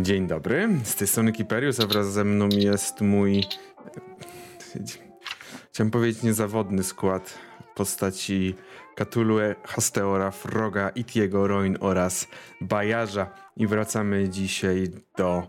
[0.00, 3.44] Dzień dobry, z tej strony Kiperius, a wraz ze mną jest mój,
[5.72, 7.38] chciałem powiedzieć niezawodny skład
[7.74, 8.54] postaci
[8.96, 12.28] Cthulhu, Hasteora, Froga, Itiego, Roin oraz
[12.60, 13.30] Bajarza.
[13.56, 14.88] I wracamy dzisiaj
[15.18, 15.48] do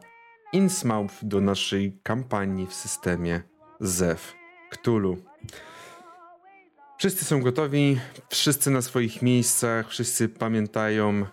[0.53, 3.41] Innsmouth, do naszej kampanii w systemie
[3.80, 4.34] ZEW
[4.71, 5.17] Cthulhu.
[6.98, 7.99] Wszyscy są gotowi,
[8.30, 11.25] wszyscy na swoich miejscach, wszyscy pamiętają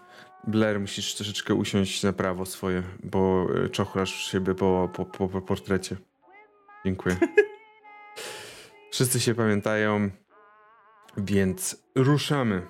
[0.47, 5.41] Blair, musisz troszeczkę usiąść na prawo swoje, bo e, czochlasz siebie po, po, po, po
[5.41, 5.97] portrecie.
[6.85, 7.17] Dziękuję.
[8.93, 10.11] Wszyscy się pamiętają,
[11.17, 12.67] więc ruszamy.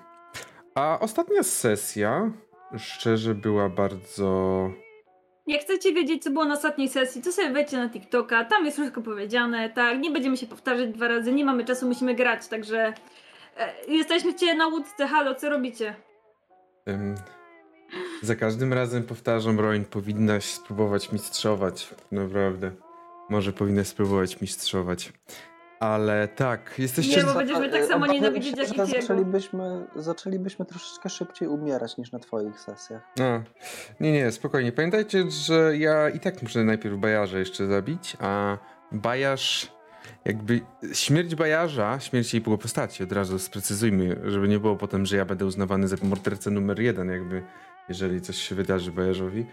[0.74, 2.32] A ostatnia sesja,
[2.78, 4.70] szczerze, była bardzo.
[5.46, 8.76] Jak chcecie wiedzieć, co było na ostatniej sesji, to sobie wejdźcie na TikToka, tam jest
[8.76, 12.94] wszystko powiedziane, tak, nie będziemy się powtarzać dwa razy, nie mamy czasu, musimy grać, także
[13.56, 15.94] e, jesteśmy na łódce, halo, co robicie?
[16.86, 17.14] Um,
[18.22, 21.94] za każdym razem powtarzam, Roin, powinnaś spróbować mistrzować.
[22.12, 22.72] Naprawdę.
[23.30, 25.12] Może powinnaś spróbować mistrzować.
[25.80, 27.16] Ale tak, jesteście...
[27.16, 32.18] Nie, bo będziemy tak samo nienawidzieć jak i zaczęlibyśmy, zaczęlibyśmy troszeczkę szybciej umierać niż na
[32.18, 33.02] twoich sesjach.
[33.18, 33.42] No,
[34.00, 34.72] nie, nie, spokojnie.
[34.72, 38.58] Pamiętajcie, że ja i tak muszę najpierw Bajarza jeszcze zabić, a
[38.92, 39.72] Bajarz...
[40.24, 40.60] Jakby
[40.92, 45.46] śmierć Bajarza, śmierć jej postaci, od razu sprecyzujmy, żeby nie było potem, że ja będę
[45.46, 47.42] uznawany za mordercę numer jeden, jakby
[47.90, 49.46] jeżeli coś się wydarzy Bajarzowi.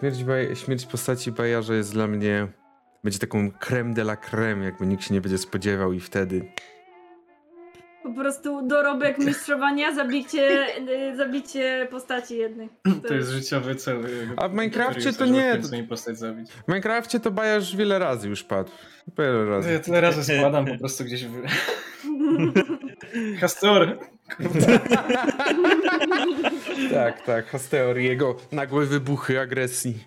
[0.00, 2.48] Śmierć, Baj śmierć postaci Bajarza jest dla mnie,
[3.04, 6.52] będzie taką creme de la creme, jakby nikt się nie będzie spodziewał i wtedy...
[8.02, 10.66] Po prostu dorobek mistrzowania, zabicie,
[11.12, 12.68] y, zabicie postaci jednej.
[12.84, 14.06] To, to jest życiowy cel.
[14.36, 15.60] A w Minecrafcie to nie.
[15.88, 16.50] postać zabić.
[16.50, 18.70] W Minecrafcie to Bajarz wiele razy już padł.
[19.18, 19.72] Wiele razy.
[19.72, 21.42] Ja tyle razy składam po prostu gdzieś w...
[26.94, 30.04] tak, tak, Hasteor jego nagłe wybuchy agresji.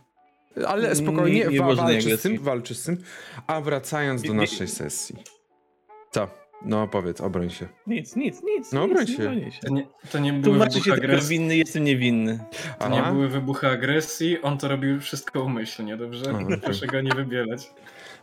[0.67, 2.97] Ale spokojnie, nie, nie wa walczy z tym, walczy z tym.
[3.47, 5.15] A wracając do naszej sesji.
[6.11, 6.27] Co?
[6.65, 7.67] No powiedz, obroń się.
[7.87, 8.71] Nic, nic, nic.
[8.71, 9.35] No obroń się.
[9.35, 9.59] Nie się.
[9.59, 11.29] To nie, to nie były wybuchy się agresji.
[11.29, 12.39] winny, jestem niewinny.
[12.79, 12.95] To Aha.
[12.95, 16.25] nie były wybuchy agresji, on to robił wszystko umyślnie, dobrze?
[16.29, 17.69] Aha, Proszę go nie wybielać.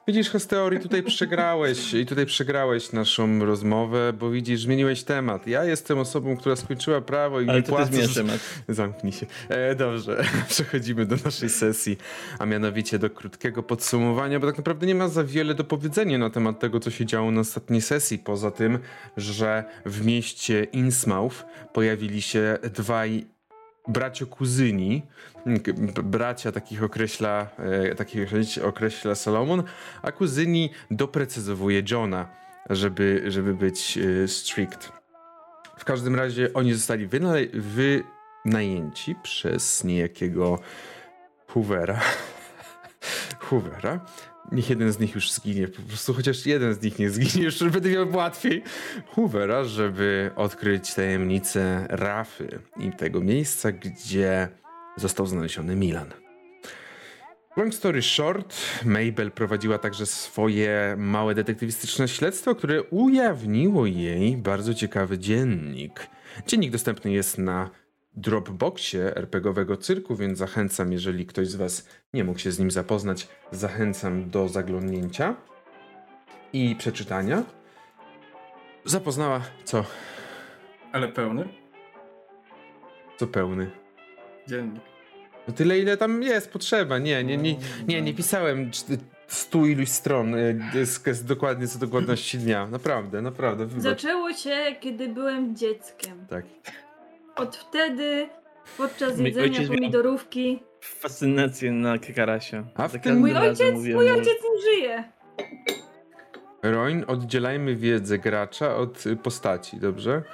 [0.07, 5.47] Widzisz, Hesteori, tutaj przegrałeś i tutaj przegrałeś naszą rozmowę, bo widzisz, zmieniłeś temat.
[5.47, 8.09] Ja jestem osobą, która skończyła prawo i Ale nie płacę.
[8.15, 8.41] temat.
[8.69, 9.27] Zamknij się.
[9.49, 11.97] E, dobrze, przechodzimy do naszej sesji,
[12.39, 16.31] a mianowicie do krótkiego podsumowania, bo tak naprawdę nie ma za wiele do powiedzenia na
[16.31, 18.79] temat tego, co się działo na ostatniej sesji, poza tym,
[19.17, 23.34] że w mieście Innsmouth pojawili się dwaj
[23.89, 25.03] bracio-kuzyni,
[26.03, 28.31] bracia takich określa, e, takich
[28.65, 29.62] określa Salomon,
[30.03, 32.28] a kuzyni doprecyzowuje Johna,
[32.71, 34.93] żeby, żeby być e, strict.
[35.78, 37.09] W każdym razie oni zostali
[38.44, 40.59] wynajęci przez niejakiego
[41.47, 42.00] Hoovera.
[43.44, 44.00] Hoovera,
[44.53, 47.65] niech jeden z nich już zginie, po prostu chociaż jeden z nich nie zginie, już
[47.65, 48.62] będę miał łatwiej.
[49.06, 54.49] Hoovera, żeby odkryć tajemnicę Rafy i tego miejsca, gdzie
[54.97, 56.12] został znaleziony Milan.
[57.56, 65.19] Long story short, Mabel prowadziła także swoje małe detektywistyczne śledztwo, które ujawniło jej bardzo ciekawy
[65.19, 66.06] dziennik.
[66.47, 67.71] Dziennik dostępny jest na
[68.17, 73.29] Dropboxie RPGowego cyrku, więc zachęcam, jeżeli ktoś z Was nie mógł się z nim zapoznać,
[73.53, 75.37] zachęcam do zaglądnięcia
[76.53, 77.43] i przeczytania.
[78.85, 79.85] Zapoznała co?
[80.93, 81.49] Ale pełny?
[83.17, 83.71] Co pełny?
[84.49, 84.83] Dziennik.
[85.49, 86.99] No tyle, ile tam jest potrzeba.
[86.99, 87.57] Nie, nie, nie,
[87.89, 88.71] nie, nie pisałem
[89.27, 90.35] stu iluś stron
[90.85, 92.67] z, dokładnie co dokładności dnia.
[92.67, 93.67] Naprawdę, naprawdę.
[93.67, 93.83] Wybacz.
[93.83, 96.27] Zaczęło się, kiedy byłem dzieckiem.
[96.31, 96.45] Tak.
[97.37, 98.28] Od wtedy,
[98.77, 100.62] podczas jedzenia pomidorówki...
[100.81, 102.65] Fascynację na karasia.
[102.75, 103.19] A w tym...
[103.19, 105.05] Mój ojciec, mój ojciec nie żyje.
[106.62, 110.23] Roin, oddzielajmy wiedzę gracza od postaci, dobrze?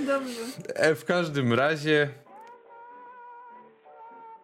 [0.00, 0.40] Dobrze.
[0.74, 2.08] E, w każdym razie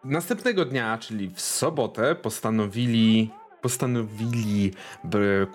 [0.03, 3.31] następnego dnia, czyli w sobotę, postanowili
[3.63, 4.71] postanowili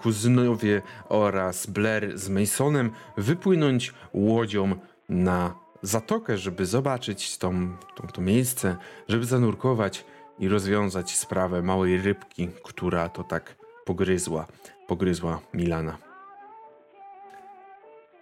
[0.03, 4.75] kuzynowie oraz Blair z Masonem wypłynąć łodzią
[5.09, 8.77] na zatokę, żeby zobaczyć tą, tą, to miejsce,
[9.09, 10.05] żeby zanurkować
[10.39, 14.47] i rozwiązać sprawę małej rybki, która to tak pogryzła,
[14.87, 15.99] pogryzła Milana.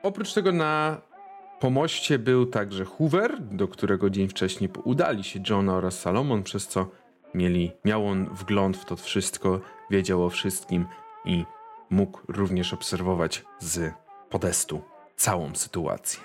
[0.03, 1.01] Oprócz tego na
[1.61, 6.87] pomoście był także Hoover, do którego dzień wcześniej udali się John oraz Salomon, przez co
[7.37, 9.61] mieli, miał on wgląd w to wszystko,
[9.91, 10.87] wiedział o wszystkim
[11.25, 11.45] i
[11.91, 13.95] mógł również obserwować z
[14.31, 14.83] podestu
[15.17, 16.21] całą sytuację.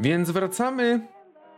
[0.00, 1.06] Więc wracamy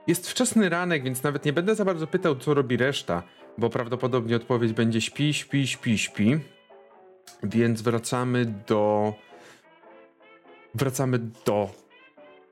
[0.06, 3.22] Jest wczesny ranek, więc nawet nie będę za bardzo pytał, co robi reszta,
[3.58, 6.38] bo prawdopodobnie odpowiedź będzie śpi, śpi, śpi, śpi.
[7.42, 9.14] Więc wracamy do.
[10.74, 11.70] Wracamy do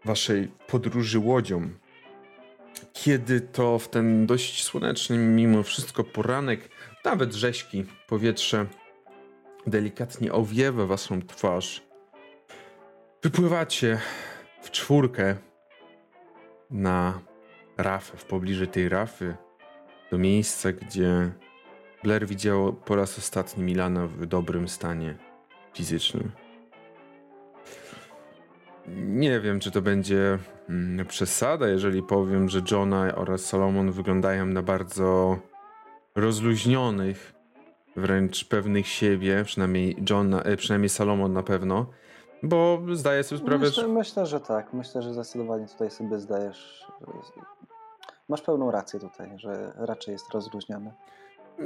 [0.05, 1.69] waszej podróży łodzią.
[2.93, 6.69] Kiedy to w ten dość słoneczny, mimo wszystko poranek,
[7.05, 8.67] nawet rzeźki, powietrze
[9.67, 11.83] delikatnie owiewa waszą twarz.
[13.23, 14.01] Wypływacie
[14.63, 15.37] w czwórkę
[16.71, 17.21] na
[17.77, 19.37] rafę, w pobliżu tej rafy,
[20.11, 21.33] do miejsca, gdzie
[22.03, 25.19] Blair widział po raz ostatni Milana w dobrym stanie
[25.75, 26.33] fizycznym.
[28.89, 30.39] Nie wiem, czy to będzie
[30.69, 35.39] mm, przesada, jeżeli powiem, że Johna oraz Solomon wyglądają na bardzo
[36.15, 37.35] rozluźnionych,
[37.97, 41.87] wręcz pewnych siebie, przynajmniej John, e, przynajmniej Salomon na pewno,
[42.43, 43.89] bo zdaję sobie sprawę, Myślę, że...
[43.89, 44.73] myślę, że tak.
[44.73, 46.87] Myślę, że zdecydowanie tutaj sobie zdajesz.
[48.29, 50.93] Masz pełną rację tutaj, że raczej jest rozluźniony.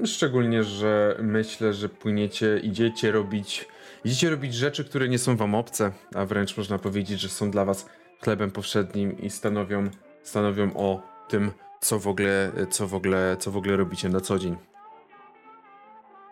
[0.05, 3.69] Szczególnie, że myślę, że płyniecie, idziecie robić,
[4.05, 7.65] idziecie robić rzeczy, które nie są wam obce, a wręcz można powiedzieć, że są dla
[7.65, 7.89] was
[8.23, 9.91] chlebem powszednim i stanowią,
[10.23, 11.51] stanowią o tym,
[11.81, 14.57] co w ogóle, co w ogóle, co w ogóle robicie na co dzień.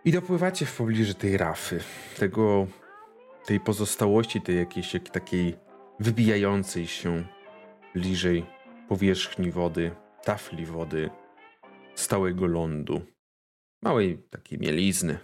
[0.05, 1.81] I dopływacie w pobliżu tej rafy,
[2.19, 2.67] tego,
[3.47, 5.56] tej pozostałości, tej jakiejś jak, takiej
[6.01, 7.25] wybijającej się
[7.95, 8.47] bliżej
[8.89, 9.91] powierzchni wody,
[10.25, 11.11] tafli wody,
[11.95, 13.14] stałego lądu
[13.85, 15.19] małej takiej mielizny.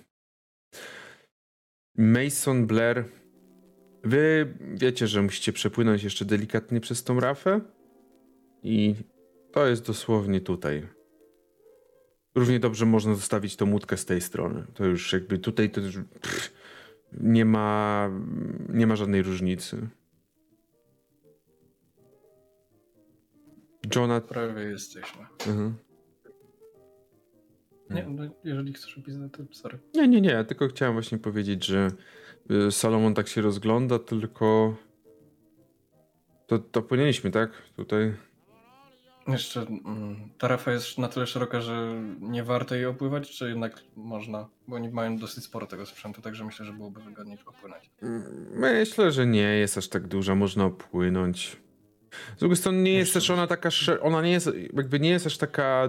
[1.96, 3.04] Mason Blair,
[4.04, 7.60] wy wiecie, że musicie przepłynąć jeszcze delikatnie przez tą rafę
[8.62, 8.94] i
[9.52, 10.88] to jest dosłownie tutaj.
[12.34, 14.66] Równie dobrze można zostawić tą łódkę z tej strony.
[14.74, 16.52] To już jakby tutaj to już pff,
[17.12, 18.10] nie ma
[18.68, 19.88] nie ma żadnej różnicy.
[23.96, 24.28] Jonathan.
[24.28, 25.26] Prawie jesteśmy.
[25.46, 25.89] Mhm.
[27.90, 29.78] Nie, no, jeżeli chcesz opisać, to sorry.
[29.94, 30.44] Nie, nie, nie.
[30.44, 31.90] Tylko chciałem właśnie powiedzieć, że
[32.68, 34.76] y, Salomon tak się rozgląda, tylko.
[36.46, 37.50] To, to płynęliśmy, tak?
[37.76, 38.14] Tutaj.
[39.28, 43.82] Jeszcze mm, ta rafa jest na tyle szeroka, że nie warto jej opływać, czy jednak
[43.96, 44.48] można?
[44.68, 47.90] Bo oni mają dosyć sporo tego sprzętu, także myślę, że byłoby wygodniej opłynąć.
[48.02, 48.22] Mm,
[48.54, 51.56] Myślę, że nie jest aż tak duża, można opłynąć.
[52.36, 53.68] Z drugiej strony nie jest też ona taka,
[54.02, 55.88] ona nie jest, jakby nie jest aż taka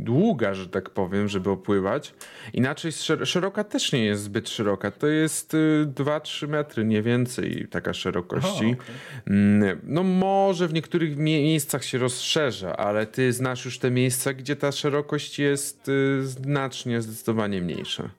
[0.00, 2.14] długa, że tak powiem, żeby opływać.
[2.52, 4.90] Inaczej szer- szeroka też nie jest zbyt szeroka.
[4.90, 8.48] To jest y, 2-3 metry, nie więcej taka szerokości.
[8.80, 8.94] Aha, okej.
[9.26, 14.32] Mm, No może w niektórych mie- miejscach się rozszerza, ale ty znasz już te miejsca,
[14.32, 18.10] gdzie ta szerokość jest y, znacznie, zdecydowanie mniejsza.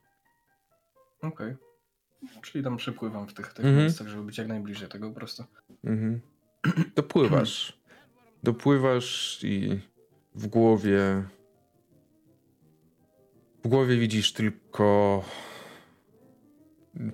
[1.21, 1.55] Okej.
[2.41, 3.83] Czyli tam przypływam w tych, tych Mhm.
[3.83, 5.43] miejscach, żeby być jak najbliżej tego po prostu.
[5.83, 6.19] Mhm.
[6.95, 7.79] Dopływasz.
[8.43, 9.79] Dopływasz i
[10.35, 11.23] w głowie.
[13.63, 15.23] W głowie widzisz tylko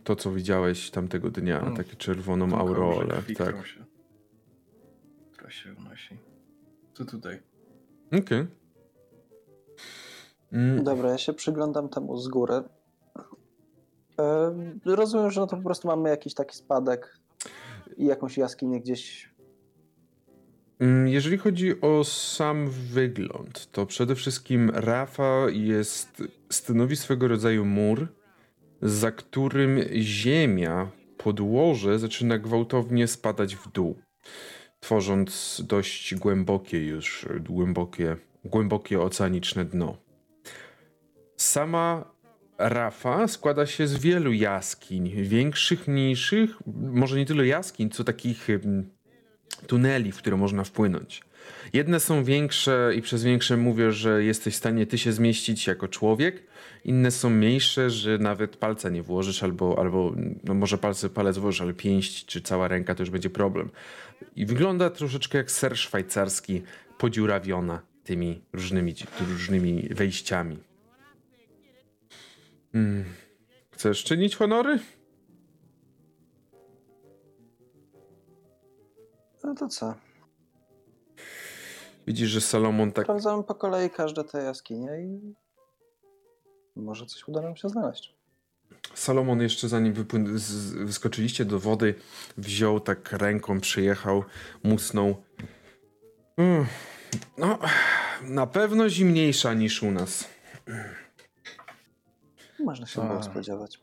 [0.03, 1.75] to, co widziałeś tamtego dnia, Mm.
[1.75, 2.51] takie czerwoną
[3.21, 3.68] krwi, Tak.
[3.68, 3.86] się,
[5.31, 6.18] która się unosi.
[6.94, 7.39] Co tutaj?
[8.19, 8.47] Okej.
[10.51, 12.53] Mm, Dobra, ja się przyglądam temu z góry.
[14.19, 14.56] E,
[14.86, 17.19] rozumiem, że no to po prostu mamy jakiś taki spadek
[17.97, 19.35] i jakąś jaskinię gdzieś.
[20.80, 28.08] Mm, Jeżeli chodzi o sam wygląd, to przede wszystkim Rafa jest, stanowi swego rodzaju mur,
[28.82, 33.96] za którym ziemia, podłoże zaczyna gwałtownie spadać w dół,
[34.80, 39.98] tworząc dość głębokie już, głębokie, głębokie oceaniczne dno.
[41.38, 42.16] Sama
[42.58, 48.94] Rafa składa się z wielu jaskiń, większych, mniejszych, może nie tyle jaskiń, co takich mm,
[49.68, 51.21] tuneli, w które można wpłynąć.
[51.74, 55.88] Jedne są większe i przez większe mówię, że jesteś w stanie ty się zmieścić jako
[55.88, 56.44] człowiek.
[56.85, 61.62] Inne są mniejsze, że nawet palca nie włożysz, albo, albo no może palce, palec włożysz,
[61.62, 63.69] ale pięść czy cała ręka to już będzie problem.
[64.35, 66.62] I wygląda troszeczkę jak ser szwajcarski,
[66.97, 68.94] podziurawiona tymi różnymi,
[69.30, 70.57] różnymi wejściami.
[72.74, 73.06] Hmm.
[73.71, 74.80] Chcesz czynić honory?
[79.45, 79.94] No to co?
[82.07, 85.35] Widzisz, że Salomon tak Sprawdzamy po kolei każde te jaskinie i
[86.75, 88.16] może coś uda nam się znaleźć.
[88.94, 91.95] Salomon jeszcze zanim wypłyn- z- wyskoczyliście do wody,
[92.37, 94.23] wziął tak ręką, przyjechał,
[94.64, 95.23] musnął.
[96.37, 96.66] Mm,
[97.37, 97.59] No,
[98.21, 100.30] na pewno zimniejsza niż u nas.
[102.59, 103.80] Można się było spodziewać.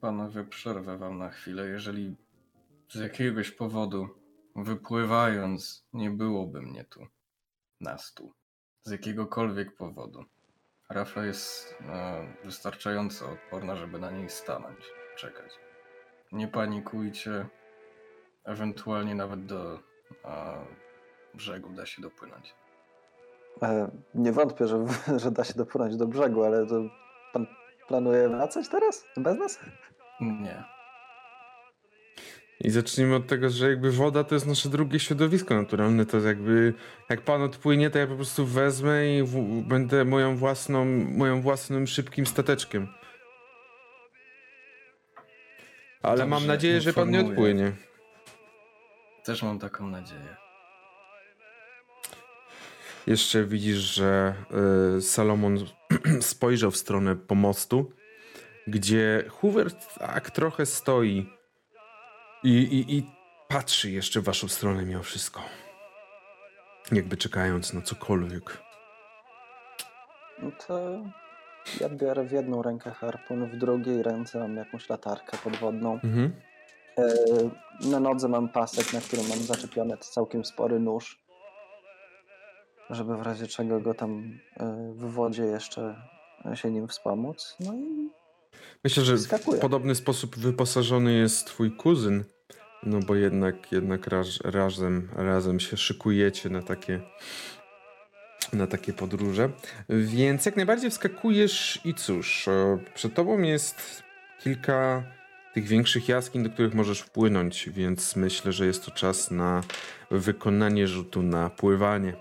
[0.00, 1.68] Panowie, przerwę wam na chwilę.
[1.68, 2.16] Jeżeli
[2.90, 4.08] z jakiegoś powodu
[4.64, 7.06] wypływając nie byłoby mnie tu,
[7.80, 8.32] na stół.
[8.82, 10.24] Z jakiegokolwiek powodu.
[10.88, 14.78] Rafa jest e, wystarczająco odporna, żeby na niej stanąć,
[15.16, 15.52] czekać.
[16.32, 17.46] Nie panikujcie.
[18.44, 19.78] Ewentualnie nawet do
[20.24, 20.66] e,
[21.34, 22.54] brzegu da się dopłynąć.
[23.62, 24.86] E, nie wątpię, że,
[25.22, 26.82] że da się dopłynąć do brzegu, ale to
[27.32, 27.46] pan
[27.88, 29.04] planuje wracać teraz?
[29.16, 29.58] Bez nas?
[30.20, 30.77] Nie.
[32.60, 36.06] I zacznijmy od tego, że jakby woda to jest nasze drugie środowisko naturalne.
[36.06, 36.74] To jakby
[37.10, 40.84] jak pan odpłynie, to ja po prostu wezmę i w, będę moją własną,
[41.16, 42.88] moją własnym szybkim stateczkiem.
[46.02, 47.52] Ale mam Dobrze, nadzieję, że pan nie informuję.
[47.54, 47.72] odpłynie.
[49.24, 50.36] Też mam taką nadzieję.
[53.06, 54.34] Jeszcze widzisz, że
[54.98, 55.58] y, Salomon
[56.20, 57.92] spojrzał w stronę pomostu,
[58.66, 61.37] gdzie Hoover tak trochę stoi
[62.42, 63.06] i, i, i
[63.48, 65.42] patrzy jeszcze w waszą stronę mimo wszystko.
[66.92, 68.58] Jakby czekając na cokolwiek.
[70.42, 71.02] No to
[71.80, 75.92] ja biorę w jedną rękę harpun, w drugiej ręce mam jakąś latarkę podwodną.
[75.94, 76.32] Mhm.
[76.98, 77.04] E,
[77.90, 81.18] Na nodze mam pasek, na którym mam zaczepiony całkiem spory nóż.
[82.90, 85.94] Żeby w razie czego go tam e, w wodzie jeszcze
[86.54, 87.56] się nim wspomóc.
[87.60, 88.10] No i
[88.84, 92.24] Myślę, że w podobny sposób wyposażony jest twój kuzyn.
[92.82, 97.00] No bo jednak, jednak raz, razem, razem się szykujecie na takie,
[98.52, 99.50] na takie podróże.
[99.88, 104.02] Więc jak najbardziej wskakujesz i cóż, e, przed tobą jest
[104.42, 105.04] kilka
[105.54, 109.60] tych większych jaskiń, do których możesz wpłynąć, więc myślę, że jest to czas na
[110.10, 112.12] wykonanie rzutu na pływanie.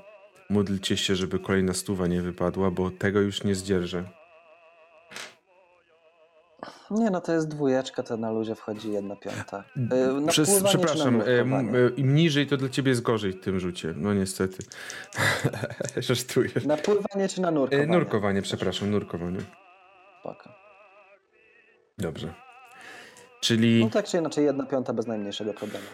[0.50, 4.17] Módlcie się, żeby kolejna stuwa nie wypadła, bo tego już nie zdzierżę.
[6.92, 9.64] Nie, no to jest dwójeczka, to na luzie wchodzi jedna piąta.
[9.92, 13.60] E, na Przez, przepraszam, e, e, im niżej, to dla ciebie jest gorzej w tym
[13.60, 13.94] rzucie.
[13.98, 14.58] No niestety.
[15.98, 16.50] Żartuję.
[16.66, 17.88] Na pływanie czy na E, nurkowanie?
[17.88, 19.40] nurkowanie, przepraszam, nurkowanie.
[20.20, 20.50] Spoko.
[21.98, 22.34] Dobrze.
[23.42, 25.86] Czyli No tak czy inaczej jedna piąta bez najmniejszego problemu.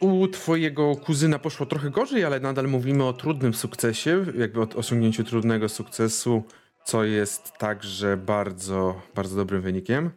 [0.00, 5.24] u twojego kuzyna poszło trochę gorzej, ale nadal mówimy o trudnym sukcesie, jakby o osiągnięciu
[5.24, 6.42] trudnego sukcesu,
[6.84, 10.10] co jest także bardzo, bardzo dobrym wynikiem.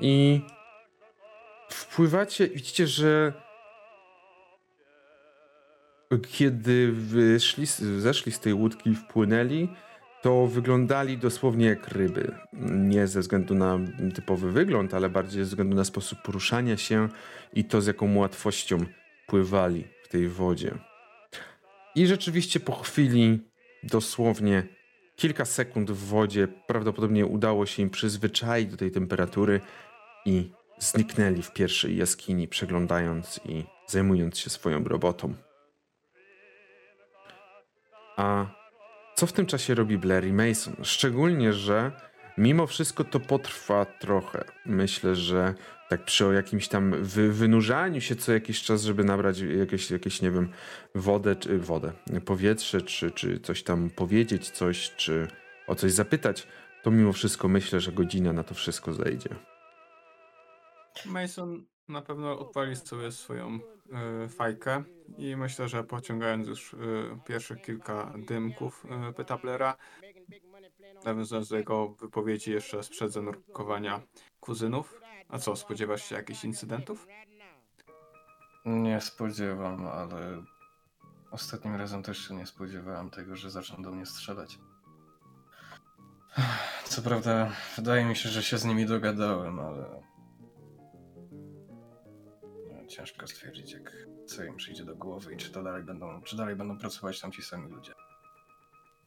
[0.00, 0.40] I
[1.68, 3.32] wpływacie, widzicie, że
[6.28, 7.66] kiedy wyszli,
[8.00, 9.68] zeszli z tej łódki i wpłynęli,
[10.22, 12.34] to wyglądali dosłownie jak ryby.
[12.70, 13.78] Nie ze względu na
[14.14, 17.08] typowy wygląd, ale bardziej ze względu na sposób poruszania się
[17.52, 18.84] i to, z jaką łatwością
[19.26, 20.74] pływali w tej wodzie.
[21.94, 23.40] I rzeczywiście po chwili,
[23.82, 24.66] dosłownie
[25.16, 29.60] kilka sekund w wodzie, prawdopodobnie udało się im przyzwyczaić do tej temperatury
[30.26, 35.34] i zniknęli w pierwszej jaskini, przeglądając i zajmując się swoją robotą.
[38.16, 38.46] A
[39.14, 40.76] co w tym czasie robi Blair i Mason?
[40.82, 41.92] Szczególnie, że
[42.38, 44.44] mimo wszystko to potrwa trochę.
[44.66, 45.54] Myślę, że
[45.98, 50.22] tak przy o jakimś tam wy, wynurzaniu się co jakiś czas, żeby nabrać jakieś, jakieś
[50.22, 50.48] nie wiem,
[50.94, 51.92] wodę, czy wodę,
[52.24, 55.28] powietrze, czy, czy coś tam powiedzieć, coś, czy
[55.66, 56.48] o coś zapytać,
[56.82, 59.28] to mimo wszystko myślę, że godzina na to wszystko zejdzie.
[61.06, 63.58] Mason na pewno odpali sobie swoją
[63.92, 64.84] e, fajkę
[65.18, 66.76] i myślę, że pociągając już e,
[67.26, 69.76] pierwszych kilka dymków e, Petablera,
[71.04, 74.02] nawiązując do jego wypowiedzi jeszcze sprzed zanurkowania
[74.40, 75.03] kuzynów.
[75.34, 77.06] A co, spodziewasz się jakichś incydentów?
[78.64, 80.42] Nie spodziewam, ale
[81.30, 84.58] ostatnim razem też się nie spodziewałem tego, że zaczną do mnie strzelać.
[86.84, 90.02] Co prawda, wydaje mi się, że się z nimi dogadałem, ale.
[92.88, 96.56] Ciężko stwierdzić, jak co im przyjdzie do głowy i czy to dalej będą, czy dalej
[96.56, 97.92] będą pracować tam ci sami ludzie.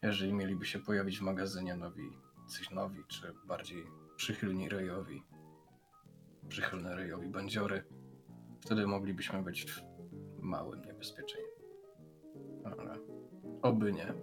[0.01, 2.09] Jeżeli mieliby się pojawić w magazynie nowi,
[2.47, 5.23] coś nowi, czy bardziej przychylni Rejowi,
[6.47, 7.83] przychylne Rejowi bandziory,
[8.61, 9.81] wtedy moglibyśmy być w
[10.41, 11.63] małym niebezpieczeństwie.
[12.65, 12.95] Ale
[13.61, 14.13] oby nie.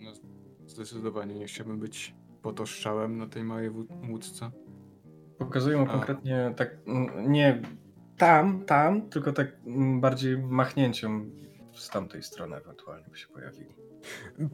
[0.00, 0.12] No,
[0.66, 3.70] zdecydowanie nie chciałbym być pod ostrzałem na tej małej
[4.10, 4.50] łódce.
[5.38, 5.86] Pokazują A.
[5.86, 7.62] konkretnie tak, mm, nie
[8.16, 11.30] tam, tam, tylko tak mm, bardziej machnięciem
[11.74, 13.74] z tamtej strony ewentualnie by się pojawili.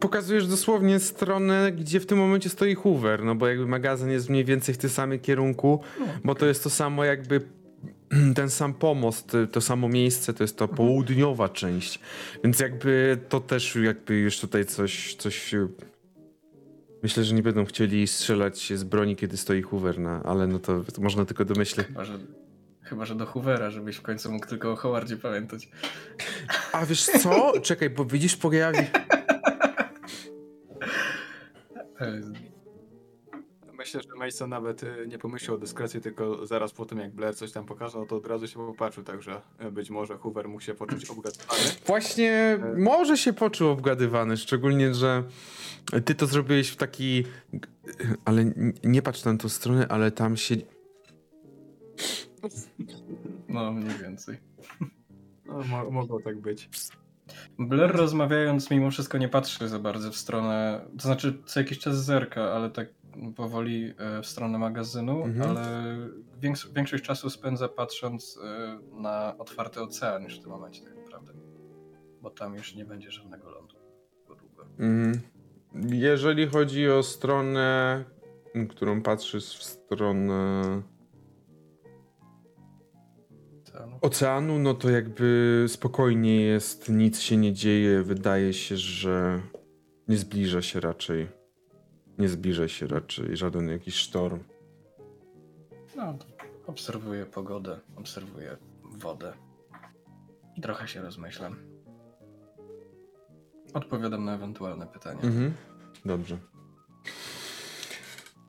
[0.00, 4.44] Pokazujesz dosłownie stronę, gdzie w tym momencie stoi Hoover, no bo jakby magazyn jest mniej
[4.44, 5.80] więcej w tym samym kierunku,
[6.24, 7.40] bo to jest to samo jakby
[8.36, 12.00] ten sam pomost, to samo miejsce, to jest to południowa część,
[12.44, 15.54] więc jakby to też jakby już tutaj coś, coś
[17.02, 20.84] myślę, że nie będą chcieli strzelać z broni, kiedy stoi Hoover, na, ale no to,
[20.94, 21.86] to można tylko domyśleć.
[21.86, 22.18] Chyba że,
[22.88, 25.68] Chyba, że do Hoovera, żebyś w końcu mógł tylko o Howardzie pamiętać.
[26.72, 27.52] A wiesz co?
[27.62, 28.78] Czekaj, bo widzisz, pojawi...
[33.78, 37.36] Myślę, że Mason nawet y, nie pomyślał o dyskrecji, tylko zaraz po tym jak Blair
[37.36, 40.74] coś tam pokazał, to od razu się popatrzył, także y, być może Hoover mógł się
[40.74, 41.44] poczuć obgadany.
[41.86, 45.22] Właśnie może się poczuł obgadywany, szczególnie, że
[46.04, 47.24] ty to zrobiłeś w taki...
[48.24, 48.44] Ale
[48.84, 50.56] nie patrz na tą stronę, ale tam się...
[53.48, 54.36] No, mniej więcej.
[55.46, 56.68] No, mo mogło tak być.
[57.58, 62.04] Blair rozmawiając mimo wszystko nie patrzy za bardzo w stronę, to znaczy co jakiś czas
[62.04, 62.88] zerka, ale tak
[63.36, 65.50] powoli e, w stronę magazynu, Mhm.
[65.50, 65.96] ale
[66.42, 71.32] więks- większość czasu spędza patrząc e, na otwarty ocean już w tym momencie tak naprawdę.
[72.22, 73.74] Bo tam już nie będzie żadnego lądu.
[74.26, 74.62] Długo.
[74.78, 75.20] Mhm.
[75.92, 78.04] Jeżeli chodzi o stronę,
[78.68, 80.62] którą patrzysz w stronę
[83.76, 83.98] Oceanu.
[84.00, 88.02] oceanu, no to jakby spokojnie jest, nic się nie dzieje.
[88.02, 89.42] Wydaje się, że
[90.08, 91.28] nie zbliża się raczej.
[92.18, 94.40] Nie zbliża się raczej żaden jakiś sztorm.
[95.96, 96.18] No,
[96.66, 99.32] obserwuję pogodę, obserwuję wodę
[100.56, 101.56] i trochę się rozmyślam.
[103.74, 105.20] Odpowiadam na ewentualne pytania.
[105.20, 105.54] Mhm.
[106.04, 106.38] Dobrze.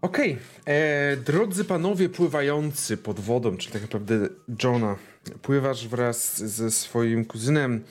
[0.02, 4.30] Okej, e, drodzy panowie pływający pod wodą, czyli tak naprawdę
[4.64, 4.96] Johna,
[5.42, 7.84] pływasz wraz ze swoim kuzynem.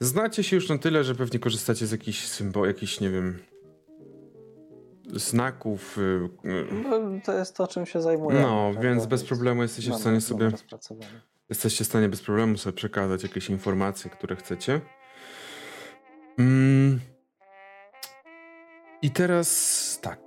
[0.00, 3.38] Znacie się już na tyle, że pewnie korzystacie z jakichś symbol, jakichś, nie wiem,
[5.12, 5.98] znaków.
[5.98, 6.00] y,
[6.48, 8.40] y, No, to jest to, czym się zajmuję.
[8.40, 10.50] No, więc bez problemu jesteście w stanie sobie,
[11.48, 14.80] jesteście w stanie bez problemu sobie przekazać jakieś informacje, które chcecie.
[16.38, 17.00] Mm.
[19.02, 20.20] I teraz tak.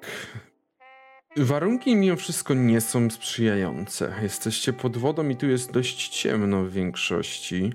[1.39, 4.13] Warunki mimo wszystko nie są sprzyjające.
[4.21, 7.73] Jesteście pod wodą i tu jest dość ciemno w większości.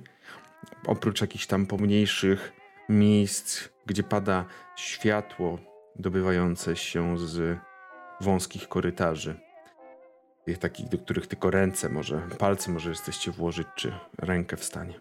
[0.86, 2.52] Oprócz jakichś tam pomniejszych
[2.88, 4.44] miejsc, gdzie pada
[4.76, 5.58] światło
[5.96, 7.58] dobywające się z
[8.20, 9.40] wąskich korytarzy.
[10.44, 15.00] Tych takich, do których tylko ręce może, palce może jesteście włożyć, czy rękę w stanie.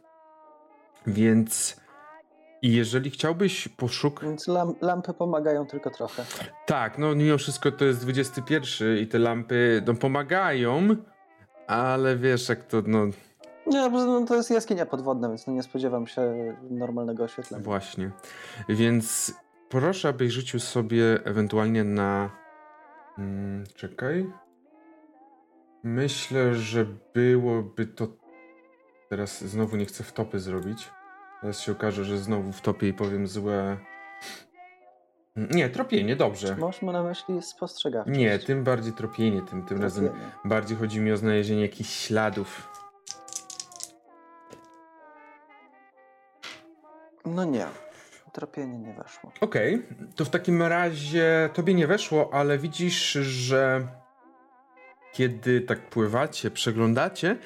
[1.08, 1.82] Więc
[2.62, 4.30] i jeżeli chciałbyś poszukać...
[4.30, 6.26] Więc lam, lampy pomagają tylko trochę.
[6.66, 8.66] Tak, no mimo wszystko to jest XXI
[9.02, 10.96] i te lampy no, pomagają,
[11.68, 13.06] ale wiesz jak to, no
[13.68, 17.64] Nie, bo no, to jest jaskinia podwodna, więc no nie spodziewam się normalnego oświetlenia.
[17.64, 18.12] właśnie.
[18.70, 19.34] Więc
[19.70, 22.30] proszę, abyś rzucił sobie ewentualnie na...
[23.18, 24.32] Mm, czekaj.
[25.84, 28.08] Myślę, że byłoby to...
[29.10, 30.90] Teraz znowu nie chcę wtopy zrobić.
[31.42, 33.78] Teraz się okaże, że znowu wtopię i powiem złe...
[35.36, 36.56] Nie, tropienie, dobrze.
[36.56, 38.20] Masz na myśli spostrzegawczość.
[38.20, 40.10] Nie, tym bardziej tropienie, tym, tym razem
[40.46, 42.70] bardziej chodzi mi o znalezienie jakichś śladów.
[47.26, 47.66] No nie.
[48.34, 49.32] Tropienie nie weszło.
[49.42, 53.88] Okej, to w takim razie tobie nie weszło, ale widzisz, że
[55.14, 57.38] kiedy tak pływacie, przeglądacie,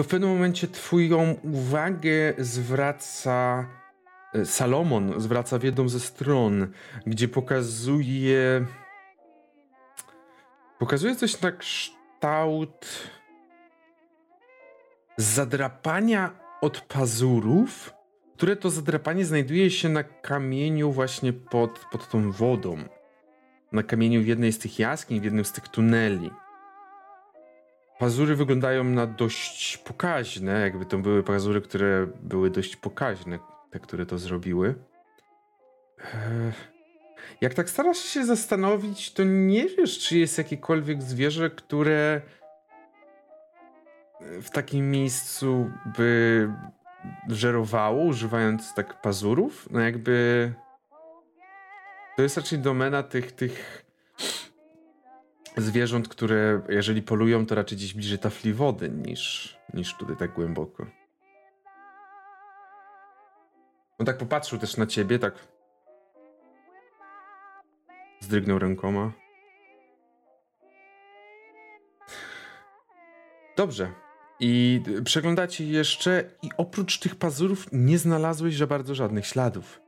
[0.00, 3.66] to w pewnym momencie twoją uwagę zwraca
[4.34, 6.72] e, Salomon, zwraca w jedną ze stron,
[7.06, 8.66] gdzie pokazuje
[10.78, 12.86] pokazuje coś na kształt
[15.16, 17.92] zadrapania od pazurów,
[18.36, 22.76] które to zadrapanie znajduje się na kamieniu właśnie pod, pod tą wodą.
[23.72, 26.30] Na kamieniu w jednej z tych jaskiń, w jednym z tych tuneli.
[28.00, 33.38] Pazury wyglądają na dość pokaźne, jakby to były pazury, które były dość pokaźne,
[33.70, 34.74] te, które to zrobiły.
[36.14, 36.52] Eee,
[37.40, 42.20] Jak tak starasz się zastanowić, to nie wiesz, czy jest jakiekolwiek zwierzę, które
[44.20, 46.48] w takim miejscu by
[47.28, 49.68] żerowało, używając tak pazurów.
[49.70, 50.52] No jakby
[52.16, 53.84] to jest raczej domena tych, tych
[55.56, 60.86] zwierząt, które jeżeli polują, to raczej gdzieś bliżej tafli wody niż, niż tutaj tak głęboko.
[63.98, 65.34] On tak popatrzył też na ciebie, tak
[68.20, 69.12] zdrygnął rękoma.
[73.56, 73.92] Dobrze.
[74.40, 79.80] I przeglądacie jeszcze i oprócz tych pazurów nie znalazłeś za bardzo żadnych śladów.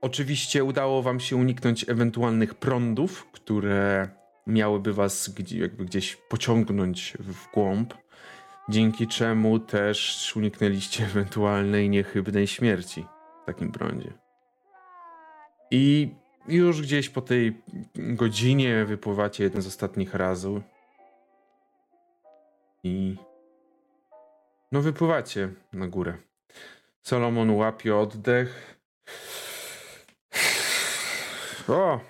[0.00, 4.08] Oczywiście udało wam się uniknąć ewentualnych prądów, które
[4.46, 7.94] miałyby was gdzie, jakby gdzieś pociągnąć w głąb,
[8.68, 13.06] dzięki czemu też uniknęliście ewentualnej niechybnej śmierci
[13.42, 14.12] w takim prądzie.
[15.70, 16.14] I
[16.48, 17.62] już gdzieś po tej
[17.94, 20.62] godzinie wypływacie jeden z ostatnich razów
[22.82, 23.16] i
[24.74, 26.14] No wypływacie na górę.
[27.02, 28.80] Solomon łapie oddech.
[31.68, 32.00] O,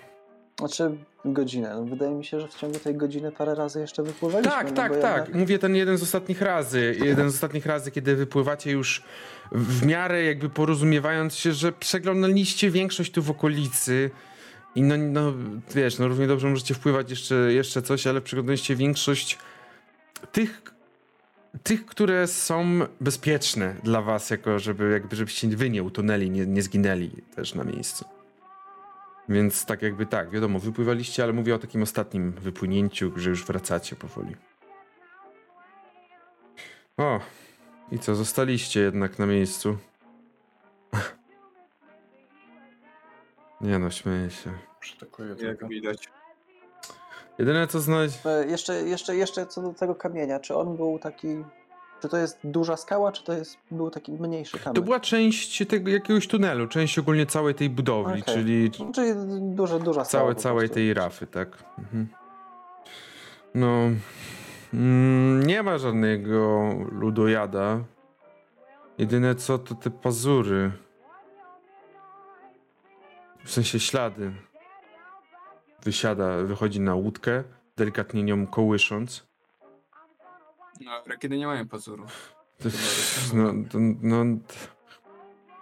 [0.59, 1.73] Znaczy godzinę.
[1.75, 4.51] No, wydaje mi się, że w ciągu tej godziny parę razy jeszcze wypływaliśmy.
[4.51, 5.17] tak, no tak, tak.
[5.17, 6.95] jednak- Mówię ten jeden z ostatnich razy.
[7.03, 9.03] Jeden z ostatnich razy, kiedy wypływacie już
[9.51, 14.11] w miarę jakby porozumiewając się, że przeglądaliście większość tu w okolicy.
[14.75, 15.33] I no, no
[15.75, 19.37] wiesz, no równie dobrze możecie wpływać jeszcze, jeszcze coś, ale przeglądaliście większość
[20.31, 20.61] tych,
[21.63, 26.61] tych, które są bezpieczne dla was, jako żeby jakby żebyście wy nie utonęli, nie, nie
[26.61, 28.05] zginęli też na miejscu.
[29.29, 33.95] Więc tak jakby tak, wiadomo, wypływaliście, ale mówię o takim ostatnim wypłynięciu, że już wracacie
[33.95, 34.35] powoli.
[36.97, 37.19] O,
[37.91, 39.77] i co, zostaliście jednak na miejscu.
[43.61, 44.51] Nie no, śmieję się.
[44.79, 46.09] Przytakuję Jak widać.
[47.39, 48.19] Jedyne co znaleźć...
[48.25, 50.39] E, Jeszcze, jeszcze, jeszcze co do tego kamienia.
[50.39, 51.27] Czy on był taki...
[52.05, 54.75] Czy to jest duża skała, czy to jest, był taki mniejszy kamień?
[54.75, 58.33] To była część tego jakiegoś tunelu, część ogólnie całej tej budowli, Okej.
[58.35, 61.63] czyli Czyli duża, duża skała całe, całej tej rafy, tak.
[61.79, 62.07] Mhm.
[63.55, 63.89] No,
[64.73, 67.79] mm, nie ma żadnego ludojada.
[68.97, 70.71] Jedyne co to te pazury.
[73.43, 74.31] W sensie ślady.
[75.83, 77.43] Wysiada, wychodzi na łódkę,
[77.77, 79.34] delikatnie nią kołysząc.
[80.81, 82.35] No, rekidy nie mają pazurów.
[82.63, 82.69] To-
[83.33, 84.25] No, to, no,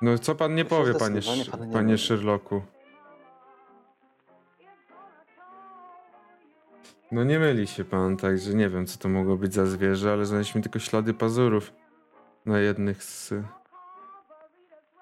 [0.02, 1.20] no co pan nie powie, panie,
[1.74, 1.98] panie mówi.
[1.98, 2.62] Sherlocku?
[7.12, 10.26] No nie myli się pan, także nie wiem co to mogło być za zwierzę, ale
[10.26, 11.74] znaleźliśmy tylko ślady pazurów
[12.46, 13.34] na jednych z...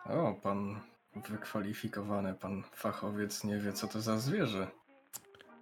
[0.05, 0.79] O, pan
[1.29, 4.67] wykwalifikowany, pan fachowiec nie wie, co to za zwierzę.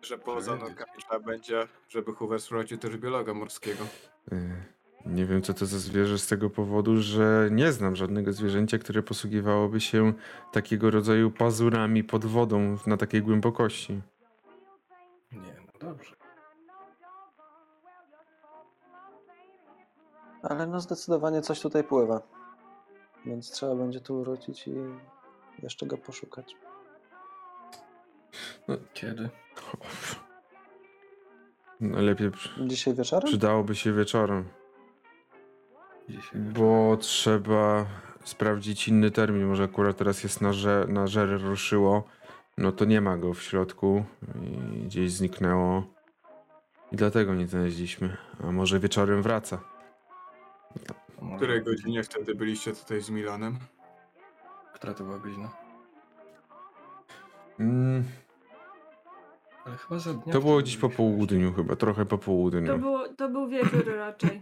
[0.01, 3.83] Że poza norkami trzeba będzie, żeby Hoover sprawdził też biologa morskiego.
[4.31, 4.63] y,
[5.05, 9.03] Nie wiem co to za zwierzę z tego powodu, że nie znam żadnego zwierzęcia, które
[9.03, 10.13] posługiwałoby się
[10.51, 14.01] takiego rodzaju pazurami pod wodą na takiej głębokości.
[15.31, 16.15] Nie, no dobrze.
[20.43, 22.21] Ale no zdecydowanie coś tutaj pływa.
[23.25, 24.73] Więc trzeba będzie tu wrócić i
[25.63, 26.55] jeszcze go poszukać.
[28.93, 29.29] Kiedy?
[31.79, 33.27] Najlepiej przy- Dzisiaj wieczorem?
[33.27, 34.45] przydałoby się wieczorem.
[36.09, 36.41] Dzisiaj.
[36.41, 37.85] Bo trzeba
[38.23, 39.45] sprawdzić inny termin.
[39.47, 42.03] Może akurat teraz jest na, że, na żer ruszyło.
[42.57, 44.03] No to nie ma go w środku
[44.43, 45.83] i gdzieś zniknęło.
[46.91, 48.17] I dlatego nie znaleźliśmy.
[48.43, 49.59] A może wieczorem wraca.
[51.21, 53.57] W której godzinie wtedy byliście tutaj z Milanem?
[54.73, 55.49] Która to była godzina?
[57.59, 58.03] Mm,
[59.65, 60.33] Ale chyba za dnia.
[60.33, 62.77] to było gdzieś po południu chyba, trochę po To, południu.
[62.77, 64.41] było, to był wieczór raczej.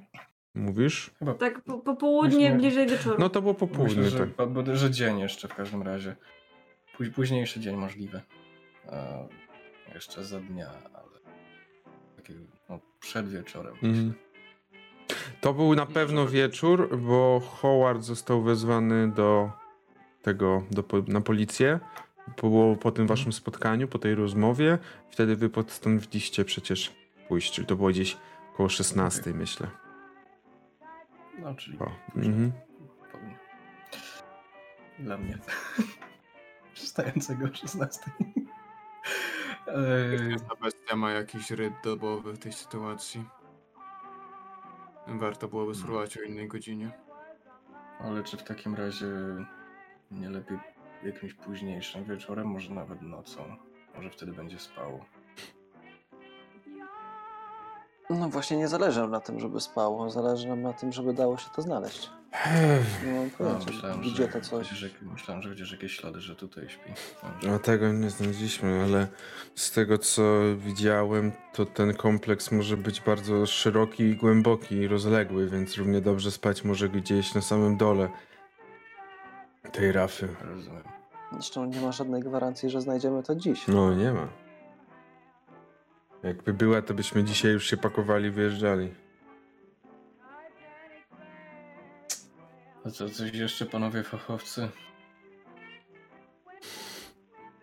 [0.56, 1.12] Mówisz?
[1.20, 3.16] Chyba Tak, po, po południe, Myślę- bliżej wieczoru.
[3.20, 4.36] No to było po południu, Myślę, że, tak.
[4.36, 6.16] bo- bo- że dzień jeszcze w każdym razie.
[6.98, 8.22] Póź, późniejszy dzień możliwy.
[8.92, 9.04] A
[9.94, 11.20] jeszcze za dnia, ale
[12.16, 13.74] takiego no, przed wieczorem.
[13.84, 14.14] Mhm.
[15.42, 19.52] To był na pewno wieczór, bo Howard został wezwany do
[20.22, 21.80] tego, do, po- na policję.
[22.36, 24.78] Po, było po tym waszym spotkaniu, po tej rozmowie.
[25.12, 26.94] Wtedy wy postanowiliście przecież
[27.28, 28.18] pójść, czyli to było gdzieś
[28.54, 29.68] około 16, myślę.
[31.40, 31.92] No, czyli O.
[32.16, 32.52] Mhm.
[35.00, 35.38] Dla mnie.
[36.74, 38.02] Przystającego o 16.
[39.68, 43.26] Eee, Ta bestia ma jakiś ryd dobowy w tej sytuacji.
[45.08, 46.92] Warto byłoby spróbować o innej godzinie.
[48.00, 49.08] ale czy w takim razie
[50.12, 50.58] nie lepiej
[51.04, 53.56] jakimś późniejszym wieczorem, może nawet nocą?
[53.96, 55.06] Może wtedy będzie spało.
[58.10, 60.10] No właśnie nie zależy nam na tym, żeby spało.
[60.10, 62.10] Zależy nam na tym, żeby dało się to znaleźć.
[63.06, 64.92] Nie mam No, pojęcia, myślałem, gdzie że, to coś.
[65.02, 66.92] Myślałem, że widzisz jakieś ślady, że tutaj śpi.
[67.24, 67.60] A Dobrze.
[67.60, 69.08] tego nie znaleźliśmy, ale
[69.56, 70.22] z tego co
[70.58, 76.32] widziałem, to ten kompleks może być bardzo szeroki i głęboki i rozległy, więc równie dobrze
[76.32, 78.10] spać może gdzieś na samym dole
[79.72, 80.28] tej rafy.
[80.42, 80.84] Rozumiem.
[81.32, 83.68] Zresztą nie ma żadnej gwarancji, że znajdziemy to dziś.
[83.68, 84.28] No, nie ma.
[86.24, 88.94] Jakby była, to byśmy dzisiaj już się pakowali, wyjeżdżali.
[92.86, 94.70] A co, coś jeszcze, panowie fachowcy?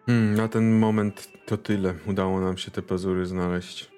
[0.06, 1.94] Hmm, na ten moment to tyle.
[2.06, 3.90] Udało nam się te pazury znaleźć.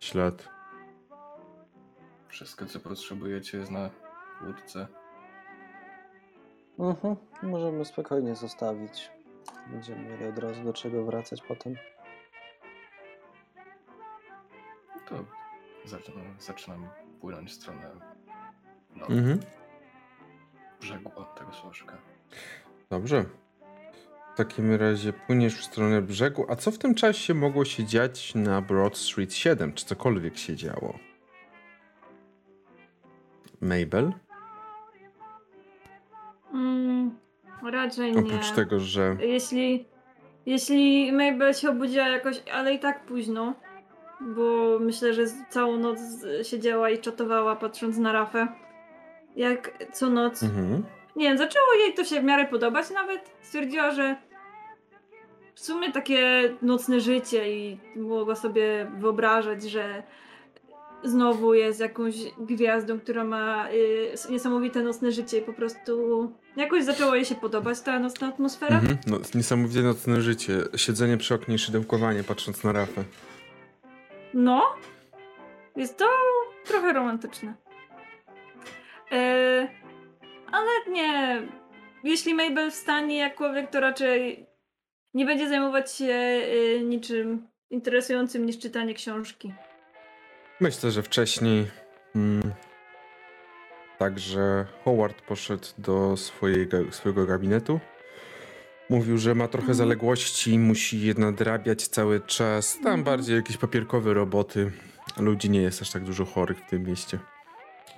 [0.00, 0.48] Ślad.
[2.28, 3.90] Wszystko, co potrzebujecie jest na
[4.46, 4.86] łódce.
[6.78, 7.16] Mhm.
[7.42, 9.10] Możemy spokojnie zostawić.
[9.66, 11.74] Będziemy mieli od razu do czego wracać potem.
[15.08, 15.14] To
[15.84, 16.88] zaczynam, zaczynam
[17.20, 17.90] płynąć w stronę
[19.08, 19.40] Mhm.
[20.80, 21.98] brzegu tego słożka.
[22.90, 23.24] Dobrze.
[24.34, 26.46] W takim razie płyniesz w stronę brzegu.
[26.48, 29.72] A co w tym czasie mogło się dziać na Broad Street 7?
[29.72, 30.98] Czy cokolwiek się działo?
[33.60, 34.12] Mabel?
[36.56, 37.18] Mm,
[37.72, 38.20] raczej nie.
[38.20, 39.16] Oprócz tego, że.
[39.20, 39.86] Jeśli,
[40.46, 43.54] jeśli Mabel się obudziła jakoś, ale i tak późno,
[44.20, 45.98] bo myślę, że całą noc
[46.42, 48.48] siedziała i czatowała patrząc na Rafę.
[49.36, 50.42] Jak co noc.
[50.42, 50.84] Mhm.
[51.16, 53.30] Nie wiem, zaczęło jej to się w miarę podobać nawet.
[53.42, 54.16] Stwierdziła, że
[55.54, 60.02] w sumie takie nocne życie i mogła sobie wyobrażać, że
[61.04, 67.14] znowu jest jakąś gwiazdą, która ma y, niesamowite nocne życie i po prostu jakoś zaczęło
[67.14, 68.76] jej się podobać ta nocna atmosfera.
[68.76, 68.98] Mhm.
[69.06, 70.58] No, niesamowite nocne życie.
[70.76, 73.04] Siedzenie przy oknie i szydełkowanie, patrząc na Rafę.
[74.34, 74.62] No,
[75.76, 76.04] jest to
[76.66, 77.54] trochę romantyczne.
[79.12, 79.68] E,
[80.52, 81.42] ale nie.
[82.04, 84.46] Jeśli Mabel wstanie jak człowiek, to raczej
[85.14, 89.52] nie będzie zajmować się e, niczym interesującym niż czytanie książki.
[90.60, 91.66] Myślę, że wcześniej.
[92.16, 92.42] Mm,
[93.98, 97.80] także Howard poszedł do swojej, ga- swojego gabinetu.
[98.90, 99.74] Mówił, że ma trochę Mhm.
[99.78, 102.72] zaległości, musi je nadrabiać cały czas.
[102.74, 103.04] Tam Mhm.
[103.04, 104.72] bardziej jakieś papierkowe roboty.
[105.18, 107.18] Ludzi nie jest aż tak dużo chorych w tym mieście,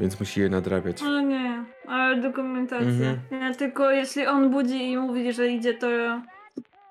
[0.01, 1.03] więc musi je nadrabiać.
[1.03, 2.89] Ale nie, ale dokumentacja.
[2.89, 3.19] Mhm.
[3.33, 5.87] Nie, tylko jeśli on budzi i mówi, że idzie, to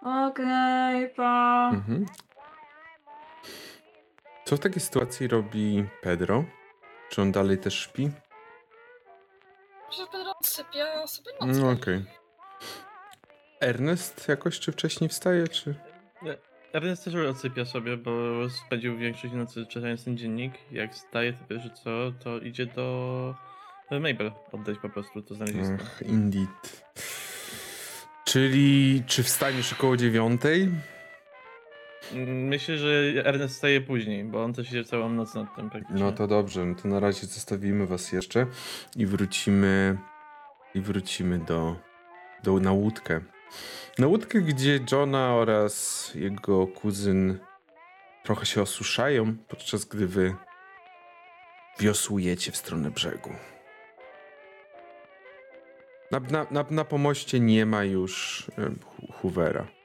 [0.01, 1.69] okej, pa.
[1.73, 2.05] Mhm.
[4.47, 6.45] Co w takiej sytuacji robi Pedro?
[7.09, 8.09] Czy on dalej też śpi?
[9.97, 11.69] Że Pedro odsypia, sobie No nocę.
[11.69, 12.05] okej.
[13.61, 15.75] Ernest jakoś czy wcześniej wstaje, czy...
[16.73, 18.11] Ernest też odsypia sobie, bo
[18.49, 20.53] spędził większość nocy czytając ten dziennik.
[20.71, 23.35] Jak staje, to pierwsze co, to idzie do
[23.91, 25.75] Mabel oddać po prostu to znalezisko.
[25.81, 26.83] Ach, indeed.
[28.25, 30.69] Czyli czy wstaniesz około dziewiątej?
[32.25, 32.89] Myślę, że
[33.25, 36.03] Ernest staje później, bo on też siedział całą noc nad tym praktycznie.
[36.03, 38.47] No to dobrze, no to na razie zostawimy was jeszcze
[38.95, 39.97] i wrócimy
[40.75, 41.75] i wrócimy do,
[42.43, 43.21] do na łódkę.
[43.99, 47.39] Na łódkę, gdzie Johna oraz jego kuzyn
[48.23, 50.35] trochę się osuszają, podczas gdy wy
[51.79, 53.29] wiosłujecie w stronę brzegu.
[56.11, 58.45] Na, na, na, na pomoście nie ma już
[59.13, 59.76] Hoovera.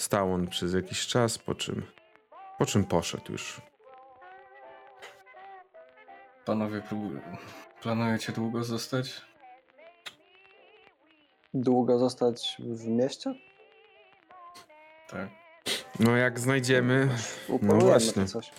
[0.00, 1.82] Stał on przez jakiś czas, po czym,
[2.58, 3.60] po czym poszedł już.
[6.44, 6.82] Panowie,
[7.82, 9.22] planujecie długo zostać?
[11.54, 13.34] Długo zostać w mieście?
[15.08, 15.28] Tak.
[16.00, 17.08] No jak znajdziemy,
[17.48, 18.22] Upolujemy właśnie.
[18.22, 18.50] to coś.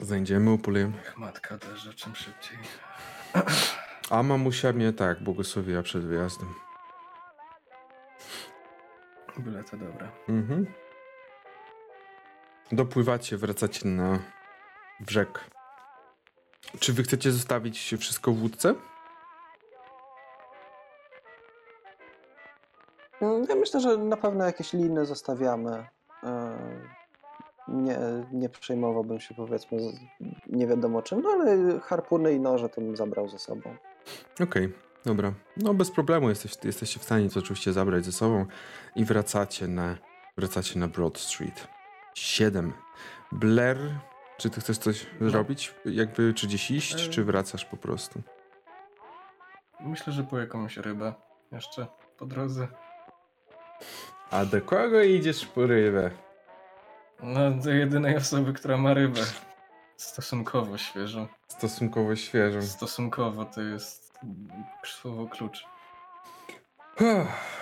[0.00, 0.92] znajdziemy, upolujemy.
[0.96, 2.58] Niech matka derze czym szybciej.
[4.10, 6.54] A mamusia mnie tak błogosławiła przed wyjazdem.
[9.38, 10.08] Byle to dobra.
[10.28, 10.66] Mhm.
[12.72, 14.18] Dopływacie, wracacie na
[15.00, 15.50] brzeg.
[16.80, 18.74] Czy wy chcecie zostawić wszystko w łódce?
[23.20, 25.86] Mm, Ja myślę, że na pewno jakieś liny zostawiamy.
[26.24, 26.58] E,
[27.68, 27.98] Nie,
[28.32, 29.78] nie przejmowałbym się powiedzmy
[30.46, 33.76] nie wiadomo czym, no ale harpuny i noże to bym zabrał ze sobą.
[34.42, 34.72] Okej,
[35.04, 35.32] dobra.
[35.56, 38.46] No bez problemu jesteś, jesteście w stanie to oczywiście zabrać ze sobą
[38.96, 39.96] i wracacie na,
[40.36, 41.68] wracacie na Broad Street.
[42.14, 42.72] 7.
[43.32, 43.78] Blair,
[44.38, 45.74] czy ty chcesz coś zrobić?
[45.84, 48.22] Jakby, czy gdzieś iść, czy wracasz po prostu?
[49.80, 51.14] Myślę, że po jakąś rybę
[51.52, 51.86] jeszcze
[52.18, 52.68] po drodze.
[54.30, 56.10] A do kogo idziesz po rybę?
[57.22, 59.20] No, do jedynej osoby, która ma rybę.
[59.96, 61.26] Stosunkowo świeżą.
[61.48, 62.62] Stosunkowo świeżą.
[62.62, 64.11] Stosunkowo to jest
[64.86, 65.64] słowo klucz.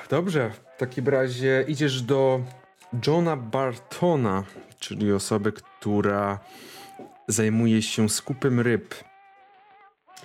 [0.09, 2.41] Dobrze, w takim razie idziesz do
[3.07, 4.45] Johna Bartona,
[4.79, 6.39] czyli osoby, która
[7.29, 8.95] zajmuje się skupem ryb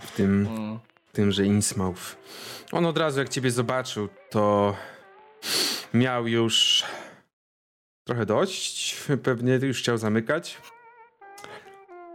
[0.02, 0.80] w tym, Mm.
[1.14, 2.16] tymże Innsmouth.
[2.72, 4.76] On od razu jak ciebie zobaczył, to
[5.94, 6.84] miał już
[8.04, 10.58] trochę dość, pewnie już chciał zamykać,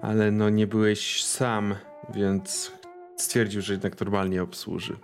[0.02, 1.74] ale no nie byłeś sam,
[2.14, 2.72] więc
[3.20, 4.96] stwierdził, że jednak normalnie obsłuży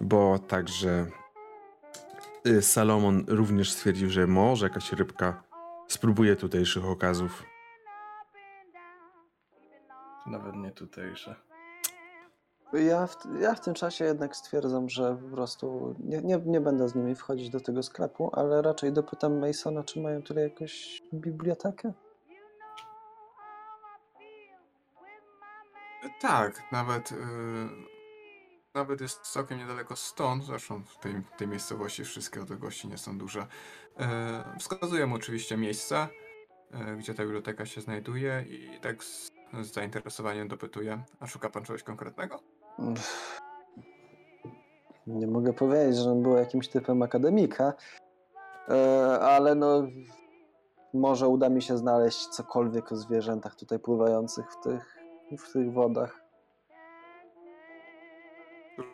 [0.00, 1.06] bo także
[2.46, 5.42] y, Salomon również stwierdził, że może jakaś rybka
[5.88, 7.44] spróbuje tutejszych okazów.
[10.26, 11.34] Nawet nie tutejsze.
[12.72, 16.88] Ja w, ja w tym czasie jednak stwierdzam, że po prostu nie, nie, nie będę
[16.88, 21.92] z nimi wchodzić do tego sklepu, ale raczej dopytam Masona, czy mają tutaj jakąś bibliotekę.
[26.20, 27.16] Tak, nawet, y,
[28.74, 33.40] nawet jest całkiem niedaleko stąd, zresztą w tej, tej miejscowości wszystkie odległości nie są duże.
[33.40, 36.08] Y, wskazuję oczywiście miejsce,
[36.92, 39.30] y, gdzie ta biblioteka się znajduje i tak z,
[39.60, 42.40] z zainteresowaniem dopytuję, a szuka pan czegoś konkretnego?
[45.06, 47.72] Nie mogę powiedzieć, że on był jakimś typem akademika,
[48.68, 49.82] e, ale no
[50.94, 54.99] może uda mi się znaleźć cokolwiek o zwierzętach tutaj pływających w tych,
[55.38, 56.20] w tych wodach.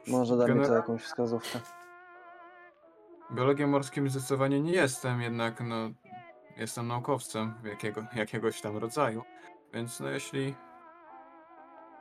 [0.07, 1.61] Może da mi to jakąś wskazówkę.
[3.33, 5.91] Biologiem morskim zdecydowanie nie jestem, jednak no,
[6.57, 9.23] jestem naukowcem jakiego, jakiegoś tam rodzaju,
[9.75, 10.55] więc no jeśli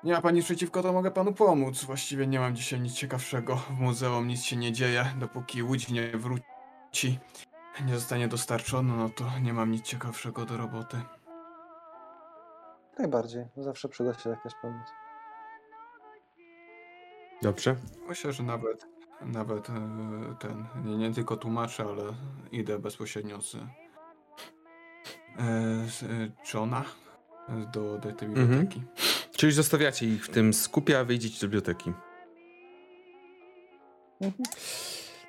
[0.04, 1.84] nie ma pani przeciwko, to mogę panu pomóc.
[1.84, 3.56] Właściwie nie mam dzisiaj nic ciekawszego.
[3.56, 7.20] W muzeum nic się nie dzieje, dopóki łódź nie wróci,
[7.86, 10.98] nie zostanie dostarczona, no to nie mam nic ciekawszego do roboty.
[13.00, 13.46] Najbardziej.
[13.58, 14.88] Zawsze przyda się jakaś pomoc.
[17.42, 17.76] Dobrze.
[18.08, 18.86] Myślę, że nawet,
[19.22, 19.74] nawet e,
[20.40, 22.04] ten, nie, nie tylko tłumaczę, ale
[22.52, 23.60] idę bezpośrednio z, e,
[25.90, 26.08] z e,
[26.54, 26.86] Johna
[27.74, 28.34] do, do tej Mhm.
[28.34, 28.84] biblioteki.
[29.38, 31.94] Czyli zostawiacie ich w tym skupie, a wyjdziecie do biblioteki.
[34.22, 34.44] Mhm.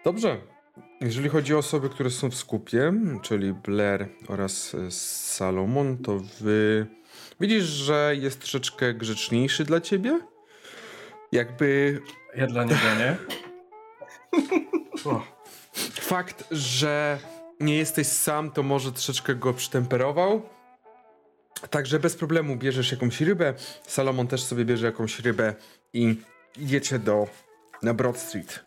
[0.05, 0.37] Dobrze.
[1.01, 4.77] Jeżeli chodzi o osoby, które są w skupie, czyli Blair oraz
[5.25, 6.87] Salomon, to wy
[7.41, 10.21] widzisz, że jest troszeczkę grzeczniejszy dla ciebie.
[11.33, 12.01] Jakby
[12.37, 13.17] Ja dla niego nie.
[16.01, 17.19] fakt, że
[17.61, 20.43] nie jesteś sam, to może troszeczkę go przytemperował.
[21.71, 23.55] Także bez problemu bierzesz jakąś rybę.
[23.87, 25.55] Salomon też sobie bierze jakąś rybę
[25.93, 26.17] i
[26.59, 27.29] idziecie do
[27.83, 28.67] na Broad Street.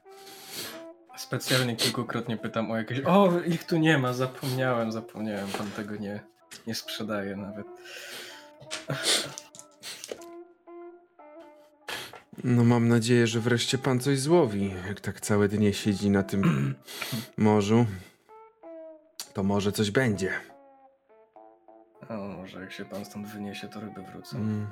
[1.18, 3.00] Specjalnie kilkukrotnie pytam o jakieś.
[3.06, 5.48] O, ich tu nie ma, zapomniałem, zapomniałem.
[5.48, 6.20] Pan tego nie,
[6.68, 7.68] nie sprzedaje nawet.
[12.44, 14.74] No mam nadzieję, że wreszcie pan coś złowi.
[14.88, 16.76] Jak tak całe dnie siedzi na tym
[17.38, 17.86] morzu,
[19.34, 20.34] to może coś będzie.
[22.10, 24.38] O, może jak się pan stąd wyniesie, to ryby wrócą.
[24.38, 24.68] Mm.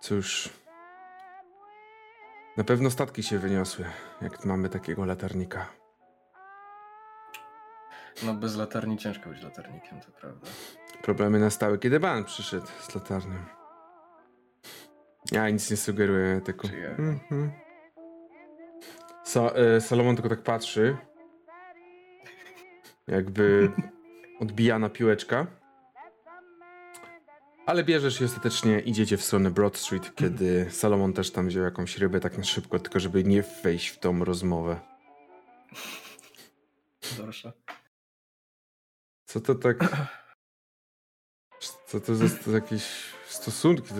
[0.00, 0.50] Cóż.
[2.56, 3.84] Na pewno statki się wyniosły,
[4.22, 5.66] jak mamy takiego latarnika.
[8.22, 10.46] No bez latarni ciężko być latarnikiem, to prawda.
[11.06, 13.38] Problemy nastały, kiedy ban przyszedł z latarnią.
[15.32, 16.68] Ja nic nie sugeruję, tylko...
[19.24, 20.96] Sa e, Salomon tylko tak patrzy.
[23.06, 23.70] Jakby
[24.42, 25.46] odbijana piłeczka.
[27.66, 31.98] Ale bierzesz i ostatecznie idziecie w stronę Broad Street, kiedy Salomon też tam wziął jakąś
[31.98, 34.80] rybę tak na szybko, tylko żeby nie wejść w tą rozmowę.
[37.16, 37.52] Dorsza.
[39.24, 39.78] Co to tak...
[41.86, 42.84] Co to za to jakieś
[43.26, 43.94] stosunki?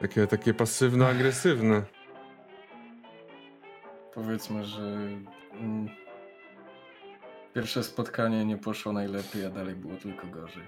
[0.00, 1.82] Takie, takie pasywno-agresywne.
[4.14, 4.82] Powiedzmy, że
[5.52, 5.88] mm,
[7.54, 10.62] pierwsze spotkanie nie poszło najlepiej, a dalej było tylko gorzej.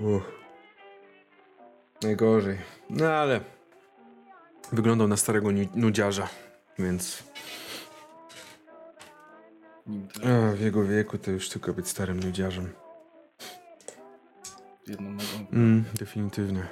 [0.00, 0.22] Uff.
[2.02, 2.58] Najgorzej.
[2.90, 3.40] No ale
[4.72, 6.28] wyglądał na starego nu- nudziarza,
[6.78, 7.22] więc
[9.86, 12.72] Nim też a, w jego wieku to już tylko być starym nudziarzem.
[14.86, 15.50] Jedną nogą.
[15.52, 16.68] Mm, definitywnie.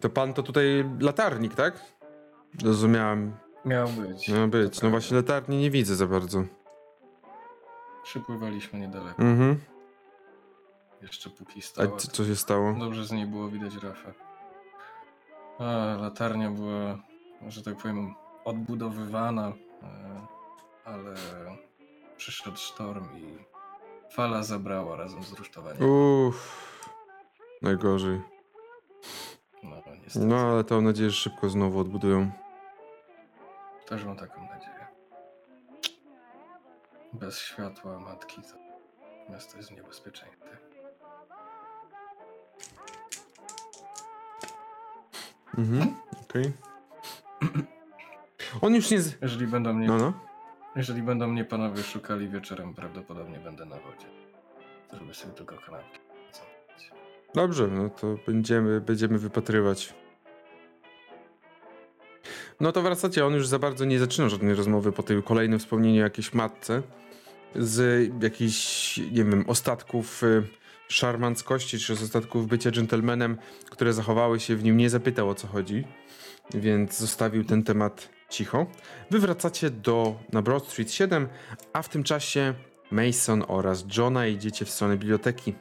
[0.00, 1.84] To pan to tutaj latarnik, tak?
[2.64, 3.32] Rozumiałem.
[3.64, 4.28] Miał być.
[4.28, 4.82] Miał być.
[4.82, 6.44] No właśnie latarni nie widzę za bardzo.
[8.02, 9.22] Przypływaliśmy niedaleko.
[9.22, 9.60] Mhm.
[11.02, 11.96] Jeszcze póki A stała.
[11.96, 12.72] co, co się stało?
[12.72, 14.12] Dobrze z niej było widać rafę.
[15.58, 16.98] A, latarnia była,
[17.48, 20.26] że tak powiem, odbudowywana, e,
[20.84, 21.14] ale
[22.16, 23.49] przyszedł sztorm i
[24.10, 25.82] fala zabrała razem z rusztowaniem.
[25.90, 26.80] Uff.
[27.62, 28.20] Najgorzej.
[29.62, 30.26] No, niestety.
[30.26, 32.30] No ale to mam nadzieję, że szybko znowu odbudują.
[33.88, 34.86] Też mam taką nadzieję.
[37.12, 38.60] Bez światła matki to
[39.32, 40.58] miasto jest w niebezpieczeństwie.
[45.58, 45.94] Mhm.
[46.22, 46.52] Okej.
[48.60, 49.00] On już nie.
[49.00, 49.22] Z...
[49.22, 50.12] Jeżeli będą mnie, No, no.
[50.76, 54.06] Jeżeli będą mnie panowie szukali wieczorem, prawdopodobnie będę na wodzie.
[54.90, 55.98] Zrobię sobie tylko kanapki.
[57.34, 59.94] Dobrze, no to będziemy, będziemy wypatrywać.
[62.60, 66.00] No to wracacie, on już za bardzo nie zaczyna żadnej rozmowy po tym kolejnym wspomnieniu
[66.00, 66.82] o jakiejś matce
[67.54, 70.42] z jakichś, nie wiem, ostatków y,
[70.88, 73.36] szarmanckości, czy z ostatków bycia dżentelmenem,
[73.70, 75.84] które zachowały się w nim, nie zapytał o co chodzi,
[76.54, 78.66] więc zostawił ten temat cicho.
[79.10, 81.28] Wy wracacie do, na Broad Street 7,
[81.72, 82.54] a w tym czasie
[82.90, 85.54] Mason oraz Johna idziecie w stronę biblioteki.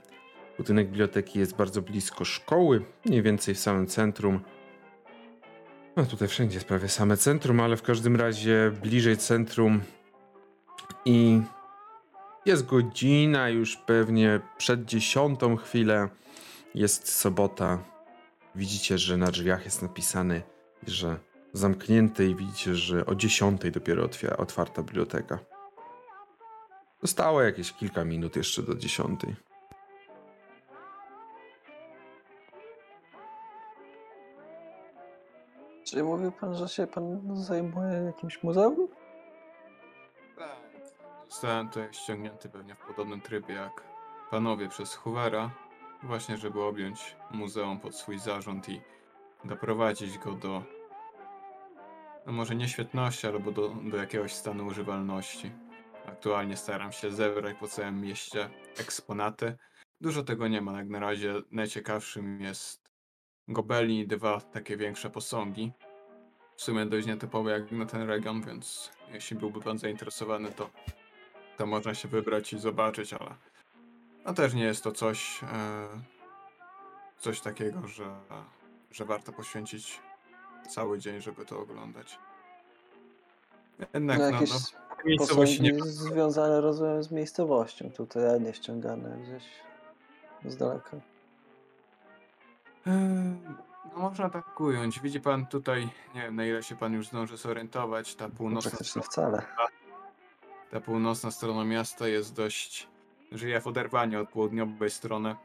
[0.58, 4.40] Budynek biblioteki jest bardzo blisko szkoły, mniej więcej w samym centrum.
[5.96, 9.82] No tutaj wszędzie jest prawie same centrum, ale w każdym razie bliżej centrum
[11.06, 11.42] i
[12.46, 16.10] jest godzina już pewnie przed dziesiątą chwilę.
[16.76, 17.84] Jest sobota.
[18.56, 20.42] Widzicie, że na drzwiach jest napisane,
[20.88, 21.20] że
[21.54, 25.40] zamknięte i widzicie, że o dziesiątej dopiero otwiera, otwarta biblioteka.
[27.02, 29.36] Zostało jakieś kilka minut jeszcze do dziesiątej.
[35.84, 38.88] Czyli mówił pan, że się pan zajmuje jakimś muzeum?
[40.38, 40.58] Tak.
[41.30, 43.84] Zostałem tutaj ściągnięty pewnie w podobnym trybie jak
[44.32, 45.52] panowie przez Hoovera,
[46.04, 48.82] właśnie żeby objąć muzeum pod swój zarząd i
[49.46, 50.64] doprowadzić go do,
[52.32, 55.52] może nie świetności, albo do, do jakiegoś stanu używalności.
[56.06, 59.58] Aktualnie staram się zebrać po całym mieście eksponaty.
[60.02, 62.90] Dużo tego nie ma, jak na razie najciekawszym jest
[63.48, 65.72] gobelin i dwa takie większe posągi.
[66.56, 70.70] W sumie dość nietypowe jak na ten region, więc jeśli byłby pan zainteresowany, to,
[71.58, 73.36] to można się wybrać i zobaczyć, ale
[74.26, 75.88] no też nie jest to coś, e,
[77.18, 78.16] coś takiego, że,
[78.92, 80.00] że warto poświęcić
[80.68, 82.20] cały dzień, żeby to oglądać.
[83.94, 84.58] Jednak No no, jakieś no,
[85.06, 89.44] miejscowości nie związane, rozumiem, z miejscowością tutaj, a nie ściągane gdzieś
[90.46, 90.98] z daleka.
[92.88, 92.94] Eee,
[93.96, 95.00] No można tak ująć.
[95.00, 98.72] Widzi pan tutaj, nie wiem na ile się pan już zdąży zorientować, ta No, północna,
[98.72, 99.42] strona, wcale.
[100.72, 102.88] ta północna strona miasta jest dość,
[103.32, 105.36] żyje w oderwaniu od południowej strony.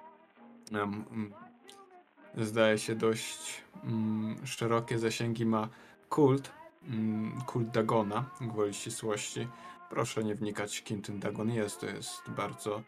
[2.36, 5.68] Zdaje się dość mm, szerokie zasięgi ma
[6.08, 6.52] kult,
[6.88, 9.48] mm, kult Dagona, gwoli ścisłości.
[9.90, 12.82] Proszę nie wnikać kim ten Dagon jest, to jest bardzo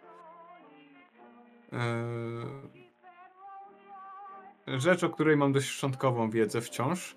[1.73, 2.47] Eee,
[4.81, 7.17] rzecz, o której mam dość szczątkową wiedzę wciąż.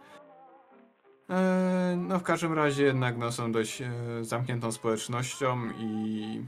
[1.29, 6.43] Eee, no w każdym razie jednak no, są dość e, zamkniętą społecznością i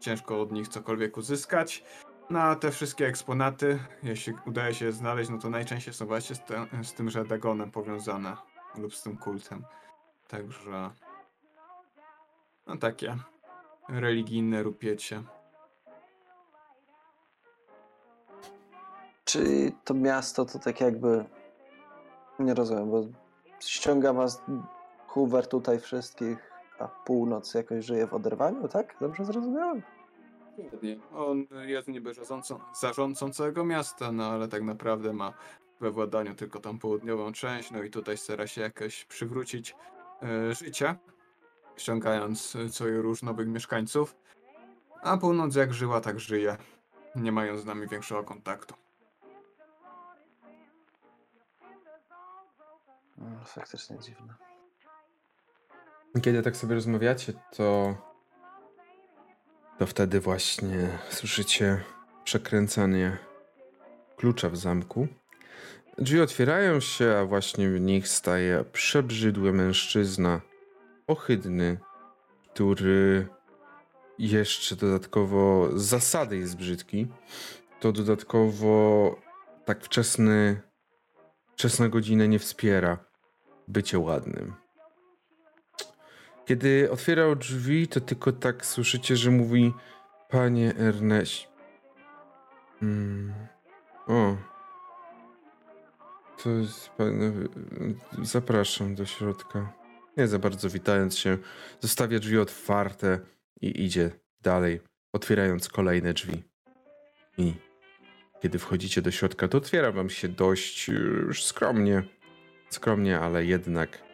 [0.00, 1.84] ciężko od nich cokolwiek uzyskać.
[2.30, 6.36] No a te wszystkie eksponaty, jeśli udaje się je znaleźć, no to najczęściej są właśnie
[6.36, 8.36] z, te, z tymże Dagonem powiązane
[8.78, 9.64] lub z tym kultem.
[10.28, 10.90] Także
[12.66, 13.16] no takie
[13.88, 15.22] religijne rupiecie.
[19.24, 21.24] Czyli to miasto to tak jakby.
[22.38, 23.02] Nie rozumiem, bo
[23.60, 24.42] ściąga was
[25.06, 28.96] Hoover tutaj wszystkich, a północ jakoś żyje w oderwaniu, tak?
[29.00, 29.82] Dobrze zrozumiałem?
[30.58, 30.98] Dokładnie.
[31.14, 32.12] On jest niby
[32.80, 35.32] zarządcą, całego miasta, no ale tak naprawdę ma
[35.80, 39.76] we władaniu tylko tą południową część, no i tutaj stara się jakoś przywrócić
[40.22, 40.94] e, życie,
[41.76, 44.16] ściągając co i róż nowych mieszkańców.
[45.02, 46.56] A północ jak żyła, tak żyje,
[47.16, 48.74] nie mając z nami większego kontaktu.
[53.18, 54.34] Mm, Faktycznie dziwne.
[56.22, 57.94] Kiedy tak sobie rozmawiacie, to.
[59.78, 61.80] To wtedy właśnie słyszycie
[62.24, 63.18] przekręcanie
[64.16, 65.08] klucza w zamku.
[65.98, 70.40] Drzwi otwierają się, a właśnie w nich staje przebrzydły mężczyzna,
[71.06, 71.78] ohydny,
[72.52, 73.26] który
[74.18, 77.06] jeszcze dodatkowo z zasady jest brzydki.
[77.80, 79.16] To dodatkowo
[79.64, 80.60] tak wczesny,
[81.52, 82.98] wczesna godzina nie wspiera
[83.68, 84.61] bycie ładnym.
[86.46, 89.72] Kiedy otwierał drzwi, to tylko tak słyszycie, że mówi
[90.28, 91.48] Panie Ernest.
[92.82, 93.32] Mm.
[94.06, 94.36] O.
[96.42, 97.48] To jest pan.
[98.22, 99.72] Zapraszam do środka.
[100.16, 101.38] Nie za bardzo witając się,
[101.80, 103.18] zostawia drzwi otwarte
[103.60, 104.80] i idzie dalej,
[105.12, 106.42] otwierając kolejne drzwi.
[107.38, 107.54] I
[108.42, 112.02] kiedy wchodzicie do środka, to otwiera wam się dość już skromnie.
[112.70, 114.11] Skromnie, ale jednak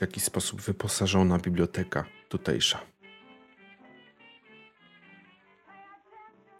[0.00, 2.80] w jaki sposób wyposażona biblioteka tutejsza.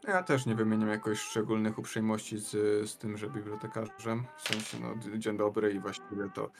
[0.09, 2.51] Ja też nie wymieniam jakoś szczególnych uprzejmości z,
[2.91, 4.25] z tymże bibliotekarzem.
[4.37, 6.51] W sensie, no, dzień dobry i właściwie to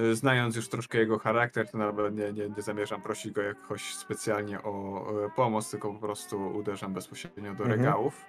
[0.00, 3.94] y, znając już troszkę jego charakter, to nawet nie, nie, nie zamierzam prosić go jakoś
[3.94, 5.06] specjalnie o
[5.36, 7.70] pomoc, tylko po prostu uderzam bezpośrednio do Mhm.
[7.80, 8.24] regałów.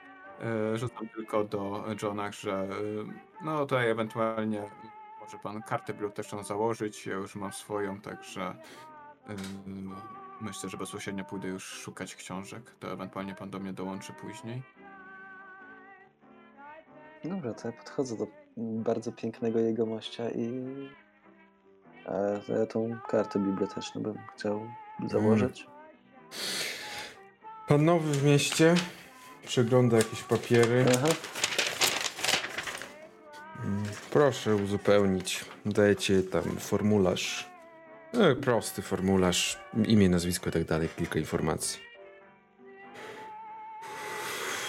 [0.73, 4.63] E, Rzucam tylko do Johna, że y, no tutaj ewentualnie
[5.21, 7.05] może pan kartę biblioteczną założyć.
[7.05, 8.55] Ja już mam swoją, także
[9.29, 9.33] y,
[10.41, 12.75] myślę, że bezpośrednio pójdę już szukać książek.
[12.79, 14.63] To ewentualnie pan do mnie dołączy później.
[17.23, 20.51] Dobra, to ja podchodzę do bardzo pięknego jegomościa i
[22.05, 24.67] a to ja tą kartę biblioteczną bym chciał
[25.07, 25.67] założyć.
[27.67, 28.75] Pan nowy w mieście,
[29.45, 30.85] przegląda jakieś papiery.
[30.95, 31.07] Aha.
[34.11, 35.45] Proszę uzupełnić.
[35.65, 37.49] Dajecie tam formularz.
[38.13, 39.59] No, prosty formularz.
[39.87, 40.89] Imię, nazwisko i tak dalej.
[40.97, 41.79] Kilka informacji.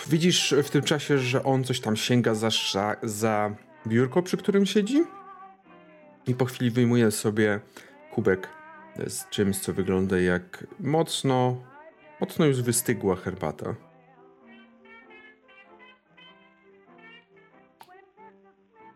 [0.07, 2.49] Widzisz w tym czasie, że on coś tam sięga za,
[3.03, 3.55] za
[3.87, 5.05] biurko, przy którym siedzi?
[6.27, 7.61] I po chwili wyjmuje sobie
[8.15, 8.49] kubek
[9.07, 11.63] z czymś, co wygląda jak mocno,
[12.21, 13.75] mocno już wystygła herbata.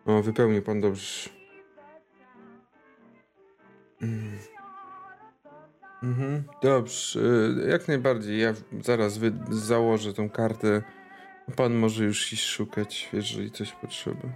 [0.06, 1.30] O, wypełnił pan dobrze.
[4.02, 4.38] Mm.
[6.02, 7.20] Mhm, dobrze,
[7.66, 8.40] y, jak najbardziej.
[8.40, 9.18] Ja zaraz
[9.50, 10.82] założę tą kartę.
[11.56, 14.28] Pan może już iść szukać, jeżeli coś potrzeba.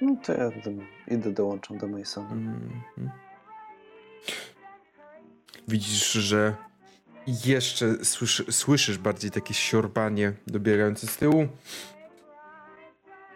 [0.00, 0.70] No to ja do,
[1.14, 2.32] idę, dołączam do Masona.
[2.32, 3.10] Mhm.
[5.68, 6.54] Widzisz, że
[7.26, 11.48] jeszcze słyszy, słyszysz bardziej takie siorbanie dobiegające z tyłu.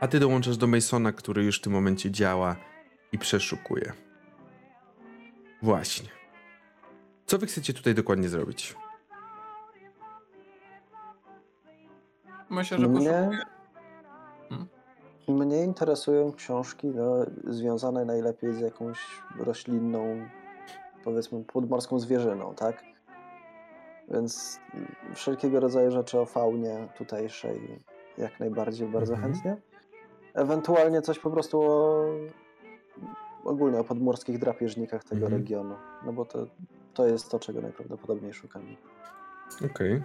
[0.01, 2.57] A ty dołączasz do Masona, który już w tym momencie działa
[3.13, 3.93] i przeszukuje.
[5.63, 6.09] Właśnie.
[7.27, 8.77] Co wy chcecie tutaj dokładnie zrobić?
[12.51, 13.31] Myślę, że Mnie.
[14.49, 14.69] Hmm?
[15.29, 17.17] mnie interesują książki no,
[17.49, 18.99] związane najlepiej z jakąś
[19.39, 20.29] roślinną,
[21.05, 22.83] powiedzmy, podmorską zwierzyną, tak?
[24.09, 24.61] Więc
[25.15, 27.83] wszelkiego rodzaju rzeczy o faunie tutejszej
[28.19, 29.33] jak najbardziej, bardzo Mhm.
[29.33, 29.57] chętnie.
[30.35, 32.05] Ewentualnie coś po prostu o,
[33.45, 35.43] ogólnie o podmorskich drapieżnikach tego Mhm.
[35.43, 35.75] regionu,
[36.07, 36.47] no bo to,
[36.95, 38.63] to jest to, czego najprawdopodobniej szukam.
[39.71, 40.03] Okej.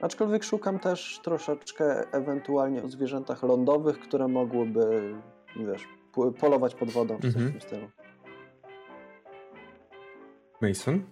[0.00, 5.14] Aczkolwiek szukam też troszeczkę ewentualnie o zwierzętach lądowych, które mogłyby,
[5.56, 5.88] wiesz,
[6.40, 7.48] polować pod wodą czy coś Mhm.
[7.48, 7.88] w tym stylu.
[10.62, 11.02] Mason?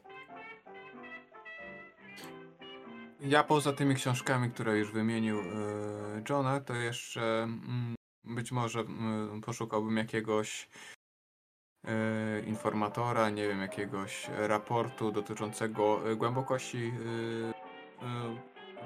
[3.20, 5.44] Ja poza tymi książkami, które już wymienił e,
[6.28, 7.94] Johna, to jeszcze mm,
[8.24, 10.68] być może mm, poszukałbym jakiegoś
[11.86, 16.92] e, informatora, nie wiem, jakiegoś raportu dotyczącego e, głębokości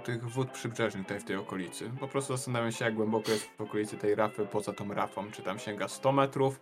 [0.04, 1.90] tych wód przybrzeżnych tutaj w tej okolicy.
[2.00, 5.42] Po prostu zastanawiam się, jak głęboko jest w okolicy tej rafy, poza tą rafą, czy
[5.42, 6.60] tam sięga 100 metrów,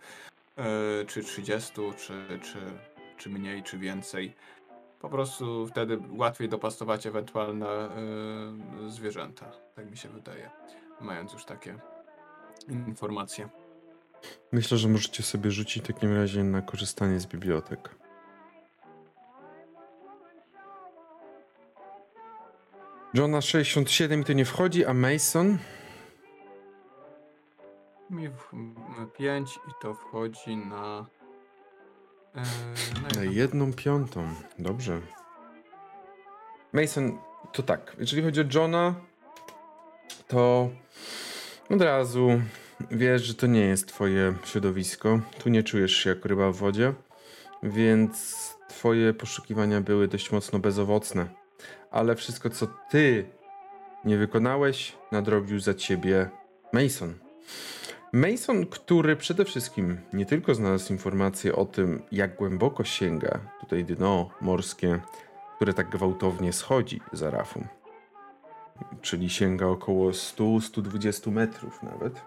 [1.07, 2.59] czy 30, czy, czy,
[3.17, 4.35] czy mniej, czy więcej.
[5.01, 7.89] Po prostu wtedy łatwiej dopasować ewentualne
[8.87, 9.51] y, zwierzęta.
[9.75, 10.49] Tak mi się wydaje.
[11.01, 11.75] Mając już takie
[12.87, 13.49] informacje.
[14.51, 17.95] Myślę, że możecie sobie rzucić w takim razie na korzystanie z bibliotek.
[23.13, 25.57] Johna 67 to nie wchodzi, a Mason?
[28.09, 28.29] Mi
[29.17, 31.05] 5 i to wchodzi na.
[32.35, 34.27] Y, Na jedną- jedną piątą.
[34.59, 35.01] Dobrze.
[36.73, 37.17] Mason,
[37.53, 37.95] to tak.
[37.99, 38.95] Jeżeli chodzi o Johna,
[40.27, 40.69] to
[41.69, 42.41] od razu
[42.91, 45.19] wiesz, że to nie jest twoje środowisko.
[45.43, 46.93] Tu nie czujesz się jak ryba w wodzie,
[47.63, 48.37] więc
[48.69, 51.27] twoje poszukiwania były dość mocno bezowocne.
[51.91, 53.25] Ale wszystko, co ty
[54.05, 56.29] nie wykonałeś, nadrobił za ciebie
[56.73, 57.13] Mason.
[58.13, 64.29] Mason, który przede wszystkim nie tylko znalazł informacje o tym, jak głęboko sięga tutaj dno
[64.41, 64.99] morskie,
[65.55, 67.67] które tak gwałtownie schodzi za rafą,
[69.01, 72.21] czyli sięga około 100-120 metrów nawet,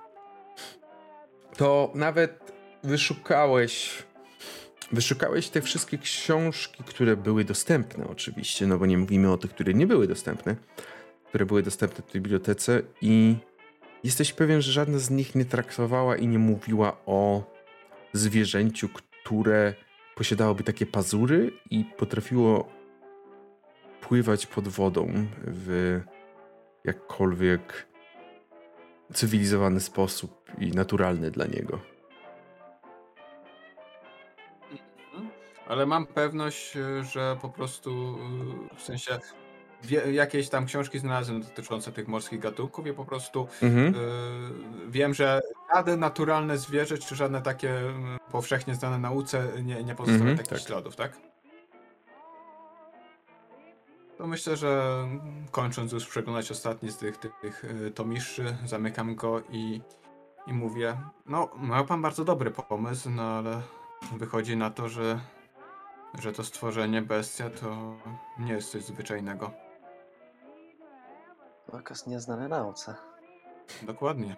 [1.57, 4.05] to nawet wyszukałeś
[4.93, 9.75] Wyszukałeś te wszystkie książki, które były dostępne, oczywiście, no bo nie mówimy o tych, które
[9.75, 10.57] nie były dostępne,
[11.29, 13.37] które były dostępne w tej bibliotece i
[14.05, 17.43] jesteś pewien, że żadna z nich nie traktowała i nie mówiła o
[18.13, 19.75] zwierzęciu, które
[20.15, 22.69] posiadałoby takie pazury i potrafiło
[24.01, 26.01] pływać pod wodą w
[26.85, 27.87] jakkolwiek
[29.13, 31.81] cywilizowany sposób i naturalny dla niego.
[35.67, 38.19] Ale mam pewność, y, że po prostu
[38.73, 39.19] y, w sensie
[39.87, 43.95] wie, jakieś tam książki znalazłem dotyczące tych morskich gatunków i po prostu Mhm.
[43.95, 45.41] y, wiem, że
[45.75, 47.93] żadne naturalne zwierzę, czy żadne takie y,
[48.33, 50.69] powszechnie znane nauce nie, nie pozostawia Mhm, takich tak.
[50.69, 51.17] śladów, tak?
[54.19, 55.05] To myślę, że
[55.51, 57.65] kończąc już przeglądać ostatni z tych, tych, tych
[57.95, 59.81] tomiszy, zamykam go i,
[60.47, 63.63] i mówię, no ma pan bardzo dobry pomysł, no ale
[64.17, 65.21] wychodzi na to, że,
[66.19, 67.97] że to stworzenie bestia to
[68.39, 69.51] nie jest coś zwyczajnego.
[71.73, 72.95] Okaz nieznany nauce.
[73.83, 74.37] Dokładnie.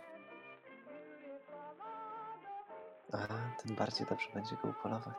[3.13, 3.19] A
[3.63, 5.17] tym bardziej dobrze będzie go upolować.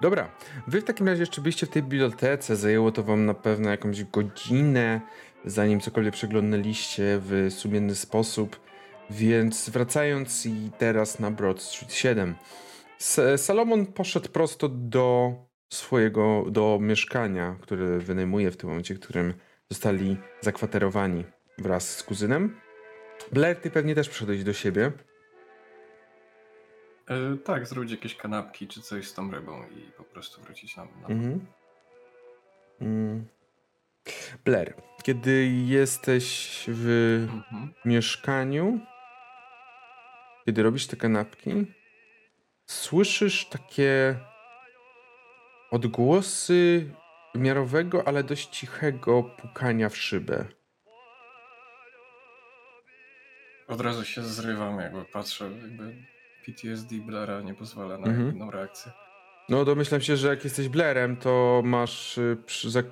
[0.00, 0.30] Dobra,
[0.66, 4.04] wy w takim razie jeszcze byliście w tej bibliotece, zajęło to wam na pewno jakąś
[4.04, 5.00] godzinę,
[5.44, 8.60] zanim cokolwiek przeglądaliście w sumienny sposób,
[9.10, 12.34] więc wracając i teraz na Broad Street 7.
[13.00, 15.34] S- Salomon poszedł prosto do
[15.72, 19.34] swojego, do mieszkania, które wynajmuje w tym momencie, w którym
[19.70, 21.24] zostali zakwaterowani
[21.58, 22.60] wraz z kuzynem.
[23.32, 24.92] Blair, ty pewnie też przyszedłeś do siebie.
[27.08, 30.84] E, tak, zrobić jakieś kanapki czy coś z tą rybą i po prostu wrócić na,
[30.84, 31.46] na Mhm.
[32.80, 33.26] Mm.
[34.44, 36.88] Blair, kiedy jesteś w
[37.30, 37.72] Mhm.
[37.84, 38.80] mieszkaniu,
[40.46, 41.66] kiedy robisz te kanapki,
[42.66, 44.16] słyszysz takie
[45.70, 46.90] odgłosy
[47.34, 50.44] miarowego, ale dość cichego pukania w szybę.
[53.68, 55.94] Od razu się zrywam, jakby patrzę, jakby
[56.46, 58.34] PTSD Blaira nie pozwala na Mhm.
[58.36, 58.92] inną reakcję.
[59.48, 62.86] No domyślam się, że jak jesteś Blairem, to masz y, przy, zak...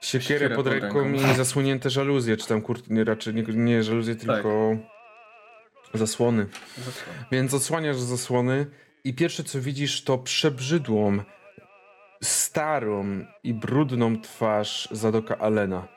[0.00, 1.30] siekierę pod pod ręką ręką.
[1.30, 2.90] i zasłonięte żaluzje, czy tam kurt...
[2.90, 4.24] nie, raczej nie, nie żaluzje, Tak.
[4.24, 4.76] tylko
[5.94, 6.46] zasłony.
[6.78, 7.18] Zasłona.
[7.32, 8.66] Więc odsłaniasz zasłony
[9.04, 11.18] i pierwsze co widzisz to przebrzydłą,
[12.22, 15.88] starą i brudną twarz Zadoka Alena,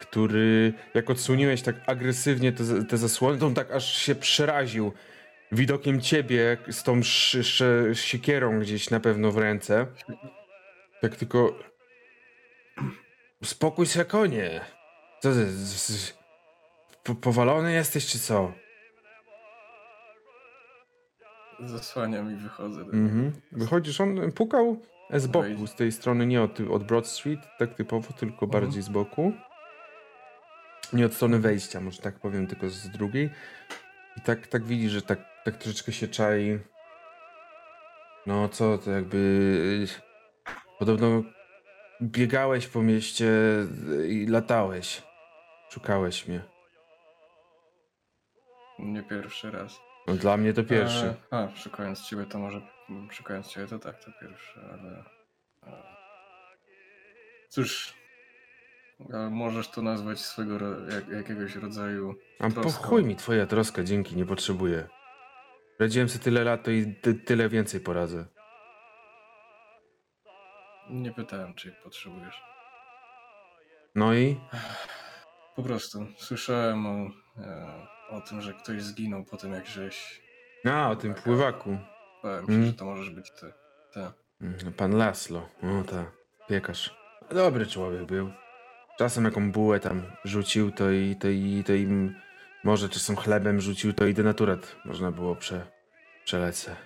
[0.00, 4.92] który jak odsłoniłeś tak agresywnie te, te zasłony, to on tak aż się przeraził
[5.52, 9.86] widokiem ciebie z tą sz, sz, siekierą gdzieś na pewno w ręce.
[11.00, 11.58] Tak tylko...
[13.44, 14.60] Spokój się konie.
[15.22, 15.46] Co ty...
[17.04, 18.52] po- Powalony jesteś czy co?
[21.60, 22.84] Zasłaniam i wychodzę.
[22.84, 23.32] do Mhm.
[23.52, 24.82] Wychodzisz, on pukał
[25.14, 28.50] z boku, z tej strony, nie od, od Broad Street, tak typowo, tylko Mhm.
[28.50, 29.32] bardziej z boku.
[30.92, 33.30] Nie od strony wejścia, może tak powiem, tylko z drugiej.
[34.16, 36.58] I tak, tak widzisz, że tak, tak troszeczkę się czai.
[38.26, 39.86] No co, to jakby...
[40.78, 41.22] Podobno
[42.02, 43.30] biegałeś po mieście
[44.08, 45.02] i latałeś.
[45.70, 46.40] Szukałeś mnie.
[48.78, 49.80] Nie pierwszy raz.
[50.06, 51.06] No dla mnie to pierwszy.
[51.06, 52.60] E, a, szukając ciebie to może,
[53.10, 55.04] szukając ciebie to tak, to pierwszy, ale...
[55.66, 55.82] e,
[57.48, 57.94] Cóż,
[59.30, 60.58] możesz to nazwać swego,
[60.94, 62.82] jak, jakiegoś rodzaju A po troską.
[62.88, 64.88] chuj mi twoja troska, dzięki, nie potrzebuję.
[65.78, 68.24] Radziłem sobie tyle lat, to i ty, tyle więcej poradzę.
[70.90, 72.42] Nie pytałem, czy potrzebujesz.
[73.94, 74.40] No i?
[75.56, 77.10] Po prostu słyszałem o,
[77.42, 80.22] e, o tym, że ktoś zginął po tym, jak żeś...
[80.70, 81.78] A, o tym pływaku.
[82.22, 82.66] Bałem się, Mm.
[82.66, 83.52] że to możesz być ty.
[83.92, 84.00] ty.
[84.40, 86.04] Mm, Pan Laslo, o ta,
[86.48, 86.94] piekarz.
[87.30, 88.30] Dobry człowiek był.
[88.98, 92.14] Czasem jaką bułę tam rzucił, to i, to i, to im
[92.64, 95.66] może czasem chlebem rzucił, to i denaturat można było prze,
[96.24, 96.76] przelecę.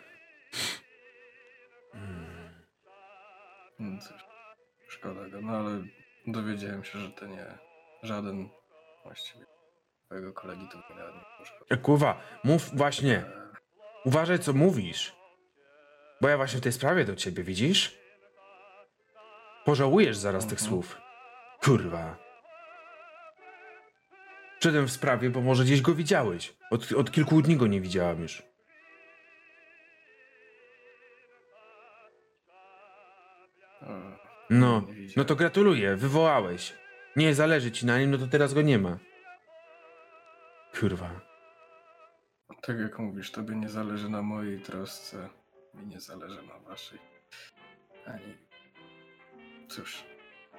[1.94, 2.62] Mm.
[3.78, 4.00] No
[4.88, 5.82] szkoda go, no ale
[6.26, 7.46] dowiedziałem się, że to nie
[8.02, 8.48] żaden
[9.04, 9.44] właściwie
[10.06, 11.02] twojego kolegi to nie
[11.38, 11.64] poszkodzi.
[11.74, 13.24] E, Kurwa, mów właśnie,
[14.04, 15.16] uważaj co mówisz.
[16.20, 17.98] Bo ja właśnie w tej sprawie do ciebie, widzisz?
[19.64, 20.68] Pożałujesz zaraz tych Mhm.
[20.70, 21.02] słów.
[21.64, 22.16] Kurwa.
[24.58, 26.56] Przyszedłem w sprawie, bo może gdzieś go widziałeś.
[26.70, 28.42] Od, od kilku dni go nie widziałam już.
[34.50, 34.86] No,
[35.16, 36.74] no to gratuluję, wywołałeś.
[37.16, 38.98] Nie zależy ci na nim, no to teraz go nie ma.
[40.80, 41.20] Kurwa.
[42.62, 45.28] Tak jak mówisz, tobie nie zależy na mojej trosce,
[45.74, 46.98] mi nie zależy na waszej.
[48.06, 48.36] Ani...
[49.68, 50.04] Cóż,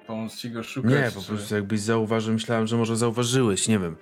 [0.06, 3.78] pomóc ci go szukać, Nie, po czy- prostu jakbyś zauważył, myślałem, że może zauważyłeś, nie
[3.78, 3.96] wiem.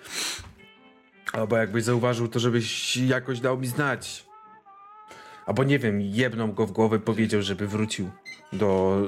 [1.33, 4.27] Albo jakbyś zauważył, to żebyś jakoś dał mi znać.
[5.47, 8.11] Albo nie wiem, jebnął go w głowę, powiedział, żeby wrócił
[8.53, 9.03] do,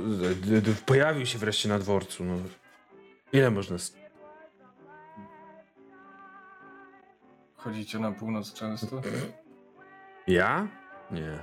[0.47, 0.71] do, do...
[0.87, 2.37] Pojawił się wreszcie na dworcu, no.
[3.33, 3.77] Ile można...
[7.57, 9.03] Chodzicie na północ często?
[10.27, 10.69] Ja?
[11.11, 11.39] Nie.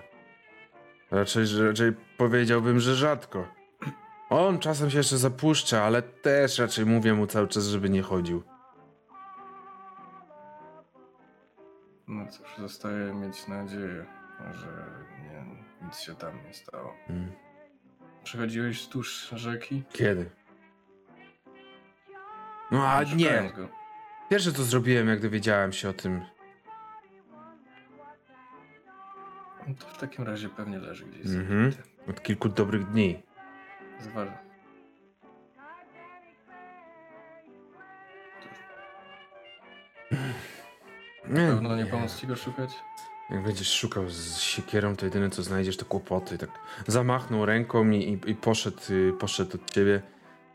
[1.11, 3.47] Raczej, raczej powiedziałbym, że rzadko.
[4.31, 8.43] On czasem się jeszcze zapuszcza, ale też raczej mówię mu cały czas, żeby nie chodził.
[12.07, 14.05] No cóż, zostaje mieć nadzieję,
[14.53, 14.87] że
[15.23, 15.45] nie,
[15.85, 16.93] nic się tam nie stało.
[17.09, 17.31] Mm.
[18.23, 19.83] Przechodziłeś wzdłuż rzeki?
[19.93, 20.29] Kiedy?
[22.71, 23.51] No a nie.
[23.55, 23.67] Go.
[24.29, 26.21] Pierwsze co zrobiłem, jak dowiedziałem się o tym.
[29.67, 31.71] No to w takim razie pewnie leży gdzieś Mhm.
[32.09, 33.23] Od kilku dobrych dni.
[34.01, 34.37] Zważa.
[41.29, 42.71] Nie, Pewno nie pomóc ci go szukać?
[43.29, 46.37] Jak będziesz szukał z siekierą, to jedyne co znajdziesz to kłopoty.
[46.37, 46.49] Tak
[46.87, 50.01] zamachnął ręką i, i, i poszedł, y, poszedł od ciebie,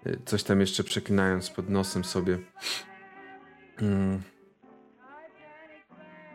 [0.06, 2.38] y, coś tam jeszcze przeklinając pod nosem sobie.
[3.82, 4.22] Mm.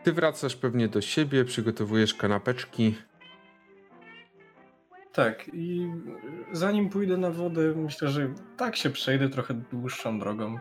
[0.02, 2.94] Ty wracasz pewnie do siebie, przygotowujesz kanapeczki.
[5.12, 5.90] Tak, i
[6.52, 10.58] zanim pójdę na wodę, myślę, że tak się przejdę trochę dłuższą drogą.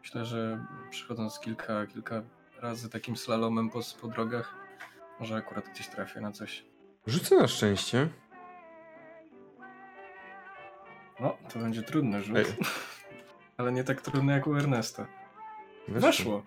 [0.00, 2.22] Myślę, że przychodząc kilka, kilka
[2.60, 4.54] razy takim slalomem po, po drogach,
[5.20, 6.64] może akurat gdzieś trafię na coś.
[7.06, 8.08] Rzucę na szczęście.
[11.20, 12.36] No, to będzie trudny rzut.
[12.36, 12.44] Ej.
[13.56, 15.06] Ale nie tak trudny jak u Ernesta.
[15.88, 16.00] Weszło.
[16.00, 16.42] Weszło.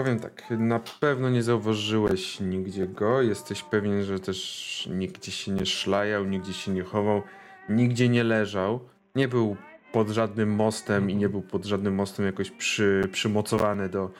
[0.00, 3.22] Powiem tak, na pewno nie zauważyłeś nigdzie go.
[3.22, 7.22] Jesteś pewien, że też nigdzie się nie szlajał, nigdzie się nie chował,
[7.68, 8.80] nigdzie nie leżał.
[9.14, 9.56] Nie był
[9.92, 14.10] pod żadnym mostem i nie był pod żadnym mostem jakoś przy, przymocowany do,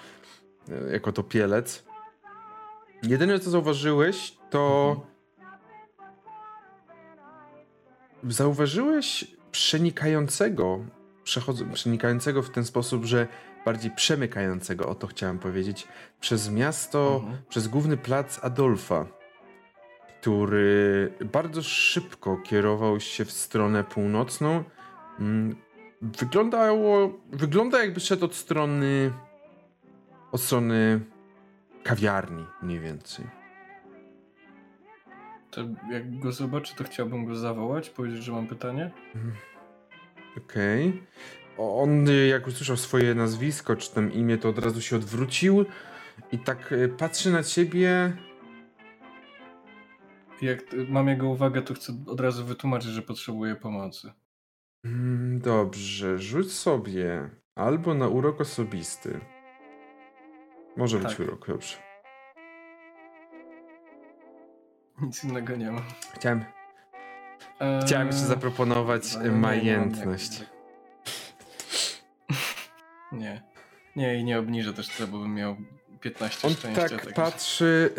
[0.68, 1.84] e, jako to pielec.
[3.02, 4.96] Jedyne co zauważyłeś to
[8.28, 10.80] zauważyłeś przenikającego,
[11.72, 13.28] przenikającego w ten sposób, że
[13.64, 15.88] bardziej przemykającego, o to chciałem powiedzieć,
[16.20, 17.42] przez miasto, Mhm.
[17.48, 19.06] przez główny plac Adolfa,
[20.20, 24.64] który bardzo szybko kierował się w stronę północną.
[25.20, 25.56] Mm,
[26.02, 29.12] Wyglądało, wygląda jakby szedł od strony,
[30.32, 31.00] od strony
[31.82, 33.26] kawiarni mniej więcej.
[35.50, 35.60] To
[35.92, 38.90] jak go zobaczę, to chciałbym go zawołać, powiedzieć, że mam pytanie.
[40.38, 40.88] Okej.
[40.88, 45.64] O- On y, jak usłyszał swoje nazwisko czy tam imię, to od razu się odwrócił
[46.32, 48.16] i tak y, patrzy na ciebie.
[50.42, 54.12] Jak mam jego uwagę, to chcę od razu wytłumaczyć, że potrzebuję pomocy.
[54.84, 59.20] Mm, Dobrze, rzuć sobie albo na urok osobisty.
[60.76, 61.20] Może być Tak.
[61.20, 61.76] urok, dobrze.
[65.02, 65.82] Nic innego nie mam.
[66.14, 66.44] Chciałem,
[67.60, 70.44] Eee, chciałem jeszcze zaproponować mam majętność.
[73.12, 73.42] Nie.
[73.96, 75.56] Nie, i nie obniżę też tyle, bo bym miał
[76.00, 76.88] 15 On szczęścia.
[76.88, 77.90] tak patrzy.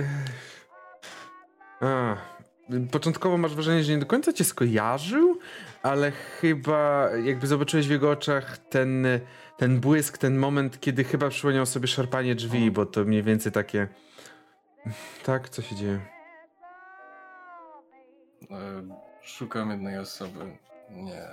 [1.81, 2.15] A,
[2.91, 5.39] początkowo masz wrażenie, że nie do końca cię skojarzył,
[5.83, 9.07] ale chyba jakby zobaczyłeś w jego oczach ten,
[9.57, 12.71] ten błysk, ten moment, kiedy chyba przypomniał sobie szarpanie drzwi, O.
[12.71, 13.87] bo to mniej więcej takie.
[15.23, 15.99] Tak, co się dzieje?
[18.51, 18.81] E,
[19.23, 20.57] Szukam jednej osoby.
[20.89, 21.23] Nie.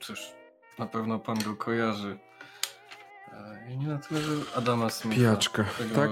[0.00, 0.32] Cóż,
[0.78, 2.18] na pewno pan go kojarzy.
[3.32, 5.16] E, I nie na tyle, że Adama Smitha.
[5.16, 6.10] Pijaczka, Tego tak?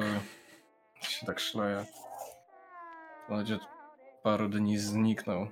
[1.00, 1.84] się tak szlaja.
[1.84, 3.58] W zasadzie
[4.22, 5.46] paru dni zniknął.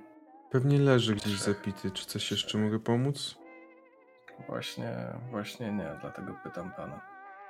[0.51, 1.91] Pewnie leży gdzieś zapity.
[1.91, 3.35] Czy coś jeszcze mogę pomóc?
[4.47, 4.95] Właśnie,
[5.31, 7.01] właśnie nie, dlatego pytam pana.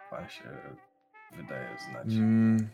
[0.09, 0.43] Pan się
[1.31, 2.07] wydaje znać.
[2.07, 2.69] Mm,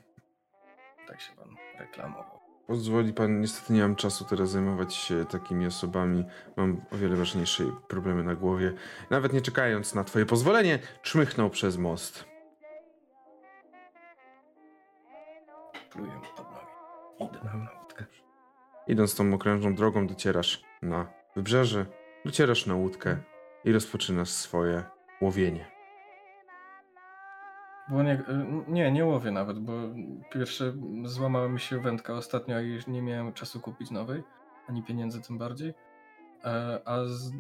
[1.08, 2.35] Tak się pan reklamował.
[2.68, 6.24] Pozwoli pan, niestety nie mam czasu teraz zajmować się takimi osobami.
[6.58, 8.74] Mam o wiele ważniejsze problemy na głowie.
[9.10, 12.26] Nawet nie czekając na twoje pozwolenie, czmychnął przez most.
[15.92, 17.36] Pluję pod nogi.
[17.38, 18.06] Idę na łódkę.
[18.88, 21.86] Idąc tą okrężną drogą, docierasz na wybrzeże,
[22.26, 23.18] docierasz na łódkę
[23.66, 24.84] i rozpoczynasz swoje
[25.22, 25.75] łowienie.
[27.90, 28.24] Bo nie,
[28.68, 29.72] nie, nie łowię nawet, bo
[30.34, 30.74] pierwsze
[31.06, 34.24] złamała mi się wędka ostatnio i nie miałem czasu kupić nowej,
[34.70, 35.74] ani pieniędzy tym bardziej.
[36.46, 37.32] E, A z, e,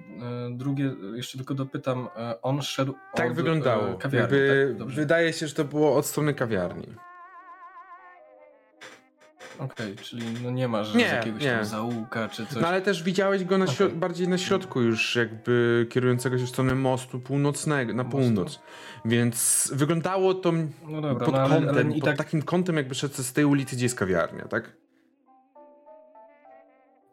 [0.52, 3.98] drugie, jeszcze tylko dopytam, e, on szedł Tak od wyglądało.
[3.98, 4.88] kawiarni, Jakby tak?
[4.88, 6.88] Wydaje się, że to było od strony kawiarni.
[9.60, 11.52] Okej, czyli no nie ma że Nie, jakiegoś nie.
[11.52, 12.62] tam zaułka czy coś.
[12.62, 13.90] No ale też widziałeś go na Okej.
[13.90, 18.18] bardziej na środku już jakby kierującego się w stronę mostu północnego, na Mostu.
[18.18, 18.60] północ.
[19.06, 20.52] Więc wyglądało to
[20.88, 22.18] No dobra, pod no ale, kątem, ale i pod tak...
[22.18, 24.72] takim kątem jakby szedł z tej ulicy, gdzie jest kawiarnia, tak?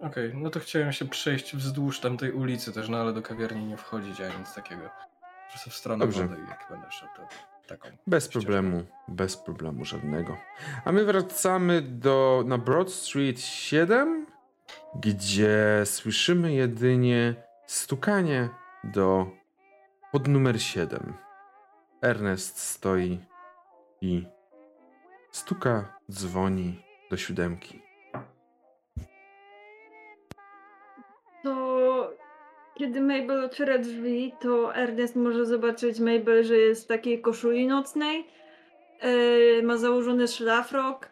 [0.01, 3.77] Okej, no to chciałem się przejść wzdłuż tamtej ulicy też, no ale do kawiarni nie
[3.77, 4.83] wchodzić, a nic takiego.
[4.83, 6.29] Po prostu w stronę Dobrze.
[6.29, 7.23] wody, jak będę szedł, to
[7.79, 7.97] taką.
[8.07, 8.41] Bez ścieżką.
[8.41, 10.37] problemu, bez problemu żadnego.
[10.85, 14.27] A my wracamy do, na Broad Street 7,
[14.95, 17.35] gdzie słyszymy jedynie
[17.67, 18.49] stukanie
[18.85, 19.31] do
[20.13, 21.15] pod numer 7.
[22.03, 23.19] Ernest stoi
[24.01, 24.27] i
[25.33, 27.92] stuka, dzwoni do siódemki.
[32.83, 38.25] Kiedy Mabel otwiera drzwi, to Ernest może zobaczyć Mabel, że jest w takiej koszuli nocnej.
[39.03, 41.09] Yy, ma założony szlafrok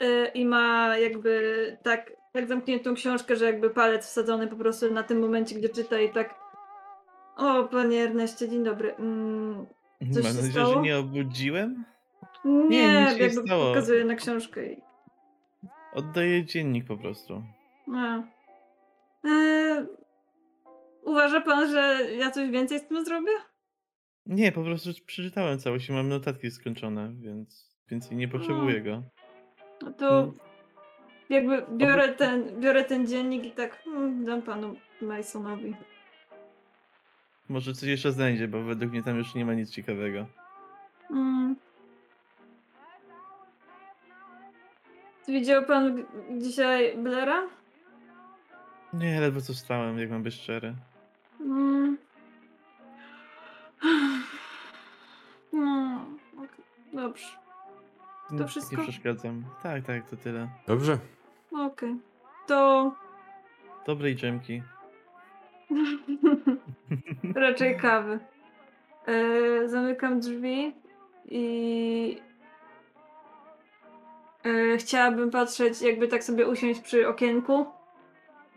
[0.00, 5.02] yy, i ma jakby tak, tak zamkniętą książkę, że jakby palec wsadzony po prostu na
[5.02, 6.34] tym momencie, gdzie czyta i tak.
[7.36, 8.94] O, panie Erneście, dzień dobry.
[8.94, 9.66] Mm,
[10.14, 11.84] Coś Mam nadzieję, że nie obudziłem.
[12.44, 13.68] Nie, nic nie jakby stało.
[13.68, 14.82] pokazuję na książkę i...
[15.94, 17.42] Oddaję dziennik po prostu.
[17.94, 18.22] A.
[19.24, 19.86] Eee,
[21.08, 23.32] uważa pan, że ja coś więcej z tym zrobię?
[24.26, 29.02] Nie, po prostu przeczytałem całość i mam notatki skończone, więc więcej nie potrzebuję go.
[29.82, 30.34] No to Mm.
[31.28, 35.74] jakby biorę ten, biorę ten dziennik i tak mm, dam panu Masonowi.
[37.48, 40.26] Może coś jeszcze znajdzie, bo według mnie tam już nie ma nic ciekawego.
[41.10, 41.56] Mm.
[45.28, 46.04] Widział pan
[46.38, 47.42] dzisiaj Blera?
[48.92, 50.74] Nie, ledwo co wstałem, jak mam być szczery.
[51.40, 51.96] Mm.
[55.52, 56.00] No,
[56.36, 57.26] okej, dobrze.
[58.30, 58.76] Nie- wszystko?
[58.76, 59.44] Nie przeszkadzam.
[59.62, 60.48] Tak, tak, to tyle.
[60.66, 60.98] Dobrze.
[61.52, 61.96] Okej.
[62.46, 62.92] To
[63.86, 64.62] Dobrej dżemki.
[67.34, 68.18] raczej kawy.
[69.06, 70.74] E, zamykam drzwi
[71.24, 72.22] i
[74.44, 77.66] e, chciałabym patrzeć, jakby tak sobie usiąść przy okienku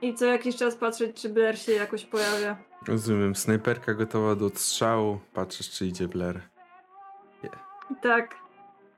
[0.02, 2.58] i co jakiś czas patrzeć, czy Blair się jakoś pojawia.
[2.88, 3.36] Rozumiem.
[3.36, 5.20] Snajperka gotowa do odstrzału.
[5.34, 6.42] Patrzysz, czy idzie Blair.
[8.02, 8.36] Tak.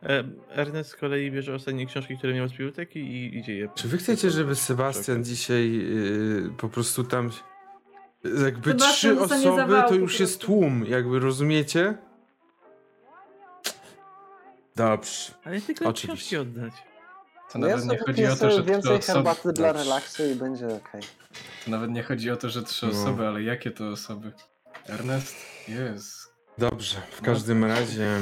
[0.04, 3.70] E, Ernest z kolei bierze ostatnie książki, które miał z biblioteki i idzie je.
[3.76, 7.30] Czy wy chcecie, żeby Sebastian dzisiaj yy, po prostu tam.
[8.44, 11.98] Jakby Sebastian trzy osoby, to już jest tłum, jakby rozumiecie?
[14.76, 15.34] Dobrze.
[15.44, 16.08] Ale tylko Oczywiście.
[16.08, 16.93] książki oddać.
[17.54, 19.14] To Ja nawet nie sobie chodzi o to, że więcej osoby...
[19.14, 21.02] herbaty dla relaksu i będzie okej.
[21.66, 22.92] To nawet nie chodzi o to, że trzy No.
[22.92, 24.32] osoby, ale jakie to osoby?
[24.90, 25.36] Ernest?
[25.68, 26.34] Jest.
[26.58, 28.20] Dobrze, w każdym razie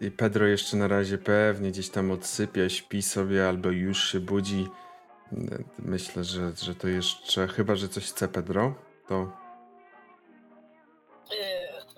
[0.00, 4.68] i Pedro jeszcze na razie pewnie gdzieś tam odsypia, śpi sobie albo już się budzi.
[5.78, 8.74] Myślę, że, że to jeszcze, chyba że coś chce Pedro,
[9.08, 9.32] to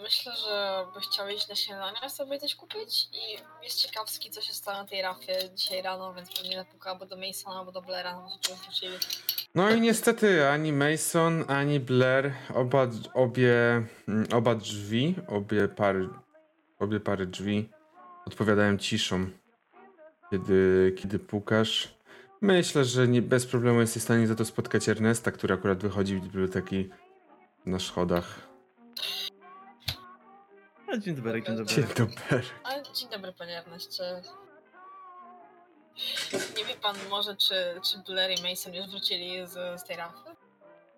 [0.07, 4.53] Myślę, że by chciał iść na śniadanie sobie coś kupić i jest ciekawski, co się
[4.53, 8.13] stało na tej rafie dzisiaj rano, więc pewnie napuka albo do Masona, albo do Blaira,
[8.13, 8.57] no to.
[9.55, 16.09] No i niestety ani Mason, ani Blair, oba, obie, mm, oba drzwi, obie pary,
[16.79, 17.69] obie pary drzwi
[18.27, 19.31] odpowiadają ciszą,
[20.31, 21.95] kiedy, kiedy pukasz.
[22.41, 26.19] Myślę, że nie, bez problemu jesteś w stanie za to spotkać Ernesta, który akurat wychodzi
[26.19, 26.91] z biblioteki
[27.67, 28.47] na schodach.
[30.97, 31.75] A dzień dobry, dzień dobry.
[31.75, 32.43] Dzień dobry.
[32.65, 34.23] Ale dzień dobry, panie Erneście.
[36.57, 40.31] Nie wie pan może, czy, czy Blair i Mason już wrócili z, z tej rafy?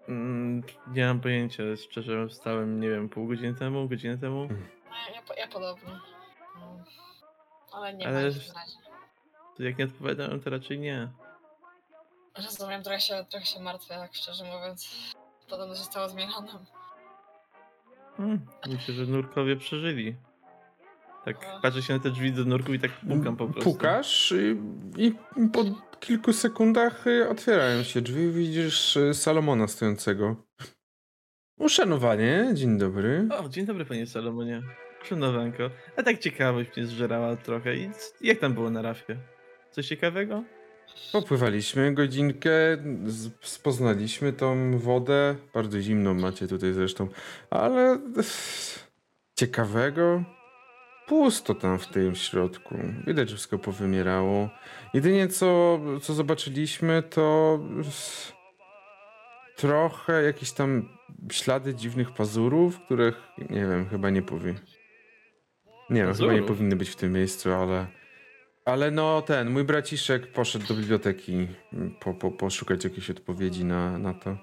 [0.09, 4.49] Mm, nie mam pojęcia, szczerze wstałem, nie wiem, pół godziny temu, godzinę temu.
[4.91, 5.89] No, ja, ja, ja podobnie.
[5.91, 6.85] Mm.
[7.73, 8.77] Ale nie Ale- ma w razie.
[9.57, 11.09] To jak nie odpowiadałem, to raczej nie.
[12.37, 14.89] Rozumiem, trochę się, trochę się martwię, tak szczerze mówiąc.
[15.49, 16.59] Podobno zostało zmienione.
[18.19, 20.17] Hmm, myślę, że nurkowie przeżyli.
[21.25, 23.73] Tak, patrzę się na te drzwi do nurków i tak pukam po prostu.
[23.73, 24.57] Pukasz i,
[25.05, 25.13] i
[25.53, 25.65] po
[26.01, 30.37] kilku sekundach y, otwierają się drzwi i widzisz y, Salomona stojącego.
[31.59, 33.29] Uszanowanie, dzień dobry.
[33.31, 34.63] O, dzień dobry panie Salomonie.
[35.03, 35.71] Szanowanko.
[35.97, 37.77] A tak ciekawość mnie zżerała trochę.
[37.77, 37.91] I
[38.21, 39.17] jak tam było na rafie?
[39.71, 40.45] Coś ciekawego?
[41.13, 42.51] Popływaliśmy godzinkę,
[43.43, 45.37] spoznaliśmy tą wodę.
[45.55, 47.09] Bardzo zimną macie tutaj zresztą,
[47.51, 47.99] ale
[49.35, 50.25] ciekawego.
[51.07, 52.75] Pusto tam w tym środku.
[53.07, 54.51] Widać, że wszystko powymierało.
[54.95, 57.59] Jedynie co, co zobaczyliśmy, to
[59.57, 60.89] trochę jakieś tam
[61.33, 64.55] ślady dziwnych pazurów, których nie wiem, chyba nie powie.
[65.91, 67.98] Nie wiem, chyba nie powinny być w tym miejscu, ale.
[68.69, 73.99] Ale no ten, mój braciszek poszedł do biblioteki mm, po, po, poszukać jakiejś odpowiedzi na,
[73.99, 74.39] na to.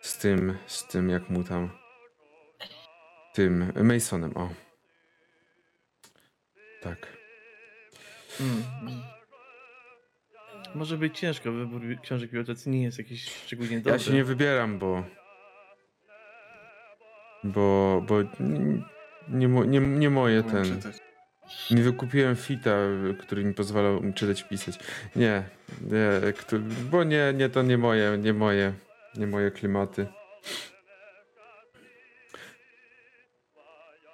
[0.00, 1.70] Z tym, z tym jak mu tam.
[3.32, 4.48] Tym Masonem, o.
[6.82, 7.16] Tak.
[8.40, 8.62] Mm.
[10.74, 13.92] Może być ciężko, wybór książek w bibliotece nie jest jakiś szczególnie dobry.
[13.92, 15.04] Ja się nie wybieram, bo.
[17.44, 18.02] Bo.
[18.08, 18.22] bo
[19.28, 20.64] nie, nie, nie moje ten.
[20.64, 21.13] czytać.
[21.70, 22.76] Nie wykupiłem fita,
[23.20, 24.78] który mi pozwalał czytać pisać.
[25.16, 25.42] Nie,
[25.80, 26.10] nie,
[26.90, 28.72] bo nie, nie, to nie moje, nie moje,
[29.16, 30.06] nie moje klimaty.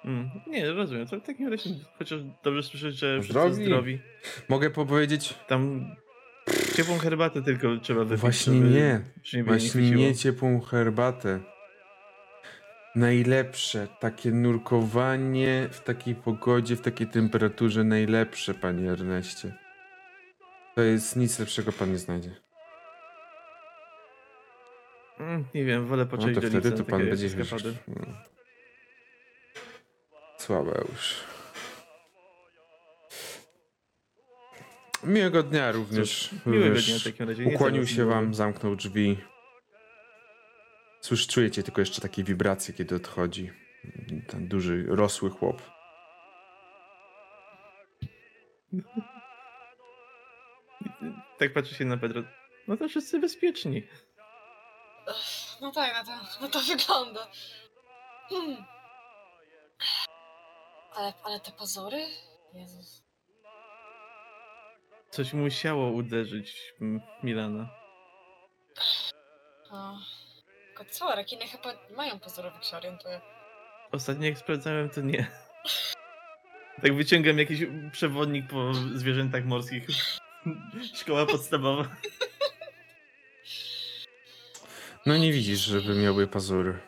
[0.05, 0.29] Mm.
[0.47, 1.07] Nie, rozumiem.
[1.07, 1.69] To w takim razie
[1.99, 3.65] chociaż dobrze słyszeć, że wszyscy Zdrowi?
[3.65, 3.99] zdrowi.
[4.49, 5.33] Mogę powiedzieć?
[5.47, 5.85] Tam
[6.75, 8.21] ciepłą herbatę tylko trzeba wypić.
[8.21, 9.01] Właśnie nie.
[9.33, 11.39] nie Właśnie nie ciepłą herbatę.
[12.95, 19.53] Najlepsze, takie nurkowanie w takiej pogodzie, w takiej temperaturze, najlepsze, panie Erneście.
[20.75, 22.35] To jest nic lepszego pan nie znajdzie.
[25.19, 27.29] Mm, nie wiem, wolę No poczekać to do wtedy to pan będzie
[27.87, 28.05] no.
[30.37, 31.23] Słabe już.
[35.03, 36.29] Miłego dnia również.
[36.29, 37.45] Cóż, miłego dnia w takim razie.
[37.45, 39.17] Ukłonił się wam, zamknął drzwi.
[41.01, 43.51] Słysz, czujecie tylko jeszcze takie wibracje, kiedy odchodzi.
[44.27, 45.61] Ten duży, rosły chłop.
[51.39, 52.23] Tak patrzy się na Pedro.
[52.67, 53.83] No to wszyscy bezpieczni.
[55.61, 57.27] No tak, no to, no to wygląda.
[58.29, 58.65] Hmm.
[60.95, 62.05] Ale, ale te pozory?
[62.53, 63.03] Jezus.
[65.09, 66.73] Coś musiało uderzyć
[67.23, 67.69] Milana.
[69.71, 69.97] O.
[70.81, 73.21] Tylko co, rekiny chyba mają pozory, jak się orientuję.
[73.91, 75.27] Ostatnio jak sprawdzałem, to nie.
[76.81, 77.59] Tak wyciągam jakiś
[77.91, 79.87] przewodnik po zwierzętach morskich.
[80.95, 81.83] Szkoła podstawowa.
[85.05, 86.79] No nie widzisz, żeby miały pazury.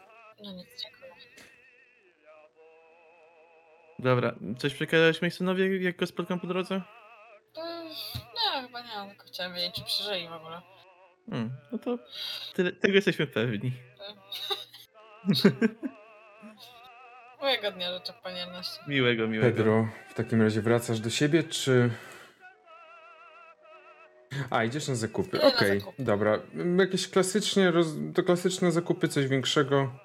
[0.44, 1.14] No nic, dziękuję.
[4.00, 6.82] Dobra, coś przekazałeś Masonowi, jak go spotkam po drodze?
[7.54, 10.62] To, nie, chyba nie, tylko chciałem wiedzieć, czy przeżyli w ogóle.
[11.30, 12.00] Hmm, no to
[12.54, 13.72] tyle, tego jesteśmy pewni.
[17.44, 18.80] Miłego dnia życzę, panie Erneście.
[18.88, 19.56] Miłego, miłego.
[19.56, 21.90] Pedro, w takim razie wracasz do siebie, czy...
[24.50, 25.42] A, idziesz na zakupy.
[25.42, 26.04] Okej, zakupy.
[26.04, 26.40] dobra.
[26.80, 27.88] Jakieś klasycznie, roz...
[28.16, 30.00] to klasyczne zakupy, coś większego?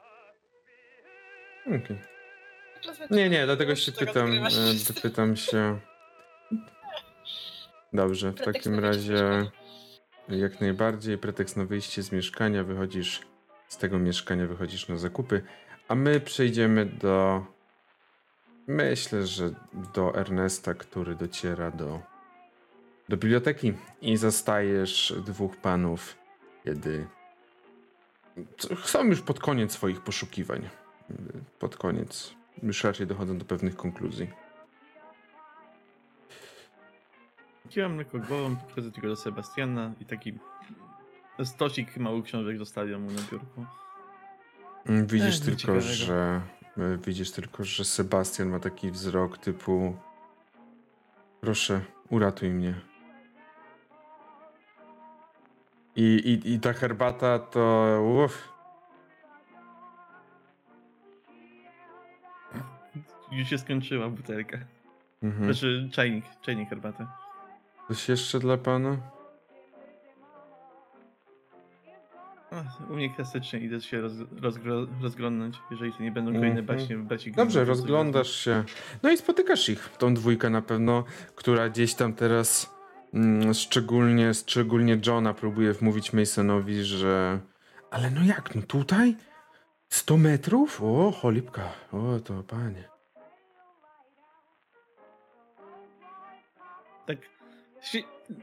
[1.67, 1.99] Okej.
[3.11, 5.79] Nie, nie, dlatego się pytam, e, pytam się.
[7.93, 9.51] Dobrze, w takim razie.
[10.29, 13.21] Jak najbardziej pretekst na wyjście z mieszkania, wychodzisz
[13.69, 15.43] z tego mieszkania, wychodzisz na zakupy,
[15.89, 17.47] a my przejdziemy do
[18.67, 19.51] myślę, że
[19.95, 22.01] do Ernesta, który dociera do
[23.09, 26.17] do biblioteki i zastajesz dwóch panów,
[26.65, 27.07] kiedy
[28.85, 30.69] są już pod koniec swoich poszukiwań.
[31.59, 32.35] Pod koniec.
[32.63, 34.31] Już raczej dochodzą do pewnych konkluzji.
[37.71, 40.39] Kiwam tylko głową, podchodzę tylko do Sebastiana i taki
[41.45, 43.67] stosik małych książek zostawiam mu na biurku.
[44.87, 46.41] Mm, Widzisz Ech, tylko, że
[46.79, 49.97] e, widzisz tylko, że Sebastian ma taki wzrok typu
[51.41, 52.75] proszę, uratuj mnie.
[55.97, 56.03] I,
[56.45, 58.49] i, i ta herbata to uff,
[63.33, 64.59] Już się skończyła butelka.
[65.23, 65.45] mhm.
[65.45, 67.07] Znaczy czajnik, czajnik herbaty.
[67.89, 68.97] Coś jeszcze dla pana?
[72.91, 74.13] U mnie klasycznie idę się roz,
[74.43, 76.67] rozgro, rozglądnąć, jeżeli to nie będą kolejne Mhm.
[76.79, 78.65] baśnie w braci Dobrze, rozglądasz się.
[79.03, 82.75] No i spotykasz ich, tą dwójkę na pewno, która gdzieś tam teraz
[83.15, 87.41] mm, szczególnie, szczególnie Johna próbuje wmówić Masonowi, że
[87.91, 89.17] ale no jak, no tutaj?
[89.89, 90.83] 100 metrów?
[90.83, 91.63] O, cholipka,
[91.93, 92.85] o to panie.
[97.07, 97.19] Tak.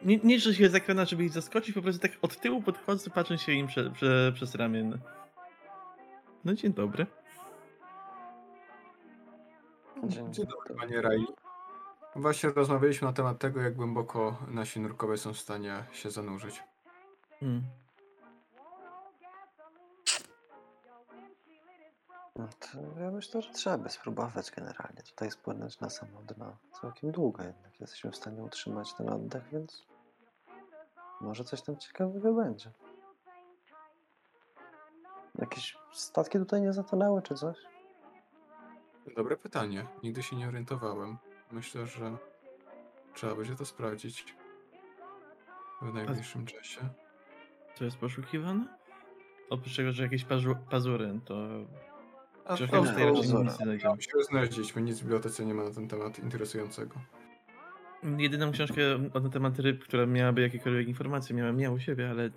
[0.06, 3.38] Nie, nie, że się zakrana, żeby ich zaskoczyć, po prostu tak od tyłu podchodzę, patrzę
[3.38, 4.92] się im prze, prze, przez ramię.
[6.46, 7.06] No dzień dobry.
[10.04, 11.26] Dzień Dzień dobry, panie Riley.
[12.16, 16.64] Właśnie rozmawialiśmy na temat tego, jak głęboko nasi nurkowie są w stanie się zanurzyć.
[17.40, 17.64] Hmm.
[22.36, 26.58] No to ja myślę, że trzeba spróbować generalnie tutaj spłynąć na samo dno.
[26.82, 29.86] Całkiem długo jednak jesteśmy w stanie utrzymać ten oddech, więc
[31.22, 32.72] może coś tam ciekawego będzie.
[35.40, 37.58] Jakieś statki tutaj nie zatonęły czy coś?
[39.16, 39.88] Dobre pytanie.
[40.04, 41.18] Nigdy się nie orientowałem.
[41.52, 42.18] Myślę, że
[43.14, 44.36] trzeba będzie to sprawdzić
[45.82, 46.90] w najbliższym czasie.
[47.76, 48.78] Co jest poszukiwane?
[49.50, 51.95] Oprócz tego, że jakieś pazu, pazury, to A
[52.54, 54.02] książka to tutaj raczej nic nie znajdziemy.
[54.02, 56.96] się znaleźliśmy, nic w bibliotece nie ma na ten temat interesującego.
[58.18, 58.82] Jedyną książkę
[59.24, 62.30] na temat ryb, która miałaby jakiekolwiek informacje, miałem ja u siebie, ale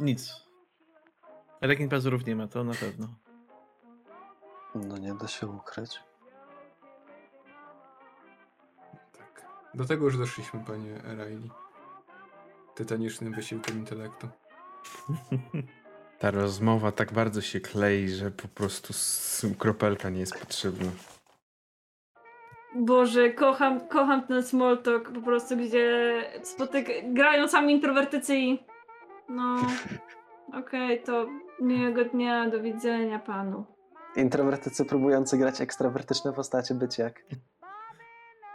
[0.00, 0.32] nic.
[1.60, 3.08] Rekin pazurów nie ma, to na pewno.
[4.74, 6.00] No nie da się ukryć.
[9.18, 9.46] Tak.
[9.74, 11.50] Do tego już doszliśmy, panie Riley.
[12.74, 14.28] Tytanicznym wysiłkiem intelektu.
[16.18, 18.92] Ta rozmowa tak bardzo się klei, że po prostu
[19.58, 20.90] kropelka nie jest potrzebna.
[22.76, 26.88] Boże, kocham, kocham ten small talk po prostu, gdzie spotyk...
[27.12, 28.58] grają sami introwertycy i...
[29.28, 29.56] No,
[30.60, 31.26] okej, to
[31.60, 33.64] miłego dnia, do widzenia panu.
[34.16, 37.22] Introwertycy próbujący grać ekstrawertyczne postacie być jak.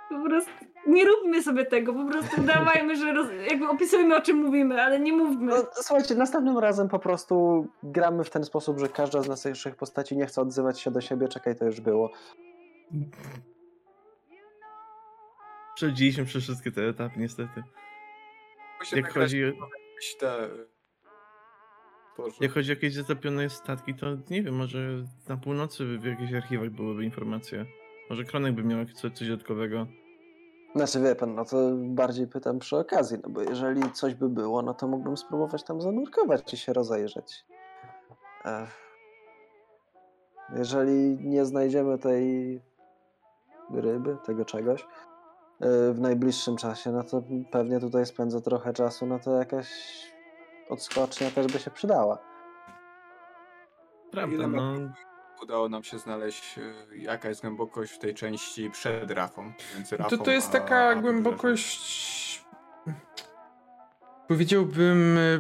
[0.09, 0.51] Po prostu
[0.87, 3.27] nie róbmy sobie tego, po prostu udawajmy, że roz...
[3.49, 5.45] jakby opisujmy o czym mówimy, ale nie mówmy.
[5.45, 10.17] No, słuchajcie, następnym razem po prostu gramy w ten sposób, że każda z naszych postaci
[10.17, 11.27] nie chce odzywać się do siebie.
[11.27, 12.11] Czekaj, to już było.
[15.75, 17.63] Przechodziliśmy przez wszystkie te etapy, niestety.
[18.79, 20.49] Musimy Jak chodzi, jakieś te...
[22.17, 22.35] Boże.
[22.41, 24.79] jak chodzi o jakieś zatopione statki, to nie wiem, może
[25.29, 27.65] na północy w jakichś archiwach byłyby informacje.
[28.09, 29.87] Może Kronek by miał coś dodatkowego.
[30.75, 34.61] Znaczy wie pan, no to bardziej pytam przy okazji, no bo jeżeli coś by było,
[34.61, 37.45] no to mógłbym spróbować tam zanurkować i się rozejrzeć.
[38.45, 38.83] Ech.
[40.55, 42.61] Jeżeli nie znajdziemy tej
[43.71, 44.87] ryby, tego czegoś
[45.59, 49.67] yy, w najbliższym czasie, no to pewnie tutaj spędzę trochę czasu, no to jakaś
[50.69, 52.17] odskocznia też by się przydała.
[54.11, 54.73] Prawda, no.
[55.43, 59.53] Udało nam się znaleźć, e, jaka jest głębokość w tej części przed rafą.
[59.75, 62.45] Między To, rafą to jest taka a głębokość.
[64.27, 65.17] Powiedziałbym.
[65.17, 65.39] e,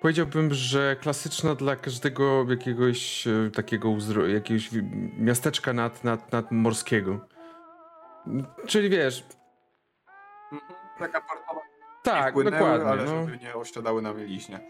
[0.00, 4.70] Powiedziałbym, że klasyczna dla każdego jakiegoś e, takiego uzdro- jakiegoś
[5.18, 7.26] miasteczka nad, nad, nadmorskiego.
[8.66, 9.24] Czyli wiesz,
[10.52, 10.72] Mhm.
[10.98, 11.60] Taka portowa
[12.02, 12.86] tak, dokładnie.
[12.86, 13.24] ale no.
[13.26, 14.60] żeby nie osiadały na mieliźnie.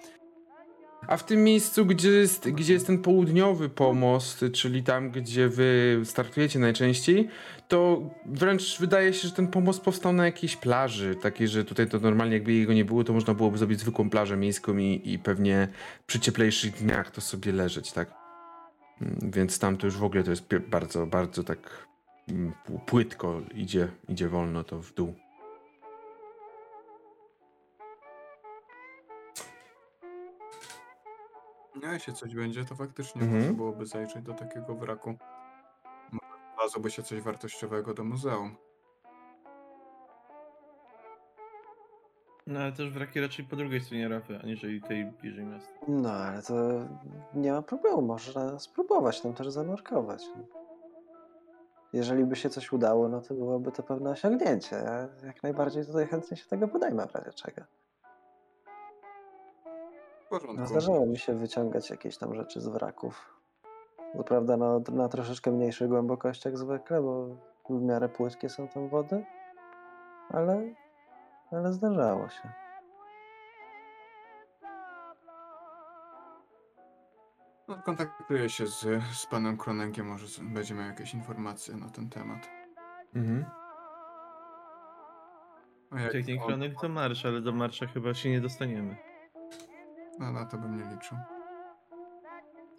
[1.09, 6.01] A w tym miejscu, gdzie jest, gdzie jest ten południowy pomost, czyli tam, gdzie wy
[6.05, 7.29] startujecie najczęściej,
[7.69, 11.15] to wręcz wydaje się, że ten pomost powstał na jakiejś plaży.
[11.15, 14.37] Takiej, że tutaj to normalnie jakby jego nie było, to można byłoby zrobić zwykłą plażę
[14.37, 15.69] miejską i, i pewnie
[16.07, 18.11] przy cieplejszych dniach to sobie leżeć, tak?
[19.01, 21.87] Mm, Więc tam to już w ogóle to jest bardzo, bardzo tak
[22.29, 25.15] mm, pł- płytko idzie, idzie wolno to w dół.
[31.83, 33.41] No jeśli coś będzie, to faktycznie Mhm.
[33.41, 35.15] można byłoby zajrzeć do takiego wraku.
[36.13, 38.57] Może Znalazłoby się coś wartościowego do muzeum.
[42.47, 45.73] No ale też wraki raczej po drugiej stronie rafy, aniżeli tej bliżej miasta.
[45.89, 46.55] No ale to
[47.35, 50.25] nie ma problemu, można spróbować tam też zanurkować.
[51.93, 54.77] Jeżeli by się coś udało, no to byłoby to pewne osiągnięcie.
[54.77, 57.63] Ja jak najbardziej tutaj chętnie się tego podejmę w razie czego.
[60.27, 60.57] W porządku.
[60.61, 63.41] No, zdarzało mi się wyciągać jakieś tam rzeczy z wraków.
[64.17, 67.27] Co prawda no, na troszeczkę mniejszych głębokościach zwykle, bo
[67.71, 69.25] w miarę płytkie są tam wody,
[70.31, 70.75] ale,
[71.51, 72.53] ale zdarzało się.
[77.69, 78.81] No, kontaktuję się z,
[79.13, 82.49] z panem Kronenkiem, może z- będzie miał jakieś informacje na ten temat.
[83.15, 83.45] Mhm.
[85.91, 88.97] A jak on- Kronek to marsz, ale do marsza chyba się nie dostaniemy.
[90.19, 91.19] No na to bym nie liczył.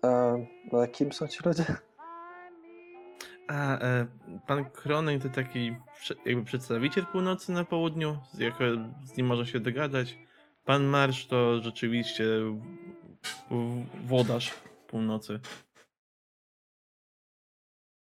[0.01, 0.33] A,
[0.83, 1.65] a kim są ci ludzie?
[3.47, 4.07] A, e,
[4.47, 5.75] pan Kronek to taki
[6.25, 8.63] jakby przedstawiciel północy na południu, z, jako,
[9.03, 10.17] z nim można się dogadać.
[10.65, 12.25] Pan Marsz to rzeczywiście
[14.03, 14.53] włodarz
[14.87, 15.39] północy.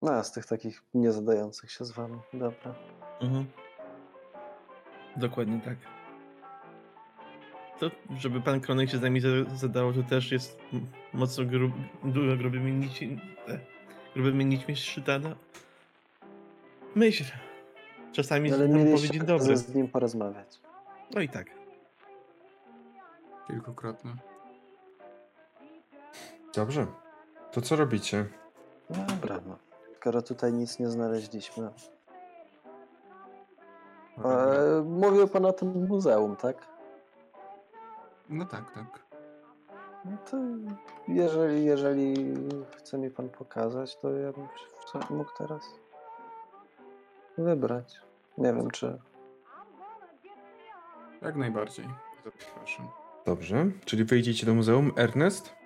[0.02, 2.18] No, z tych takich niezadających się z wami.
[2.32, 2.74] Dobra.
[3.20, 3.46] Mhm.
[5.16, 6.01] Dokładnie tak.
[7.82, 10.58] To, żeby pan Kronek się z nami za- zadało, to też jest
[11.12, 11.72] mocno grub,
[12.04, 13.18] dużo grubymi, nici,
[13.48, 13.58] e,
[14.14, 15.34] grubymi nićmi szytana.
[16.94, 17.24] Myśl.
[18.12, 19.56] Czasami Ale powie mieliście dzień okazję dobry.
[19.56, 20.60] z nim porozmawiać.
[21.14, 21.46] No i tak.
[23.46, 24.10] Kilkukrotnie.
[26.54, 26.86] Dobrze.
[27.52, 28.24] To co robicie?
[29.08, 29.58] Dobra, no.
[30.00, 31.70] Skoro tutaj nic nie znaleźliśmy.
[34.24, 36.71] E, mówił pan o tym muzeum, tak?
[38.32, 39.06] No tak, tak.
[40.04, 40.36] No to
[41.08, 42.14] jeżeli, jeżeli
[42.76, 44.46] chce mi pan pokazać, to ja bym
[45.10, 45.70] mógł teraz
[47.38, 48.00] wybrać.
[48.38, 48.98] Nie wiem, czy.
[51.22, 51.88] Jak najbardziej.
[52.24, 52.88] Zapraszam.
[53.26, 53.66] Dobrze.
[53.84, 54.92] Czyli wyjdziecie do muzeum.
[54.96, 55.61] Ernest?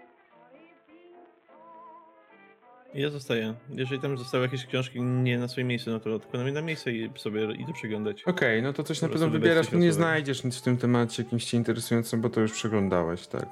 [2.96, 3.54] Ja zostaję.
[3.70, 6.92] Jeżeli tam zostały jakieś książki nie na swoim miejscu, no to odkładam je na miejsce
[6.92, 8.24] i sobie idę przeglądać.
[8.24, 11.56] Okej, no to coś na pewno wybierasz, nie znajdziesz nic w tym temacie jakimś cię
[11.56, 13.46] interesującym, bo to już przeglądałeś, tak.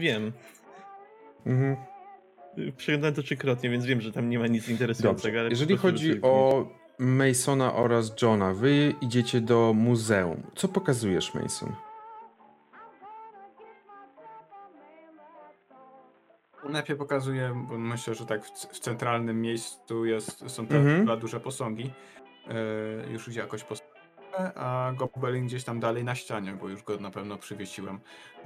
[0.00, 0.32] Wiem.
[1.46, 1.76] Mhm.
[2.76, 4.72] Przeglądałem to trzykrotnie, więc wiem, że tam nie ma nic Dobrze.
[4.72, 5.40] interesującego.
[5.40, 6.66] ale Jeżeli chodzi o
[6.98, 10.42] Masona oraz Johna, wy idziecie do muzeum.
[10.56, 11.72] Co pokazujesz, Mason?
[16.68, 21.04] Najpierw pokazuję, bo myślę, że tak w, w centralnym miejscu jest, są te Mhm.
[21.04, 21.92] dwa duże posągi.
[22.48, 27.10] E, już jakoś postawione, a Gobelin gdzieś tam dalej na ścianie, bo już go na
[27.10, 28.00] pewno przywiesiłem,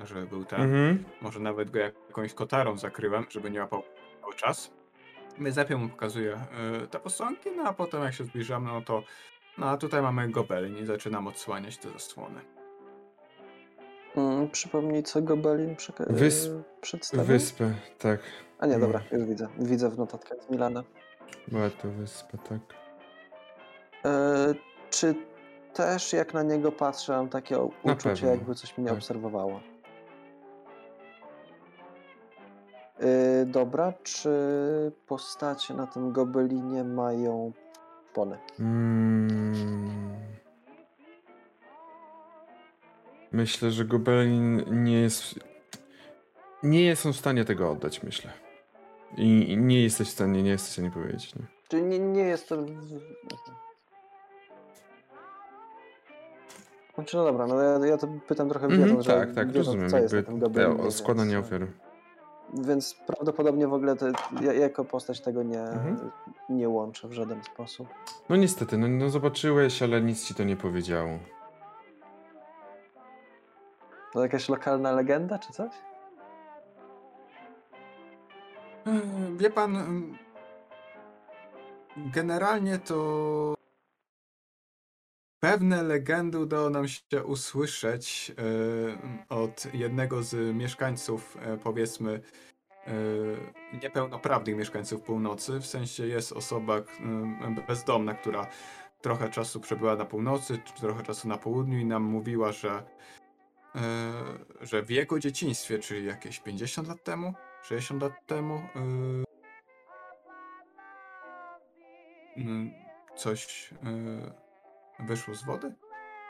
[0.04, 0.60] że był ten.
[0.60, 1.04] Mhm.
[1.20, 3.82] Może nawet go jakąś kotarą zakryłem, żeby nie łapał
[4.20, 4.72] cały czas.
[5.38, 6.34] Więc najpierw mu pokazuję
[6.82, 9.02] e, te posągi, no a potem jak się zbliżamy, no to
[9.58, 12.40] no a tutaj mamy Gobelin i zaczynam odsłaniać te zasłony.
[14.16, 17.26] Mm, przypomnij, co Gobelin przeka- Wysp- e, przedstawił?
[17.26, 18.20] Wyspę, tak.
[18.58, 19.48] A nie, dobra, już widzę.
[19.58, 20.82] Widzę w notatkach z Milana.
[21.48, 22.58] Była to wyspa, tak.
[24.04, 24.54] E,
[24.90, 25.14] Czy
[25.74, 28.96] też jak na niego patrzę, mam takie Na uczucie, pewno, jakby coś mnie tak.
[28.98, 29.60] obserwowało?
[33.00, 34.30] Yy, dobra, czy
[35.06, 37.52] postacie na tym gobelinie mają
[38.14, 38.38] pole?
[38.60, 39.52] Mm.
[43.32, 45.40] Myślę, że Gobelin nie jest.
[46.62, 48.30] Nie jest on w stanie tego oddać, myślę.
[49.16, 51.34] I nie jesteś w stanie, nie jesteś w stanie powiedzieć.
[51.34, 51.42] Nie?
[51.68, 52.56] Czyli nie, nie jest to...
[56.94, 59.90] Znaczy, no dobra, no ja, ja to pytam trochę Mhm, wiedząc, że tak, tak, rozumiem.
[59.90, 61.66] co jest Jakby o- składanie więc, ofiar.
[62.54, 64.06] Więc prawdopodobnie w ogóle to,
[64.40, 66.10] ja, jako postać tego nie, Mhm.
[66.48, 67.88] nie łączę w żaden sposób.
[68.28, 71.18] No niestety, no, no zobaczyłeś, ale nic ci to nie powiedziało.
[74.12, 75.72] To jakaś lokalna legenda czy coś?
[78.86, 79.00] E,
[79.36, 80.18] Wie pan, em,
[81.96, 83.54] generalnie to
[85.40, 92.20] pewne legendy udało nam się usłyszeć e, od jednego z mieszkańców, e, powiedzmy,
[92.86, 92.92] e,
[93.82, 95.60] niepełnoprawnych mieszkańców północy.
[95.60, 98.46] W sensie jest osoba em, bezdomna, która
[99.00, 102.82] trochę czasu przebyła na północy, trochę czasu na południu i nam mówiła, że,
[104.60, 108.80] że w jego dzieciństwie, czyli jakieś 50 lat temu, 60 lat temu, e,
[112.36, 112.72] mm,
[113.16, 115.74] coś e, wyszło z wody?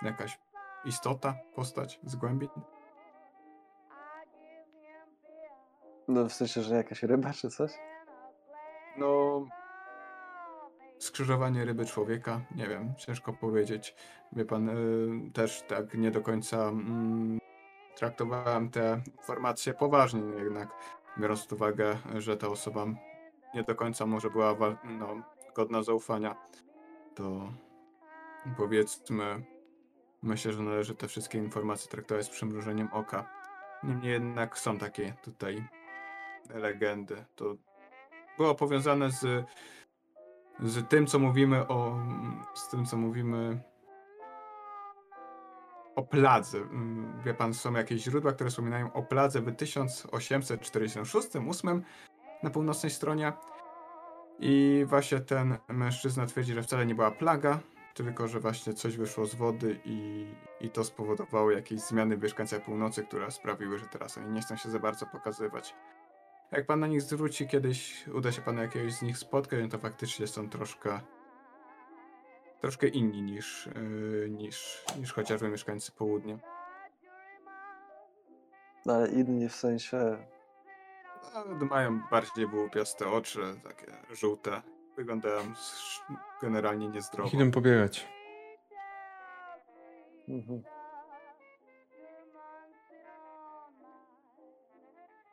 [0.03, 0.39] Jakaś
[0.85, 2.49] istota, postać z głębi?
[6.09, 7.73] No w sensie, że jakaś ryba czy coś?
[8.97, 9.47] No.
[11.03, 13.95] Skrzyżowanie ryby człowieka, nie wiem, ciężko powiedzieć.
[14.33, 17.39] Wie pan, y, też tak nie do końca mm,
[17.97, 20.69] traktowałem te informacje poważnie, jednak
[21.19, 22.87] biorąc pod uwagę, że ta osoba
[23.55, 25.23] nie do końca może była no,
[25.55, 26.37] godna zaufania,
[27.15, 27.53] to
[28.57, 29.45] powiedzmy,
[30.23, 33.31] myślę, że należy te wszystkie informacje traktować z przymrużeniem oka.
[33.83, 35.65] Niemniej jednak są takie tutaj
[36.55, 37.25] legendy.
[37.37, 37.57] To
[38.37, 39.47] było powiązane z,
[40.61, 41.99] z tym, co mówimy o.
[42.55, 43.61] z tym, co mówimy
[45.97, 46.59] o pladze.
[46.59, 51.81] Mm, Wie pan, są jakieś źródła, które wspominają o pladze w 1846-8
[52.43, 53.33] na północnej stronie.
[54.39, 57.61] I właśnie ten mężczyzna twierdzi, że wcale nie była plaga,
[57.95, 60.27] tylko że właśnie coś wyszło z wody i,
[60.61, 64.57] i to spowodowało jakieś zmiany w mieszkańcach północy, które sprawiły, że teraz oni nie chcą
[64.57, 65.75] się za bardzo pokazywać.
[66.53, 69.79] Jak pan na nich zwróci kiedyś, uda się panu jakiegoś z nich spotkać, no to
[69.79, 71.01] faktycznie są troszkę
[72.61, 76.39] troszkę inni niż, yy, niż, niż chociażby mieszkańcy południa.
[78.87, 80.17] No, ale inni w sensie...
[81.35, 84.63] No, mają bardziej łupiaste oczy, takie żółte.
[84.97, 85.41] Wyglądają
[86.43, 87.31] generalnie niezdrowo.
[87.37, 88.09] Idę pobiegać.
[90.29, 90.63] Mhm.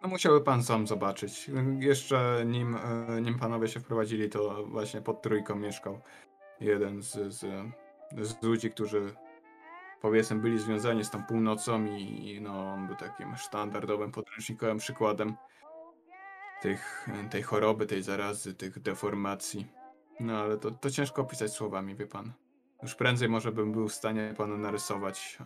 [0.01, 1.51] No musiałby pan sam zobaczyć.
[1.79, 6.01] Jeszcze nim, e, nim panowie się wprowadzili, to właśnie pod trójką mieszkał
[6.59, 7.39] jeden z, z,
[8.21, 9.15] z ludzi, którzy
[10.01, 15.35] powiedzmy byli związani z tą północą i no, on był takim sztandardowym podręcznikowym przykładem
[16.61, 19.67] tych, tej choroby, tej zarazy, tych deformacji.
[20.19, 22.33] No ale to, to ciężko opisać słowami, wie pan.
[22.83, 25.37] Już prędzej może bym był w stanie panu narysować.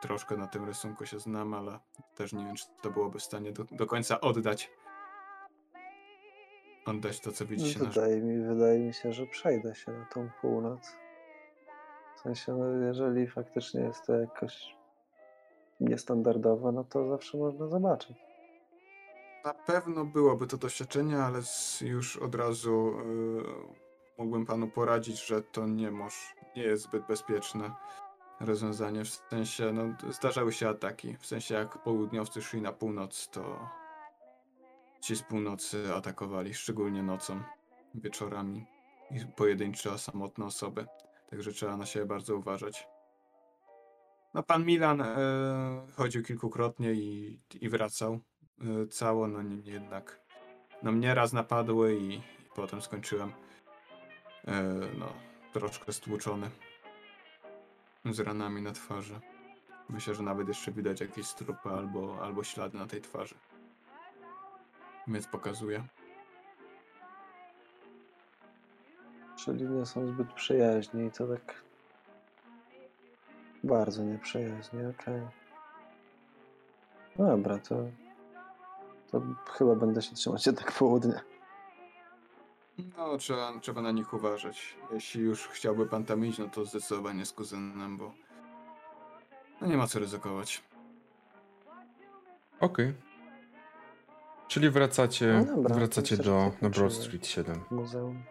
[0.00, 1.78] Troszkę na tym rysunku się znam, ale
[2.14, 4.70] też nie wiem, czy to byłoby w stanie do, do końca oddać.
[6.86, 10.30] Oddać to, co widzicie na Wydaje mi, wydaje mi się, że przejdę się na tą
[10.40, 10.96] północ.
[12.16, 14.76] W sensie, no, jeżeli faktycznie jest to jakoś
[15.80, 18.16] niestandardowe, no to zawsze można zobaczyć.
[19.44, 21.40] Na pewno byłoby to doświadczenie, ale
[21.80, 23.84] już od razu y,
[24.18, 27.70] mógłbym panu poradzić, że to nie, moż, nie jest zbyt bezpieczne
[28.44, 29.04] rozwiązanie.
[29.04, 31.16] W sensie, no, zdarzały się ataki.
[31.16, 33.68] W sensie, jak południowcy szli na północ, to
[35.00, 37.42] ci z północy atakowali, szczególnie nocą,
[37.94, 38.66] wieczorami.
[39.10, 40.86] I pojedyncze, samotne osoby.
[41.30, 42.88] Także trzeba na siebie bardzo uważać.
[44.34, 45.16] No, pan Milan e,
[45.96, 48.20] chodził kilkukrotnie i, i wracał
[48.84, 50.20] y, cało, no niemniej jednak
[50.82, 52.22] no mnie raz napadły i, i
[52.54, 53.32] potem skończyłem y,
[54.98, 55.12] no
[55.52, 56.50] troszkę stłuczony
[58.12, 59.20] z ranami na twarzy.
[59.88, 63.34] Myślę, że nawet jeszcze widać jakieś strupy albo, albo ślady na tej twarzy.
[65.08, 65.84] Więc pokazuję.
[69.36, 71.62] Czyli nie są zbyt przyjaźni i to tak
[73.64, 75.20] bardzo nieprzyjaźni, okej.
[77.18, 77.76] No dobra, to,
[79.10, 79.22] to
[79.52, 81.20] chyba będę się trzymać jednak południa.
[82.78, 84.76] No, trzeba, trzeba na nich uważać.
[84.92, 88.12] Jeśli już chciałby pan tam iść, no to zdecydowanie z kuzynem, bo
[89.60, 90.62] no nie ma co ryzykować.
[92.60, 92.94] Okej.
[94.48, 96.92] Czyli wracacie, No dobra, wracacie do na Broad.
[96.92, 97.60] Street 7.
[97.70, 98.22] Muzeum.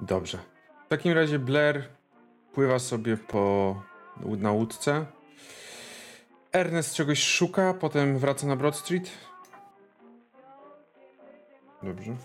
[0.00, 0.38] Dobrze.
[0.86, 1.88] W takim razie Blair
[2.52, 3.82] pływa sobie po,
[4.38, 5.06] na łódce.
[6.52, 9.10] Ernest czegoś szuka, potem wraca na Broad Street.
[11.82, 12.16] Dobrze.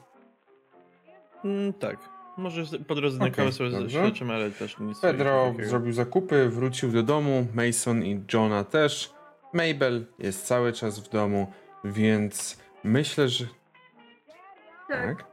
[1.47, 1.97] Mm, tak.
[2.37, 3.99] Może po drodze na kawę sobie dobrze.
[3.99, 9.13] śleczymy, ale też nic Pedro zrobił zakupy, wrócił do domu, Mason i Johna też.
[9.53, 11.51] Mabel jest cały czas w domu,
[11.83, 13.45] więc myślę, że
[14.87, 15.17] Tak.
[15.17, 15.25] tak.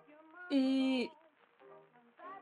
[0.51, 1.09] I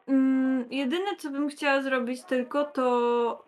[0.07, 3.45] mm, jedyne, co bym chciała zrobić tylko, to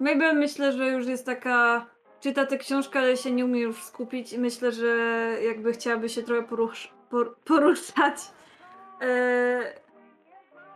[0.00, 1.86] Mabel myślę, że już jest taka,
[2.20, 4.86] czyta tę książkę, ale się nie umie już skupić i myślę, że
[5.44, 8.16] jakby chciałaby się trochę porusz, por, poruszać.
[9.04, 9.72] E,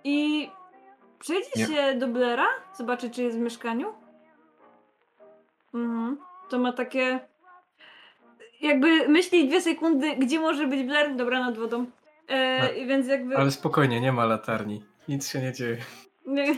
[0.05, 0.51] I
[1.19, 1.67] przejdzie Nie.
[1.67, 2.47] się do Blaira,
[2.77, 3.95] zobaczy, czy jest w mieszkaniu.
[5.75, 6.19] Mhm.
[6.51, 7.21] To ma takie...
[8.61, 11.87] Jakby myśli dwie sekundy, gdzie może być Blair, dobra, nad wodą.
[12.29, 13.37] E, i więc jakby...
[13.37, 14.85] Ale spokojnie, nie ma latarni.
[15.09, 15.77] Nic się nie dzieje.
[16.27, 16.51] Nie.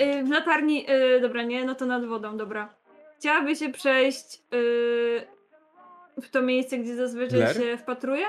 [0.00, 2.74] Y, W latarni, y, dobra, nie, no to nad wodą, dobra.
[3.18, 5.26] Chciałaby się przejść y,
[6.22, 7.56] w to miejsce, gdzie zazwyczaj Blair?
[7.56, 8.26] się wpatruje?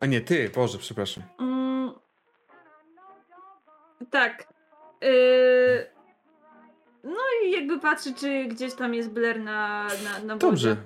[0.00, 1.24] A nie, ty, Boże, przepraszam.
[1.40, 1.92] Mm,
[4.10, 4.48] tak.
[5.04, 5.86] Y,
[7.04, 10.36] no i jakby patrzy, czy gdzieś tam jest Blair na, na, na.
[10.36, 10.76] Dobrze.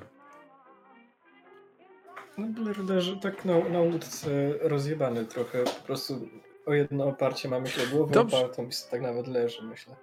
[2.38, 4.28] No Blair leży tak na, na łódce
[4.60, 5.64] rozjebany trochę.
[5.64, 6.28] Po prostu
[6.66, 8.36] o jedno oparcie ma, myślę, głowę Dobrze.
[8.36, 9.94] opartą i tak nawet leży, myślę.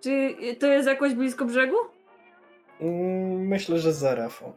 [0.00, 1.76] Czy to jest jakoś blisko brzegu?
[2.80, 4.52] Mm, Myślę, że za rafą.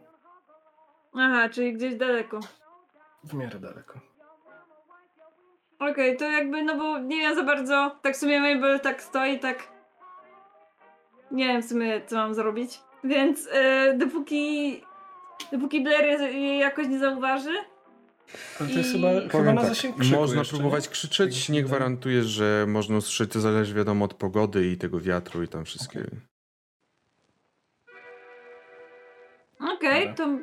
[1.14, 2.40] Aha, czyli gdzieś daleko.
[3.24, 4.00] W miarę daleko.
[5.78, 7.96] Okej, to jakby, no bo nie wiem za bardzo.
[8.02, 9.68] Tak w sumie Mabel tak stoi, tak.
[11.30, 12.80] Nie wiem w sumie, co mam zrobić.
[13.04, 14.82] Więc e, dopóki.
[15.52, 17.54] Dopóki Blair je- jej jakoś nie zauważy.
[18.60, 19.08] Ale to jest I- chyba,
[19.38, 20.90] chyba na tak, zasięg krzyku można jeszcze, próbować nie?
[20.92, 25.48] krzyczeć, nie gwarantuję, że można usłyszeć, to zależy wiadomo od pogody i tego wiatru i
[25.48, 26.08] tam wszystkiego.
[29.60, 30.14] Okej, Dobra.
[30.14, 30.38] to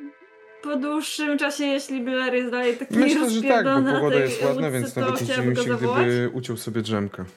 [0.65, 4.67] po dłuższym czasie, jeśli Blair jest dalej taki Myślę, że tak, bo pogoda jest ładna,
[4.67, 6.05] łódce, więc to nawet nie go się, zawołać.
[6.05, 7.25] gdyby uciął sobie drzemkę.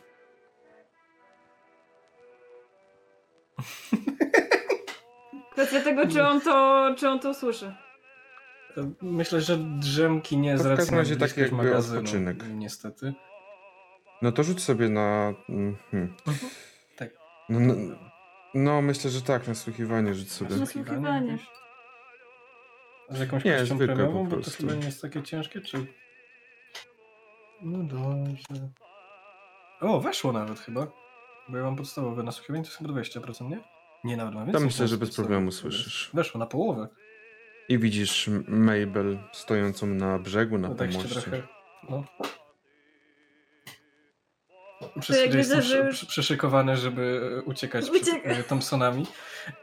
[5.52, 7.74] Kwestia tego, czy on to, czy on to słyszy.
[9.02, 11.98] Myślę, że drzemki nie To w z racji każdym razie na taki bliskość jakby magazynu,
[11.98, 12.36] odpoczynek.
[12.54, 13.14] Niestety.
[14.22, 15.34] No to rzuć sobie na...
[15.48, 16.14] mm, Hmm.
[16.96, 17.10] Tak.
[17.48, 17.74] No, no,
[18.54, 20.56] no, myślę, że tak, nasłuchiwanie rzuć sobie.
[20.56, 21.32] Nasłuchiwanie.
[21.32, 21.48] jakieś?
[23.10, 25.86] Z jakąś Nie, kością premiową, bo to chyba nie jest takie ciężkie, czy...
[27.62, 28.70] No dobrze.
[29.80, 30.86] O, weszło nawet chyba.
[31.48, 32.92] Bo ja mam podstawowe nasłuchiwanie, to jest chyba
[33.30, 33.58] 20%, nie?
[34.04, 34.64] Nie, nawet ma To więcej.
[34.64, 36.10] myślę, że bez problemu słyszysz.
[36.14, 36.88] Weszło na połowę.
[37.68, 41.20] I widzisz Mabel stojącą na brzegu, na No tak się pomoście.
[41.22, 41.42] trochę...
[41.90, 42.04] No.
[45.00, 48.02] Przez To jak chwilę widzę, jestem że przy, już- przy, przyszykowany, żeby e, uciekać przed
[48.02, 48.28] Ucieka.
[48.30, 49.06] e, Thompsonami,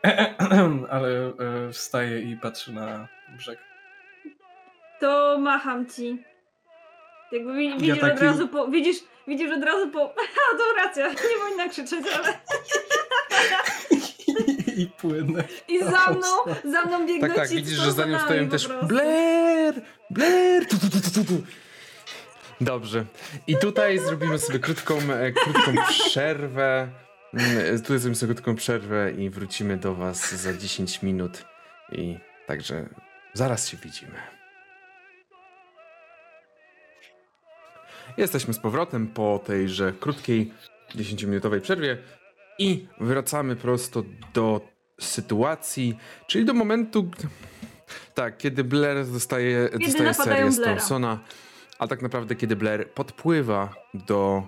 [0.89, 1.33] ale e,
[1.73, 3.07] wstaje i patrzy na
[3.37, 3.59] brzeg.
[4.99, 6.23] To macham ci.
[7.31, 8.67] Jakby wi- widzisz od taki- razu po.
[8.67, 8.97] Widzisz,
[9.27, 10.13] widzisz od razu po.
[10.53, 12.33] A to racja, nie powinna krzyczeć, ale.
[14.77, 15.43] I płynę.
[15.67, 16.27] I za mną,
[16.71, 18.67] za mną biegną Tak, tak, ci widzisz, że za nią stoją też.
[18.83, 19.81] Blair!
[20.09, 20.67] Blair!
[20.67, 21.43] Tu, tu, tu, tu, tu.
[22.61, 23.05] Dobrze.
[23.47, 26.87] I tutaj zrobimy sobie krótką, e, krótką przerwę.
[27.33, 31.45] Mm, Tutaj zrobimy sobie krótką przerwę i wrócimy do was za 10 minut.
[31.91, 32.17] I
[32.47, 32.89] także
[33.33, 34.19] zaraz się widzimy.
[38.17, 40.53] Jesteśmy z powrotem po tejże krótkiej
[40.95, 41.97] 10-minutowej przerwie
[42.59, 44.03] i wracamy prosto
[44.33, 44.61] do
[45.01, 47.11] sytuacji, czyli do momentu,
[48.13, 51.19] tak, kiedy Blair dostaje, dostaje serię z Blaira.
[51.79, 54.43] A tak naprawdę kiedy Blair podpływa do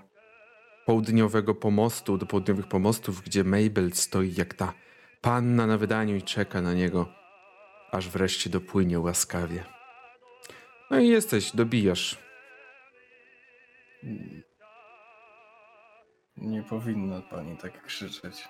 [0.86, 4.74] południowego pomostu, do południowych pomostów, gdzie Mabel stoi jak ta
[5.22, 7.08] panna na wydaniu i czeka na niego,
[7.92, 9.64] aż wreszcie dopłynie łaskawie.
[10.92, 12.18] No i jesteś, dobijasz.
[16.38, 18.48] Nie powinna pani tak krzyczeć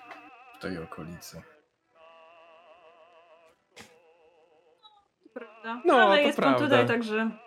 [0.58, 1.42] w tej okolicy.
[5.34, 5.82] Prawda.
[5.86, 6.60] No, Ale to jest prawda.
[6.60, 7.47] pan tutaj, także.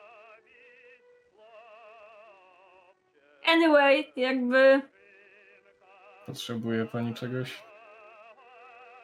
[3.53, 4.83] Anyway, jakby.
[6.27, 7.63] Potrzebuje pani czegoś?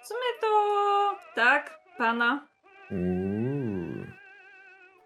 [0.03, 1.19] W sumie to.
[1.35, 2.49] Tak, pana.
[2.91, 4.07] Uuu.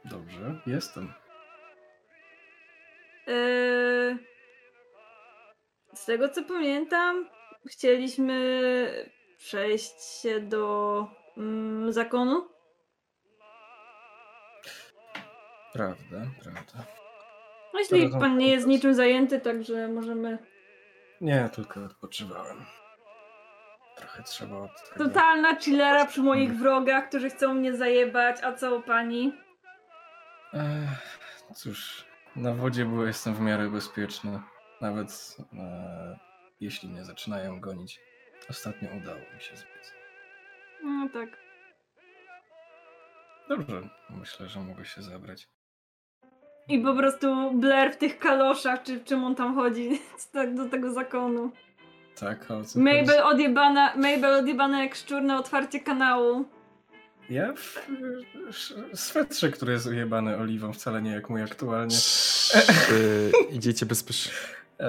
[0.05, 1.12] Dobrze, jestem.
[3.27, 4.17] Eee,
[5.95, 7.29] z tego co pamiętam,
[7.71, 8.37] chcieliśmy
[9.39, 11.07] przejść się do
[11.37, 12.49] mm, zakonu.
[15.73, 16.99] Prawda, prawda.
[17.75, 20.39] No, jeśli pan nie jest niczym zajęty, także możemy.
[21.21, 22.65] Nie, tylko odpoczywałem.
[23.97, 25.05] Trochę trzeba od tego...
[25.05, 29.33] Totalna chillera przy moich wrogach, którzy chcą mnie zajebać, a co u pani?
[30.55, 31.19] Ech,
[31.55, 32.05] cóż,
[32.37, 34.41] na wodzie było jestem w miarę bezpieczny.
[34.81, 36.19] Nawet e,
[36.61, 38.01] jeśli mnie zaczynają gonić.
[38.51, 39.93] Ostatnio udało mi się zbiec.
[40.83, 41.29] No tak.
[43.49, 45.49] Dobrze, myślę, że mogę się zabrać.
[46.71, 50.01] I po prostu Blair w tych kaloszach, czy w czym on tam chodzi,
[50.33, 51.51] tak do tego zakonu.
[52.21, 53.19] Tak, o co Mabel chodzi?
[53.23, 56.45] odjebana, Mabel odjebana jak szczur na otwarcie kanału.
[57.31, 57.89] Ja w
[58.93, 61.97] w swetrze, który jest ujebany oliwą, wcale nie jak mój aktualnie.
[62.89, 64.41] Czy idziecie bezpośrednio?
[64.81, 64.87] E,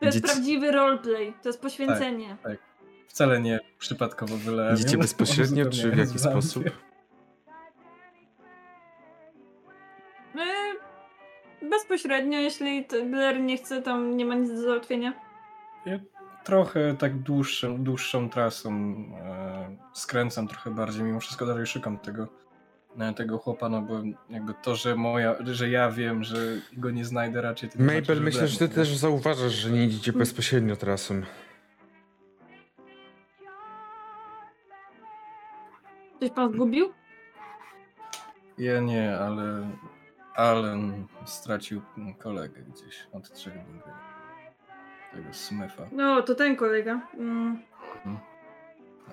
[0.00, 2.36] To jest Idziecie- prawdziwy roleplay, to jest poświęcenie.
[3.08, 4.74] wcale nie przypadkowo wylałem.
[4.74, 6.64] Idziecie bezpośrednio, czy w jaki sposób?
[11.78, 15.12] Bezpośrednio, jeśli Blair nie chce, tam nie ma nic do załatwienia.
[15.86, 15.98] Ja
[16.44, 22.28] trochę tak dłuższą, dłuższą trasą e, skręcam trochę bardziej, mimo wszystko dalej szukam tego,
[22.98, 26.36] e, tego chłopa, no bo jakby to, że moja, że ja wiem, że
[26.72, 28.74] go nie znajdę raczej to nie Mabel, znaczy, myślę, że ty będę.
[28.74, 31.22] też zauważasz, że nie idziecie bezpośrednio trasą.
[36.20, 36.92] Coś pan zgubił?
[38.58, 39.70] Ja nie, ale
[40.38, 41.82] Allen stracił
[42.18, 43.80] kolegę gdzieś od trzech dni.
[45.12, 45.82] Tego Smitha.
[45.92, 47.00] No, to ten kolega.
[47.14, 47.62] Mm,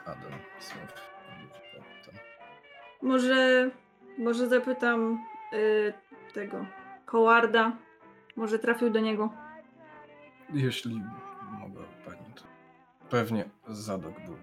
[0.06, 1.02] Adam Smith.
[2.06, 2.16] Tam.
[3.02, 3.70] może,
[4.18, 5.94] może zapytam y,
[6.34, 6.66] tego
[7.06, 7.72] Howarda.
[8.36, 9.30] Może trafił do niego.
[10.54, 11.02] Jeśli
[11.60, 12.44] mogła pani, to
[13.10, 14.42] pewnie Zadok byłby.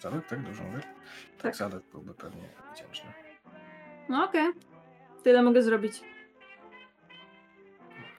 [0.00, 0.42] Zadok, tak?
[0.42, 0.80] Dobrze mówię?
[0.80, 1.56] Tak, Tak.
[1.56, 3.12] Zadok byłby pewnie wdzięczny.
[4.08, 4.52] No okej.
[5.26, 6.00] Tyle mogę zrobić.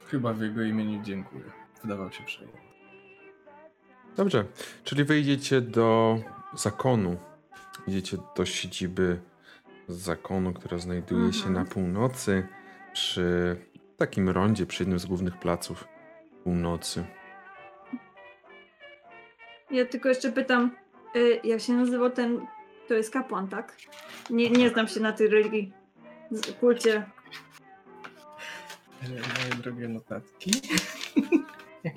[0.06, 1.44] Chyba w jego imieniu dziękuję.
[1.82, 2.58] Wydawał się przejęty.
[4.18, 4.46] Dobrze,
[4.84, 6.18] czyli wyjdziecie do
[6.54, 7.18] zakonu.
[7.88, 9.20] Idziecie do siedziby
[9.88, 11.54] zakonu, która znajduje się Mhm.
[11.54, 12.48] na północy,
[12.94, 13.56] przy
[13.98, 15.88] takim rondzie, przy jednym z głównych placów
[16.44, 17.06] północy.
[19.72, 20.72] Ja tylko jeszcze pytam,
[21.16, 22.48] y, jak się nazywał ten.
[22.88, 23.76] To jest kapłan, tak?
[24.30, 25.74] Nie, nie znam się na tej religii.
[26.60, 27.06] Kulcie.
[29.04, 30.52] E, Moje drogie notatki.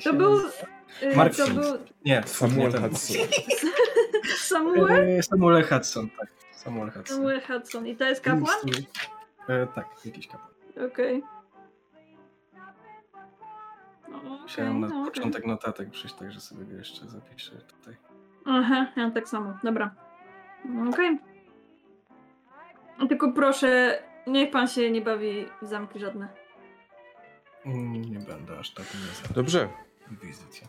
[0.04, 0.30] To był.
[0.30, 0.66] nazywa?
[1.02, 1.64] y, Mark to był
[2.04, 2.78] Nie, Samuel nie.
[2.78, 3.16] Hudson.
[4.48, 5.18] Samuel?
[5.18, 6.28] E, Samuel Hudson, tak.
[6.52, 7.16] Samuel Hudson.
[7.16, 7.86] Samuel Hudson.
[7.86, 8.56] I to jest kapłan?
[9.48, 10.50] E, tak, jakiś kapłan.
[10.86, 11.22] Okej.
[14.08, 17.96] No, okej, Musiałem na no, początek notatek przyjść, także sobie go jeszcze zapiszę tutaj.
[18.46, 19.58] Aha, ja tak samo.
[19.64, 19.94] Dobra.
[20.88, 21.18] Okej.
[23.08, 26.28] Tylko proszę, niech pan się nie bawi w zamki żadne.
[27.66, 29.68] Mm, Nie będę aż tak nie Dobrze,
[30.22, 30.68] wizycie.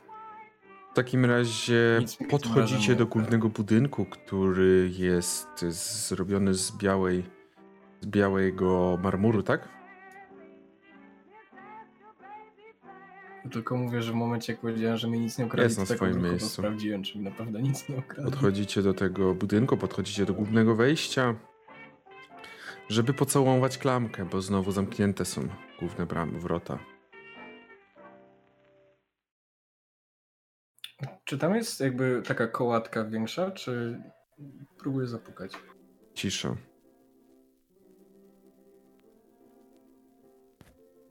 [0.91, 5.59] w takim razie Nic podchodzicie razem do głównego budynku, który jest
[6.07, 7.23] zrobiony z białej,
[8.01, 9.67] z białego marmuru, tak?
[13.51, 15.87] Tylko mówię, że w momencie jak powiedziałem, że mi nic nie ukradli, Jest to na
[15.87, 16.49] tak swoim miejscu.
[16.49, 18.31] sprawdziłem, czy mi naprawdę nic nie ukradli.
[18.31, 21.35] Podchodzicie do tego budynku, podchodzicie do głównego wejścia,
[22.89, 25.47] żeby pocałować klamkę, bo znowu zamknięte są
[25.79, 26.79] główne bramy, wrota.
[31.23, 34.01] Czy tam jest jakby taka kołatka większa, czy
[34.77, 35.51] próbuję zapukać?
[36.13, 36.55] Cisza.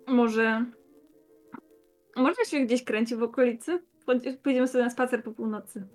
[0.07, 0.67] Może.
[2.17, 3.83] Może się gdzieś kręci w okolicy?
[4.43, 5.87] Pójdziemy sobie na spacer po północy.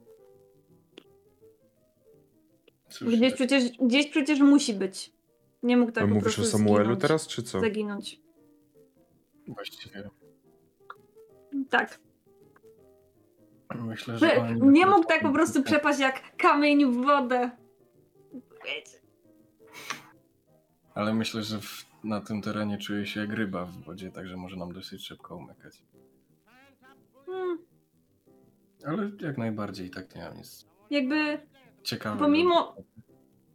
[2.89, 5.14] Cóż, Gdzieś tak, przecież, gdzieś przecież musi być.
[5.65, 7.59] Nie mógł tak A po mówisz prostu o Samuelu zginąć, teraz, czy co?
[7.59, 8.21] Zaginąć.
[9.47, 10.09] właściwie
[11.69, 11.99] Tak.
[13.75, 17.51] myślę, że oni nie mógł tak po prostu przepaść jak kamień w wodę.
[18.65, 18.99] Wiecie.
[20.93, 24.57] Ale myślę, że w, na tym terenie czuję się jak ryba w wodzie, także może
[24.57, 25.83] nam dosyć szybko umykać.
[27.25, 27.57] Hmm,
[28.85, 31.47] Ale jak najbardziej tak nie mam nic jakby
[31.83, 32.25] ciekawego.
[32.25, 32.75] Pomimo-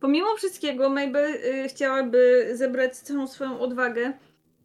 [0.01, 4.13] Pomimo wszystkiego, Mabel y, chciałaby zebrać całą swoją odwagę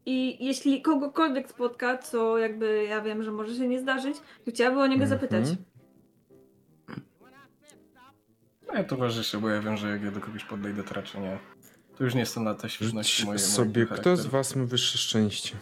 [0.05, 4.81] i jeśli kogokolwiek spotka, co jakby ja wiem, że może się nie zdarzyć, to chciałaby
[4.81, 5.21] o niego mm -hmm.
[5.21, 5.45] zapytać.
[8.67, 11.39] No ja towarzyszę, bo ja wiem, że jak ja do kogoś podejdę, to raczej nie.
[11.97, 13.39] To już nie jest to na te świetności moje.
[13.39, 15.55] sobie, kto z was ma wyższe szczęście?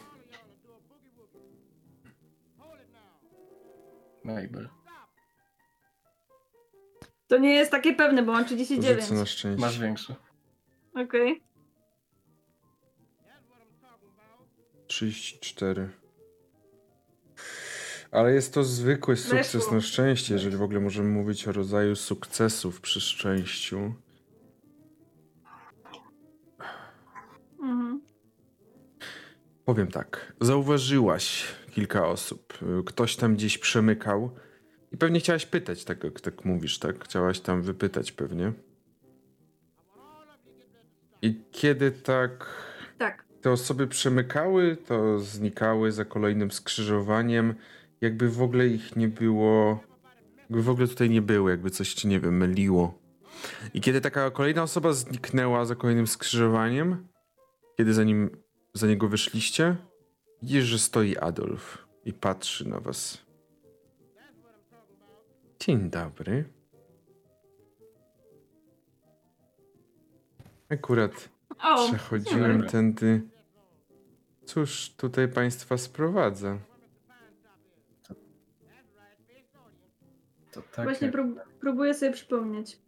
[4.24, 4.70] Mabel.
[7.34, 9.02] To nie jest takie pewne, bo mam 39.
[9.02, 9.62] Rzucę na szczęście.
[9.62, 10.16] Masz większy.
[10.96, 11.44] Okej.
[14.88, 15.90] 34.
[18.12, 19.74] Ale jest to zwykły sukces Weszło.
[19.74, 23.94] na szczęście, jeżeli w ogóle możemy mówić o rodzaju sukcesów przy szczęściu.
[27.62, 28.02] Mhm.
[29.66, 32.58] Powiem tak, zauważyłaś kilka osób.
[32.86, 34.36] Ktoś tam gdzieś przemykał
[34.94, 37.04] i pewnie chciałaś pytać, tak jak tak mówisz, tak?
[37.04, 38.54] Chciałaś tam wypytać pewnie.
[41.22, 42.46] I kiedy tak
[42.98, 43.26] Tak.
[43.42, 47.56] te osoby przemykały, to znikały za kolejnym skrzyżowaniem,
[48.02, 49.84] jakby w ogóle ich nie było,
[50.40, 53.00] jakby w ogóle tutaj nie było, jakby coś ci, nie wiem, myliło.
[53.74, 57.08] I kiedy taka kolejna osoba zniknęła za kolejnym skrzyżowaniem,
[57.78, 58.30] kiedy za nim,
[58.74, 59.76] za niego wyszliście,
[60.42, 63.24] widzisz, że stoi Adolf i patrzy na was.
[65.68, 66.46] Dzień dobry.
[70.70, 71.30] Akurat
[71.64, 73.22] O, Przechodziłem tędy.
[74.46, 76.58] Cóż tutaj państwa sprowadza?
[80.52, 82.80] To tak właśnie jak prób próbuję sobie przypomnieć.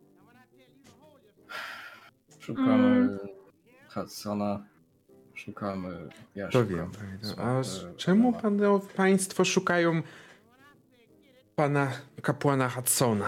[2.40, 3.20] szukamy Mm.
[3.90, 4.66] Hudsona,
[5.34, 6.10] szukamy...
[6.36, 6.92] Ja To szukam wiem.
[7.38, 7.64] A e,
[7.98, 8.60] czemu pan,
[8.96, 10.02] państwo szukają
[11.56, 11.92] pana
[12.22, 13.28] kapłana Hudsona?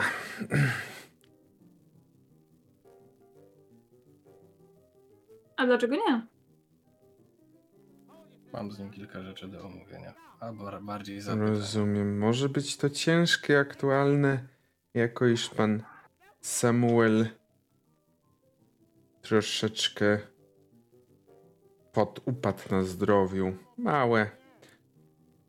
[5.57, 6.27] A dlaczego nie?
[8.53, 10.13] Mam z nim kilka rzeczy do omówienia.
[10.39, 11.47] Albo bardziej zapytań.
[11.47, 12.17] Rozumiem.
[12.17, 14.47] Może być to ciężkie, aktualne,
[14.93, 15.83] jako iż pan
[16.41, 17.27] Samuel
[19.21, 20.19] troszeczkę
[21.93, 23.57] pod upadł na zdrowiu.
[23.77, 24.31] Małe,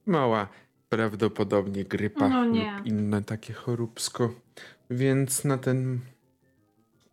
[0.07, 0.49] mała,
[0.89, 2.77] prawdopodobnie grypa No nie.
[2.77, 4.35] lub inne takie choróbsko.
[4.91, 6.01] Więc na ten...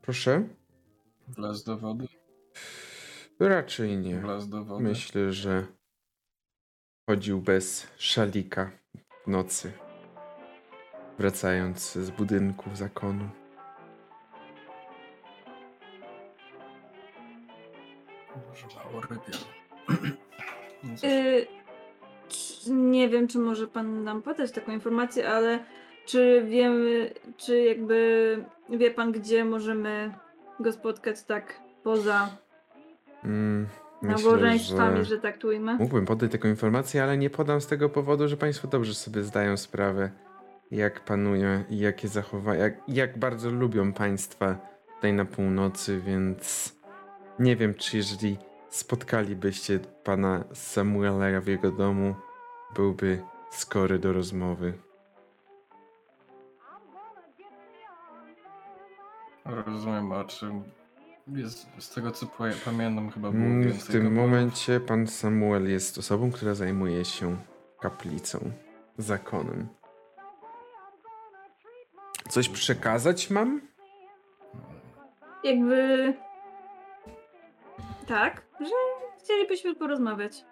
[0.01, 0.43] Proszę?
[1.27, 2.07] Wlazł do wody?
[3.39, 4.19] Raczej nie.
[4.19, 4.83] Wlazł do wody?
[4.83, 5.65] Myślę, że
[7.09, 8.71] chodził bez szalika
[9.25, 9.71] w nocy,
[11.19, 13.29] wracając z budynku zakonu.
[18.47, 19.41] Może mało rybiał.
[20.95, 21.47] Cóż, Y,
[22.67, 25.59] nie wiem, czy może pan nam podać taką informację, ale
[26.05, 30.13] czy wiemy, czy jakby wie pan, gdzie możemy
[30.59, 32.29] go spotkać tak poza
[33.23, 33.67] Mm,
[34.01, 35.75] nabożeństwami, że że tak tu ujmę?
[35.75, 39.57] mógłbym podać taką informację, ale nie podam z tego powodu, że Państwo dobrze sobie zdają
[39.57, 40.11] sprawę,
[40.71, 44.57] jak panuje i jakie zachowania, jak, jak bardzo lubią Państwa
[44.95, 46.75] tutaj na północy, więc
[47.39, 48.37] nie wiem, czy jeżeli
[48.69, 52.15] spotkalibyście pana Samuela w jego domu,
[52.75, 54.73] byłby skory do rozmowy.
[59.45, 60.51] Rozumiem, a czy
[61.27, 64.29] jest, z tego co pa- pamiętam chyba było Mm, więcej W tym kapłanów?
[64.31, 67.37] momencie pan Samuel jest osobą, która zajmuje się
[67.79, 68.51] kaplicą,
[68.97, 69.67] zakonem.
[72.29, 73.61] Coś przekazać mam?
[75.43, 76.13] Jakby.
[78.07, 78.75] Tak, że
[79.23, 80.45] chcielibyśmy porozmawiać.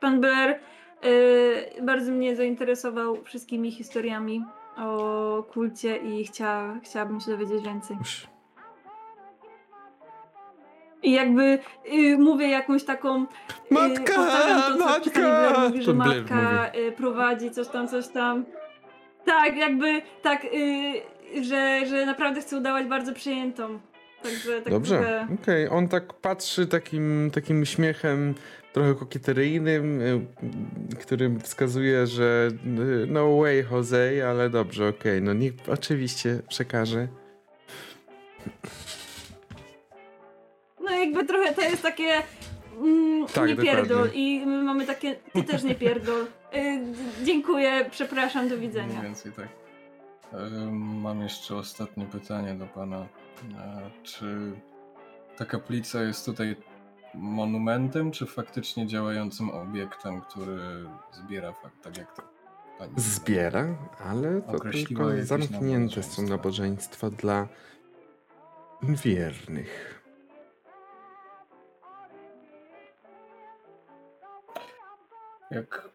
[0.00, 0.60] Pan Blair
[1.04, 4.44] y, bardzo mnie zainteresował wszystkimi historiami
[4.76, 7.96] o kulcie i chcia, chciałabym się dowiedzieć więcej.
[8.00, 8.26] Uś,
[11.02, 11.58] I jakby
[11.92, 13.26] y, mówię jakąś taką.
[13.70, 15.60] Matka, y, powtarzam to, matka!
[15.68, 18.44] mówi, że Blair matka prowadzi coś tam, coś tam.
[19.24, 23.80] Tak, jakby tak, y, że, że naprawdę chcę udawać bardzo przyjętą.
[24.22, 25.68] Także tak Dobrze, trochę- okej.
[25.68, 28.34] On tak patrzy takim, takim śmiechem
[28.72, 32.48] trochę kokieteryjnym, y, którym wskazuje, że
[33.02, 35.22] y, no way Jose, ale dobrze, okej.
[35.22, 37.08] No niech oczywiście przekaże.
[40.80, 42.22] No jakby trochę to jest takie
[42.78, 46.22] mm, Tak, nie pierdol i my mamy takie, ty też nie pierdol.
[46.22, 46.26] Y,
[47.24, 49.02] dziękuję, przepraszam, do Mniej widzenia.
[49.02, 49.48] więcej tak.
[50.72, 53.06] Mam jeszcze ostatnie pytanie do pana.
[53.58, 54.52] E, Czy
[55.36, 56.56] ta kaplica jest tutaj
[57.14, 60.58] monumentem, czy faktycznie działającym obiektem, który
[61.12, 62.22] zbiera fakt, tak jak to
[62.78, 63.64] pani Zbiera,
[64.04, 67.10] ale to tylko zamknięte są nabożeństwa.
[67.10, 67.48] dla
[68.82, 70.00] wiernych.
[75.50, 75.88] Jak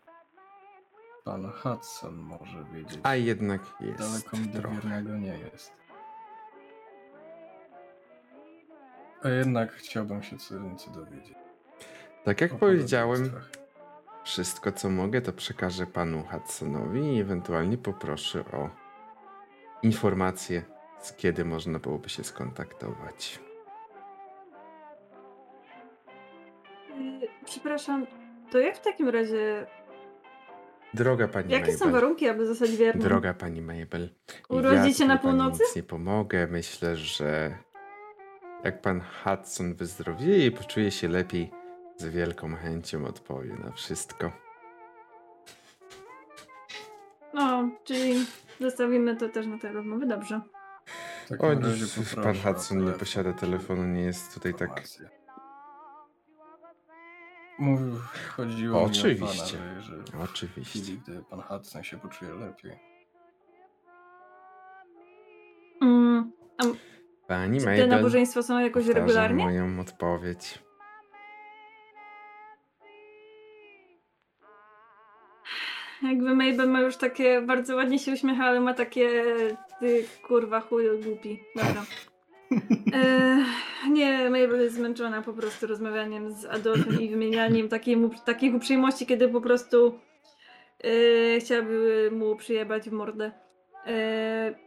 [1.24, 5.72] pan Hudson może wiedzieć, A jednak jest daleko mi do wiernego nie jest.
[9.26, 11.38] A jednak chciałbym się co więcej dowiedzieć.
[12.24, 13.32] Tak jak o powiedziałem.
[14.24, 18.70] Wszystko, co mogę, to przekażę panu Hudsonowi i ewentualnie poproszę o
[19.84, 20.64] informacje,
[21.00, 23.40] z kiedy można byłoby się skontaktować.
[27.24, 28.08] Y, Przepraszam,
[28.52, 29.66] to jak w takim razie.
[30.94, 33.04] Droga pani Jakie są Mabel, warunki, aby zostać wiernym?
[33.04, 34.10] droga pani Mabel,
[34.50, 35.64] Urodzić się ja na północy?
[35.64, 36.48] nic nie pomogę.
[36.48, 37.58] Myślę, że
[38.66, 41.52] jak pan Hudson wyzdrowieje i poczuje się lepiej,
[41.98, 44.32] z wielką chęcią odpowie na wszystko.
[47.34, 48.26] No, czyli
[48.60, 50.06] zostawimy to też na tej rozmowy.
[50.06, 50.42] Dobrze.
[51.40, 54.84] O, pan Hudson nie posiada telefonu, nie jest tutaj tak.
[57.60, 58.00] Mówił,
[58.36, 59.58] chodziło mi o Oczywiście.
[59.58, 60.80] pana, że, że w Oczywiście.
[60.80, 62.95] chwili, gdy pan Hudson się poczuje lepiej.
[67.28, 69.44] Pani czy te nabożeństwa są jakoś regularnie?
[69.46, 70.60] moją odpowiedź.
[76.04, 79.24] Jakby Mabel ma już takie, bardzo ładnie się uśmiecha, ale ma takie,
[79.80, 81.40] ty kurwa chuju głupi.
[81.56, 81.86] Dobra.
[82.94, 83.38] E,
[83.90, 89.06] nie, Mabel jest zmęczona po prostu rozmawianiem z Adolfem i wymienianiem takiej, mu- takich uprzejmości,
[89.06, 90.00] kiedy po prostu
[90.84, 93.32] e, chciałaby mu przyjebać w mordę.
[93.88, 94.65] E,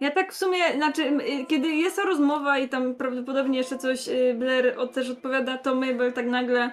[0.00, 4.08] ja tak w sumie, znaczy, y, kiedy jest ta rozmowa i tam prawdopodobnie jeszcze coś
[4.08, 6.70] y, Blair też odpowiada, to Mabel tak nagle.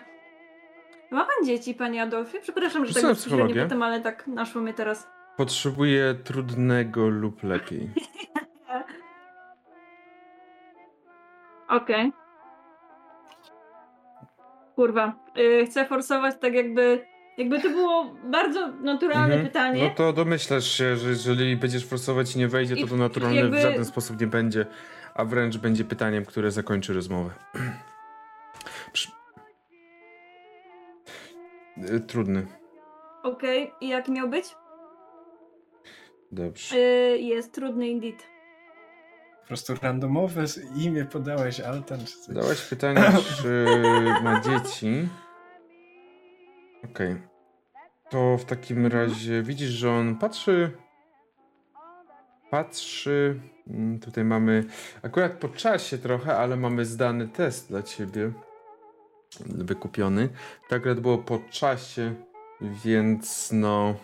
[1.12, 2.40] Ma pan dzieci, panie Adolfie?
[2.42, 5.08] Przepraszam, że tak Rzucam bezpośrednio potem, ale tak naszło mnie teraz.
[5.38, 7.90] Potrzebuję trudnego lub lepiej.
[11.70, 12.12] Okej.
[14.76, 15.14] Kurwa.
[15.38, 17.15] Y, chcę forsować tak jakby.
[17.38, 19.46] Jakby to było bardzo naturalne Mhm.
[19.48, 19.84] pytanie.
[19.84, 23.36] No to domyślasz się, że jeżeli będziesz forsować i nie wejdzie, to I to naturalne
[23.42, 24.66] jakby- w żaden sposób nie będzie,
[25.14, 27.30] a wręcz będzie pytaniem, które zakończy rozmowę.
[28.94, 29.12] Przy-
[31.96, 32.48] Y, Trudny.
[33.24, 34.46] Okej, i jak miał być?
[36.32, 36.76] Dobrze.
[36.76, 38.24] Y, jest trudny indeed.
[39.42, 40.46] Po prostu randomowe
[40.76, 42.36] imię podałeś, Altan czy coś.
[42.36, 43.02] Dałaś pytanie,
[43.42, 43.66] czy
[44.24, 44.88] ma dzieci.
[46.92, 47.16] Okej.
[48.10, 50.72] To w takim razie widzisz, że on patrzy.
[52.52, 53.40] Patrzy.
[53.68, 54.64] Mm, Tutaj mamy.
[55.04, 58.32] Akurat po czasie trochę, ale mamy zdany test dla ciebie.
[59.46, 60.30] Wykupiony.
[60.70, 62.16] To akurat było po czasie,
[62.62, 63.96] więc no.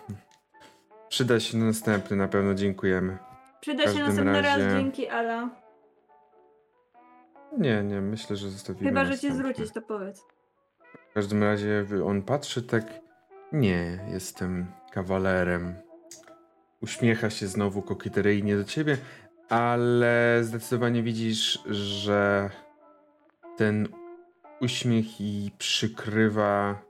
[1.10, 3.18] Przyda się na następny, na pewno dziękujemy.
[3.62, 5.50] Przyda się następny razie- raz, dzięki Ala.
[7.58, 8.90] Nie, nie, myślę, że zostawimy.
[8.90, 10.26] Chyba, że cię zwrócić, to powiedz.
[11.12, 12.84] W każdym razie on patrzy tak.
[13.52, 15.76] Nie, jestem kawalerem.
[16.82, 18.98] Uśmiecha się znowu kokieteryjnie do ciebie,
[19.50, 22.50] ale zdecydowanie widzisz, że
[23.58, 23.88] ten
[24.62, 26.82] uśmiech i przykrywa.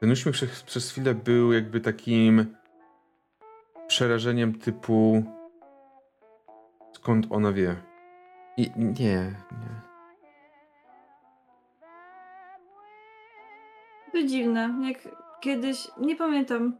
[0.00, 2.56] Ten uśmiech przez, przez chwilę był jakby takim
[3.88, 5.24] przerażeniem typu.
[6.92, 7.76] Skąd ona wie?
[8.56, 9.87] I nie, nie.
[14.18, 14.98] To dziwne, jak
[15.40, 16.76] kiedyś, nie pamiętam,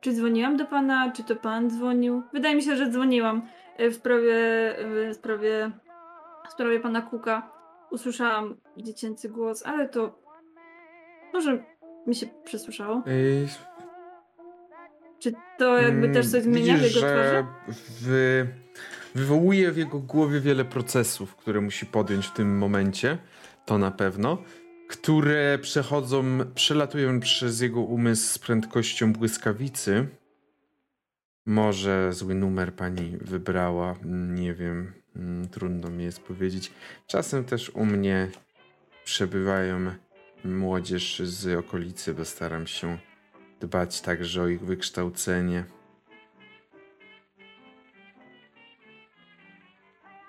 [0.00, 2.22] czy dzwoniłam do pana, czy to pan dzwonił.
[2.32, 3.42] Wydaje mi się, że dzwoniłam
[3.76, 4.34] e, w sprawie,
[5.10, 5.70] w sprawie,
[6.48, 7.50] w sprawie pana Kuka.
[7.90, 10.18] Usłyszałam dziecięcy głos, ale to
[11.32, 11.64] może
[12.06, 13.02] mi się przesłyszało.
[15.18, 17.46] Czy to jakby Mm, też coś zmienia w widzisz, jego że twarzy?
[18.02, 18.46] w,
[19.14, 23.18] wywołuje w jego głowie wiele procesów, które musi podjąć w tym momencie,
[23.66, 24.38] to na pewno,
[24.88, 26.24] które przechodzą,
[26.54, 30.08] przelatują przez jego umysł z prędkością błyskawicy.
[31.46, 33.94] Może zły numer pani wybrała,
[34.34, 36.72] nie wiem, mm, trudno mi jest powiedzieć.
[37.06, 38.30] Czasem też u mnie
[39.04, 39.78] przebywają
[40.44, 42.98] młodzież z okolicy, bo staram się
[43.60, 45.64] dbać także o ich wykształcenie.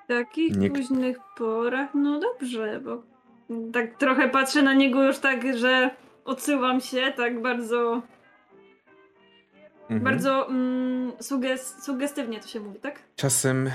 [0.04, 3.19] W takich późnych porach, no dobrze, bo
[3.74, 5.90] tak trochę patrzę na niego już tak, że
[6.26, 8.02] odsyłam się, tak bardzo,
[9.82, 10.04] Mhm.
[10.04, 13.00] bardzo mm, suges- sugestywnie to się mówi, tak?
[13.16, 13.70] Czasem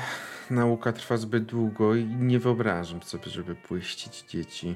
[0.51, 4.75] nauka trwa zbyt długo i nie wyobrażam sobie, żeby puścić dzieci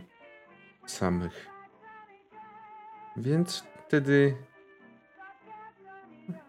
[0.87, 1.47] samych.
[3.17, 4.37] Więc wtedy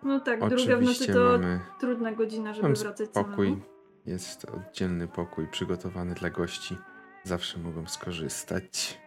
[0.04, 3.48] No tak, druga w nocy oczywiście to mamy trudna godzina, żeby mam wracać pokój.
[3.48, 3.62] samemu.
[4.06, 6.78] Jest oddzielny pokój przygotowany dla gości.
[7.24, 8.98] Zawsze mogą skorzystać.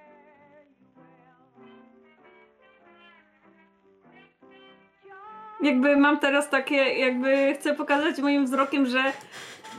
[5.63, 9.03] Jakby mam teraz takie, jakby chcę pokazać moim wzrokiem, że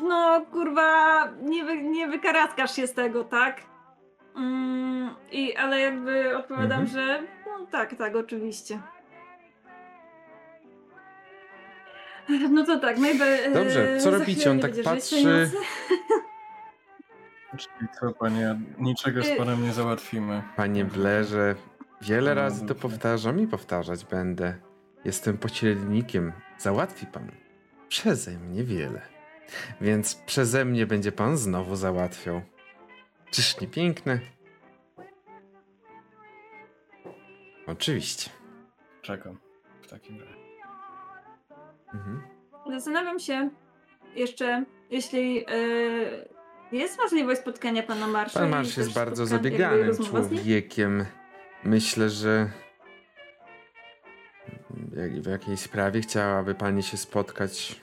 [0.04, 3.62] no kurwa, nie, wy, nie wykaraskasz się z tego, tak?
[4.36, 6.88] Mm, i, ale jakby odpowiadam, Mhm.
[6.88, 8.80] że no tak, tak, oczywiście.
[12.50, 13.54] No to tak, Mabel.
[13.54, 14.52] Dobrze, co robicie?
[14.52, 15.52] On tak patrzy.
[17.58, 20.44] Czyli co, panie, niczego z Y- panem nie załatwimy.
[20.56, 21.56] Panie Blerze,
[22.02, 24.56] wiele razy to powtarzam i powtarzać będę.
[25.06, 26.32] Jestem pośrednikiem.
[26.58, 27.32] Załatwi pan
[27.90, 29.02] przeze mnie wiele.
[29.82, 32.42] Więc przeze mnie będzie pan znowu załatwiał.
[33.32, 34.20] Czyż nie piękne?
[37.68, 38.30] Oczywiście.
[39.02, 39.38] Czekam
[39.82, 40.44] w takim razie.
[41.94, 42.22] Mhm.
[42.70, 43.50] Zastanawiam się
[44.16, 45.50] jeszcze, jeśli e,
[46.78, 48.40] jest możliwość spotkania pana Marsza.
[48.40, 51.06] Pan Marsz jest bardzo zabieganym człowiekiem.
[51.64, 52.50] Myślę, że
[55.22, 57.80] w jakiejś sprawie chciałaby pani się spotkać.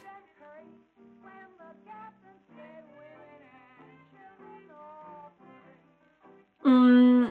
[6.64, 7.30] Mm,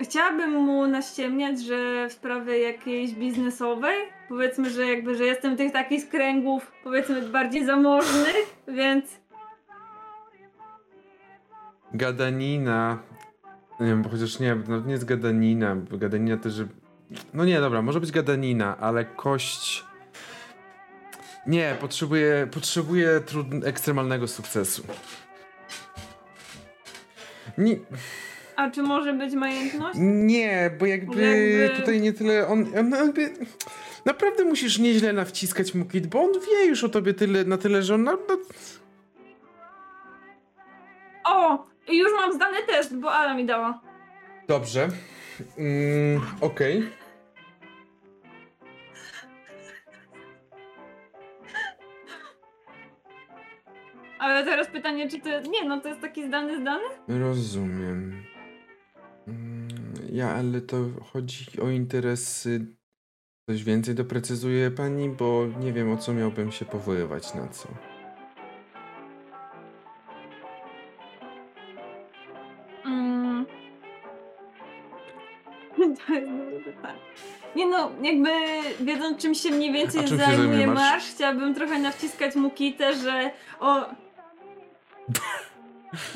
[0.00, 3.98] chciałabym mu naściemniać, że w sprawie jakiejś biznesowej,
[4.28, 9.19] powiedzmy, że jakby, że jestem tych takich z kręgów, powiedzmy, bardziej zamożnych, więc
[11.94, 12.98] Gadanina.
[13.80, 16.52] Nie wiem, bo chociaż nie, no nie jest gadanina, bo gadanina też.
[16.52, 16.68] że-
[17.34, 19.84] No nie, dobra, może być gadanina, ale kość.
[21.46, 23.46] Nie, potrzebuję, potrzebuję trud...
[23.64, 24.82] ekstremalnego sukcesu.
[27.58, 27.76] Nie,
[28.56, 29.98] a czy może być majętność?
[30.02, 31.22] nie, bo jakby,
[31.60, 33.30] Jakby- tutaj nie tyle on, on jakby
[34.04, 37.82] naprawdę musisz nieźle nawciskać mu kit, bo on wie już o tobie tyle, na tyle,
[37.82, 38.36] że on na, na,
[41.24, 41.66] O!
[41.88, 43.80] I już mam zdany test, bo Ala mi dała.
[44.48, 44.88] Dobrze.
[45.58, 46.90] Mm, Okej.
[54.18, 55.28] Ale teraz pytanie, czy to...
[55.40, 56.84] Nie, no to jest taki zdany, zdany?
[57.08, 58.22] Rozumiem.
[59.28, 59.68] Mm,
[60.12, 60.76] Ja, ale to
[61.12, 62.66] chodzi o interesy.
[63.50, 67.68] Coś więcej doprecyzuje pani, bo nie wiem o co miałbym się powoływać na co.
[77.56, 78.30] Nie no, jakby
[78.80, 80.78] wiedząc czym się mniej więcej A czym się zajmuje zajmuje Marsz?
[80.80, 83.80] Marsz, chciałabym trochę nawciskać mu kitę, że o...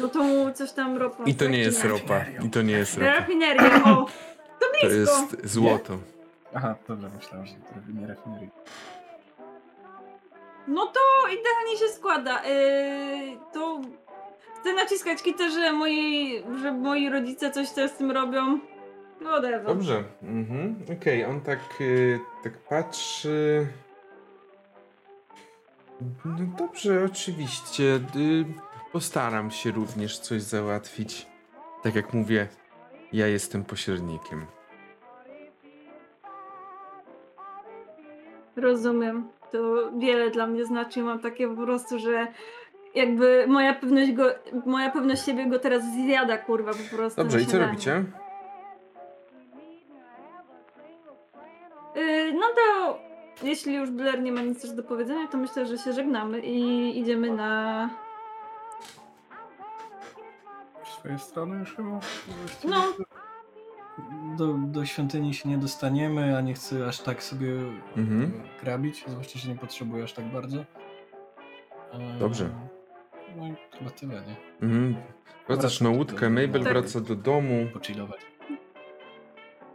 [0.00, 1.24] No to mu coś tam ropa.
[1.24, 2.24] I to nie jest ropa.
[2.46, 3.12] I to nie jest ropa.
[3.14, 3.94] Rafineria, o!
[3.94, 4.10] To
[4.60, 4.88] To blisko!
[5.20, 5.98] jest złoto.
[6.54, 8.50] Aha, dobrze, myślałem, że to nie rafinerii.
[10.68, 12.42] No to idealnie się składa.
[12.44, 13.80] Yy, to
[14.60, 18.58] chcę naciskać kitę, że moi, że moi rodzice coś też z tym robią.
[19.20, 19.64] No whatever.
[19.66, 20.04] Dobrze.
[20.22, 20.76] Mhm.
[20.98, 23.66] Okej, on tak, y, tak patrzy.
[26.24, 27.82] No dobrze, oczywiście.
[28.16, 28.44] Y,
[28.92, 31.26] postaram się również coś załatwić.
[31.82, 32.48] Tak jak mówię,
[33.12, 34.46] ja jestem pośrednikiem.
[38.56, 39.28] Rozumiem.
[39.52, 41.02] To wiele dla mnie znaczy.
[41.02, 42.26] Mam takie po prostu, że
[42.94, 44.24] jakby moja pewność go,
[44.66, 47.22] moja pewność siebie go teraz zjada, kurwa, po prostu.
[47.22, 48.04] Dobrze, i co robicie?
[53.44, 56.98] Jeśli już Blair nie ma nic też do powiedzenia, to myślę, że się żegnamy i
[57.00, 57.90] idziemy na...
[60.84, 62.00] W swojej strony już chyba?
[62.64, 62.84] No.
[64.36, 67.52] Do, do świątyni się nie dostaniemy, a nie chcę aż tak sobie
[67.96, 68.22] Mhm.
[68.22, 68.32] mhm.
[68.62, 70.58] grabić, zwłaszcza, że nie potrzebuję aż tak bardzo.
[70.58, 72.48] Eee, Dobrze.
[73.36, 74.36] No i chyba tyle, nie?
[74.68, 74.96] Mhm.
[75.48, 76.72] Wracasz na łódkę, Mabel Tak.
[76.72, 77.66] wraca do domu.
[77.72, 78.20] Pochillować.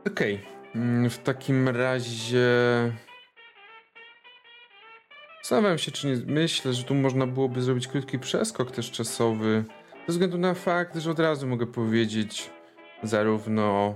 [0.07, 0.41] Okej.
[0.75, 2.47] Mm, W takim razie.
[5.49, 6.33] Zastanawiam się, czy nie.
[6.33, 9.63] Myślę, że tu można byłoby zrobić krótki przeskok też czasowy.
[10.07, 12.49] Ze względu na fakt, że od razu mogę powiedzieć
[13.03, 13.95] zarówno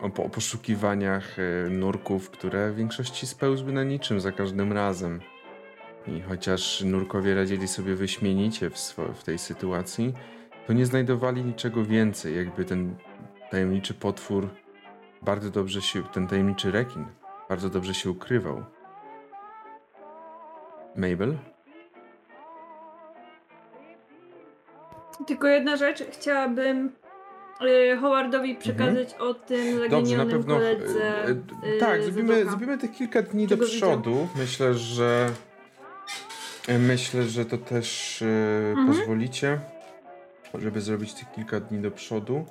[0.00, 5.20] o, po- o poszukiwaniach e, nurków, które w większości spełzły na niczym za każdym razem.
[6.06, 10.14] I chociaż nurkowie radzili sobie wyśmienicie w, w tej sytuacji,
[10.66, 12.96] to nie znajdowali niczego więcej, jakby ten
[13.50, 14.48] tajemniczy potwór
[15.22, 17.04] bardzo dobrze się, ten tajemniczy rekin,
[17.48, 18.77] bardzo dobrze się ukrywał.
[20.98, 21.38] Mabel?
[25.26, 26.92] Tylko jedna rzecz, chciałabym
[27.92, 29.90] y, Howardowi przekazać o tym Mhm.
[29.90, 30.54] Dobrze, na legenionym pewno.
[30.54, 31.24] koledze.
[31.24, 31.30] e,
[31.76, 34.28] e, tak, y, zrobimy, zrobimy te kilka dni do przodu.
[34.36, 35.30] Myślę, że.
[36.68, 38.22] e, Myślę, że to też
[38.70, 38.86] Mhm.
[38.86, 39.58] pozwolicie,
[40.54, 42.46] żeby zrobić te kilka dni do przodu,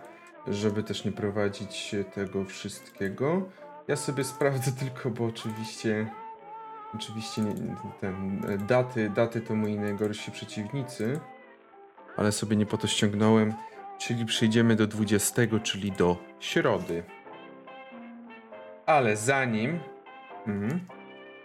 [0.47, 3.49] żeby też nie prowadzić tego wszystkiego.
[3.87, 6.07] Ja sobie sprawdzę tylko, bo oczywiście.
[6.95, 7.53] Oczywiście nie,
[8.01, 11.19] ten, daty, daty to moi najgorsi przeciwnicy,
[12.17, 13.53] ale sobie nie po to ściągnąłem.
[13.97, 17.03] Czyli przejdziemy do 20, czyli do środy.
[18.85, 19.79] Ale zanim...
[20.47, 20.87] Mhm.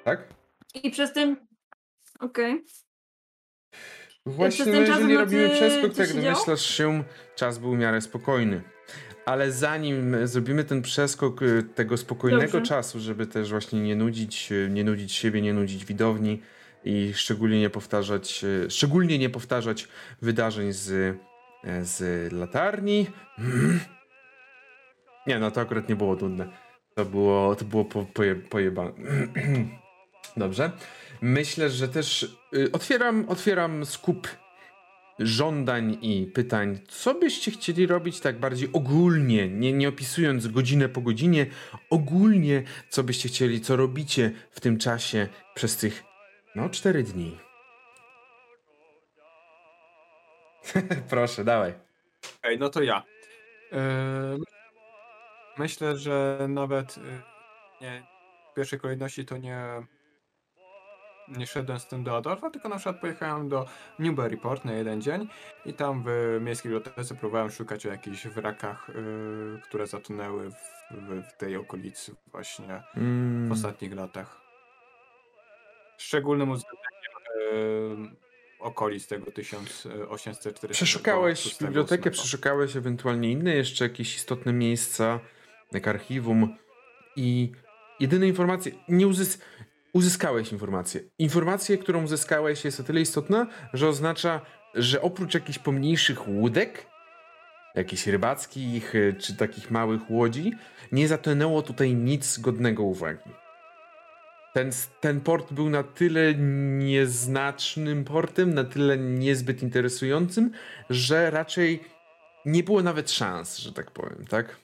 [0.05, 0.28] Tak?
[0.74, 1.47] I przez tym...
[2.20, 2.64] Okej.
[4.27, 7.05] Właśnie, ten no, jeżeli robimy przeskok, tak domyślasz się,
[7.35, 8.62] czas był w miarę spokojny.
[9.24, 12.69] Ale zanim zrobimy ten przeskok y, tego spokojnego Dobrze.
[12.69, 16.43] czasu, żeby też właśnie nie nudzić, y, nie nudzić siebie, nie nudzić widowni
[16.85, 19.89] i szczególnie nie powtarzać, y, szczególnie nie powtarzać
[20.23, 21.16] wydarzeń z,
[21.82, 23.07] z latarni.
[25.27, 26.49] Nie, no to akurat nie było nudne.
[26.94, 28.93] To było, to było po, poje, pojebane.
[30.36, 30.73] Dobrze.
[31.20, 32.36] Myślę, że też
[32.73, 34.28] otwieram, otwieram skup
[35.18, 41.01] żądań i pytań, co byście chcieli robić tak bardziej ogólnie, nie, nie opisując godzinę po
[41.01, 41.47] godzinie,
[41.90, 46.05] ogólnie, co byście chcieli, co robicie w tym czasie przez tych,
[46.55, 47.39] no, cztery dni.
[51.10, 51.74] Proszę, dawaj.
[52.43, 53.02] Ej, no to ja.
[53.72, 53.78] Yy,
[55.59, 57.02] myślę, że nawet yy,
[57.80, 58.02] nie,
[58.52, 59.64] w pierwszej kolejności to nie,
[61.37, 63.67] nie szedłem z tym do Adolfa, tylko na przykład pojechałem do
[63.99, 65.29] Newburyport na jeden dzień
[65.67, 70.55] i tam w miejskiej bibliotece próbowałem szukać o jakichś wrakach, yy, które zatonęły w,
[70.91, 74.41] w, w tej okolicy właśnie Mm, w ostatnich latach.
[75.99, 78.17] Szczególnym uwzględnieniem yy,
[78.59, 80.85] okolic tego 1840.
[80.85, 85.21] Przeszukałeś bibliotekę, przeszukałeś ewentualnie inne jeszcze jakieś istotne miejsca,
[85.73, 86.57] jak archiwum
[87.17, 87.53] i
[88.01, 89.39] jedyne informacje, nie uzys
[89.93, 91.01] uzyskałeś informację.
[91.19, 94.40] Informację, którą uzyskałeś jest o tyle istotna, że oznacza,
[94.74, 96.86] że oprócz jakichś pomniejszych łódek,
[97.74, 100.52] jakichś rybackich y, czy takich małych łodzi,
[100.93, 103.31] nie zatonęło tutaj nic godnego uwagi.
[104.55, 104.70] Ten,
[105.01, 106.35] ten port był na tyle
[106.78, 110.51] nieznacznym portem, na tyle niezbyt interesującym,
[110.90, 111.81] że raczej
[112.47, 114.56] nie było nawet szans, że tak powiem, tak?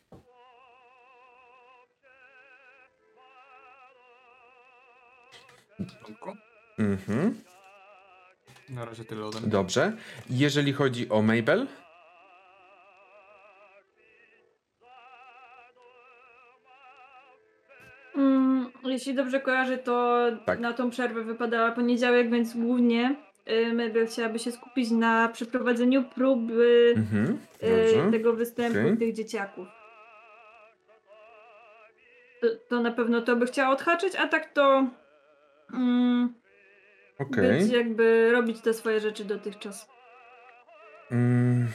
[6.78, 7.34] Mhm.
[8.68, 9.50] Na razie tyle ode mnie.
[9.50, 9.92] Dobrze.
[10.30, 11.66] Jeżeli chodzi o Mabel,
[18.16, 20.60] Mm, jeśli dobrze kojarzę, to Tak.
[20.60, 23.16] na tą przerwę wypadała poniedziałek, więc głównie
[23.50, 27.38] y, Mabel chciałaby się skupić na przeprowadzeniu próby mhm.
[28.09, 28.98] y, tego występu Okej.
[28.98, 29.68] tych dzieciaków.
[32.40, 34.86] To, to na pewno to by chciała odhaczyć, a tak to
[35.74, 36.35] mm,
[37.19, 37.59] Okej.
[37.62, 39.89] być jakby robić te swoje rzeczy dotychczas.
[41.11, 41.69] Mm.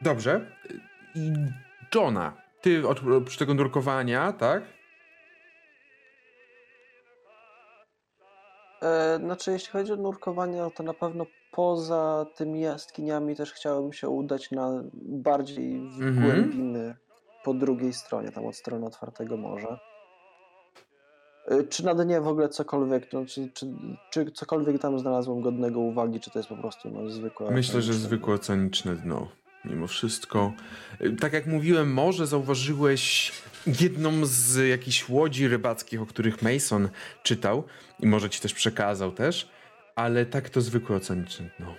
[0.00, 0.50] Dobrze.
[1.14, 1.32] I
[1.94, 4.62] Johna, ty od- oprócz tego nurkowania, tak?
[8.82, 13.92] E, znaczy, jeśli chodzi o nurkowanie, no to na pewno poza tymi jaskiniami też chciałem
[13.92, 16.22] się udać na bardziej w Mhm.
[16.26, 16.96] głębiny
[17.44, 19.78] po drugiej stronie, tam od strony otwartego morza.
[21.50, 23.66] E, Czy na dnie w ogóle cokolwiek, no, czy, czy,
[24.10, 27.50] czy cokolwiek tam znalazłem godnego uwagi, czy to jest po prostu no, zwykłe...
[27.50, 29.28] Myślę, że zwykłe oceaniczne dno.
[29.64, 30.52] Mimo wszystko.
[31.00, 33.32] Y, Tak jak mówiłem, może zauważyłeś
[33.80, 36.88] jedną z jakichś łodzi rybackich, o których Mason
[37.22, 37.64] czytał
[38.00, 39.48] i może ci też przekazał też,
[39.94, 41.74] ale tak to zwykłe oceaniczne dno.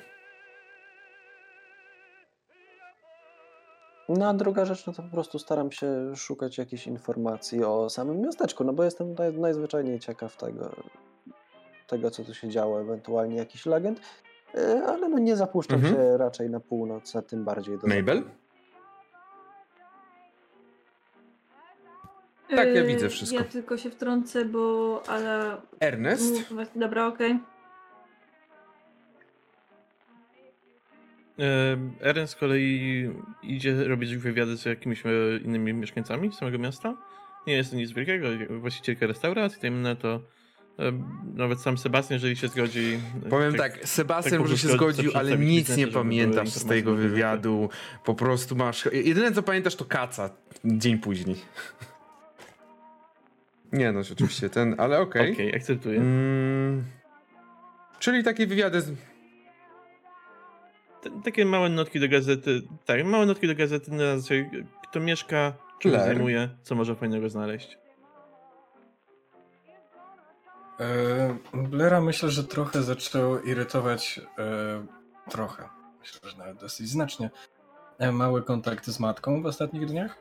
[4.09, 8.21] No a druga rzecz, no to po prostu staram się szukać jakichś informacji o samym
[8.21, 10.75] miasteczku, no bo jestem naj, najzwyczajniej ciekaw tego,
[11.87, 14.01] tego, co tu się działo, ewentualnie jakiś legend,
[14.55, 15.95] e, ale no nie zapuszczam Mhm.
[15.95, 18.23] się raczej na północ, a tym bardziej do Mabel?
[22.49, 23.37] Tak, ja Y, widzę wszystko.
[23.37, 25.57] Ja tylko się wtrącę, bo ale.
[25.79, 26.51] Ernest?
[26.51, 27.31] Mów- Dobra, okej.
[27.31, 27.39] E,
[32.01, 33.09] Eren z kolei
[33.43, 35.09] idzie robić wywiady z jakimiś e,
[35.45, 36.97] innymi mieszkańcami samego miasta.
[37.47, 40.21] Nie jest to nic wielkiego, właścicielka restauracji, tajemne to
[40.79, 40.91] e,
[41.35, 42.99] nawet sam Sebastian, jeżeli się zgodzi.
[43.25, 46.95] e, Powiem tak- tak, Sebastian tak może się zgodził, ale nic nie pamiętasz z tego
[46.95, 47.69] wywiadu.
[48.05, 48.89] Po prostu masz.
[48.91, 50.29] Jedyne co pamiętasz to kaca
[50.65, 51.35] dzień później.
[53.71, 55.33] Nie no, oczywiście ten, ale okej.
[55.33, 55.99] Okej, akceptuję.
[55.99, 56.83] Mm,
[57.99, 58.81] czyli takie wywiady.
[58.81, 58.91] Z...
[61.01, 62.61] T- takie małe notki do gazety.
[62.85, 64.49] Tak, małe notki do gazety na zasadzie,
[64.89, 67.77] kto mieszka, czym zajmuje, co może fajnego znaleźć.
[70.79, 74.85] E, Blaira myślę, że trochę zaczęło irytować, e,
[75.29, 75.63] trochę,
[75.99, 77.29] myślę, że nawet dosyć znacznie,
[77.97, 80.17] e, mały kontakt z matką w ostatnich dniach,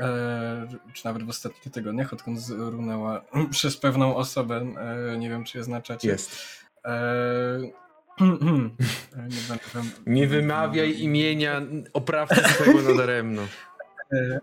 [0.00, 4.56] e, czy nawet w ostatnich tygodniach, odkąd zrunęła przez pewną osobę,
[5.12, 6.08] e, nie wiem czy je znaczacie.
[6.08, 6.36] Jest.
[8.20, 11.04] E, nie, będę wam- Nie będę wymawiaj mówił.
[11.04, 11.62] imienia
[11.92, 13.42] oprawcy swojego nadaremno.
[14.12, 14.40] E,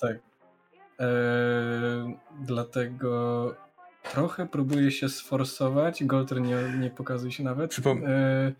[0.00, 0.16] Tak.
[0.98, 3.54] Eee, dlatego
[4.12, 6.04] trochę próbuję się sforsować.
[6.04, 7.70] Golter nie, nie pokazuje się nawet.
[7.74, 8.52] Przypom- Eee,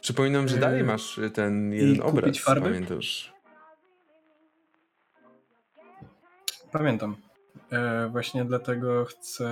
[0.00, 2.66] Przypominam, że Yy, dalej masz ten jeden obraz, farby?
[2.68, 3.32] pamiętasz?
[6.72, 7.16] Pamiętam.
[7.72, 9.46] E, właśnie dlatego chcę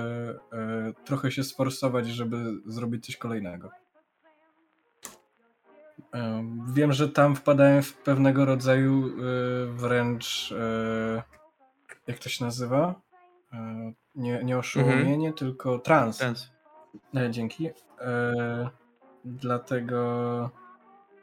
[0.53, 3.69] e, trochę się sforsować, żeby zrobić coś kolejnego.
[6.13, 9.11] E, wiem, że tam wpadałem w pewnego rodzaju
[9.67, 10.53] wręcz.
[12.07, 13.01] Jak to się nazywa?
[14.15, 16.17] Nie, nie oszołomienie, tylko trans.
[16.17, 16.51] Trans.
[17.29, 17.69] Dzięki.
[19.25, 20.49] Dlatego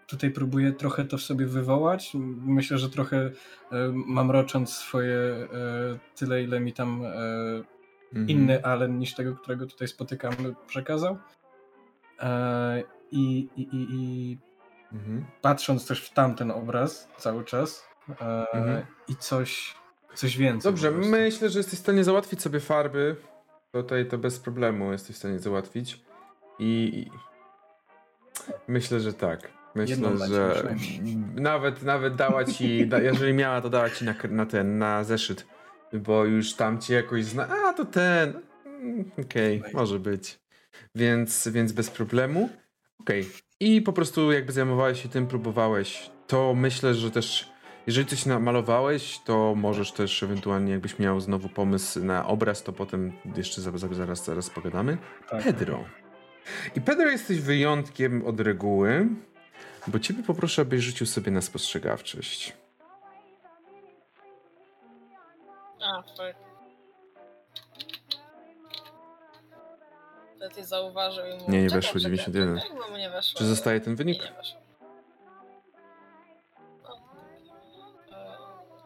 [0.08, 2.12] tutaj próbuję trochę to w sobie wywołać.
[2.44, 3.30] Myślę, że trochę e,
[3.92, 5.48] mamrocząc swoje e,
[6.16, 7.12] tyle, ile mi tam e,
[8.12, 8.28] Mhm.
[8.28, 11.18] inny Allen niż tego, którego tutaj spotykamy, przekazał.
[13.10, 14.38] I, i, i, i
[14.92, 15.24] Mhm.
[15.42, 17.88] patrząc też w tamten obraz cały czas
[18.52, 18.86] Mhm.
[19.08, 19.74] i coś,
[20.14, 20.72] coś więcej.
[20.72, 23.16] Dobrze, myślę, że jesteś w stanie załatwić sobie farby.
[23.72, 26.04] Tutaj to bez problemu jesteś w stanie załatwić.
[26.58, 27.06] I
[28.68, 29.57] myślę, że tak.
[29.74, 30.74] Myślę, Jedną że
[31.34, 35.46] nawet, nawet dała ci, da, jeżeli miała, to dała ci na, na ten, na zeszyt.
[35.92, 37.48] Bo już tam cię jakoś zna.
[37.48, 38.32] A, to ten.
[38.66, 39.72] Mm, Okej, Okej.
[39.74, 40.40] może być.
[40.94, 42.48] Więc, więc bez problemu.
[43.00, 43.28] Okej.
[43.60, 47.48] I po prostu jakby zajmowałeś się tym, próbowałeś, to myślę, że też
[47.86, 53.12] jeżeli coś namalowałeś, to możesz też ewentualnie, jakbyś miał znowu pomysł na obraz, to potem
[53.36, 54.98] jeszcze za- za- zaraz, zaraz pogadamy.
[55.30, 55.42] Tak.
[55.44, 55.84] Pedro.
[56.76, 59.06] I Pedro jesteś wyjątkiem od reguły,
[59.88, 62.52] bo ciebie poproszę, abyś rzucił sobie na spostrzegawczość.
[65.82, 66.36] A, tak.
[70.40, 71.50] To ty zauważył i mu...
[71.50, 72.58] Nie, nie weszło, czekaj, 91.
[72.60, 73.38] czekaj, bo mu nie weszło.
[73.38, 74.22] Czy zostaje ten Nie, wynik?
[74.24, 74.60] nie weszło.
[76.82, 76.96] No.
[78.16, 78.36] E,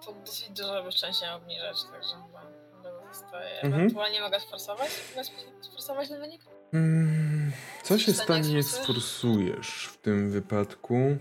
[0.07, 0.83] To dosyć dużo
[1.23, 2.41] miał obniżać, także chyba
[2.83, 3.55] chyba zostaje.
[3.61, 3.75] Mhm.
[3.75, 4.91] Ewentualnie mogę sforsować?
[5.17, 5.29] Mogę
[5.63, 6.43] sforsować ten wynik?
[6.73, 7.22] Mm,
[7.83, 9.91] co się Stanie jak sforsujesz?
[9.93, 11.17] w tym wypadku?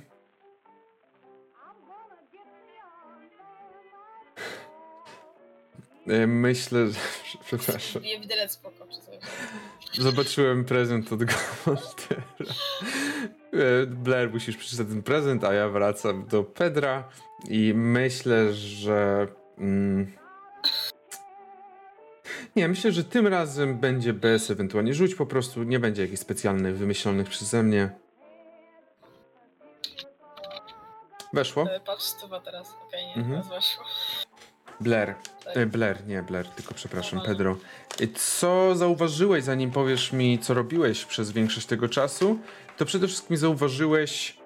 [6.27, 6.99] Myślę, że...
[7.45, 8.01] Przepraszam.
[8.01, 9.15] Bije widelec spoko, czy coś.
[10.05, 12.23] Zobaczyłem prezent od Gontera.
[13.53, 17.09] E, Blair, musisz przeczytać ten prezent, a ja wracam do Pedra
[17.49, 19.27] i myślę, że...
[19.57, 20.20] Mm,
[22.55, 26.77] nie, myślę, że tym razem będzie bez ewentualnie rzuć, po prostu nie będzie jakichś specjalnych
[26.77, 27.89] wymyślonych przeze mnie.
[31.33, 31.63] Weszło?
[31.71, 32.75] E, Patrz, stuwa teraz.
[32.87, 33.31] Okej, nie, Mhm.
[33.31, 33.83] teraz weszło.
[34.81, 35.15] Blair.
[35.45, 35.57] Tak.
[35.57, 37.31] E, Blair, nie Blair, tylko przepraszam, Dobra.
[37.33, 37.57] Pedro.
[38.01, 42.39] E, Co zauważyłeś, zanim powiesz mi, co robiłeś przez większość tego czasu?
[42.77, 44.37] To przede wszystkim zauważyłeś,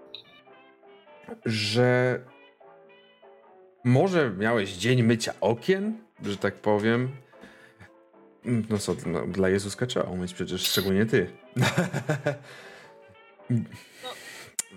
[1.45, 2.19] że
[3.83, 7.11] może miałeś dzień mycia okien, że tak powiem.
[8.45, 11.27] Mm, No co, no, dla Jezuska trzeba umyć przecież, szczególnie ty.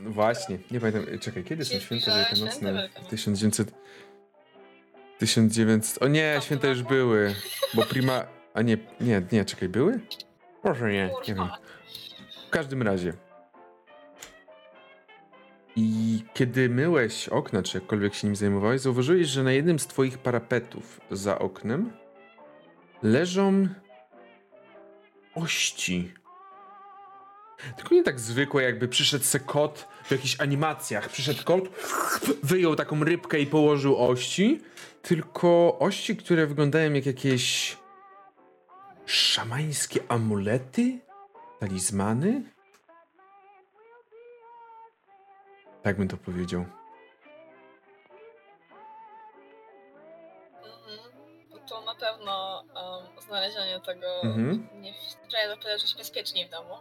[0.02, 2.72] No właśnie, nie pamiętam, czekaj, kiedy są święta wielkanocne?
[2.72, 3.10] wielkanocne.
[3.10, 3.74] 1900...
[5.18, 6.02] 1900...
[6.02, 7.34] O nie, święta już były,
[7.74, 8.24] bo prima...
[8.54, 10.00] A nie, nie, nie, czekaj, były?
[10.64, 11.48] Może nie, nie wiem.
[12.46, 13.12] W każdym razie.
[15.76, 20.18] I kiedy myłeś okna, czy jakkolwiek się nim zajmowałeś, zauważyłeś, że na jednym z twoich
[20.18, 21.92] parapetów za oknem
[23.02, 23.68] leżą
[25.34, 26.12] ości.
[27.76, 31.08] Tylko nie tak zwykłe, jakby przyszedł se kot w jakichś animacjach.
[31.08, 31.64] Przyszedł kot,
[32.42, 34.60] wyjął taką rybkę i położył ości.
[35.02, 37.76] Tylko ości, które wyglądają jak jakieś
[39.06, 40.98] szamańskie amulety?
[41.60, 42.42] Talizmany?
[45.82, 46.77] Tak bym to powiedział.
[53.28, 54.68] Znalezienie tego Mhm.
[54.80, 56.74] nie sprawia naprawdę czuć bezpiecznie w domu.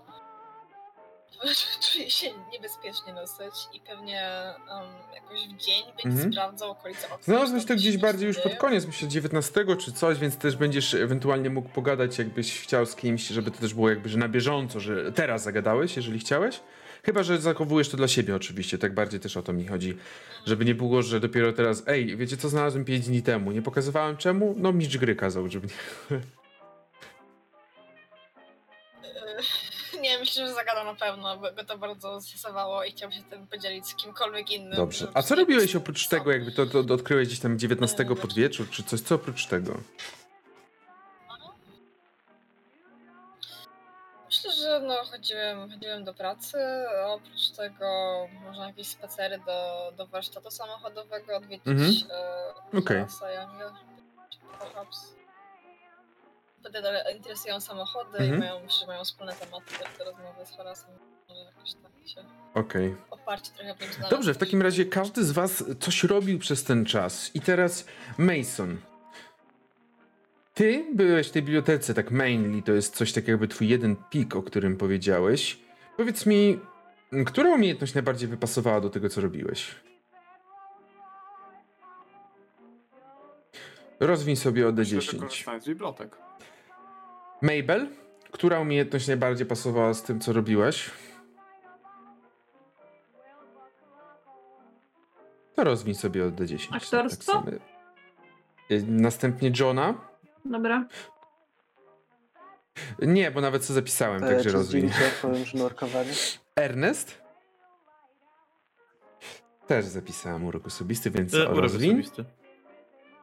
[1.92, 4.30] Czuję się niebezpiecznie dosyć i pewnie
[4.70, 4.84] um,
[5.16, 6.32] jakoś w dzień będzie Mhm.
[6.34, 7.18] sprawdzał okolice okna.
[7.22, 11.50] Znalazłeś to gdzieś bardziej już pod koniec, myślę 19 czy coś, więc też będziesz ewentualnie
[11.50, 15.12] mógł pogadać, jakbyś chciał z kimś, żeby to też było jakby, że na bieżąco, że
[15.12, 16.60] teraz zagadałeś, jeżeli chciałeś.
[17.08, 19.98] Chyba, że zachowujesz to dla siebie oczywiście, tak bardziej też o to mi chodzi.
[20.46, 24.18] Żeby nie było, że dopiero teraz, ej, wiecie co znalazłem 5 dni temu, nie pokazywałem
[24.18, 24.56] czemu?
[24.58, 26.20] No mistrz gry kazał, żeby nie...
[30.02, 33.48] Nie, myślę, że zagadał na pewno, bo go to bardzo stresowało i chciał się tym
[33.48, 34.76] podzielić z kimkolwiek innym.
[34.76, 35.08] Dobrze.
[35.14, 38.70] A co robiłeś oprócz tego, jakby to, to odkryłeś gdzieś tam 19 Nie, pod wieczór,
[38.70, 39.78] czy coś, co oprócz tego?
[44.68, 46.58] Że no, chodziłem, chodziłem do pracy,
[47.06, 47.88] oprócz tego
[48.46, 51.92] można jakieś spacery do, do warsztatu samochodowego odwiedzić Mhm.
[52.74, 53.06] e, Okej.
[54.60, 55.16] Perhaps.
[56.60, 58.36] Wtedy interesują samochody Mhm.
[58.36, 59.66] i mają, że mają wspólne tematy
[60.00, 60.90] do rozmowy z Horasem.
[62.54, 62.96] Tak Okej.
[63.78, 63.98] znaleźć.
[64.10, 67.36] Dobrze, w takim razie każdy z was coś robił przez ten czas.
[67.36, 67.86] I teraz
[68.18, 68.82] Mason.
[70.58, 74.36] Ty byłeś w tej bibliotece tak mainly, to jest coś tak jakby twój jeden pik,
[74.36, 75.60] o którym powiedziałeś.
[75.98, 76.60] Powiedz mi,
[77.26, 79.76] która umiejętność najbardziej wypasowała do tego, co robiłeś?
[84.00, 85.20] Rozwiń sobie o Myślę, że D10.
[85.20, 86.18] korzystałem z bibliotek.
[87.42, 87.88] Mabel,
[88.32, 90.90] która umiejętność najbardziej pasowała z tym, co robiłeś?
[95.56, 96.76] To rozwiń sobie od D10.
[96.76, 97.32] Aktorstwo?
[97.32, 97.48] samo.
[98.72, 100.08] Y, Następnie Johna.
[100.52, 100.86] Dobra.
[103.00, 104.58] Nie, bo nawet co zapisałem, E, także
[105.54, 106.12] nurkowanie?
[106.56, 107.22] Ernest?
[109.68, 112.26] Też zapisałem urok osobisty, więc E, urok osobisty.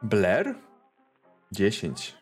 [0.02, 0.54] Blair?
[1.52, 2.14] 10.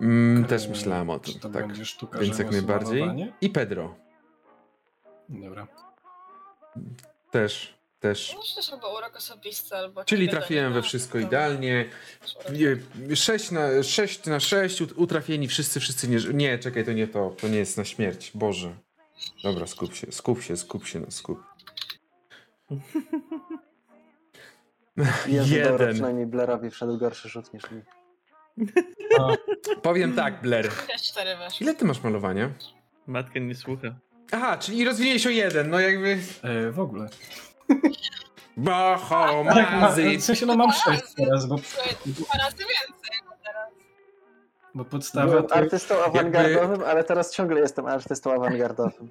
[0.00, 1.66] Mm, też myślałem o tym, to tak.
[2.20, 3.32] Więc jak najbardziej.
[3.40, 3.94] I Pedro.
[5.28, 5.66] Dobra.
[7.30, 8.34] Też, też.
[8.36, 10.04] No, też albo urok osobisty, albo...
[10.04, 11.88] Czyli trafiłem we No, wszystko to- idealnie.
[12.52, 16.18] Nie, 6 na 6, na 6 utrafieni, wszyscy, wszyscy nie.
[16.34, 17.30] Nie, czekaj, to nie to.
[17.40, 18.30] To nie jest na śmierć.
[18.34, 18.74] Boże.
[19.42, 21.42] Dobra, skup się, skup się, skup się, no skup.
[25.26, 25.92] Jezu, dobra, Jeden.
[25.92, 27.82] przynajmniej Blairowi wszedł gorszy rzut niż mi.
[29.82, 30.70] Powiem tak, Blair.
[31.60, 32.50] Ile ty masz malowania?
[33.06, 33.94] Matka nie słucha.
[34.32, 36.18] Aha, czyli rozwinięłeś o jeden, no jakby.
[36.42, 37.08] E, w ogóle.
[38.56, 43.68] Boho, Tak, w sensie no mam sześć teraz, bo, Słuchaj, dwa razy więcej teraz.
[44.74, 45.54] bo podstawa Byłem to...
[45.54, 49.10] artystą awangardowym, ale teraz ciągle jestem artystą awangardowym.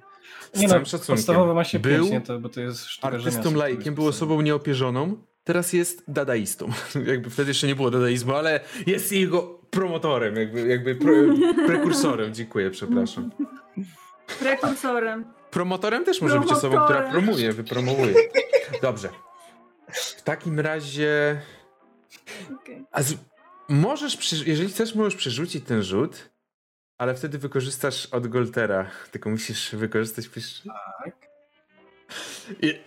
[0.52, 1.16] Z Nie całym no, szacunkiem.
[1.16, 2.20] podstawowa ma się Był pięć, nie?
[2.20, 5.16] To, bo to jest sztuka Artystą laikiem, był osobą nieopierzoną.
[5.44, 6.68] Teraz jest dadaistą.
[7.06, 11.12] jakby wtedy jeszcze nie było dadaizmu, ale jest jego promotorem, jakby, jakby pro,
[11.66, 12.34] prekursorem.
[12.34, 13.30] Dziękuję, przepraszam.
[14.38, 15.24] Prekursorem.
[15.50, 17.24] Promotorem też może być osobą, która Promotorem.
[17.24, 18.14] promuje, wypromowuje.
[18.82, 19.08] Dobrze.
[19.92, 21.40] W takim razie.
[22.60, 22.84] Okej.
[22.92, 23.14] A z...
[23.68, 24.36] możesz, przy...
[24.46, 26.30] jeżeli chcesz, możesz przerzucić ten rzut,
[26.98, 28.90] ale wtedy wykorzystasz od Goltera.
[29.10, 30.28] Tylko musisz wykorzystać.
[30.28, 30.62] pisz-
[31.04, 31.14] Tak.
[32.62, 32.80] I...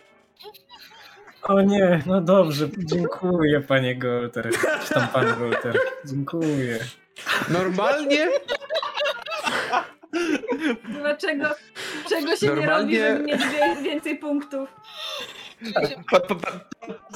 [1.43, 4.49] O nie, no dobrze, dziękuję panie Golter.
[4.87, 5.79] Czy tam pan Golter.
[6.05, 6.79] Dziękuję.
[7.49, 8.29] Normalnie,
[11.01, 11.45] Dlaczego?
[12.09, 14.69] Czego się Normalnie- nie robi, żeby mieć więcej punktów?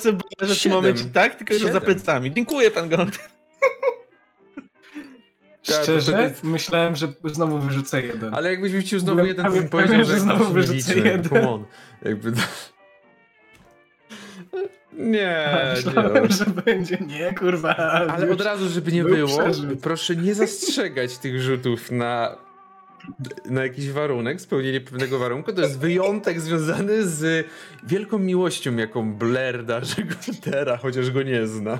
[0.04, 1.36] Było w tym momencie, tak?
[1.36, 2.34] Tylko że za plecami.
[2.34, 2.90] Dziękuję, pan.
[5.68, 8.34] Tak, to Szczerze, wtedy- myślałem, że znowu wyrzucę jeden.
[8.34, 11.24] ale jakbyś wrócił znowu jeden, to bym powiedział, że że znowu wyrzucę jeden.
[11.24, 11.66] Come on.
[12.02, 12.32] Jakby...
[14.94, 16.30] Nie, Myślałem, nie.
[16.34, 16.98] że będzie.
[17.08, 17.76] Nie, kurwa.
[17.76, 18.34] Ale już.
[18.34, 19.80] od razu, żeby nie był było, przerzut.
[19.82, 22.38] proszę nie zastrzegać tych rzutów na,
[23.46, 25.54] na jakiś warunek, spełnienie pewnego warunku.
[25.54, 27.48] To jest wyjątek związany z
[27.84, 31.80] wielką miłością, jaką Blair darzy Goltera, chociaż go nie zna.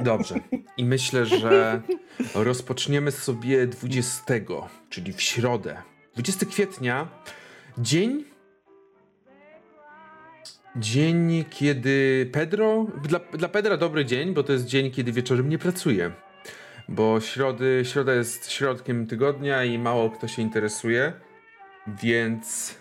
[0.00, 0.34] Dobrze.
[0.76, 1.82] I myślę, że
[2.34, 4.22] rozpoczniemy sobie 20,
[4.90, 5.82] czyli w środę.
[6.14, 7.08] 20 kwietnia,
[7.78, 8.24] dzień
[10.76, 12.86] Dzień, kiedy Pedro.
[13.02, 16.12] Dla, dla Pedra dobry dzień, bo to jest dzień, kiedy wieczorem nie pracuje.
[16.88, 21.12] Bo środy, środa jest środkiem tygodnia i mało kto się interesuje.
[21.86, 22.74] Więc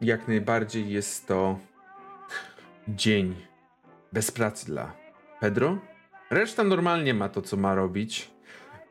[0.00, 1.58] jak najbardziej jest to
[2.88, 3.34] dzień
[4.12, 4.92] bez pracy dla
[5.40, 5.78] Pedro.
[6.30, 8.30] Reszta normalnie ma to, co ma robić.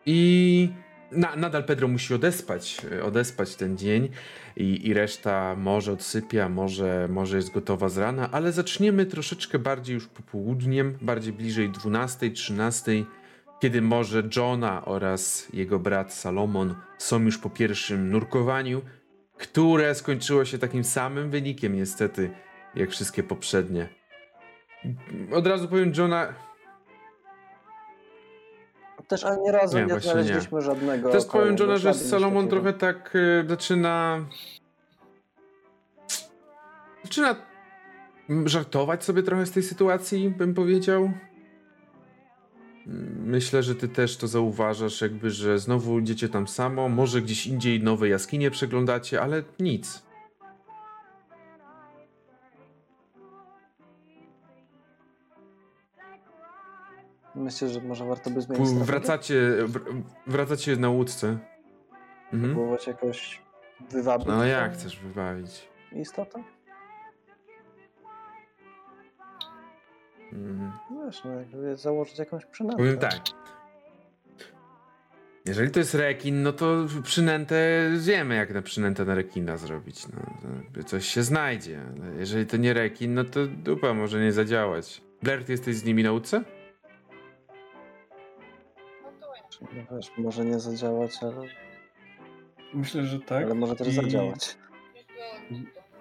[0.06, 0.70] I
[1.12, 4.10] na, nadal Pedro musi odespać, odespać ten dzień
[4.58, 9.94] i, i reszta może odsypia, może, może jest gotowa z rana, ale zaczniemy troszeczkę bardziej
[9.94, 12.92] już popołudniem, bardziej bliżej 12, 13,
[13.60, 18.82] kiedy może Johna oraz jego brat Salomon są już po pierwszym nurkowaniu,
[19.38, 22.30] które skończyło się takim samym wynikiem niestety,
[22.76, 23.90] jak wszystkie poprzednie.
[25.32, 26.34] Od razu powiem Johna,
[29.08, 31.12] Też ani razu Nie, nie, znaleźliśmy żadnego.
[31.12, 34.26] Też powiem Johna, że Salomon trochę tak y, zaczyna.
[37.04, 37.36] Zaczyna
[38.46, 41.12] żartować sobie trochę z tej sytuacji, bym powiedział.
[43.26, 47.84] Myślę, że ty też to zauważasz, jakby, że znowu idziecie tam samo, może gdzieś indziej
[47.84, 50.04] nowe jaskinie przeglądacie, ale nic.
[57.36, 58.86] Myślę, że może warto by zmienić strategię?
[58.92, 59.36] Wracacie,
[59.68, 61.38] wr- wracacie na łódce.
[62.34, 62.54] Mhm.
[62.56, 63.42] Próbować jakoś
[63.92, 65.68] wywabić No jak chcesz wybawić?
[65.92, 66.44] istotę?
[70.38, 70.72] Mm,
[71.26, 72.78] no jakby założyć jakąś przynętę.
[72.78, 73.22] Powiem tak.
[75.46, 80.08] Jeżeli to jest rekin, no to przynętę wiemy, jak na przynętę na rekina zrobić.
[80.08, 81.82] No, coś się znajdzie.
[81.96, 85.02] Ale jeżeli to nie rekin, no to dupa może nie zadziałać.
[85.24, 86.44] Blair, ty jesteś z nimi na łódce?
[89.62, 89.68] No.
[89.76, 91.48] No wiesz, może nie zadziałać, ale,
[92.74, 93.44] Myślę, że tak.
[93.44, 94.58] ale może też I zadziałać.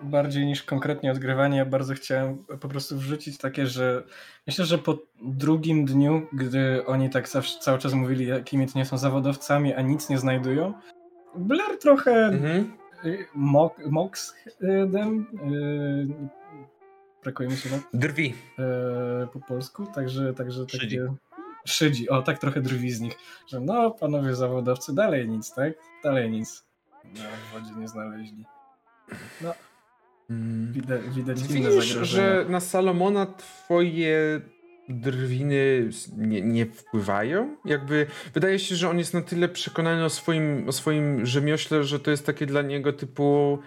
[0.03, 4.03] Bardziej niż konkretnie odgrywanie, ja bardzo chciałem po prostu wrzucić takie, że
[4.47, 8.85] myślę, że po drugim dniu, gdy oni tak zawsze, cały czas mówili, jakimi to nie
[8.85, 10.75] są zawodowcami, a nic nie znajdują,
[11.35, 12.73] Blair trochę Mhm.
[13.05, 16.29] y, mok, moks y, dem, y,
[17.23, 18.35] brakuje mi się no, Drwi.
[19.33, 20.97] po polsku, także, także Szydzi.
[20.99, 21.15] takie...
[21.67, 23.19] Szydzi, o tak trochę drwi z nich,
[23.49, 25.73] że no panowie zawodowcy, dalej nic, tak?
[26.05, 26.65] Dalej nic.
[27.05, 27.21] No,
[27.51, 28.45] w wodzie nie znaleźli.
[30.31, 30.73] Mm.
[30.73, 34.41] Widać, widać inne Widzisz, że na Salomona twoje
[34.89, 37.57] drwiny nie, nie wpływają?
[37.65, 42.01] Jakby wydaje się, że on jest na tyle przekonany o swoim, o swoim rzemiośle, że
[42.01, 43.59] to jest takie dla niego typu.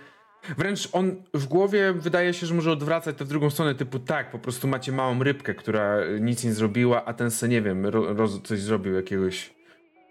[0.57, 4.31] Wręcz on w głowie wydaje się, że może odwracać to w drugą stronę, typu tak,
[4.31, 8.41] po prostu macie małą rybkę, która nic nie zrobiła, a ten se nie wiem, roz,
[8.43, 9.58] coś zrobił jakiegoś.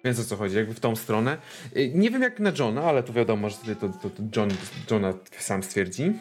[0.05, 1.37] Więc o co chodzi, jakby w tą stronę.
[1.77, 4.49] Y, Nie wiem jak na Johna, ale to wiadomo, że to, to, to John,
[4.91, 6.13] Johna sam stwierdzi.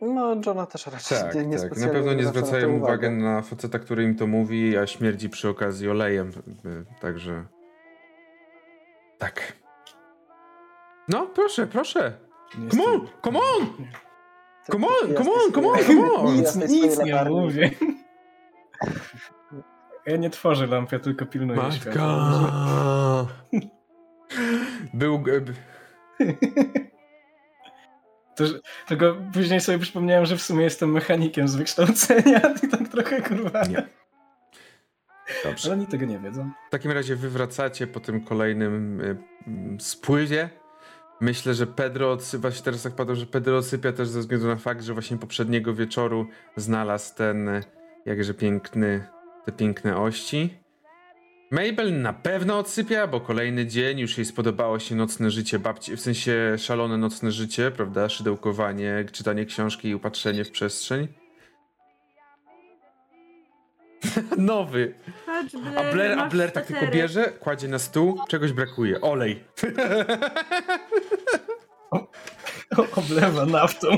[0.00, 1.76] No, Johna też raczej Tak, nie, nie tak.
[1.76, 3.10] Na pewno nie na zwracają uwagę uwagę.
[3.10, 6.28] na faceta, który im to mówi, a śmierdzi przy okazji olejem.
[6.66, 7.44] y, Także.
[9.18, 9.52] Tak.
[11.08, 12.12] No, proszę, proszę.
[12.58, 13.66] Nie Come on, come on!
[14.72, 16.34] Come on, come on, come on, come on!
[16.36, 17.70] Nic, nic nie mówię.
[20.06, 21.80] Ja nie tworzę lamp, ja tylko pilnuję Matka!
[21.80, 23.26] światła.
[24.94, 25.18] Był.
[25.18, 25.40] b-
[28.36, 28.44] To,
[28.88, 33.62] tylko później sobie przypomniałem, że w sumie jestem mechanikiem z wykształcenia i tak trochę kurwa.
[33.62, 33.88] Nie.
[35.44, 35.68] Dobrze.
[35.68, 36.50] Ale oni tego nie wiedzą.
[36.68, 39.16] W takim razie wy wracacie po tym kolejnym y,
[39.80, 40.48] spływie.
[41.20, 44.56] Myślę, że Pedro odsypia się teraz tak padło, że Pedro odsypia też ze względu na
[44.56, 46.26] fakt, że właśnie poprzedniego wieczoru
[46.56, 47.62] znalazł ten y,
[48.06, 49.06] jakże piękny,
[49.46, 50.54] te piękne ości.
[51.50, 56.00] Mabel na pewno odsypia, bo kolejny dzień już jej spodobało się nocne życie babci, w
[56.00, 58.08] sensie szalone nocne życie, prawda?
[58.08, 61.08] Szydełkowanie, czytanie książki i upatrzenie w przestrzeń.
[64.38, 64.94] Nowy.
[65.76, 69.00] A Blair, a Blair tak tylko bierze, kładzie na stół, czegoś brakuje.
[69.00, 69.44] Olej.
[72.96, 73.88] Oblewa naftą.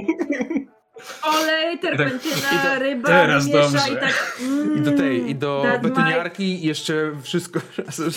[1.23, 3.93] Olej, terpentyna, i to- ryba, teraz miesza dobrze.
[3.93, 4.37] i tak...
[4.41, 8.11] Mm, I do tej, i do betoniarki i jeszcze wszystko razem.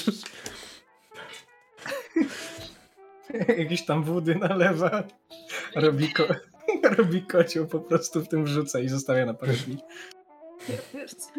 [3.58, 5.04] Jakieś tam wody nalewa.
[5.76, 6.24] Robi, ko
[6.98, 9.78] robi kocioł, po prostu w tym wrzuca i zostawia na my-
[11.08, 11.30] co?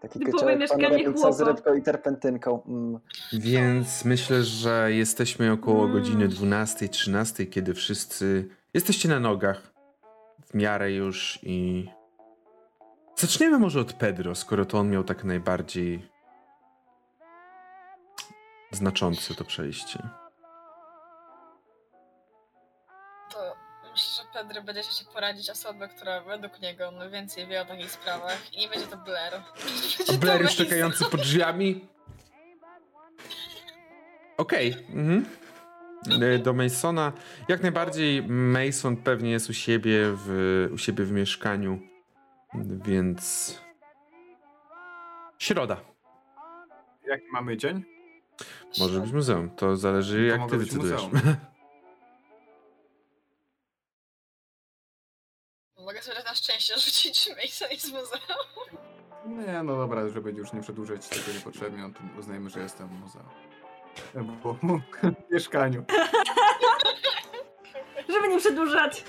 [0.00, 1.52] Taki Typowe mieszkanie panorabica z chłopa.
[1.52, 2.62] rybką i terpentynką.
[2.68, 2.98] Mm.
[3.32, 5.92] Więc myślę, że jesteśmy około Mm.
[5.96, 9.69] godziny 12-13, kiedy wszyscy jesteście na nogach.
[10.50, 11.88] W miarę już i.
[13.16, 16.10] Zaczniemy może od Pedro, skoro to on miał tak najbardziej
[18.70, 20.08] znaczące to przejście.
[23.32, 23.56] To
[23.90, 28.52] myślę, że Pedro będzie się poradzić osobę, która według niego najwięcej wie o takich sprawach.
[28.52, 29.32] I nie będzie to Blair.
[29.98, 31.88] Będzie Blair już czekający pod drzwiami.
[34.36, 34.86] Okej.
[34.88, 35.26] mhm.
[36.08, 37.12] E, Do Masona.
[37.48, 41.80] Jak najbardziej Mason pewnie jest u siebie w, u siebie w mieszkaniu.
[42.84, 43.58] Więc.
[45.38, 45.80] Środa.
[47.06, 47.84] Jaki mamy dzień?
[48.78, 49.50] Może być muzeum.
[49.50, 51.02] To zależy, jak mogę ty decydujesz.
[55.86, 58.80] Mogę sobie na szczęście rzucić Mason i z muzeum.
[59.26, 62.92] Nie, no dobra, żeby już nie przedłużać tego niepotrzebnie, no to uznajmy, że jestem w
[62.92, 63.28] muzeum.
[64.42, 65.84] Bo w mieszkaniu.
[68.08, 69.04] Żeby nie przedłużać.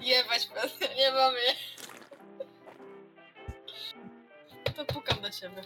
[0.00, 1.40] Jebać Pedro, nie mamy.
[4.76, 5.62] To pukam do ciebie.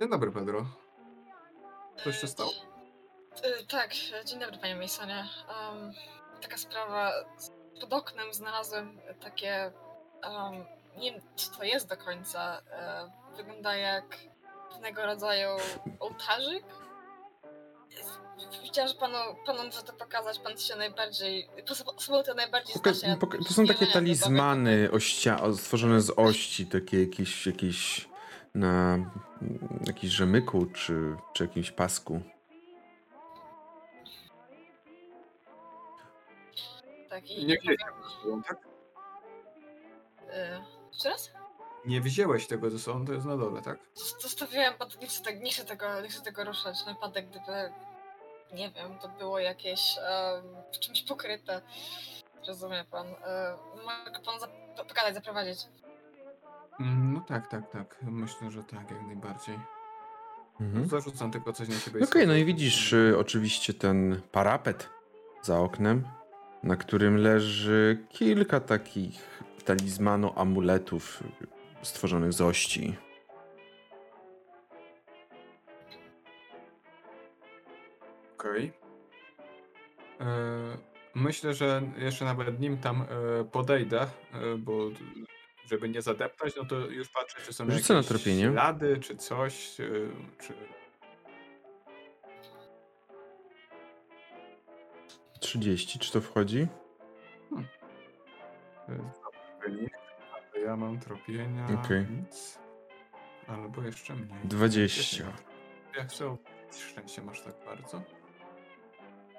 [0.00, 0.66] Dzień dobry, Pedro.
[2.04, 2.50] Coś się stało?
[3.44, 3.90] Y, tak,
[4.24, 5.28] dzień dobry panie Masonie.
[5.48, 5.92] Um,
[6.42, 7.12] taka sprawa,
[7.80, 9.72] pod oknem znalazłem takie,
[10.22, 10.64] um,
[10.96, 14.04] nie wiem co to jest do końca, e, wygląda jak
[14.72, 15.48] pewnego rodzaju
[16.00, 16.64] ołtarzyk.
[18.62, 19.16] Widziałam, że panu,
[19.46, 21.48] panu muszę to pokazać, pan się najbardziej,
[21.96, 26.66] osobą to najbardziej Poka- zna się poka- to są takie talizmany ościa- stworzone z ości,
[26.66, 28.08] takie jakieś, jakieś
[28.54, 28.98] na
[29.86, 32.20] jakiś rzemyku czy, czy jakimś pasku.
[37.10, 37.30] Tak.
[37.30, 37.76] I Nie nie
[38.48, 38.58] tak?
[40.34, 40.60] y,
[40.92, 41.30] jeszcze raz?
[41.84, 43.78] Nie wzięłeś tego ze sobą, to jest na dole, tak?
[43.96, 46.86] Zos- Zostawiłem, bo nie chcę, tak, nie, chcę tego, nie chcę tego ruszać.
[46.86, 47.72] Na wypadek, gdyby,
[48.52, 49.80] nie wiem, to było jakieś
[50.74, 51.62] w czymś pokryte.
[52.48, 53.06] Rozumie pan.
[53.06, 55.58] E, mogę pan zap- pogadać, zaprowadzić.
[56.80, 57.96] Mm, No tak, tak, tak.
[58.02, 59.58] Myślę, że tak, jak najbardziej.
[60.60, 60.88] Mhm.
[60.88, 62.04] Zarzucam tylko coś na siebie.
[62.04, 64.88] Okej, no i widzisz y, oczywiście ten parapet
[65.42, 66.08] za oknem,
[66.62, 71.22] na którym leży kilka takich talizmanu amuletów
[71.82, 72.96] stworzonych z ości.
[78.38, 78.72] Okej.
[80.20, 84.08] E, Myślę, że jeszcze nawet nim tam e, podejdę, e,
[84.58, 84.90] bo
[85.66, 88.50] żeby nie zadeptać, no to już patrzę, czy są Rzucę na jakieś tropienie.
[88.52, 90.54] ślady, czy coś, czy...
[95.40, 96.66] 30, czy to wchodzi?
[98.86, 100.01] To
[100.64, 102.06] ja mam tropienia, Okej.
[102.10, 102.58] nic.
[103.48, 104.38] Albo jeszcze mniej.
[104.44, 105.24] 20.
[105.96, 106.36] Ja chcę
[106.70, 108.02] szczęście masz tak bardzo.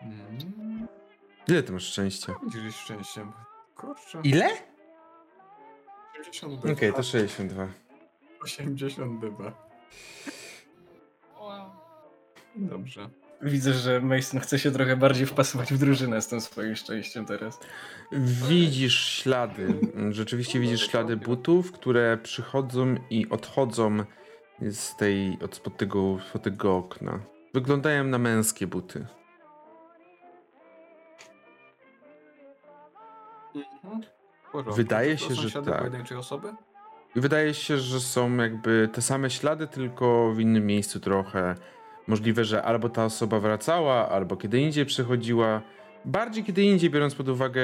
[0.02, 0.88] Mm,
[1.48, 2.36] Ile ty masz szczęścia?
[2.44, 3.32] Widzisz szczęściem.
[3.76, 4.22] Kurczę.
[4.24, 4.50] Ile?
[6.20, 7.68] 80 Okej, to 62.
[8.41, 9.52] 80 dyba.
[11.40, 11.70] Wow.
[12.56, 13.10] Dobrze.
[13.44, 17.60] Widzę, że Mason chce się trochę bardziej wpasować w drużynę z tym swoim szczęściem teraz.
[18.48, 19.80] Widzisz ślady.
[20.11, 23.98] Rzeczywiście widzisz ślady butów, które przychodzą i odchodzą
[24.61, 27.20] z tej, od spod tego, spod tego okna.
[27.53, 29.06] Wyglądają na męskie buty.
[33.56, 34.03] Mhm.
[34.52, 34.76] Porządku.
[34.76, 35.80] Wydaje się, że ślady tak.
[35.80, 36.53] pojedynczej osoby?
[37.15, 41.56] Wydaje się, że są jakby te same ślady, tylko w innym miejscu trochę.
[42.07, 45.61] Możliwe, że albo ta osoba wracała, albo kiedy indziej przychodziła.
[46.05, 47.61] Bardziej kiedy indziej, biorąc pod uwagę,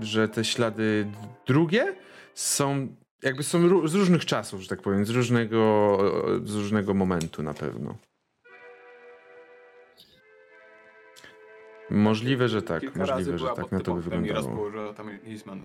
[0.00, 1.06] że te ślady
[1.46, 1.94] drugie
[2.34, 2.88] są
[3.22, 5.98] jakby są z różnych czasów, że tak powiem, z różnego,
[6.44, 7.94] z różnego momentu na pewno.
[11.90, 12.80] Możliwe, że tak.
[12.80, 14.48] Kilka Możliwe, że tak na to by raz wyglądało.
[14.56, 15.64] położyła tam Lisman.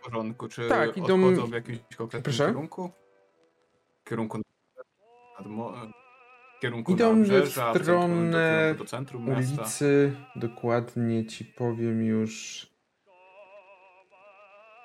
[0.00, 2.46] W porządku, czy Tak, idą- w jakimś konkretnym Proszę?
[2.46, 2.90] kierunku?
[4.04, 4.40] W kierunku
[5.40, 5.72] nad mo...
[6.56, 12.66] w kierunku Idą w do, stronę do ulicy, dokładnie ci powiem już.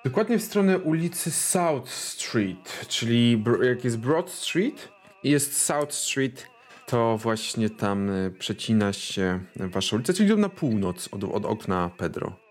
[0.06, 4.90] Dokładnie w stronę ulicy South Street, czyli jak jest Broad Street
[5.24, 6.48] i jest South Street,
[6.86, 11.92] to właśnie tam y, przecina się wasza ulica, czyli idą na północ od, od okna
[11.98, 12.45] Pedro.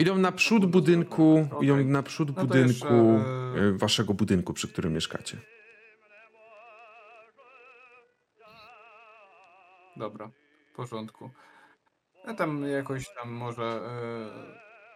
[0.00, 1.68] Idą na przód budynku, Okej.
[1.68, 5.36] idą na przód No budynku, jeszcze, y, waszego budynku, przy którym mieszkacie.
[9.96, 10.30] Dobra,
[10.72, 11.30] w porządku.
[12.26, 13.62] Ja tam jakoś tam może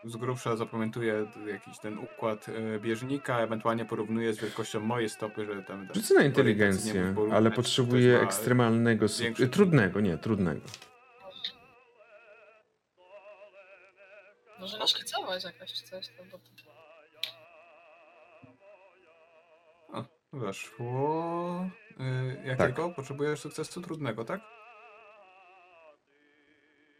[0.05, 5.47] e, z grubsza zapamiętuję jakiś ten układ e, bieżnika, ewentualnie porównuję z wielkością mojej stopy,
[5.47, 5.89] że tam...
[5.95, 9.07] Rzucę na inteligencję, ale potrzebuję e, ekstremalnego.
[9.07, 10.61] większy- Trudnego, nie, trudnego.
[14.65, 16.45] Może naszkicować jakoś czy coś tam, bo to...
[20.33, 21.71] Weszło.
[22.01, 22.91] Y, jakiego?
[22.91, 24.41] Potrzebujesz sukcesu trudnego, tak?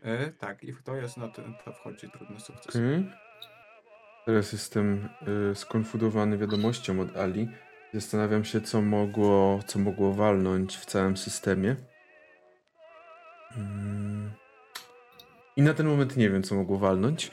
[0.05, 2.77] Y, tak, i to jest na ten, to wchodzi trudny sukces.
[2.77, 3.11] Okej.
[4.27, 5.09] Teraz jestem
[5.53, 7.49] y, skonfudowany wiadomością od Ali.
[7.95, 11.77] Zastanawiam się, co mogło, co mogło walnąć w całym systemie.
[13.57, 14.44] Mm.
[15.57, 17.31] I na ten moment nie wiem, co mogło walnąć,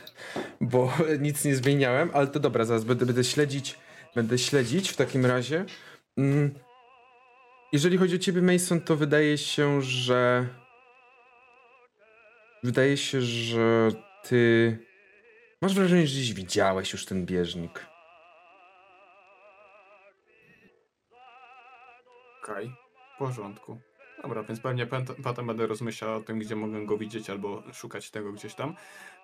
[0.60, 3.78] bo nic nie zmieniałem, ale to dobra, zaraz będę, będę śledzić,
[4.14, 5.64] będę śledzić w takim razie.
[6.16, 6.54] Mm.
[7.72, 10.46] Jeżeli chodzi o ciebie, Mason, to wydaje się, że
[12.62, 13.90] wydaje się, że
[14.22, 14.78] ty
[15.62, 17.86] masz wrażenie, że gdzieś widziałeś już ten bieżnik.
[22.42, 22.72] Okej,
[23.14, 23.87] w porządku.
[24.22, 24.86] Dobra, więc pewnie
[25.22, 28.74] potem będę rozmyślał o tym, gdzie mogę go widzieć albo szukać tego gdzieś tam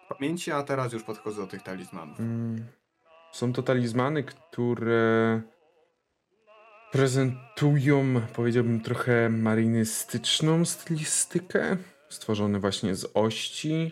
[0.04, 2.20] w pamięci, a teraz już podchodzę do tych talizmanów.
[2.20, 2.66] Mm.
[3.32, 5.42] Są to talizmany, które
[6.92, 11.76] prezentują, powiedziałbym, trochę marynystyczną stylistykę,
[12.08, 13.90] stworzone właśnie z ości.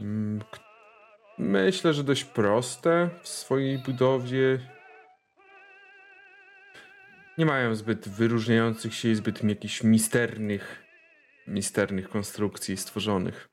[0.00, 0.40] Mm,
[1.38, 4.58] Myślę, że dość proste w swojej budowie.
[7.38, 10.84] Nie mają zbyt wyróżniających się i zbyt jakichś misternych,
[11.46, 13.48] misternych konstrukcji stworzonych.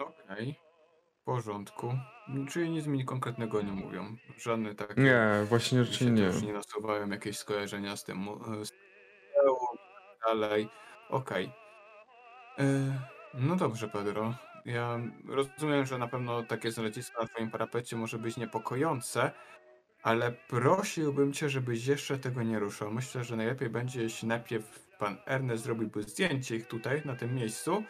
[0.00, 0.54] Okej.
[1.24, 1.98] porządku.
[2.48, 4.16] Czyli nic mi konkretnego nie mówią.
[4.38, 5.00] Żadne takie.
[5.00, 6.30] Nie, właśnie raczej nie.
[6.46, 8.16] nie nasuwają jakieś skojarzenia z tym.
[8.18, 8.70] mu- Z
[10.26, 10.68] dalej.
[11.08, 11.52] Okej.
[12.58, 12.64] E,
[13.34, 14.34] No dobrze, Pedro.
[14.64, 19.30] Ja rozumiem, że na pewno takie znalezisko na twoim parapecie może być niepokojące,
[20.02, 22.90] ale prosiłbym cię, żebyś jeszcze tego nie ruszał.
[22.90, 27.84] Myślę, że najlepiej będzie, jeśli najpierw pan Ernest zrobiłby zdjęcie ich tutaj, na tym miejscu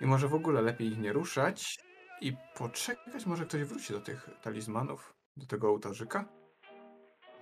[0.00, 1.78] i może w ogóle lepiej ich nie ruszać
[2.20, 6.24] i poczekać, może ktoś wróci do tych talizmanów, do tego ołtarzyka.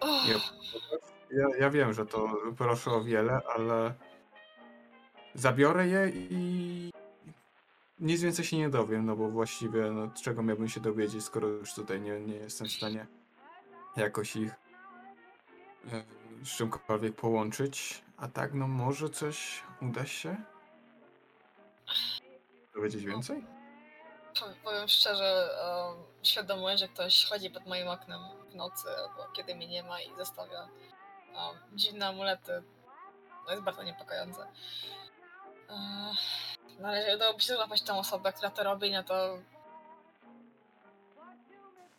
[0.03, 0.41] Ja,
[1.31, 3.95] ja, ja wiem, że to proszę o wiele, ale
[5.35, 6.91] zabiorę je i
[8.01, 11.75] nic więcej się nie dowiem, no bo właściwie no, czego miałbym się dowiedzieć, skoro już
[11.75, 13.07] tutaj nie, nie jestem w stanie
[13.97, 14.53] jakoś ich
[15.93, 16.05] e,
[16.45, 18.03] z czymkolwiek połączyć.
[18.17, 20.37] A tak, no może coś uda się
[22.75, 23.45] dowiedzieć więcej?
[24.41, 28.21] po- powiem szczerze, um, świadomość, że ktoś chodzi pod moim oknem
[28.51, 32.63] w nocy, albo kiedy mnie nie ma i zostawia um, dziwne amulety,
[33.47, 34.47] no jest bardzo niepokojące.
[35.71, 36.17] Eee,
[36.81, 39.39] No ale jeżeli udałoby się złapać tą osobę, która to robi, no to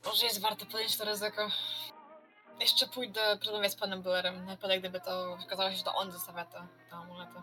[0.06, 1.48] może jest warto podjąć to ryzyko.
[2.60, 6.12] Jeszcze pójdę porozmawiać z panem Bullerem, na wypadek gdyby to okazało się, że to on
[6.12, 7.34] zostawia te, te amulety.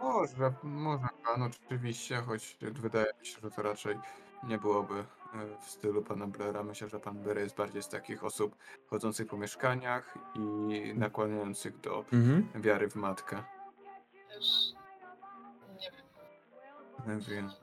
[0.00, 3.98] Może, może pan oczywiście, choć wydaje mi się, że to raczej
[4.42, 5.04] nie byłoby
[5.60, 6.62] w stylu pana Blaira.
[6.62, 12.04] Myślę, że pan Blair jest bardziej z takich osób chodzących po mieszkaniach i nakłaniających do
[12.12, 12.62] Mhm.
[12.62, 13.42] wiary w matkę.
[14.36, 14.46] Już
[15.78, 16.00] nie wiem.
[17.28, 17.60] Więc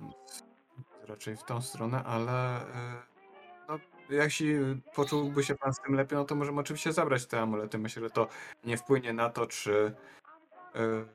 [1.07, 3.02] raczej w tą stronę, ale e,
[3.68, 3.80] no,
[4.10, 4.56] jeśli
[4.95, 7.77] poczułby się pan z tym lepiej, no to możemy oczywiście zabrać te amulety.
[7.77, 8.27] Myślę, że to
[8.64, 9.95] nie wpłynie na to, czy,
[10.76, 11.06] e,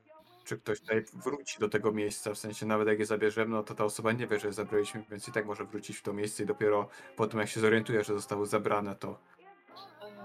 [0.44, 2.34] czy ktoś tutaj wróci do tego miejsca.
[2.34, 5.04] W sensie nawet jak je zabierzemy, no to ta osoba nie wie, że je zabraliśmy,
[5.10, 8.04] więc i tak może wrócić w to miejsce i dopiero po tym, jak się zorientuje,
[8.04, 9.18] że zostało zabrane, to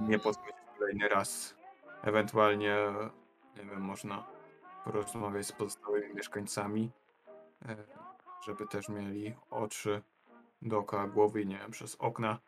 [0.02, 1.56] nie podchodzić kolejny raz.
[2.04, 2.78] Ewentualnie,
[3.58, 4.28] nie wiem, można
[4.86, 6.92] porozmawiać z pozostałymi mieszkańcami,
[7.66, 7.76] e,
[8.46, 10.02] żeby też mieli oczy
[10.62, 12.40] dookoła głowy i nie wiem, przez okna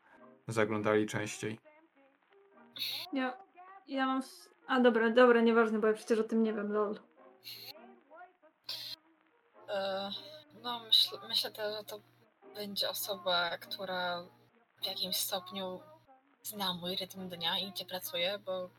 [0.47, 1.59] zaglądali częściej.
[3.13, 3.37] Ja,
[3.87, 4.21] ja mam.
[4.67, 6.99] A dobra, dobra, nieważne, bo ja przecież o tym nie wiem, lol.
[9.69, 10.09] E,
[10.63, 11.99] No, myślę, myślę też, że to
[12.55, 14.23] będzie osoba, która
[14.81, 15.79] w jakimś stopniu
[16.43, 18.69] zna mój rytm dnia i gdzie pracuję, bo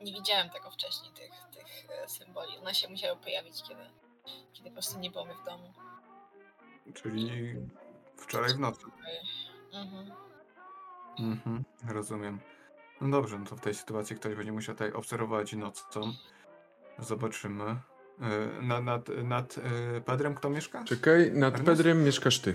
[0.00, 2.58] nie widziałem tego wcześniej, tych, tych e, symboli.
[2.58, 3.90] One się musiały pojawić, kiedy,
[4.52, 5.72] kiedy po prostu nie było mnie w domu.
[6.94, 7.54] Czyli
[8.16, 8.86] wczoraj w nocy.
[9.72, 10.12] Mhm.
[11.18, 12.40] Mhm, rozumiem.
[13.00, 16.12] No dobrze, no to w tej sytuacji ktoś będzie musiał tutaj obserwować nocą.
[16.98, 17.76] Zobaczymy.
[18.20, 20.84] E, Na, nad, nad e, Pedrem kto mieszka?
[20.84, 21.66] Czekaj, nad Ernest?
[21.66, 22.54] Pedrem mieszkasz ty.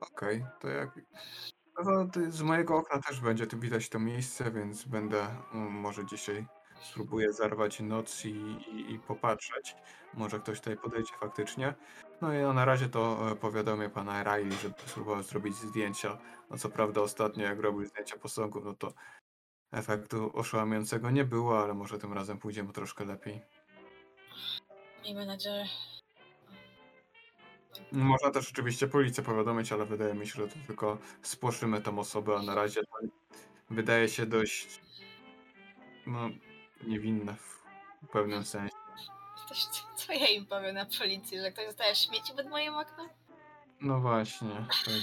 [0.00, 0.90] Okej, to jak.
[1.84, 6.06] No to z mojego okna też będzie tu widać to miejsce, więc będę mm, może
[6.06, 6.46] dzisiaj
[6.82, 9.76] spróbuję zarwać noc i, i, i popatrzeć.
[10.14, 11.74] Może ktoś tutaj podejdzie faktycznie.
[12.20, 16.18] No i no, na razie to e, powiadomię pana Riley, żeby spróbował zrobić zdjęcia.
[16.50, 18.92] No co prawda ostatnio jak robił zdjęcia posągów, no to
[19.74, 23.40] efektu oszałamiającego nie było, ale może tym razem pójdzie mu troszkę lepiej.
[25.04, 25.66] Miejmy nadzieję.
[27.92, 32.36] Można też oczywiście policję powiadomić, ale wydaje mi się, że to tylko spłoszymy tą osobę,
[32.36, 32.80] a na razie
[33.70, 34.80] wydaje się dość
[36.06, 36.30] no,
[36.86, 38.74] niewinne w pewnym sensie.
[39.96, 43.08] Co ja im powiem na policji, że ktoś zostaje śmieci pod moim oknem?
[43.80, 44.66] No właśnie.
[44.84, 44.94] tak.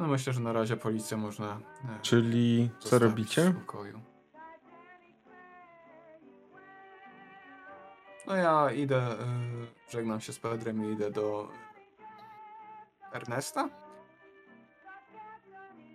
[0.00, 1.58] No myślę, że na razie policję można e,
[2.02, 3.42] Czyli co zostawić robicie?
[3.42, 4.00] w spokoju.
[8.26, 9.16] No ja idę, y,
[9.90, 11.48] żegnam się z Pedrem i idę do
[13.12, 13.68] Ernesta.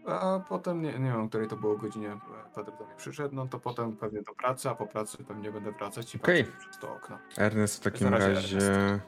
[0.07, 2.19] A potem, nie, nie wiem, o której to było godzinie, e,
[2.55, 5.71] Pedro do mnie przyszedł, no to potem pewnie do pracy, a po pracy pewnie będę
[5.71, 6.43] wracać i Okej.
[6.43, 7.17] patrzeć przez to okno.
[7.37, 8.99] Ernest, w takim Na razie, razie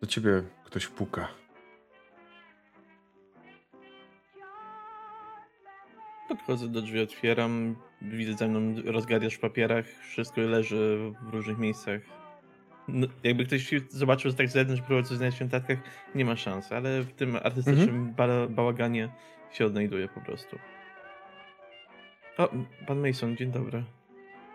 [0.00, 1.28] do ciebie ktoś puka.
[6.28, 12.00] Podchodzę do drzwi, otwieram, widzę za mną rozgariasz w papierach, wszystko leży w różnych miejscach.
[12.88, 15.78] No, jakby ktoś zobaczył, że tak z zewnątrz próbował coś znaleźć w notatkach,
[16.14, 19.08] nie ma szans, ale w tym artystycznym ba bałaganie
[19.50, 20.58] się odnajduje po prostu.
[22.38, 22.48] O,
[22.86, 23.84] pan Mason, dzień dobry.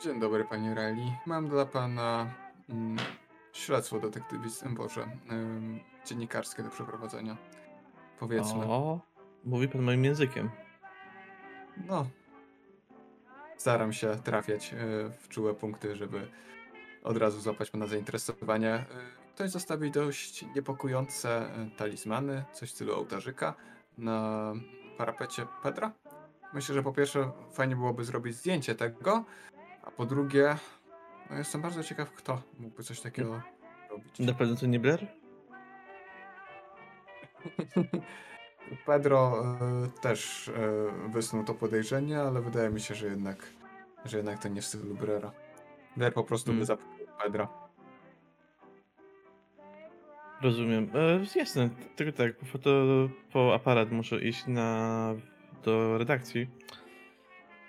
[0.01, 1.11] Dzień dobry, panie Riley.
[1.25, 2.33] Mam dla pana
[2.69, 2.97] mm,
[3.53, 7.37] śledztwo detektywistyczne, Boże, ym, dziennikarskie do przeprowadzenia.
[8.19, 8.65] Powiedzmy.
[8.65, 8.99] O,
[9.43, 10.49] mówi pan moim językiem.
[11.77, 12.07] No.
[13.57, 14.77] Staram się trafiać e,
[15.09, 16.27] w czułe punkty, żeby
[17.03, 18.75] od razu złapać pana zainteresowanie.
[18.75, 23.53] Y, Ktoś zostawił dość niepokojące y, talizmany, coś w stylu ołtarzyka
[23.97, 24.53] na
[24.97, 25.91] parapecie Pedra.
[26.53, 29.25] Myślę, że po pierwsze fajnie byłoby zrobić zdjęcie tego,
[29.83, 30.57] a po drugie
[31.29, 33.41] no jestem bardzo ciekaw, kto mógłby coś takiego
[33.89, 34.19] robić.
[34.19, 35.07] Na pewno to nie Blair?
[38.85, 39.43] Pedro
[39.85, 40.53] y, też y,
[41.09, 43.37] wysnuł to podejrzenie, ale wydaje mi się, że jednak,
[44.05, 45.31] że jednak to nie w stylu Brera.
[45.97, 46.65] Blair po prostu by Mm.
[46.65, 47.47] zapytał Pedra.
[50.41, 50.89] Rozumiem.
[50.95, 52.69] E, jasne, tylko tak, po, foto,
[53.33, 55.15] po aparat muszę iść na,
[55.63, 56.49] do redakcji.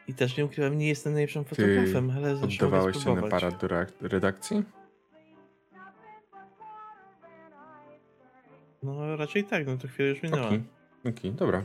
[0.09, 3.33] I też nie ukrywam, nie jestem najlepszym fotografem, ale zawsze mogę Oddawałeś ten spróbować.
[3.45, 3.69] aparat do
[4.09, 4.63] redakcji?
[8.83, 10.51] No raczej tak, no to chwilę już minęła.
[11.05, 11.63] Okej, okej, dobra.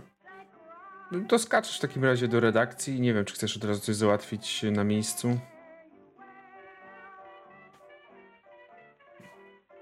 [1.12, 3.02] No To skaczesz w takim razie do redakcji.
[3.02, 5.40] Nie wiem, czy chcesz od razu coś załatwić na miejscu.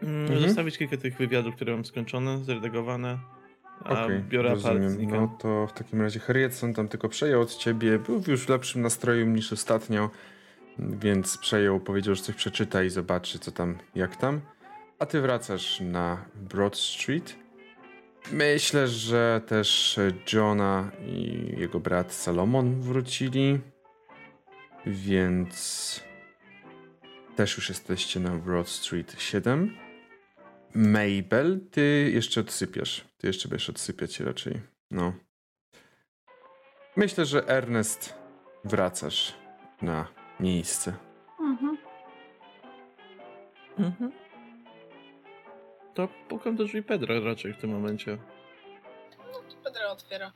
[0.04, 0.42] Mm, Mhm.
[0.42, 3.18] Zostawić kilka tych wywiadów, które mam skończone, zredagowane.
[3.84, 5.08] A Okej, biorę rozumiem.
[5.12, 8.00] No to w takim razie Harrietson tam tylko przejął od ciebie.
[8.00, 10.10] Był już w lepszym nastroju niż ostatnio,
[10.80, 14.42] więc przejął, powiedział, że coś przeczyta i zobaczy, co tam, jak tam.
[15.00, 17.36] A ty wracasz na Broad Street.
[18.32, 20.00] Myślę, że też
[20.34, 23.60] Johna i jego brat Salomon wrócili,
[24.86, 26.04] więc
[27.36, 29.78] też już jesteście na Broad Street 7.
[30.74, 33.06] Mabel, ty jeszcze odsypiasz.
[33.18, 34.62] Ty jeszcze będziesz odsypiać raczej.
[34.92, 35.14] No.
[36.96, 38.14] Myślę, że Ernest
[38.64, 39.34] wracasz
[39.82, 40.08] na
[40.40, 40.94] miejsce.
[41.40, 41.78] Mhm.
[43.78, 44.27] Mhm.
[45.98, 48.18] To pukam do drzwi Pedra raczej w tym momencie.
[49.18, 50.32] No to Pedro otwiera.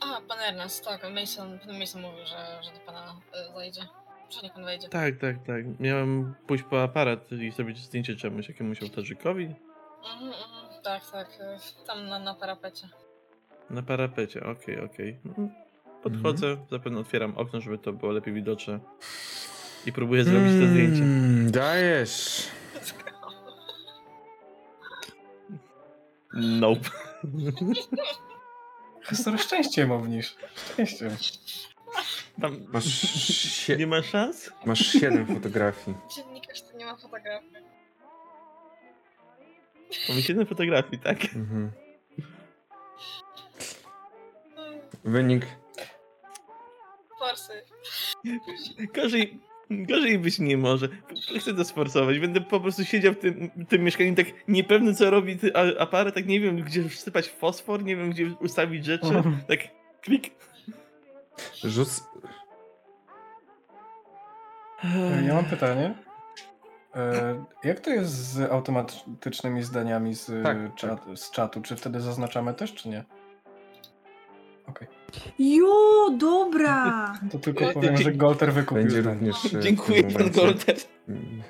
[0.00, 3.16] A, pan Ernest, tak, Mason, pan Mason mówił, że, że do pana
[3.50, 3.80] y, zajdzie.
[4.30, 4.88] Że niech pan wejdzie.
[4.88, 5.80] Tak, tak, tak.
[5.80, 9.54] Miałem pójść po aparat i zrobić zdjęcie czemuś, jakiemuś ołtarzykowi
[10.12, 12.88] Mhm, mhm, tak, tak, y, tam na, na parapecie.
[13.70, 14.46] na parapecie.
[14.46, 15.18] Okej, okej.
[15.26, 15.50] Mhm.
[16.02, 18.78] Podchodzę, zapewne otwieram okno, żeby to było lepiej widoczne.
[19.86, 21.02] I próbuję zrobić to zdjęcie.
[21.02, 22.48] Mm, Dajesz.
[26.36, 26.90] Nope.
[29.08, 30.36] Historię szczęściem obniż.
[30.66, 31.16] Szczęściem.
[32.40, 34.50] Tam Masz, sie- nie ma szans?
[34.64, 35.96] masz siedem fotografii.
[36.16, 37.52] Dziennikarz to nie ma fotografii.
[40.08, 41.24] Mamy 7 fotografii, tak?
[41.24, 41.70] Mhm.
[44.56, 45.46] Mm, Wynik.
[47.18, 47.62] Forsy.
[48.94, 49.40] Gorzej,
[49.70, 50.88] gorzej być nie może.
[51.40, 52.18] Chcę to sforsować.
[52.18, 56.14] Będę po prostu siedział w tym, tym mieszkaniu tak niepewny, co robi ty, a- aparat,
[56.14, 59.22] tak nie wiem, gdzie wsypać fosfor, nie wiem, gdzie ustawić rzeczy.
[59.48, 59.58] Tak
[60.02, 60.30] klik.
[61.64, 62.04] Rzuc.
[64.84, 65.94] E, Ja mam pytanie.
[66.94, 71.60] E, Jak to jest z automatycznymi zdaniami z, Tak, czat, z czatu?
[71.62, 73.04] Czy wtedy zaznaczamy też, czy nie?
[74.66, 74.88] Okej.
[75.38, 77.12] Jo, dobra!
[77.32, 79.54] To tylko powiem, że Golter wykupił Będzie również.
[79.54, 80.30] e, Dziękuję, pan.
[80.30, 80.76] Golter.
[81.08, 81.42] Mm.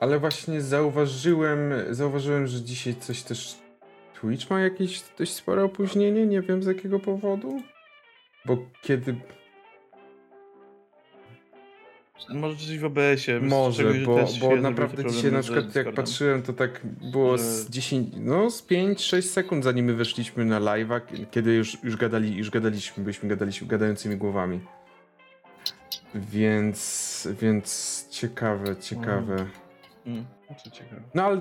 [0.00, 3.56] Ale właśnie zauważyłem, zauważyłem, że dzisiaj coś też.
[4.20, 7.62] Twitch ma jakieś dość spore opóźnienie, nie wiem z jakiego powodu.
[8.44, 9.16] Bo kiedy.
[12.28, 13.40] Może coś w OBS-ie.
[13.40, 17.70] Może, że bo, bo naprawdę dzisiaj na przykład jak patrzyłem, to tak było z Że-
[17.70, 22.50] 10, no z 5-6 sekund zanim my weszliśmy na live'a, kiedy już, już gadali, już
[22.50, 24.60] gadaliśmy, byliśmy gadaliśmy gadającymi głowami.
[26.14, 29.46] Więc, więc ciekawe, ciekawe.
[30.06, 30.24] Mm.
[30.64, 31.02] Co ciekawe.
[31.14, 31.40] No ale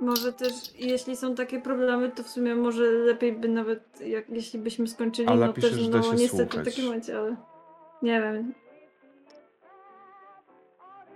[0.00, 4.58] Może też, jeśli są takie problemy, to w sumie może lepiej by nawet, jak, jeśli
[4.58, 6.68] byśmy skończyli, Ala no pisze, też, że da no się niestety słuchać.
[6.68, 7.36] w takim momencie, ale
[8.02, 8.54] nie wiem.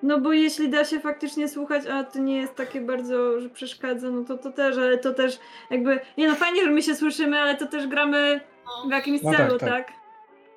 [0.02, 4.10] No bo jeśli da się faktycznie słuchać, a to nie jest takie bardzo, że przeszkadza,
[4.10, 5.38] no to to też, ale to też
[5.70, 8.40] jakby, nie no fajnie, że my się słyszymy, ale to też gramy
[8.88, 9.68] w jakimś No tak, celu, tak.
[9.68, 9.86] tak?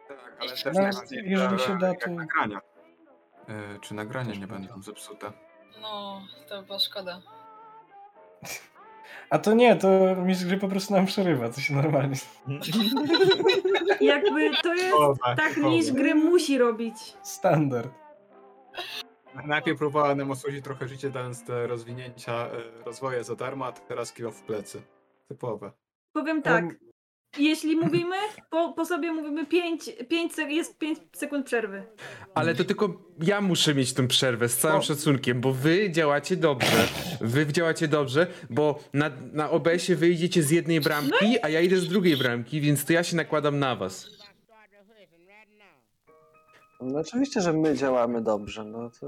[0.08, 0.82] Tak, ale też No,
[1.24, 2.62] jeżeli się da, jak to- nagrania.
[3.50, 5.32] E, Czy nagrania nie będą zepsute?
[5.82, 7.22] no, to by było szkoda.
[9.30, 12.16] A to nie, to mistrz gry po prostu nam przerywa, to się normalnie.
[14.02, 16.96] Jakby to jest tak niż gry musi robić.
[17.24, 17.90] Standard.
[19.46, 22.50] Najpierw próbowała nam osłodzić trochę życie, dając te rozwinięcia e,
[22.86, 24.82] rozwoje za darmo, a teraz kilo w plecy.
[25.28, 25.72] Typowe.
[26.14, 26.66] Powiem tak,
[27.38, 28.16] jeśli mówimy,
[28.50, 31.84] po, po sobie mówimy 5, 5 sek- jest 5 sekund przerwy.
[32.36, 34.84] Ale to tylko ja muszę mieć tę przerwę z całym No.
[34.84, 36.88] szacunkiem, bo wy działacie dobrze.
[37.22, 41.88] Wy działacie dobrze, bo na, na OBS-ie wyjdziecie z jednej bramki, a ja idę z
[41.88, 44.19] drugiej bramki, więc to ja się nakładam na was.
[46.82, 49.08] No oczywiście, że my działamy dobrze, no to...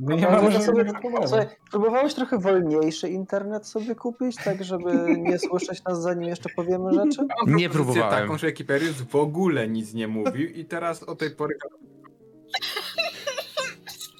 [0.00, 0.84] My nie No, mamy to sobie.
[1.26, 6.92] Słuchaj, próbowałeś trochę wolniejszy internet sobie kupić, tak żeby nie słyszeć nas zanim jeszcze powiemy
[6.92, 7.26] rzeczy?
[7.46, 8.10] Mam Nie próbowałem.
[8.10, 11.58] taką, że Ekiperius w ogóle nic nie mówił i teraz o tej pory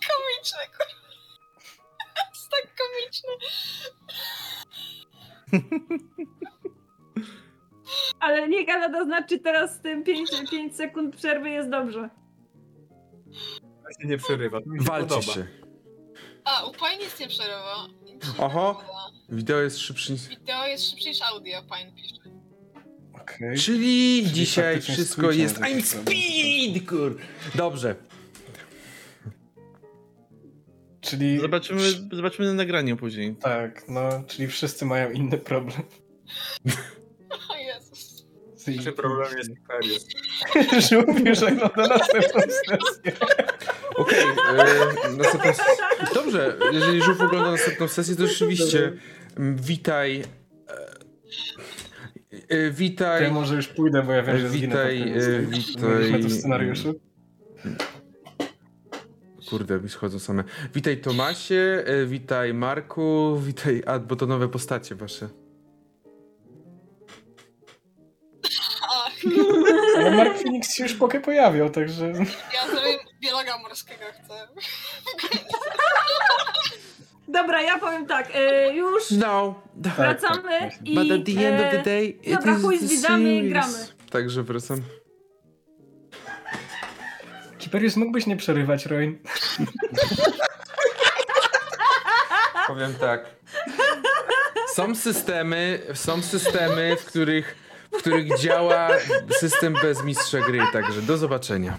[0.08, 0.58] Komiczne.
[2.34, 3.30] Jest tak komiczne.
[8.20, 12.10] Ale nie Kanada znaczy teraz z tym 5, 5 sekund przerwy jest dobrze.
[13.92, 14.60] Się nie przerywa.
[14.60, 15.32] To mi się Walczy podoba.
[15.32, 15.46] się.
[16.44, 17.86] A, u nic nie przerywa.
[18.38, 18.82] Oho.
[19.28, 20.28] Wideo jest szybszy niż...
[20.28, 22.14] Wideo jest szybsze niż audio, Pain pisze.
[23.14, 23.58] Okej.
[23.58, 25.58] Czyli Czyli dzisiaj faktycznie wszystko jest...
[25.58, 27.18] I'm speed, kur...
[27.54, 27.94] Dobrze.
[31.00, 31.40] Czyli...
[31.40, 31.80] Zobaczymy,
[32.12, 33.36] zobaczymy na nagraniu później.
[33.36, 35.82] Tak, no, czyli wszyscy mają inny problem.
[37.48, 38.26] O Jezus.
[38.84, 40.06] Czy problem jest Ekiperius?
[40.90, 43.12] Żółwi żegląda następną sesję.
[43.96, 44.24] Okej,
[44.58, 45.52] e, następną...
[46.14, 48.92] Dobrze, jeżeli Żółw ogląda następną sesję, to rzeczywiście
[49.38, 50.20] witaj...
[50.20, 50.24] e,
[52.32, 53.32] e, To ja Witaj...
[53.32, 54.98] może już pójdę, bo ja wiem, że zginę Witaj,
[55.44, 56.94] Mówiliśmy witaj- to w scenariuszu.
[59.50, 60.44] Kurde, mi schodzą same.
[60.74, 63.82] Witaj Tomasie, witaj Marku, witaj...
[63.86, 65.28] A, bo to nowe postacie wasze.
[69.96, 72.06] Ale Mark Phoenix się już pokę pojawiał, także...
[72.54, 74.48] ja zrobię biologa morskiego chcę.
[77.28, 80.94] Dobra, ja powiem tak, e, już No, Tak, wracamy tak, i...
[80.94, 83.52] but at the end of the e, day, it dobra, is chuj z widzami, series.
[83.52, 83.86] gramy.
[84.10, 84.82] Także wracam.
[87.58, 89.18] Kiperius, mógłbyś nie przerywać, Roin?
[92.66, 93.26] Powiem tak.
[94.74, 97.56] Są systemy, są systemy, w których,
[97.98, 98.88] w których działa
[99.40, 101.78] system bez mistrza gry, także do zobaczenia.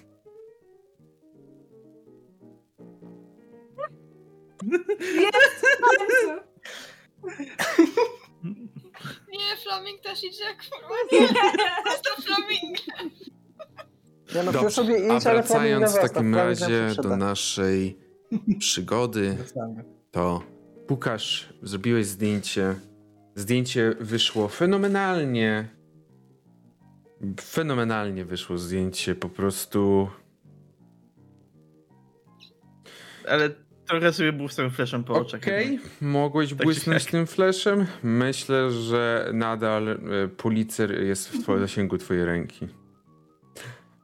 [5.81, 6.47] końcu.
[9.31, 10.95] Nie, Flaming też idzie, kurwa.
[11.11, 11.27] Nie,
[11.91, 12.77] zostaw Flaming.
[14.35, 17.99] Ja no Dobrze, sobie a idź, ale wracając w takim razie do naszej
[18.59, 19.37] przygody,
[20.11, 20.43] to
[20.87, 22.75] Pukasz, zrobiłeś zdjęcie.
[23.35, 25.76] Zdjęcie wyszło fenomenalnie.
[27.41, 30.09] Fenomenalnie wyszło zdjęcie, po prostu
[33.27, 33.49] Ale
[33.87, 35.41] trochę sobie błysnąłem fleszem po oczach.
[35.41, 35.91] Okej, jednak.
[36.01, 37.85] mogłeś Tak błysnąć tym fleszem.
[38.03, 39.97] Myślę, że nadal e,
[40.27, 42.67] Pulitzer jest w twoim zasięgu twojej ręki.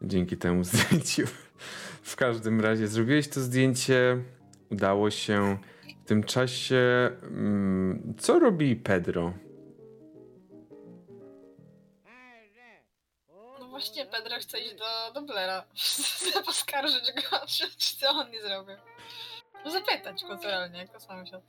[0.01, 1.23] Dzięki temu zdjęciu.
[2.01, 4.17] W każdym razie zrobiłeś to zdjęcie,
[4.69, 5.57] udało się.
[6.03, 9.33] W tym czasie, mm, co robi Pedro?
[13.73, 15.65] Właśnie, Pedro chce iść do, do Blera.
[16.45, 18.75] Poskarżyć go, czy, czy co on nie zrobił.
[19.65, 21.41] No zapytać kulturalnie, jak to sąsiad.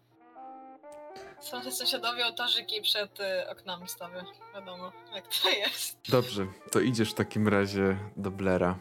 [1.41, 4.25] Są sąsiadowie ołtarzyki przed y, oknami stawia.
[4.55, 5.99] Wiadomo, jak to jest.
[6.09, 8.78] Dobrze, to idziesz w takim razie do Blera.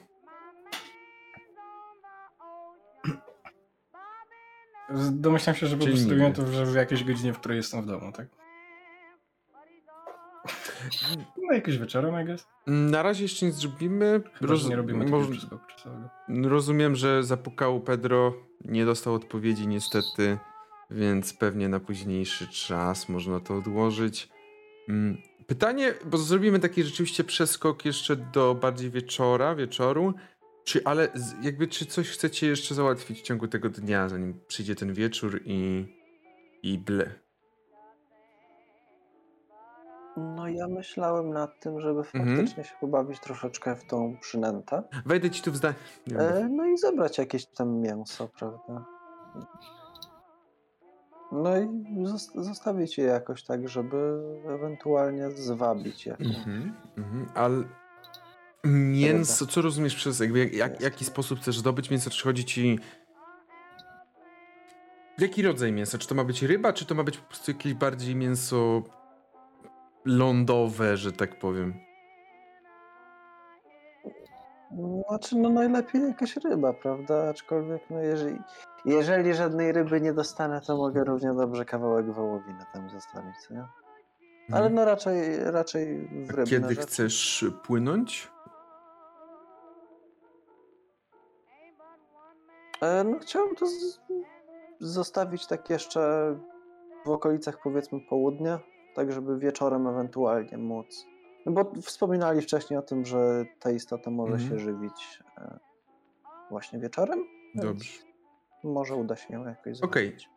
[5.12, 6.44] Domyślam się, że po Czyli prostu nigdy.
[6.44, 8.43] to że w jakiejś godzinie, w której jestem w domu, tak?
[11.38, 12.48] No jakoś wieczorem, I guess.
[12.68, 14.22] Na razie jeszcze nic zrobimy.
[14.34, 16.10] Chyba, że nie robimy przeskoku czasowego.
[16.44, 18.34] Rozumiem, że zapukał Pedro,
[18.66, 20.38] nie dostał odpowiedzi niestety,
[20.92, 24.30] więc pewnie na późniejszy czas można to odłożyć.
[24.90, 30.14] Mm, Pytanie, bo zrobimy taki rzeczywiście przeskok jeszcze do bardziej wieczora, wieczoru.
[30.64, 31.08] Czy ale
[31.42, 35.86] jakby czy coś chcecie jeszcze załatwić w ciągu tego dnia, zanim przyjdzie ten wieczór i
[36.64, 37.23] i ble.
[40.18, 42.38] No ja myślałem nad tym, żeby Mhm.
[42.38, 44.84] faktycznie się pobawić troszeczkę w tą przynętę.
[45.06, 45.76] Wejdę ci tu w zdanie.
[46.08, 48.86] Nie E, no i zebrać jakieś tam mięso, prawda?
[51.32, 51.68] No i
[52.06, 56.14] zos- zostawić je jakoś tak, żeby ewentualnie zwabić je.
[56.18, 57.64] Mhm, mhm, ale
[58.66, 62.10] mięso, co rozumiesz przez jakby jak, jak, jaki sposób chcesz zdobyć mięso?
[62.10, 62.80] Czy chodzi ci
[65.18, 65.98] jaki rodzaj mięsa?
[65.98, 68.82] Czy to ma być ryba, czy to ma być po prostu jakieś bardziej mięso
[70.06, 71.74] lądowe, że tak powiem?
[75.10, 77.30] Znaczy, no najlepiej jakaś ryba, prawda?
[77.30, 78.38] Aczkolwiek, no jeżeli,
[78.86, 83.66] jeżeli żadnej ryby nie dostanę, to mogę równie dobrze kawałek wołowiny tam zostawić, co nie?
[84.52, 84.74] Ale Mhm.
[84.76, 88.32] no raczej, raczej w A rybne Kiedy chcesz płynąć?
[92.82, 94.00] E, No chciałbym to z...
[94.80, 96.36] zostawić tak jeszcze
[97.06, 98.60] w okolicach powiedzmy południa,
[98.96, 101.06] tak żeby wieczorem ewentualnie móc.
[101.46, 104.50] No bo wspominali wcześniej o tym, że ta istota może Mhm.
[104.52, 105.60] się żywić e,
[106.50, 107.20] właśnie wieczorem.
[107.56, 107.92] Dobrze.
[108.64, 110.06] Może uda się ją jakoś Okej.
[110.06, 110.30] załatwić.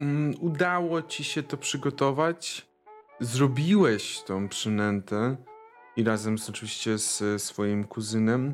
[0.00, 2.68] Mm, udało ci się to przygotować.
[3.20, 5.36] Zrobiłeś tą przynętę
[5.96, 8.52] i razem z, oczywiście z swoim kuzynem,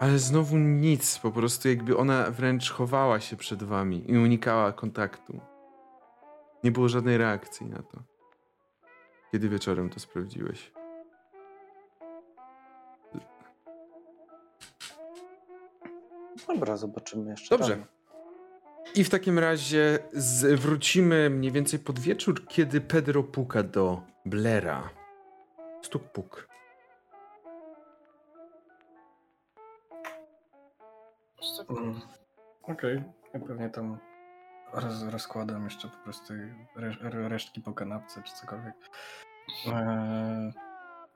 [0.00, 1.18] ale znowu nic.
[1.18, 5.40] Po prostu jakby ona wręcz chowała się przed wami i unikała kontaktu.
[6.64, 7.98] Nie było żadnej reakcji na to.
[9.32, 10.72] Kiedy wieczorem to sprawdziłeś?
[16.48, 17.72] Dobra, zobaczymy jeszcze Dobrze.
[17.72, 17.86] rano.
[18.94, 24.90] I w takim razie z, wrócimy mniej więcej pod wieczór, kiedy Pedro puka do Blera.
[25.82, 26.48] Stuk puk.
[31.70, 32.00] Mm.
[32.62, 33.02] Okej,
[33.34, 33.98] ja pewnie tam
[34.72, 36.34] roz, rozkładam jeszcze po prostu
[36.76, 38.74] resz, re- resztki po kanapce czy cokolwiek.
[39.66, 40.52] Eee,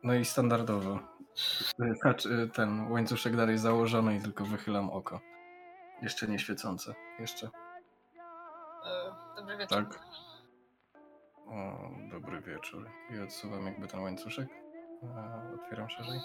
[0.02, 0.98] no i standardowo.
[2.26, 5.20] Y, ten łańcuszek dalej założony i tylko wychylam oko.
[6.02, 6.94] Jeszcze nie świecące.
[7.18, 7.46] Jeszcze.
[7.46, 9.84] E, Dobry wieczór.
[9.88, 10.00] Tak.
[11.46, 12.90] O, dobry wieczór.
[13.10, 14.48] I odsuwam jakby ten łańcuszek.
[15.62, 16.20] Otwieram szerzej.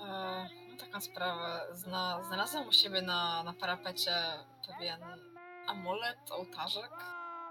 [0.00, 1.60] E, Mam taką sprawę.
[1.72, 4.12] Zna, znalazłam u siebie na, na parapecie
[4.66, 5.00] pewien
[5.68, 6.90] amulet, ołtarzek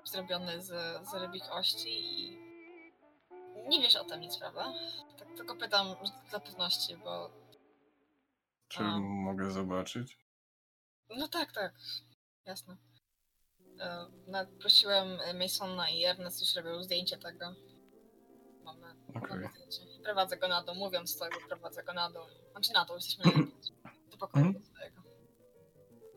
[0.04, 0.68] zrobiony z,
[1.10, 1.90] z rybich ości
[2.26, 2.38] i
[3.68, 4.74] nie wiesz o tym nic, prawda?
[5.20, 5.88] Tak tylko pytam
[6.30, 7.30] dla pewności, bo
[8.68, 9.00] Czy A.
[9.00, 10.18] mogę zobaczyć?
[11.18, 11.74] no tak, tak,
[12.46, 12.78] jasne.
[13.80, 17.54] E, Nawet prosiłem Masona i Ernest już robią zdjęcie tego.
[18.64, 19.22] Mamy, Okej.
[19.30, 19.82] mamy zdjęcie.
[20.04, 22.24] Prowadzę go na dół, mówiąc to, prowadzę go na dół.
[22.52, 23.24] Znaczy na dół, jesteśmy
[24.12, 24.66] do pokoju Mhm.
[24.66, 25.02] swojego.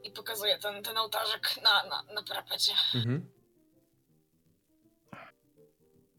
[0.08, 2.72] I pokazuję ten, ten ołtarzek na, na, na parapecie.
[2.94, 3.30] Mhm.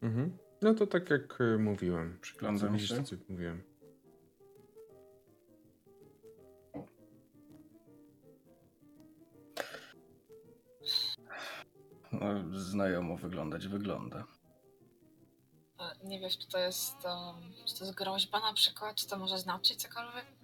[0.02, 0.38] Mhm.
[0.62, 2.18] No to tak jak y, mówiłem.
[2.20, 3.04] Przyglądam się.
[3.04, 3.62] co mówiłem.
[12.12, 14.24] No, znajomo wyglądać wygląda.
[15.80, 19.18] E, Nie wiesz, czy to jest, um, czy to jest groźba na przykład, czy to
[19.18, 20.39] może znaczyć cokolwiek?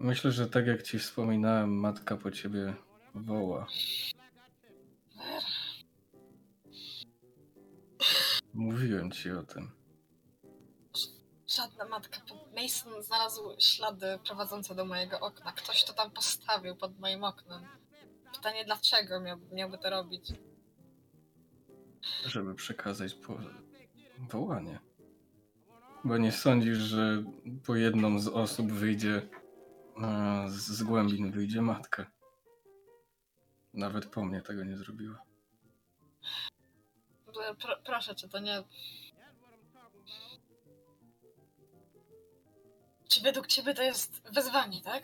[0.00, 2.74] Myślę, że tak jak ci wspominałem, matka po ciebie
[3.14, 3.66] woła.
[8.54, 9.70] Mówiłem ci o tym.
[11.56, 12.20] Żadna matka.
[12.56, 15.52] Mason znalazł ślady prowadzące do mojego okna.
[15.52, 17.62] Ktoś to tam postawił pod moim oknem.
[18.34, 20.32] Pytanie, dlaczego miał, miałby to robić?
[22.26, 23.38] Żeby przekazać po...
[24.30, 24.78] wołanie.
[26.04, 27.24] Bo nie sądzisz, że
[27.66, 29.28] po jedną z osób wyjdzie,
[30.46, 32.10] z z głębin wyjdzie matka.
[33.74, 35.22] Nawet po mnie tego nie zrobiła.
[37.60, 38.62] Pro, proszę cię, to nie...
[43.08, 45.02] Czy według ciebie to jest wezwanie, tak?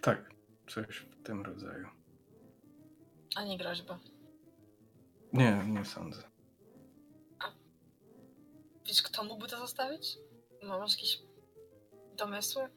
[0.00, 0.30] Tak,
[0.68, 1.88] coś w tym rodzaju.
[3.36, 3.98] A nie groźba.
[5.32, 6.22] Nie, nie sądzę.
[8.86, 10.18] Wiesz, kto mógłby to zostawić?
[10.62, 11.22] Masz jakieś
[12.18, 12.68] domysły?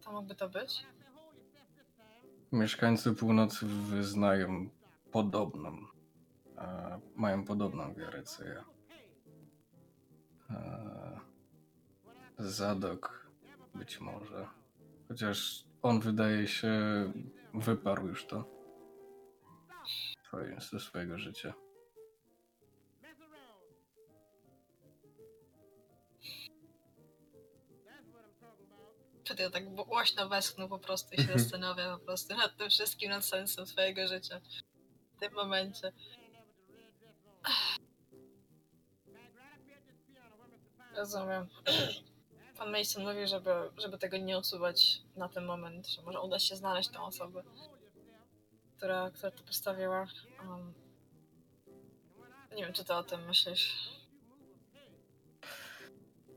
[0.00, 0.86] Kto mógłby to być?
[2.52, 4.68] Mieszkańcy północy wyznają
[5.12, 5.76] podobną,
[6.58, 8.64] e, mają podobną wiarę co ja.
[10.50, 11.20] E,
[12.38, 13.30] Zadok
[13.74, 14.46] być może.
[15.08, 16.72] Chociaż on wydaje się
[17.54, 18.44] wyparł już to
[20.28, 21.54] swoje, ze swojego życia.
[29.28, 31.38] Wtedy ja tak głośno westchnął po prostu i się Mhm.
[31.38, 34.40] zastanawia po prostu nad tym wszystkim, nad sensem swojego życia.
[35.16, 35.92] W tym momencie.
[40.96, 41.48] Rozumiem.
[42.58, 46.56] Pan Mason mówi, żeby, żeby tego nie usuwać na ten moment, że może uda się
[46.56, 47.42] znaleźć tą osobę,
[48.76, 50.06] która, która to postawiła.
[50.48, 50.74] Um,
[52.56, 53.90] nie wiem, czy ty o tym myślisz.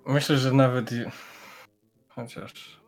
[0.05, 0.89] Myślę, że nawet.
[2.07, 2.80] Chociaż.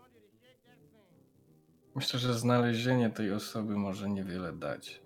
[1.96, 5.02] Myślę, że znalezienie tej osoby może niewiele dać.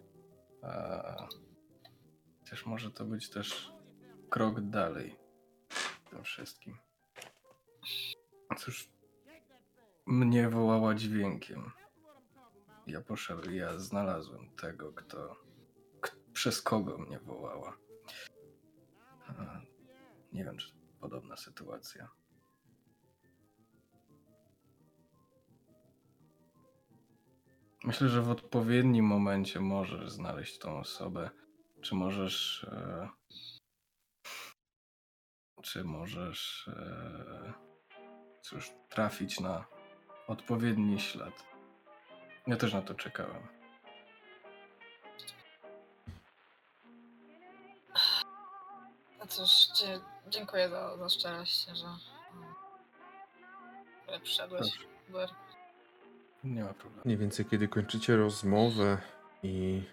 [2.39, 3.73] Chociaż może to być też
[4.29, 5.15] krok dalej
[5.69, 6.77] w tym wszystkim.
[8.57, 8.89] Cóż,
[10.05, 11.71] mnie wołała dźwiękiem.
[12.87, 15.35] Ja poszedłem, ja znalazłem tego, kto.
[16.33, 17.77] przez kogo mnie wołała.
[20.33, 22.09] Nie wiem, czy podobna sytuacja.
[27.87, 31.29] Myślę, że w odpowiednim momencie możesz znaleźć tą osobę.
[31.81, 32.63] Czy możesz.
[32.63, 33.09] E,
[35.61, 36.67] czy możesz.
[36.67, 37.53] E,
[38.41, 39.65] cóż, trafić na
[40.27, 41.45] odpowiedni ślad.
[42.47, 43.47] Ja też na to czekałem.
[49.19, 51.87] No cóż, dzie- dziękuję za, za szczerość, że,
[54.07, 54.79] że przyszedłeś.
[56.43, 57.01] Nie ma problemu.
[57.05, 58.97] Mniej więcej kiedy kończycie rozmowę
[59.43, 59.83] i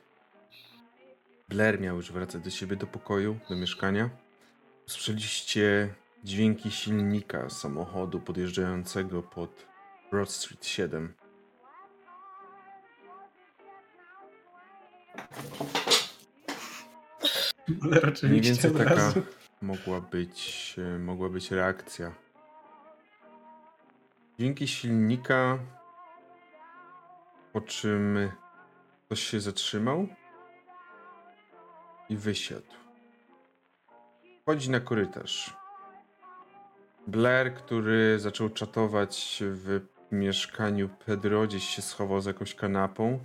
[1.48, 4.10] Blair miał już wracać do siebie do pokoju, do mieszkania,
[4.86, 9.66] usłyszeliście dźwięki silnika samochodu podjeżdżającego pod
[10.10, 11.14] Broad Street 7.
[17.82, 19.22] Ale Mniej więcej taka razu.
[19.62, 22.12] mogła być, mogła być reakcja.
[24.38, 25.58] Dźwięki silnika,
[27.54, 28.30] po czym
[29.06, 30.08] ktoś się zatrzymał
[32.08, 32.74] i wysiadł.
[34.42, 35.56] Wchodzi na korytarz.
[37.06, 39.80] Blair, który zaczął czatować w
[40.12, 43.18] mieszkaniu Pedro, gdzieś się schował za jakąś kanapą.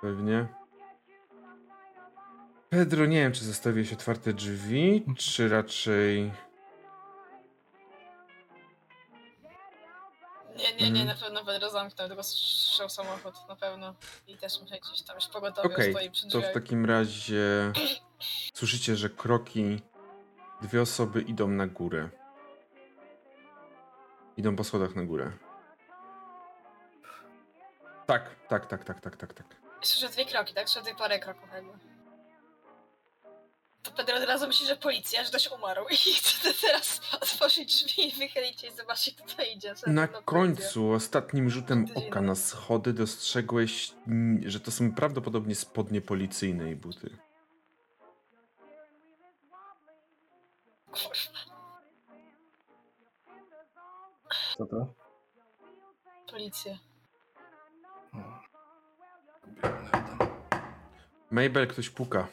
[0.00, 0.46] Pewnie.
[2.70, 6.32] Pedro, nie wiem, czy zostawiłeś otwarte drzwi, czy raczej.
[10.56, 11.06] Nie, nie, nie, Mhm.
[11.06, 13.94] na pewno będę zamknął, tylko słyszał samochód, na pewno.
[14.26, 17.72] I też muszę gdzieś tam już pogotowie Okej, stoi przy to w takim razie
[18.54, 19.82] słyszycie, że kroki.
[20.62, 22.08] Dwie osoby idą na górę.
[24.36, 25.32] Idą po schodach na górę.
[28.06, 29.46] Tak, tak, tak, tak, tak, tak, tak.
[29.82, 30.68] Słyszę dwie kroki, tak?
[30.68, 31.95] Słyszę parę kroków jakby.
[33.86, 38.08] To Pedro od razu myśli, że policja, że ktoś umarł i chce teraz otworzyć drzwi
[38.08, 39.74] i wychylić się i zobaczyć, kto to idzie.
[39.86, 43.92] Na końcu, ostatnim rzutem oka na schody dostrzegłeś,
[44.46, 47.16] że to są prawdopodobnie spodnie policyjne i buty.
[50.90, 51.38] Kurwa,
[54.58, 54.86] Co to?
[56.30, 56.78] policja.
[59.52, 60.16] Tam.
[61.30, 62.28] Mabel, ktoś puka.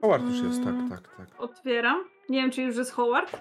[0.00, 0.90] Howard już jest, tak, Mm.
[0.90, 1.26] tak, tak.
[1.38, 2.04] otwieram.
[2.28, 3.36] Nie wiem, czy już jest Howard.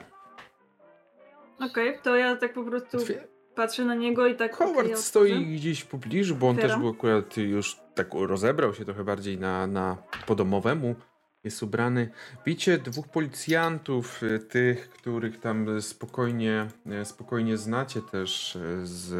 [1.59, 4.55] Okej, to ja tak po prostu Otwie- patrzę na niego i tak.
[4.55, 6.81] Howard ja stoi gdzieś w pobliżu, bo on też Otwieram.
[6.81, 10.95] był akurat już tak rozebrał się trochę bardziej na, na po domowemu.
[11.43, 12.09] Jest ubrany.
[12.45, 16.67] Widzicie dwóch policjantów, y, tych, których tam spokojnie,
[17.01, 19.13] y, spokojnie znacie też y, z.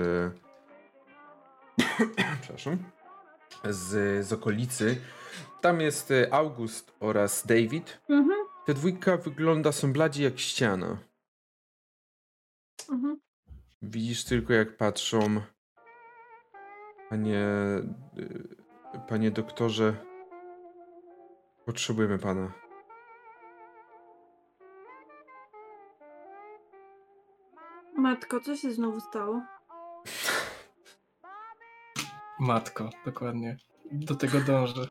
[2.42, 2.78] Przepraszam.
[3.70, 5.02] Z, z okolicy.
[5.62, 8.02] Tam jest y, August oraz David.
[8.10, 10.98] Mhm, Te dwójka wygląda, są bladzi jak ściana.
[12.90, 13.20] mhm.
[13.82, 15.42] Widzisz tylko jak patrzą.
[17.10, 17.46] Panie.
[18.18, 19.96] y, Panie doktorze.
[21.66, 22.52] Potrzebujemy pana.
[27.98, 29.42] Matko, co się znowu stało?
[32.42, 33.58] Matko, dokładnie.
[33.92, 34.88] Do tego dążę.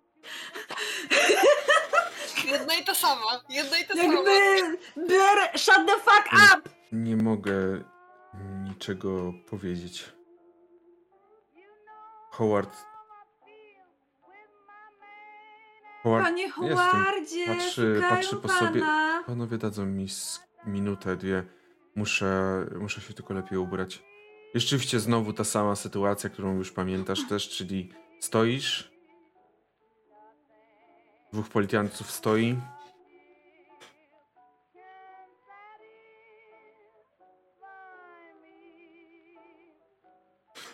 [2.50, 4.14] Jedna i ta sama, jedna i ta sama.
[4.14, 4.78] Jakby...
[5.06, 6.70] Blair, shut the fuck up!
[6.92, 7.54] Nie mogę
[8.62, 10.12] niczego powiedzieć.
[12.30, 12.76] Howard.
[16.02, 16.24] Howard.
[16.24, 16.68] Panie jestem.
[16.76, 18.80] Howardzie, Patrzy- patrzy po sobie.
[18.80, 19.22] pana.
[19.26, 20.06] Panowie dadzą mi
[20.66, 21.44] minutę, dwie.
[21.94, 24.02] Muszę, muszę się tylko lepiej ubrać.
[24.54, 28.90] Rzeczywiście znowu ta sama sytuacja, którą już pamiętasz też, czyli stoisz.
[31.32, 32.56] Dwóch policjantów stoi.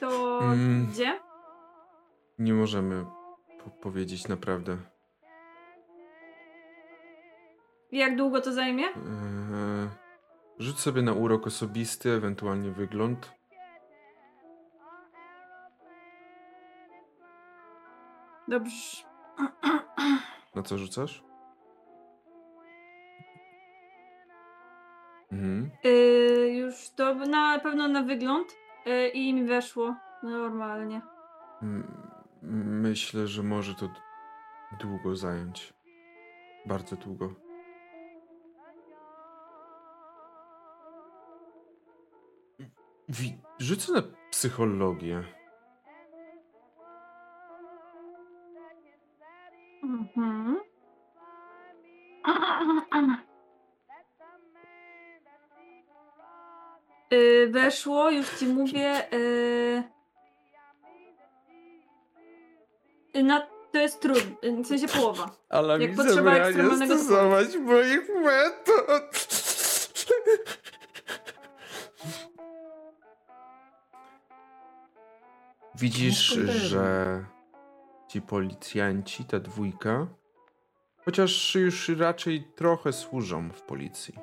[0.01, 0.87] To Mm.
[0.87, 1.21] gdzie?
[2.39, 3.05] Nie możemy
[3.65, 4.77] po powiedzieć naprawdę.
[7.93, 8.85] Jak długo to zajmie?
[8.85, 9.89] Eee,
[10.59, 13.33] rzuć sobie na urok osobisty, ewentualnie wygląd.
[18.49, 19.05] Dobrze.
[20.55, 21.25] Na co rzucasz?
[25.33, 25.71] Mhm.
[25.85, 31.03] Yy, już to na pewno na wygląd yy, i mi weszło normalnie.
[31.63, 32.03] M-
[32.83, 33.89] Myślę, że może to
[34.81, 35.75] długo zająć.
[36.67, 37.35] Bardzo długo.
[43.59, 45.25] Rzucę na psychologię.
[50.17, 50.61] Mhm.
[57.11, 59.09] Yy, weszło, już ci mówię.
[63.15, 65.31] Yy, na to jest trudne, w sensie połowa.
[65.49, 69.29] Ale Jak mi potrzeba ekstremalnego stosować moich metod.
[75.75, 77.25] Widzisz, że
[78.17, 80.07] ci policjanci, ta dwójka,
[81.05, 84.15] chociaż już raczej trochę służą w policji,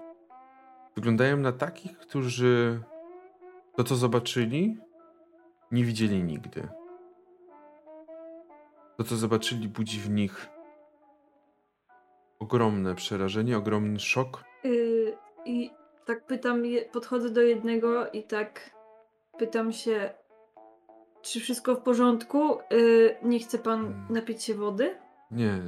[0.95, 2.81] wyglądają na takich, którzy
[3.75, 4.77] to, co zobaczyli,
[5.71, 6.67] nie widzieli nigdy.
[8.97, 10.49] To, co zobaczyli, budzi w nich
[12.39, 14.43] ogromne przerażenie, ogromny szok.
[14.63, 15.71] Yy, I
[16.05, 18.75] tak pytam, podchodzę do jednego i tak
[19.37, 20.13] pytam się,
[21.23, 22.57] czy wszystko w porządku?
[22.71, 24.05] Yy, nie chce pan Mm.
[24.09, 24.97] napić się wody?
[25.31, 25.45] Nie.
[25.45, 25.61] yy,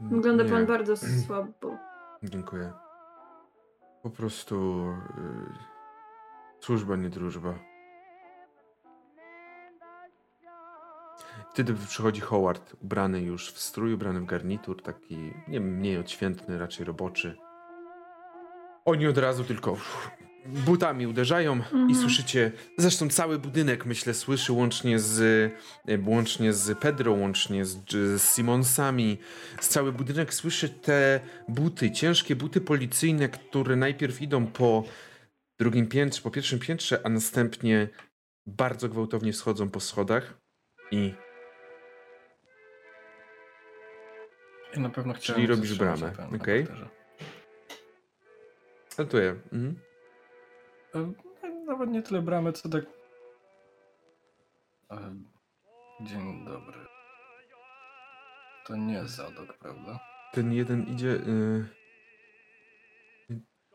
[0.00, 0.50] Wygląda nie.
[0.50, 1.76] pan bardzo słabo.
[2.22, 2.72] Dziękuję.
[4.02, 4.84] Po prostu.
[5.18, 5.54] Yy,
[6.60, 7.54] służba, nie drużba.
[11.50, 16.84] Wtedy przychodzi Howard, ubrany już w strój, ubrany w garnitur, taki nie mniej odświętny, raczej
[16.86, 17.36] roboczy.
[18.84, 19.76] Oni od razu tylko
[20.46, 21.94] butami uderzają i Mhm.
[21.94, 25.20] słyszycie, zresztą cały budynek myślę słyszy łącznie z,
[25.88, 29.18] e, łącznie z Pedro, łącznie z, z Simonsami.
[29.60, 34.84] Z cały budynek słyszy te buty, ciężkie buty policyjne, które najpierw idą po
[35.58, 37.88] drugim piętrze, po pierwszym piętrze, a następnie
[38.46, 40.38] bardzo gwałtownie schodzą po schodach
[40.90, 41.14] i
[44.74, 46.66] Ja na pewno chciałem Czyli robisz bramę, okej.
[48.88, 49.36] Startuję.
[49.52, 49.91] Mhm.
[50.94, 51.12] E,
[51.66, 52.84] Nawet nie tyle bramy, co tak...
[54.90, 55.14] E,
[56.00, 56.78] Dzień dobry.
[58.66, 60.00] To nie Zadok, prawda?
[60.32, 61.08] Ten jeden idzie.
[61.08, 61.68] y,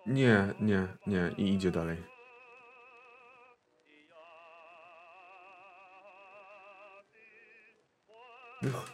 [0.06, 1.32] Nie, nie, nie.
[1.38, 1.98] I idzie dalej.
[8.62, 8.94] Wych-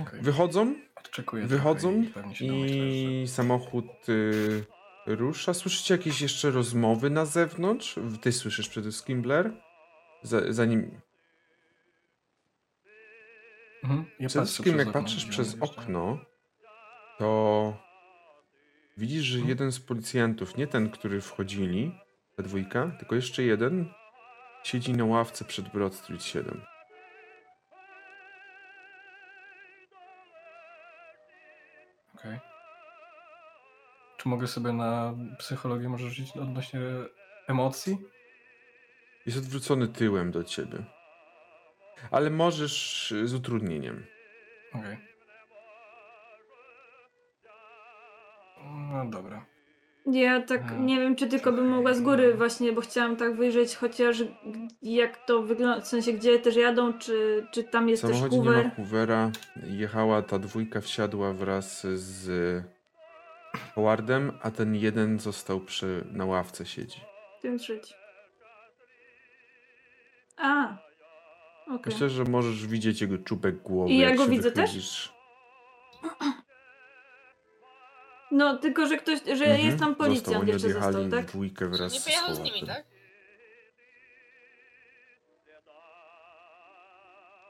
[0.00, 0.20] Okej.
[0.20, 2.04] Wychodzą, Odczekuję wychodzą
[2.40, 4.64] i samochód y,
[5.16, 5.54] rusza.
[5.54, 7.98] Słyszycie jakieś jeszcze rozmowy na zewnątrz?
[8.20, 9.52] Ty słyszysz przede wszystkim, Blair?
[10.22, 11.00] Za, zanim.
[13.84, 14.04] Mhm.
[14.20, 16.18] Ja Przede wszystkim, jak okno, patrzysz przez okno,
[17.18, 17.76] to
[18.96, 19.48] widzisz, że Mhm.
[19.48, 21.98] jeden z policjantów, nie ten, który wchodzili,
[22.36, 23.92] ta dwójka, tylko jeszcze jeden,
[24.64, 26.62] siedzi na ławce przed Broad Street 7.
[32.14, 32.49] Okej.
[34.20, 36.80] Czy mogę sobie na psychologię może rzucić odnośnie
[37.48, 37.98] emocji?
[39.26, 40.84] Jest odwrócony tyłem do ciebie.
[42.10, 44.06] Ale możesz z utrudnieniem.
[44.74, 44.98] Okej.
[48.92, 49.46] No dobra.
[50.06, 53.76] Ja tak nie wiem, czy tylko bym mogła z góry właśnie, bo chciałam tak wyjrzeć
[53.76, 54.24] chociaż
[54.82, 58.44] jak to wygląda, w sensie gdzie też jadą, czy, czy tam jest też samochodzie nie
[58.44, 58.70] ma Hoover.
[58.76, 59.30] Hoovera.
[59.66, 62.30] Jechała ta dwójka, wsiadła wraz z
[63.74, 67.00] Howardem, a ten jeden został przy, na ławce siedzi.
[67.42, 67.94] Tym trzeci.
[70.36, 70.76] A,
[71.66, 71.92] okej.
[71.92, 73.92] Myślę, że możesz widzieć jego czubek głowy.
[73.92, 75.12] I ja jak go widzę też?
[78.32, 81.24] No, tylko że ktoś, że Mhm, jest tam policjant jeszcze został, tak?
[81.26, 82.54] w dwójkę wraz Nie z pojechał z Howardem.
[82.54, 82.84] nimi, tak?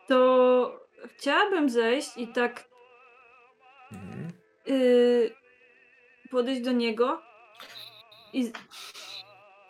[0.08, 2.64] To chciałabym zejść i tak
[3.92, 4.32] Mhm.
[4.66, 5.34] yy,
[6.30, 7.22] podejść do niego
[8.32, 8.52] i z-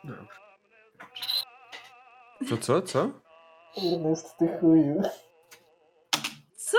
[0.04, 0.40] Dobrze.
[2.48, 3.10] Co, co, co?
[3.92, 5.02] Ernest, ty chuju.
[6.56, 6.78] co?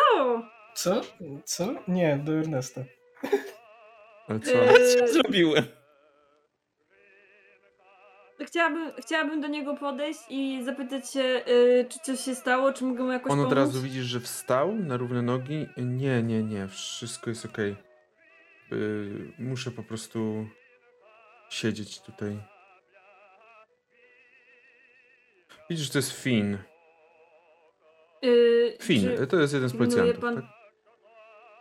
[0.76, 1.02] Co?
[1.46, 1.66] Co?
[1.88, 2.82] Nie, do Ernesta.
[4.28, 4.52] Ale co?
[4.52, 5.66] Yy, Zrobiłem.
[8.46, 13.04] chciałabym, chciałabym do niego podejść i zapytać się, yy, czy coś się stało, czy mogę
[13.04, 13.58] mu jakoś On od pomóc?
[13.58, 15.68] razu widzisz, że wstał na równe nogi.
[15.78, 16.68] Nie, nie, nie.
[16.68, 17.76] Wszystko jest okej.
[18.72, 20.48] Yy, muszę po prostu
[21.50, 22.38] siedzieć tutaj.
[25.70, 26.58] Widzisz, to jest Finn.
[28.22, 30.20] Yy, Finn, czy- to jest jeden z policjantów.
[30.22, 30.46] pan- Tak?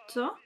[0.09, 0.37] Co?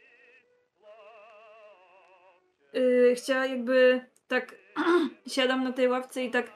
[2.73, 4.55] Yy, chciała jakby tak
[5.35, 6.53] siadam na tej ławce i tak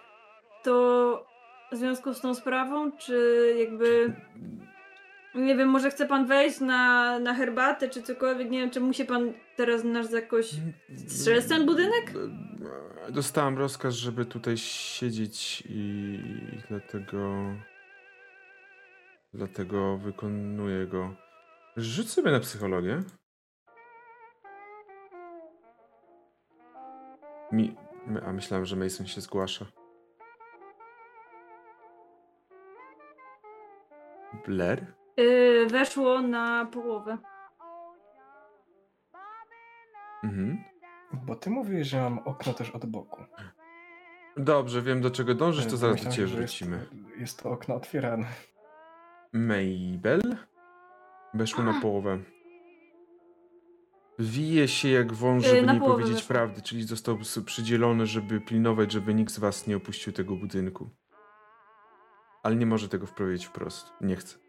[0.62, 1.26] to
[1.72, 4.12] w związku z tą sprawą, czy jakby
[5.34, 9.04] nie wiem, może chce pan wejść na, na herbatę czy cokolwiek, nie wiem, czy musi
[9.04, 10.50] pan teraz nas jakoś
[11.06, 12.12] strzec ten budynek?
[13.10, 16.18] Dostałam rozkaz, żeby tutaj siedzieć i
[16.68, 17.44] dlatego
[19.34, 21.14] dlatego wykonuję go.
[21.76, 23.02] Rzuć sobie na psychologię.
[27.52, 27.76] Mi...
[28.26, 29.66] A myślałem, że Mason się zgłasza.
[34.46, 34.86] Blair?
[35.18, 37.18] Yy, weszło na połowę.
[40.24, 40.64] Mhm.
[41.12, 43.24] Bo ty mówisz, że mam okno też od boku.
[44.36, 46.76] Dobrze, wiem do czego dążysz, to E, zaraz do ciebie wrócimy.
[46.76, 48.26] Jest, jest to okno otwierane.
[49.32, 50.36] Mabel?
[51.34, 52.18] Weszło na połowę.
[54.18, 56.28] Wije się jak wąż, Yy, żeby na nie powiedzieć weszło.
[56.28, 60.90] prawdy, czyli został przydzielony, żeby pilnować, żeby nikt z was nie opuścił tego budynku.
[62.42, 63.92] Ale nie może tego wprowadzić wprost.
[64.00, 64.47] Nie chce.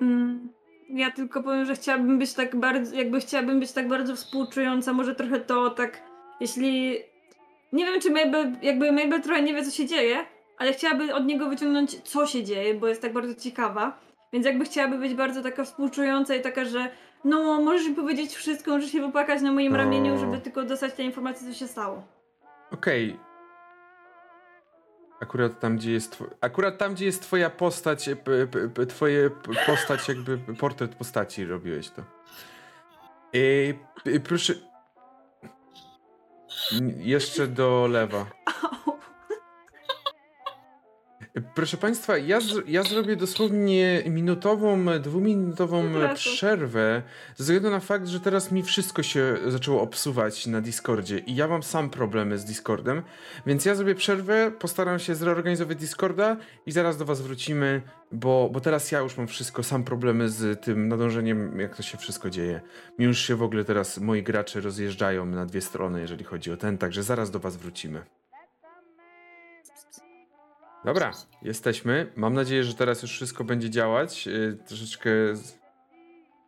[0.00, 0.48] Mm,
[0.88, 5.14] Ja tylko powiem, że chciałabym być tak bardzo, jakby chciałabym być tak bardzo współczująca, może
[5.14, 6.02] trochę to tak,
[6.40, 6.98] jeśli...
[7.72, 10.16] Nie wiem, czy Mabel, jakby Mabel trochę nie wie, co się dzieje,
[10.58, 13.98] ale chciałaby od niego wyciągnąć, co się dzieje, bo jest tak bardzo ciekawa.
[14.32, 16.88] Więc jakby chciałaby być bardzo taka współczująca i taka, że
[17.24, 21.02] no, możesz mi powiedzieć wszystko, możesz się wypłakać na moim ramieniu, żeby tylko dostać te
[21.02, 22.02] informacje, co się stało.
[22.72, 23.16] Okej.
[25.20, 26.24] Akurat tam, gdzie jest.
[26.40, 29.30] Akurat tam, gdzie jest twoja postać, e, p, p, twoje
[29.66, 32.02] postać, jakby portret postaci robiłeś to.
[34.04, 34.54] P- proszę.
[36.96, 38.26] Jeszcze do lewa.
[41.54, 45.84] Proszę Państwa, ja, z, ja zrobię dosłownie minutową, dwuminutową
[46.14, 47.02] przerwę
[47.36, 51.48] ze względu na fakt, że teraz mi wszystko się zaczęło obsuwać na Discordzie i ja
[51.48, 53.02] mam sam problemy z Discordem,
[53.46, 57.82] więc ja zrobię przerwę, postaram się zreorganizować Discorda i zaraz do Was wrócimy,
[58.12, 61.98] bo, bo teraz ja już mam wszystko, sam problemy z tym nadążeniem, jak to się
[61.98, 62.60] wszystko dzieje.
[62.98, 66.56] Mi już się w ogóle teraz moi gracze rozjeżdżają na dwie strony, jeżeli chodzi o
[66.56, 68.02] ten, także zaraz do Was wrócimy.
[70.86, 72.12] Dobra, jesteśmy.
[72.16, 74.26] Mam nadzieję, że teraz już wszystko będzie działać.
[74.26, 75.10] Yy, troszeczkę.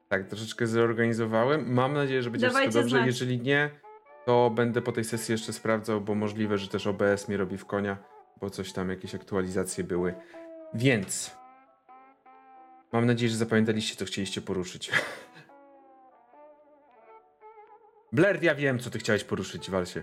[0.08, 1.73] Tak, troszeczkę zreorganizowałem.
[1.73, 2.97] Mam nadzieję, że będzie Dawajcie wszystko dobrze.
[2.97, 3.07] znać.
[3.07, 3.70] Jeżeli nie,
[4.26, 7.67] to będę po tej sesji jeszcze sprawdzał, bo możliwe, że też OBS mnie robi w
[7.67, 7.99] konia,
[8.41, 10.15] bo coś tam, jakieś aktualizacje były.
[10.75, 11.36] Więc.
[12.92, 14.91] Mam nadzieję, że zapamiętaliście, co chcieliście poruszyć.
[18.12, 20.02] Blair, ja wiem, co ty chciałeś poruszyć, Walsie.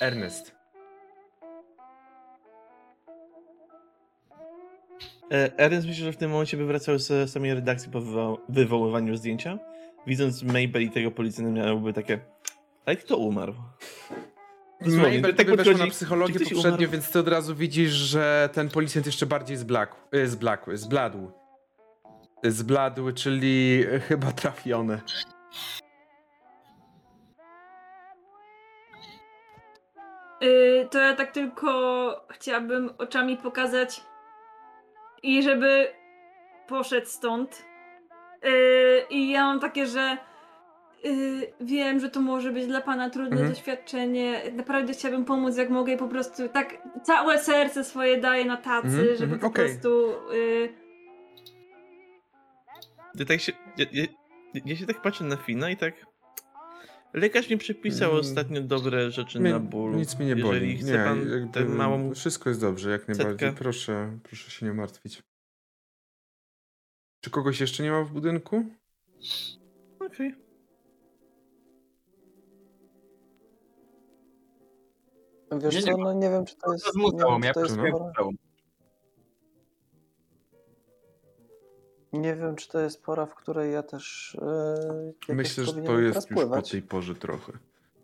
[0.00, 0.57] Ernest.
[5.32, 9.16] E, Ernest myślę, że w tym momencie by wracał z samej redakcji po wywo- wywoływaniu
[9.16, 9.58] zdjęcia.
[10.06, 12.18] Widząc Mabel i tego policjanta miałby takie.
[12.86, 13.54] Ale kto umarł?
[14.80, 16.90] Dosłownie, Mabel tak weszła na psychologię poprzednio, umarł?
[16.92, 19.96] więc ty od razu widzisz, że ten policjant jeszcze bardziej zblakł.
[20.14, 21.30] y, Zblakł, zbladł.
[22.44, 25.00] Zbladł, czyli chyba trafione.
[30.40, 31.70] Yy, to ja tak tylko
[32.30, 34.00] chciałabym oczami pokazać
[35.22, 35.86] i żeby
[36.68, 37.64] poszedł stąd.
[38.42, 38.50] Yy,
[39.10, 40.16] I ja mam takie, że
[41.04, 43.48] yy, wiem, że to może być dla pana trudne Mhm.
[43.50, 44.42] doświadczenie.
[44.52, 48.86] Naprawdę chciałabym pomóc jak mogę i po prostu tak całe serce swoje daję na tacy,
[48.86, 49.64] Mhm, żeby mhm, po okej.
[49.66, 50.12] prostu.
[50.32, 50.68] Yy,
[53.14, 54.04] Ja, tak się, ja, ja,
[54.64, 55.94] ja się tak patrzę na Fina i tak.
[57.14, 58.20] Lekarz mi przepisał Mm.
[58.20, 59.96] ostatnio dobre rzeczy Mnie- na ból.
[59.96, 60.76] Nic mnie nie Jeżeli boli.
[60.76, 63.48] chce Nie, pan jakby małą Wszystko jest dobrze, jak najbardziej.
[63.48, 63.52] setkę?
[63.58, 65.22] Proszę, proszę się nie martwić.
[67.20, 68.64] Czy kogoś jeszcze nie ma w budynku?
[70.00, 70.34] Okej.
[75.62, 77.76] Wiesz Nie, co, no nie wiem, czy to jest, nie wiem, czy ja to jest
[82.12, 85.98] nie wiem, czy to jest pora, w której ja też e, jakoś Myślę, że to
[85.98, 87.52] jest już po tej porze trochę.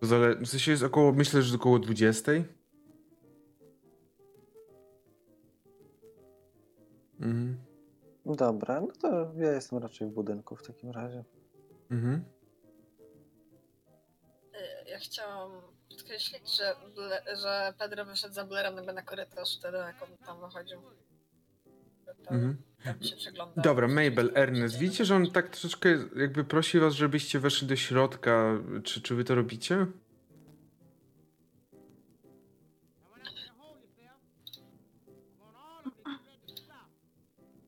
[0.00, 0.36] To zale...
[0.36, 2.32] W sensie jest około, myślę, że około 20.
[7.20, 7.58] Mhm.
[8.26, 11.24] Dobra, no to ja jestem raczej w budynku w takim razie.
[11.90, 12.24] Mhm.
[14.54, 15.50] Y, Ja chciałam
[15.88, 20.40] podkreślić, że, Ble- że Pedro wyszedł za Blairem jakby na korytarz wtedy, jak on tam
[20.40, 20.80] wychodził.
[22.30, 22.56] Mhm.
[22.84, 23.30] tam się.
[23.56, 28.58] Dobra, Mabel, Ernest, widzicie, że on tak troszeczkę jakby prosi was, żebyście weszli do środka.
[28.84, 29.86] Czy, czy wy to robicie?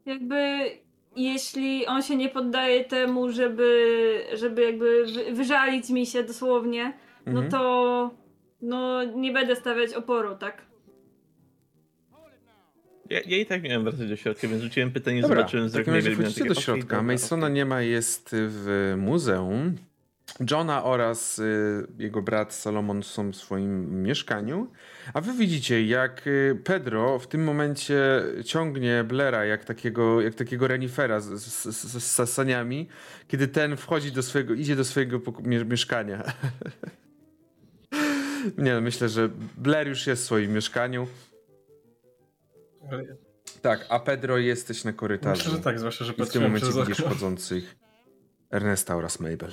[0.07, 0.71] jakby
[1.17, 6.93] jeśli on się nie poddaje temu, żeby, żeby jakby wy- wyżalić mi się dosłownie,
[7.27, 7.51] no Mhm.
[7.51, 8.11] to
[8.63, 10.66] no nie będę stawiać oporu, tak?
[13.11, 15.95] Ja, ja i tak miałem wracać do środka, więc rzuciłem pytanie, Dobra, zobaczyłem z takim
[15.95, 17.03] razie wchodzicie do środka.
[17.03, 19.77] Masona nie ma, jest w muzeum.
[20.51, 24.71] Johna oraz y, jego brat Salomon są w swoim mieszkaniu.
[25.15, 30.69] A wy widzicie, jak y, Pedro w tym momencie ciągnie Blera jak takiego, jak takiego
[30.69, 32.89] renifera z, z, z, z sasaniami,
[33.29, 36.23] kiedy ten wchodzi do swojego, idzie do swojego mieszkania.
[38.59, 41.07] Nie, no, myślę, że Blair już jest w swoim mieszkaniu.
[43.63, 45.39] Tak, a Pedro jesteś na korytarzu.
[45.45, 47.09] Myślę, że tak, zwłaszcza, że I w tym momencie widzisz okno.
[47.15, 47.77] chodzących
[48.51, 49.53] Ernesta oraz Mabel.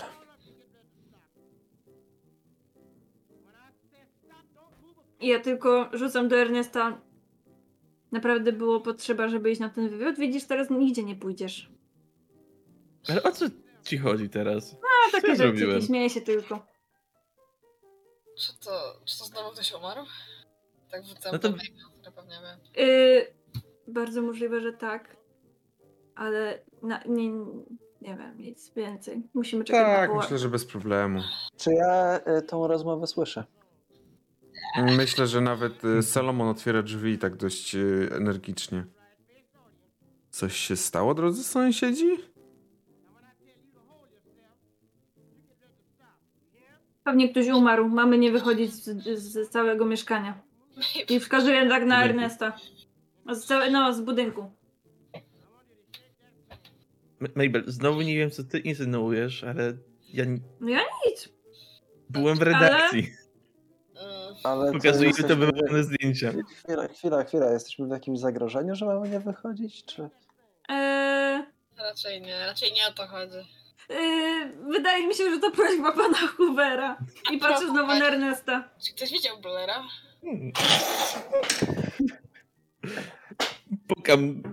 [5.22, 7.02] Ja tylko rzucam do Ernesta.
[8.12, 10.18] Naprawdę było potrzeba, żeby iść na ten wywiad.
[10.20, 11.70] Widzisz, teraz nigdzie nie pójdziesz.
[13.10, 13.46] Ale o co
[13.84, 14.76] ci chodzi teraz?
[15.08, 15.82] A Co takie zrobiłem?
[15.82, 16.66] śmieję się tylko.
[18.40, 20.02] Czy to, czy to znowu ktoś umarł?
[20.92, 21.70] Tak wrzucam No to- do które
[22.16, 22.88] pewnie wiem.
[22.88, 23.28] Yy,
[23.88, 25.18] bardzo możliwe, że tak.
[26.16, 27.30] Ale na, nie,
[28.02, 29.24] nie wiem, nic więcej.
[29.34, 31.22] Musimy czekać na Tak, myślę, że bez problemu.
[31.58, 33.44] Czy ja y, tą rozmowę słyszę?
[34.98, 38.86] Myślę, że nawet y, Salomon otwiera drzwi tak dość y, energicznie.
[40.30, 42.18] Coś się stało, drodzy sąsiedzi?
[47.04, 47.90] Pewnie ktoś umarł.
[47.90, 50.42] Mamy nie wychodzić z, z całego mieszkania.
[51.10, 52.04] I wskazuję tak na.
[52.06, 52.58] Ernesta.
[53.34, 54.52] Z całe, no, z budynku.
[57.22, 59.74] M- Mabel, znowu nie wiem, co ty insynuujesz, ale
[60.14, 61.30] ja n- No ja nic.
[62.10, 63.14] byłem w redakcji.
[63.96, 66.34] Mm, Ale to Pokazuję to jesteśmy- zdjęcia.
[66.64, 67.52] Chwila, chwila, chwila.
[67.52, 69.86] Jesteśmy w jakimś zagrożeniu, że mamy nie wychodzić?
[69.86, 70.10] Czy...
[70.70, 71.44] Eee,
[71.78, 73.38] raczej nie, raczej nie o to chodzi.
[73.90, 76.98] Eee, wydaje mi się, że to prośba pana Hoovera.
[77.32, 78.70] I patrzę znowu na Ernesta.
[78.86, 79.84] Czy ktoś widział Blera?
[80.22, 80.52] Hmm.
[83.88, 84.44] Pukam.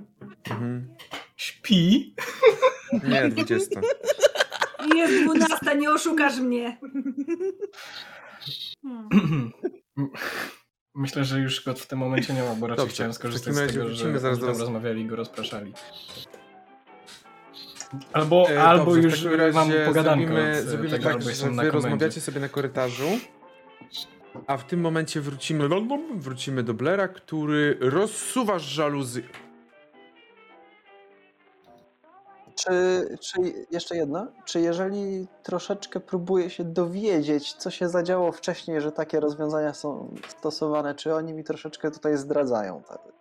[0.50, 0.96] Mhm.
[1.36, 2.14] Śpi?
[3.08, 3.80] Nie, 20.
[4.94, 6.78] Jest dwunasta, nie oszukasz mnie.
[8.82, 9.52] Hmm.
[10.94, 13.66] Myślę, że już go w tym momencie nie ma, bo raczej Dobrze, chciałem skorzystać z
[13.66, 15.72] tego, że zaraz do rozmawiali i go rozpraszali.
[18.12, 21.12] Albo, E, albo dobrze, już w takim razie mam pogadankę zrobimy, od zrobimy tego, tak,
[21.12, 23.08] albo że wy rozmawiacie sobie na korytarzu,
[24.46, 25.68] a w tym momencie wrócimy,
[26.14, 29.22] wrócimy do Blera, który rozsuwa żaluzy.
[32.54, 32.72] Czy,
[33.20, 34.26] czy jeszcze jedno?
[34.44, 40.94] Czy jeżeli troszeczkę próbuję się dowiedzieć, co się zadziało wcześniej, że takie rozwiązania są stosowane,
[40.94, 42.82] czy oni mi troszeczkę tutaj zdradzają?
[42.88, 43.19] Tak?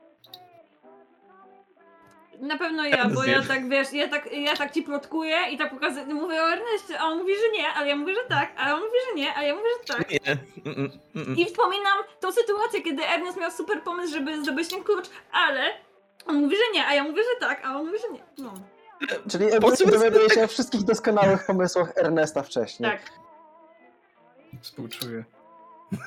[2.40, 5.70] Na pewno ja, bo ja tak wiesz, ja tak, ja tak ci plotkuję i tak
[5.70, 8.76] pokazuję, mówię o Erneście, a on mówi, że nie, ale ja mówię, że tak, ale
[8.76, 10.12] on mówi, że nie, a ja mówię, że tak.
[10.12, 10.20] Nie.
[10.66, 11.38] Mm, mm, mm.
[11.38, 15.64] I wspominam tą sytuację, kiedy Ernest miał super pomysł, żeby zdobyć ten klucz, ale
[16.26, 18.24] on mówi, że nie, a ja mówię, że tak, a on mówi, że nie.
[18.38, 18.54] No,
[19.32, 19.46] Czyli
[19.92, 22.92] dowiaduję się o wszystkich doskonałych pomysłach Ernesta wcześniej.
[22.92, 23.02] tak.
[24.62, 25.24] Współczuję.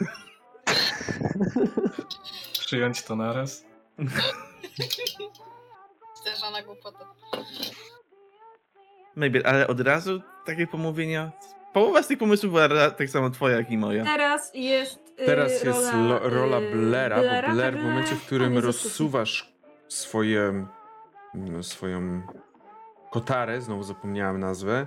[2.60, 3.64] Przyjąć to naraz.
[6.22, 7.04] Zderzona głupota.
[9.16, 11.32] Mabel, ale od razu takie pomówienia.
[11.72, 14.04] Połowa z tych pomysłów była tak samo twoja, jak i moja.
[14.04, 17.44] Teraz jest y, Teraz jest rola, lo, rola y, Blera, bo Blair
[17.74, 18.66] w także momencie, w którym dyskusji.
[18.88, 19.52] rozsuwasz
[19.88, 20.66] swoje,
[21.34, 22.22] no, swoją
[23.10, 24.86] kotarę, znowu zapomniałem nazwę,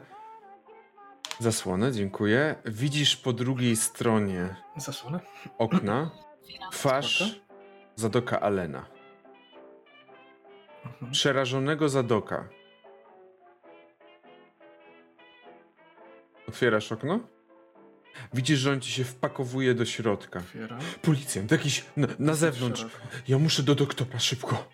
[1.40, 5.20] zasłonę, dziękuję, widzisz po drugiej stronie Zasłonę?
[5.58, 6.12] okna
[6.72, 7.42] twarz.
[7.96, 8.86] Zadoka Alena.
[10.86, 11.12] Mhm.
[11.12, 12.48] Przerażonego Zadoka.
[16.48, 17.20] Otwierasz okno?
[18.34, 20.40] Widzisz, że on ci się wpakowuje do środka.
[20.40, 20.80] Otwieram.
[21.02, 22.82] Policjant, jakiś na, na zewnątrz.
[22.82, 22.98] Szeroko.
[23.28, 24.68] Ja muszę do doktora, szybko.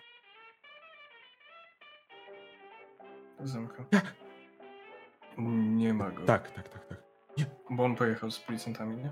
[3.40, 3.86] Zamkam.
[5.76, 6.24] Nie ma go.
[6.24, 6.98] Tak, tak, tak, tak.
[7.70, 9.10] Bo on pojechał z policjantami, nie?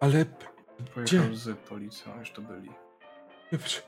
[0.00, 0.24] Ale...
[0.94, 1.34] Pojechał Gdzie?
[1.34, 2.70] z policją, już to byli.
[3.52, 3.82] Nie, patrz.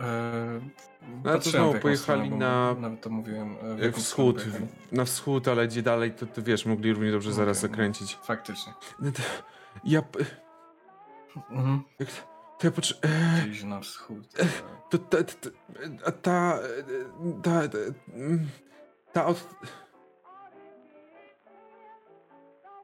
[0.00, 0.60] Eee,
[1.02, 3.56] No, to patrzyłem znowu pojechali stronę, na- Nawet to mówiłem.
[3.82, 4.44] e, e, Wschód,
[4.92, 7.72] na wschód, ale gdzie dalej, to, to wiesz, mogli równie dobrze zaraz Okej, no.
[7.74, 8.18] zakręcić.
[8.22, 8.72] Faktycznie.
[9.00, 9.22] No to,
[9.84, 10.02] ja...
[11.50, 11.82] Mhm.
[12.58, 12.94] To ja potrze...
[13.02, 14.28] e, Gdzieś na wschód.
[14.90, 15.16] To ta...
[15.24, 16.58] ta, ta,
[17.42, 17.58] ta,
[18.14, 18.48] mm,
[19.12, 19.48] ta od...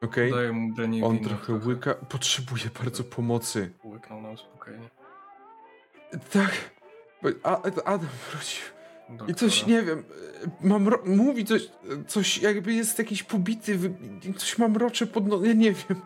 [0.03, 0.33] Okej,
[0.77, 3.73] branie on trochę łyka, potrzebuje bardzo pomocy.
[3.85, 4.91] Łyknął na uspokojenie.
[6.33, 6.51] Tak,
[7.43, 8.65] a, Adam wrócił.
[9.09, 9.35] I Doktora.
[9.39, 10.03] coś, nie wiem,
[10.61, 11.69] mam, ro- mówi coś,
[12.07, 13.79] coś jakby jest jakiś pobity,
[14.37, 16.01] coś mam rocze pod no, ja nie wiem.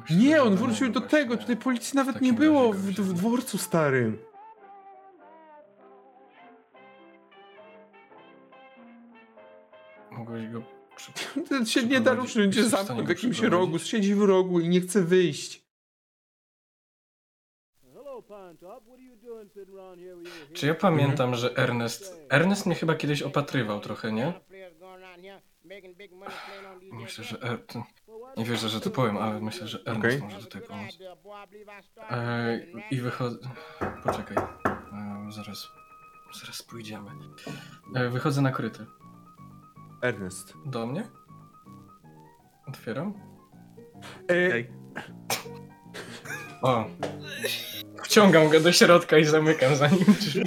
[0.00, 3.58] Myślę, Nie, on to wrócił do tego, tutaj policji nawet nie było w, w dworcu
[3.58, 4.18] starym.
[10.10, 10.62] Mogłeś go
[10.96, 11.12] przy...
[11.48, 14.80] Ten się nie da ruszyć, będzie Jesteś w jakimś rogu, siedzi w rogu i nie
[14.80, 15.61] chce wyjść.
[20.52, 22.22] Czy ja pamiętam, że Ernest...
[22.28, 24.32] Ernest mnie chyba kiedyś opatrywał trochę, nie?
[26.92, 27.58] Myślę, że er,
[28.36, 30.22] nie wierzę, że to powiem, ale myślę, że Ernest Okej.
[30.22, 30.98] może tutaj pomóc.
[32.10, 33.38] E, I wychodzę.
[34.04, 34.36] Poczekaj.
[34.36, 35.68] E, zaraz.
[36.40, 37.10] Zaraz pójdziemy.
[37.94, 38.86] E, wychodzę na kryty.
[40.02, 40.54] Ernest.
[40.66, 41.08] Do mnie?
[42.66, 43.14] Otwieram.
[44.30, 44.72] E, Okej.
[46.62, 46.84] O.
[48.04, 50.44] Wciągam go do środka i zamykam za nim drzwi.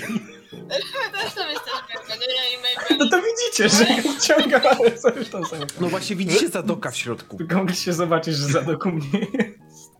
[2.07, 2.53] Tam nie?
[2.53, 2.97] I Mabel.
[2.97, 5.77] No to widzicie, że go wciągam, ale zresztą zamykam.
[5.81, 7.37] No właśnie widzicie Zadoka w środku.
[7.37, 9.91] Tylko mogliście zobaczyć, że zadok u mnie jest.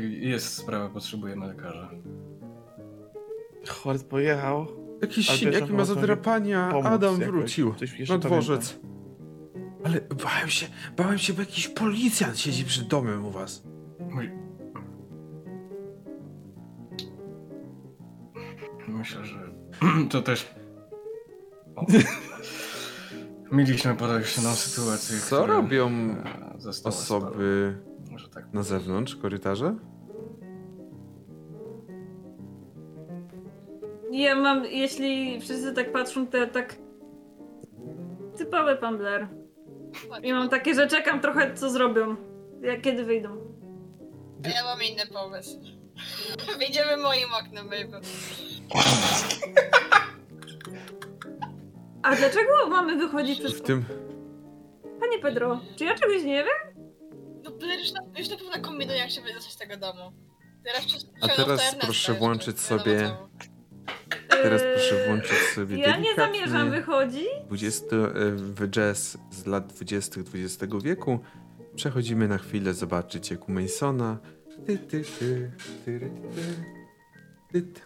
[0.00, 1.90] Jest sprawa, potrzebujemy lekarza.
[3.68, 4.66] Hort pojechał.
[5.02, 6.68] Jakiś Ale silnik, wiesz, jaki no, ma zadrapania.
[6.72, 7.74] pomóc Adam wrócił
[8.08, 8.78] na dworzec.
[9.84, 13.62] Ale bałem się, bałem się, bo jakiś policjant siedzi przed domem u was.
[14.10, 14.30] Mój...
[18.88, 19.38] Myślę, że
[20.10, 20.54] to też...
[21.76, 21.86] O.
[23.52, 27.74] Mieliśmy podejrzaną sytuację, Co robią e, Osoby
[28.34, 29.76] tak na zewnątrz, korytarze?
[34.10, 36.76] Ja mam, jeśli wszyscy tak patrzą, to ja tak...
[38.38, 39.28] Typowy pan Blair.
[40.22, 42.16] I mam takie, że czekam trochę, co zrobią.
[42.62, 43.49] Jak kiedy wyjdą.
[44.44, 45.58] A ja mam inny pomysł.
[46.58, 48.00] Wyjdziemy moim oknem, Mabel.
[52.02, 53.52] A dlaczego mamy wychodzić przez...
[53.54, 53.84] W tym...
[55.00, 56.84] Panie Pedro, czy ja czegoś nie wiem?
[57.44, 60.12] No Blair już na, już na pewno kombinuje, jak się wydostać z tego domu.
[60.64, 63.16] Teraz przez- A teraz proszę włączyć sobie-.
[64.28, 67.28] Teraz proszę włączyć sobie Ja nie zamierzam wychodzić.
[67.46, 70.20] 20, e, w jazz z lat 20.
[70.20, 71.18] XX wieku.
[71.76, 74.18] Przechodzimy na chwilę zobaczyć jak u Masona.
[74.66, 75.50] Ty, ty, ty,
[75.84, 76.10] ty, ty,
[77.52, 77.80] ty, ty.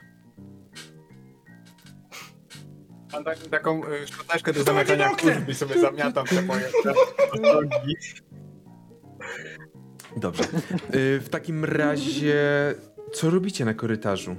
[3.12, 6.70] Mam tak, taką y, szczoteczkę do zamykania kurz i sobie zamiatam te moje
[7.42, 7.96] nogi.
[10.16, 10.44] Dobrze.
[10.94, 12.34] Y, W takim razie,
[13.12, 14.36] co robicie na korytarzu?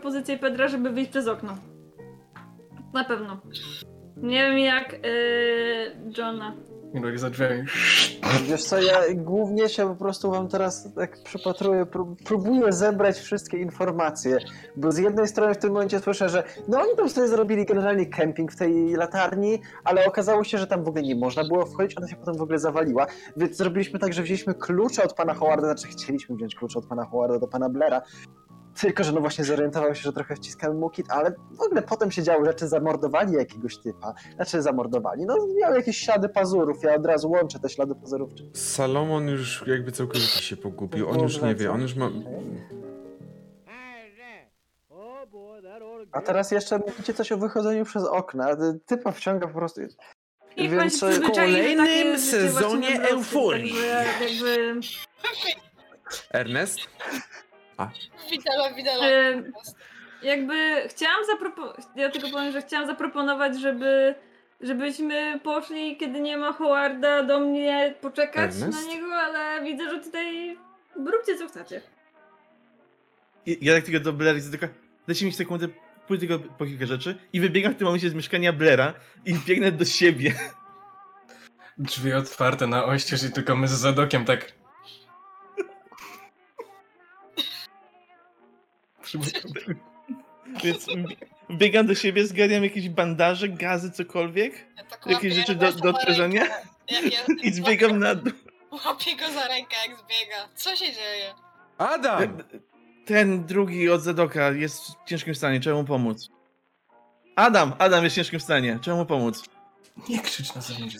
[0.00, 1.56] Propozycję Pedra, żeby wyjść przez okno.
[2.94, 3.40] Na pewno.
[4.16, 4.98] Nie wiem jak y,
[6.18, 6.54] Johna.
[6.94, 7.62] Milek za drzwiami.
[8.48, 13.58] Wiesz co, ja głównie się po prostu wam teraz tak przypatruję, prób- próbuję zebrać wszystkie
[13.58, 14.38] informacje,
[14.76, 18.06] bo z jednej strony w tym momencie słyszę, że no oni tam sobie zrobili generalnie
[18.06, 21.98] kemping w tej latarni, ale okazało się, że tam w ogóle nie można było wchodzić,
[21.98, 23.06] ona się potem w ogóle zawaliła,
[23.36, 27.04] więc zrobiliśmy tak, że wzięliśmy klucze od pana Howarda, znaczy chcieliśmy wziąć klucze od pana
[27.04, 28.02] Howarda do pana Blaira,
[28.74, 32.10] tylko, że no właśnie zorientował się, że trochę wciskałem mu kit, ale w ogóle potem
[32.10, 37.06] się działy rzeczy, zamordowali jakiegoś typa, znaczy zamordowali, no miał jakieś ślady pazurów, ja od
[37.06, 41.10] razu łączę te ślady pazurów, Salomon już jakby całkowicie się pogubił.
[41.10, 42.10] On już nie wie, on już ma...
[46.12, 48.56] A teraz jeszcze mówicie coś o wychodzeniu przez okna.
[48.86, 49.80] Typa wciąga po prostu.
[50.56, 51.00] Niech Więc,
[51.34, 53.74] kolejnym sezonie euforii.
[54.20, 54.80] Jakby...
[56.30, 56.78] Ernest?
[58.30, 59.06] Widala, widala.
[59.06, 59.42] E,
[60.22, 64.14] jakby chciałam zaproponować, ja tylko powiem, że chciałam zaproponować, żeby
[64.60, 68.86] żebyśmy poszli, kiedy nie ma Howarda, do mnie poczekać Ernest?
[68.86, 70.58] na niego, ale widzę, że tutaj
[70.96, 71.80] róbcie co chcecie.
[73.46, 74.66] I- Ja tak tylko do Blaira i tylko
[75.06, 75.68] dajcie mi sekundę,
[76.06, 78.94] pójdę tylko po kilka rzeczy i wybiegam w tym momencie z mieszkania Blaira
[79.26, 80.34] i biegnę do siebie.
[81.78, 84.52] Drzwi otwarte na oścież i tylko my z zadokiem tak...
[90.64, 91.16] Więc wbie-
[91.50, 95.92] wbiegam do siebie, zgarniam jakieś bandaże, gazy, cokolwiek Ja tak jakieś rzeczy do- do.
[96.32, 96.44] Ja,
[97.00, 98.32] ja, i zbiegam na dół.
[98.86, 100.48] Łapię go za rękę, jak zbiega.
[100.54, 101.34] Co się dzieje?
[101.78, 102.38] Adam!
[103.06, 106.28] Ten drugi od Zadoka jest w ciężkim stanie, trzeba mu pomóc.
[107.36, 109.42] Adam, Adam jest w ciężkim stanie, trzeba mu pomóc.
[110.08, 110.96] Nie krzycz na zewnątrz.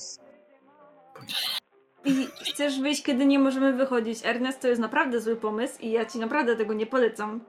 [2.04, 4.18] I chcesz wyjść, kiedy nie możemy wychodzić.
[4.24, 7.40] Ernest, to jest naprawdę zły pomysł i ja ci naprawdę tego nie polecam.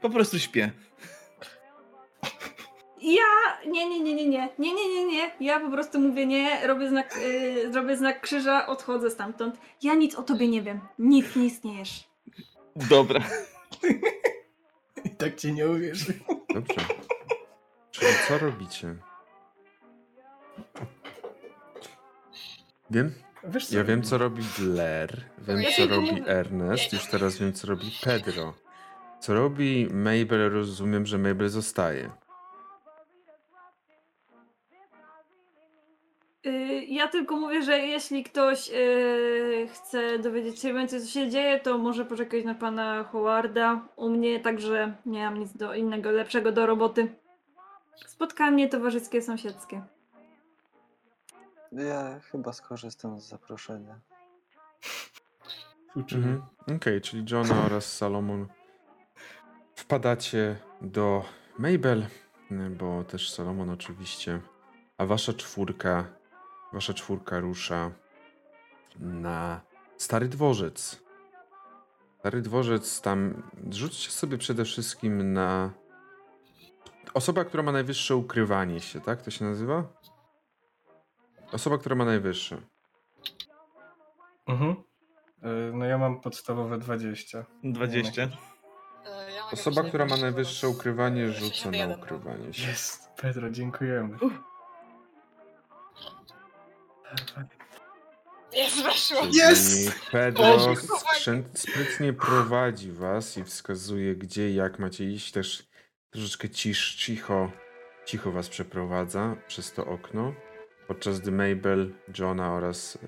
[0.00, 0.70] Po prostu śpię.
[3.02, 3.22] Ja...
[3.66, 4.48] Nie, nie, nie, nie, nie.
[4.58, 5.30] Nie, nie, nie, nie.
[5.40, 9.56] Ja po prostu mówię nie, robię znak, yy, robię znak krzyża, odchodzę stamtąd.
[9.82, 10.80] Ja nic o tobie nie wiem.
[10.98, 12.08] Nic nie istniejesz.
[12.76, 13.20] Dobra.
[15.04, 16.12] I tak ci nie uwierzy.
[16.54, 16.76] Dobrze.
[17.90, 18.96] Czyli co robicie?
[22.90, 23.14] Wiem?
[23.44, 23.76] Wiesz co?
[23.76, 25.24] Ja wiem, co robi Blair.
[25.38, 26.92] Wiem, co robi Ernest.
[26.92, 28.54] Już teraz wiem, co robi Pedro.
[29.26, 32.10] Co robi Mabel, rozumiem, że Mabel zostaje.
[36.46, 41.60] Y, Ja tylko mówię, że jeśli ktoś y, chce dowiedzieć się więcej, co się dzieje,
[41.60, 43.88] to może poczekać na pana Howarda.
[43.96, 47.14] U mnie także nie mam nic do innego, lepszego do roboty.
[48.06, 49.82] Spotkanie towarzyskie, sąsiedzkie.
[51.72, 54.00] Ja chyba skorzystam z zaproszenia.
[55.96, 56.42] Mhm.
[56.76, 58.46] Okej, czyli Johna oraz Salomon
[59.86, 61.24] wpadacie do
[61.58, 62.06] Mabel,
[62.78, 64.40] bo też Salomon oczywiście,
[64.98, 66.04] a wasza czwórka,
[66.72, 67.90] wasza czwórka rusza
[68.98, 69.60] na
[69.96, 71.02] Stary Dworzec.
[72.18, 75.70] Stary Dworzec tam, rzućcie sobie przede wszystkim na
[77.14, 79.22] osoba, która ma najwyższe ukrywanie się, tak?
[79.22, 79.84] To się nazywa?
[81.52, 82.60] Osoba, która ma najwyższe.
[84.46, 84.70] Mhm.
[84.70, 87.44] Y, No ja mam podstawowe 20.
[87.64, 88.28] 20.
[89.52, 92.00] Osoba, która ma najwyższe ukrywanie, rzuca na 61 mam.
[92.00, 92.68] ukrywanie się.
[92.68, 94.18] Jest, Pedro, dziękujemy.
[98.52, 99.20] Jest, weszło!
[99.20, 105.32] Czyli Pedro skrzęt, sprytnie prowadzi was i wskazuje, gdzie i jak macie iść.
[105.32, 105.66] Też
[106.10, 107.50] troszeczkę cisz, cicho,
[108.06, 110.34] cicho was przeprowadza przez to okno.
[110.86, 112.98] Podczas gdy Mabel, Johna oraz,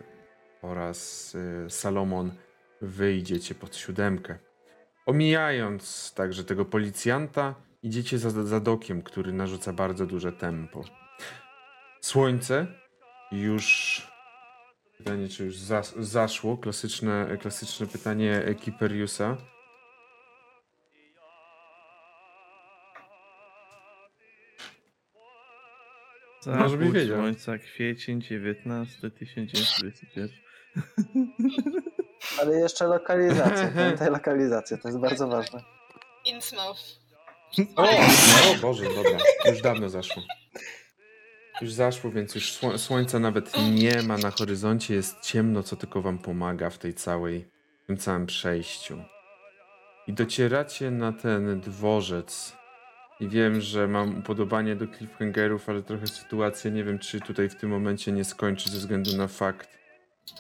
[0.63, 2.33] oraz y, Salomon
[2.81, 4.39] wyjdziecie pod siódemkę.
[5.09, 10.85] Omijając także tego policjanta, idziecie za zadokiem, który narzuca bardzo duże tempo.
[12.01, 12.67] Słońce
[13.33, 14.03] już
[14.99, 16.57] Pytanie, czy już zas zaszło?
[16.57, 19.37] Klasyczne, klasyczne pytanie Kiperiusa.
[26.47, 27.19] Może byś Zachód wiedział.
[27.19, 30.48] słońca, kwiecień 19 1921.
[32.41, 33.73] Ale jeszcze lokalizację.
[33.75, 35.63] Pamiętaj lokalizację, to jest bardzo ważne.
[36.25, 36.81] Innsmouth.
[37.77, 39.19] O, o Boże, dobra.
[39.47, 40.23] Już dawno zaszło.
[41.61, 44.95] Już zaszło, więc już sło słońca nawet nie ma na horyzoncie.
[44.95, 47.49] Jest ciemno, co tylko wam pomaga w tej całej,
[47.85, 49.03] w tym całym przejściu.
[50.07, 52.57] I docieracie na ten dworzec.
[53.21, 57.57] I wiem, że mam upodobanie do cliffhangerów, ale trochę sytuacja nie wiem, czy tutaj w
[57.57, 59.78] tym momencie nie skończy ze względu na fakt.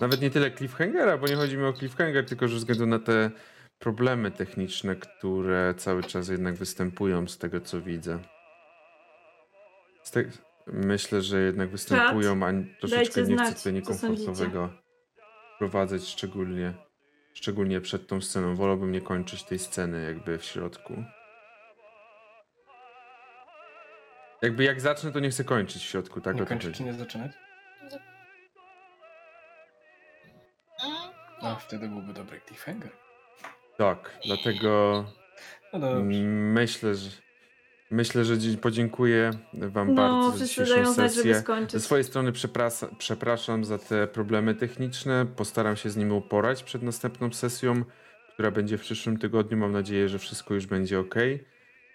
[0.00, 2.98] Nawet nie tyle cliffhangera, bo nie chodzi mi o cliffhanger, tylko że ze względu na
[2.98, 3.30] te
[3.78, 8.18] problemy techniczne, które cały czas jednak występują z tego, co widzę.
[10.02, 10.24] Z te...
[10.66, 14.70] Myślę, że jednak występują, a troszeczkę dajcie nie chcę tutaj niekomfortowego
[15.58, 16.74] prowadzać, szczególnie,
[17.34, 18.56] szczególnie przed tą sceną.
[18.56, 21.04] Wolałbym nie kończyć tej sceny jakby w środku.
[24.42, 26.36] Jakby jak zacznę, to nie chcę kończyć w środku, tak?
[26.36, 27.32] Nie kończyć czy nie zaczynać?
[31.42, 32.90] No, wtedy byłby dobry cliffhanger.
[33.76, 35.04] Tak, dlatego
[35.72, 35.88] No
[36.52, 37.10] Myślę, że
[37.90, 41.34] myślę, że dzi- podziękuję wam No, bardzo za dzisiejszą znać, sesję.
[41.40, 41.70] skończyć.
[41.72, 42.32] Ze swojej strony
[42.98, 45.26] przepraszam za te problemy techniczne.
[45.36, 47.84] Postaram się z nimi uporać przed następną sesją,
[48.32, 49.56] która będzie w przyszłym tygodniu.
[49.58, 51.14] Mam nadzieję, że wszystko już będzie ok.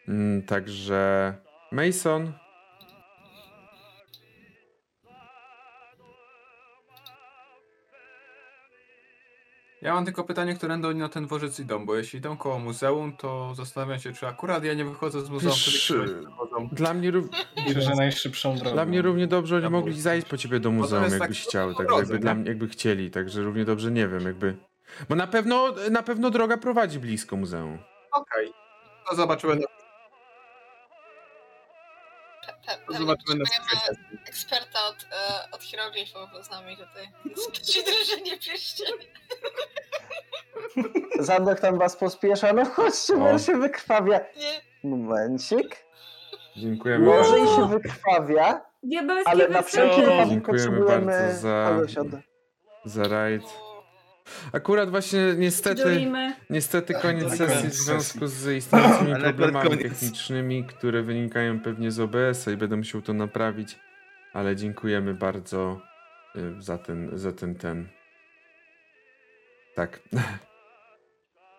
[0.07, 1.33] Mm, Także
[1.71, 2.33] Mason.
[9.83, 13.17] Ja mam tylko pytanie, którędy oni na ten dworzec idą, bo jeśli idą koło muzeum,
[13.17, 15.53] to zastanawiam się, czy akurat ja nie wychodzę z muzeum,
[15.85, 16.69] wtedy wychodzą.
[16.71, 17.27] Dla mnie, ró-
[17.67, 18.71] Myślę, że najszybszą drogą.
[18.73, 21.71] dla mnie równie dobrze oni Ja mogli zajść po ciebie do muzeum, jakbyś tak chciał.
[21.73, 22.39] po Tak jakby, dla nie?
[22.39, 23.11] mnie, jakby chcieli.
[23.11, 24.55] Także równie dobrze nie wiem, jakby.
[25.09, 27.77] Bo na pewno, na pewno droga prowadzi blisko muzeum.
[28.11, 28.53] Okej.
[29.09, 29.61] To zobaczymy na,
[32.87, 33.45] to zobaczymy na
[34.27, 37.09] eksperta od, e, od hieroglifów z nami tutaj.
[37.61, 39.05] Z drużynie pierścieni.
[41.19, 43.29] Zadok tam was pospiesza, no chodźcie, bo O.
[43.29, 44.19] on się wykrwawia.
[44.37, 45.85] Nie, Momencik.
[46.57, 47.55] Dziękujemy Może i bardzo.
[47.55, 50.41] się wykrwawia, Diabelski ale na wszelki wypadek Dziękujemy
[50.77, 51.79] potrzebujemy bardzo za-
[52.85, 53.43] za rajd.
[54.53, 56.11] Akurat właśnie niestety,
[56.49, 59.81] niestety koniec Tak, sesji w związku z istniejącymi problemami koniec.
[59.99, 63.79] technicznymi, które wynikają pewnie z OBS-a i będę musiał to naprawić,
[64.33, 65.81] ale dziękujemy bardzo
[66.35, 67.87] y, za ten, za ten, ten.
[69.75, 69.99] Tak,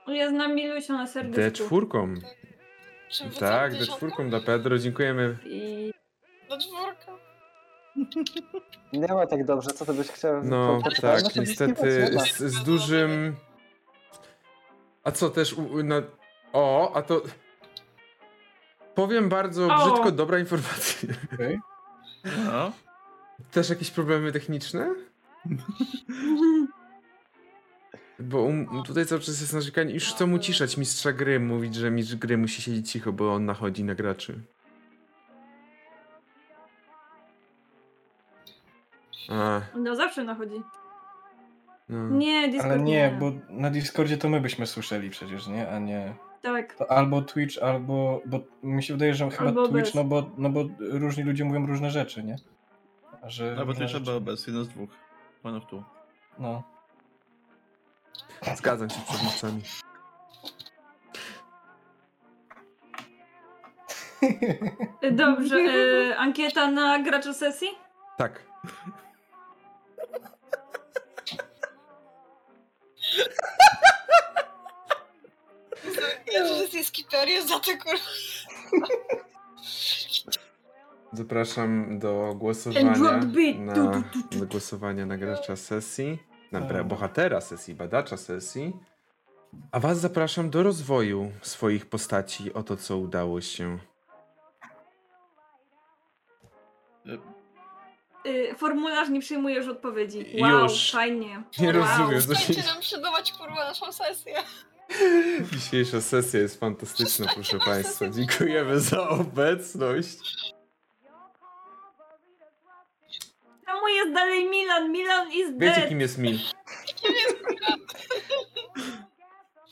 [0.08, 1.40] Ja znam Milusią na serduszku.
[1.40, 2.20] D4.
[3.08, 5.36] przywrócam Tak, dziesiątkę D4 dla Pedro, dziękujemy.
[5.44, 5.92] I
[6.48, 7.23] Do czwórka.
[8.92, 10.44] Nie ma tak dobrze, co to byś chciał?
[10.44, 13.36] No po- po- tak, niestety z, z dużym...
[15.04, 15.96] A co też, no...
[16.52, 17.22] O, a to...
[18.94, 19.84] Powiem bardzo O.
[19.84, 21.08] brzydko, dobra informacja.
[21.34, 21.60] Okej.
[22.44, 22.72] No.
[23.50, 24.94] Też jakieś problemy techniczne?
[28.18, 29.94] Bo um, tutaj cały czas jest narzekanie.
[29.94, 33.84] Już chcą uciszać mistrza gry, mówić, że mistrz gry musi siedzieć cicho, bo on nachodzi
[33.84, 34.40] na graczy.
[39.30, 40.62] A, No zawsze nachodzi.
[41.88, 42.16] no.
[42.16, 45.68] Nie, Discord Ale nie, bo na Discordzie to my byśmy słyszeli przecież, nie?
[45.68, 46.14] A nie...
[46.42, 46.74] Tak.
[46.74, 48.20] To albo Twitch, albo...
[48.26, 49.94] Bo mi się wydaje, że chyba Albo Twitch, bez.
[49.94, 52.36] no bo, no bo różni ludzie mówią różne rzeczy, nie?
[53.22, 54.90] A Że Albo Twitch, albo bez, jeden z dwóch.
[55.42, 55.84] One of two.
[56.38, 56.62] No.
[58.56, 59.62] Zgadzam się z przedmówcami.
[65.12, 67.68] Dobrze, e, ankieta na gracza sesji?
[68.18, 68.42] Tak.
[76.32, 78.04] Jezu, że jest skiperius za to kurwa.
[81.12, 82.92] Zapraszam do głosowania
[83.58, 84.02] na,
[84.38, 86.18] do głosowania na gracza sesji,
[86.52, 86.84] na Dobra.
[86.84, 88.72] bohatera sesji, badacza sesji.
[89.72, 93.78] A was zapraszam do rozwoju swoich postaci o to, co udało się.
[98.26, 100.26] Y, formularz nie przyjmuje już odpowiedzi.
[100.40, 100.92] Wow, Już.
[100.92, 101.42] fajnie.
[101.58, 101.76] Nie wow.
[101.76, 102.28] rozumiem, się...
[102.28, 104.34] Przestańcie nam przydawać kurwa naszą sesję.
[105.52, 108.08] Dzisiejsza sesja jest fantastyczna, proszę państwa.
[108.08, 110.18] Dziękujemy za obecność.
[113.66, 114.92] Czemu jest dalej Milan?
[114.92, 115.88] Milan is Wiecie, dead.
[115.88, 116.38] kim jest Mil?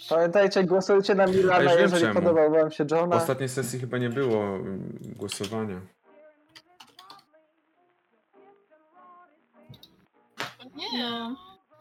[0.08, 2.14] Pamiętajcie, głosujcie na Milana, jeżeli czemu.
[2.14, 3.16] podobał wam się W Johna.
[3.16, 5.80] ostatniej sesji chyba nie było mm, głosowania.
[10.98, 11.36] No.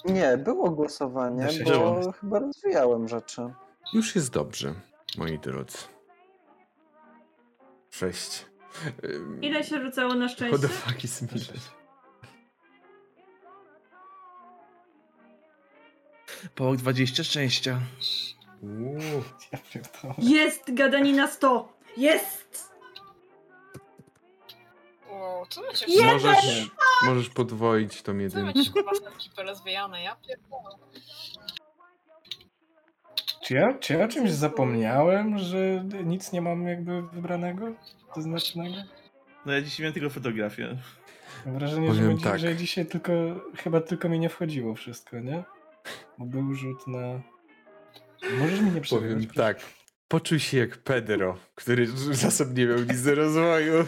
[0.06, 3.53] Nie, było głosowanie, bo chyba rozwijałem rzeczy.
[3.93, 4.73] Już jest dobrze,
[5.17, 5.77] moi drodzy.
[7.90, 8.45] Sześć.
[9.06, 10.59] Ym, Ile się rzucało na What szczęście?
[10.59, 11.23] the fuck is?
[16.56, 17.80] Połok 20 szczęścia.
[18.61, 19.23] Uuu.
[20.17, 21.73] Jest gadanina 100.
[21.98, 22.70] Jest!
[25.41, 26.05] Wow, co Jeden!
[26.13, 26.69] Możesz,
[27.03, 28.59] możesz podwoić tą Co jedynkę.
[28.73, 30.03] kurwa rozwijane?
[30.03, 30.75] Ja pierdolę.
[33.43, 37.65] Czy ja, czy ja o czymś zapomniałem, że nic nie mam jakby wybranego?
[38.15, 38.75] Zaznaczonego?
[39.45, 40.77] No ja dzisiaj miałem tylko fotografię.
[41.45, 42.39] Mam wrażenie, że, Powiem będzie, tak.
[42.39, 43.11] że dzisiaj tylko,
[43.57, 45.43] chyba tylko mi nie wchodziło wszystko, nie?
[46.17, 47.21] Bo był rzut na...
[48.39, 49.13] Możesz mi nie przerywać?
[49.13, 49.59] Powiem tak.
[50.07, 53.85] Poczuj się jak Pedro, który zasobnie nie miał nic do rozwoju.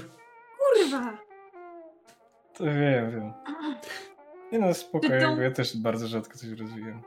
[2.54, 3.34] To wiem, wiem.
[4.52, 7.02] Nie no, to- bo ja też bardzo rzadko coś rozwijam.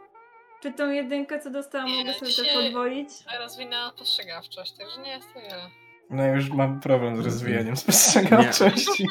[0.62, 3.08] Czy tą jedynkę, co dostałam, mogę sobie też podwoić?
[3.38, 5.70] Rozwinęła postrzegawczość, także nie jest to wiele.
[6.10, 9.06] No już mam problem z rozwijaniem spostrzegawczości.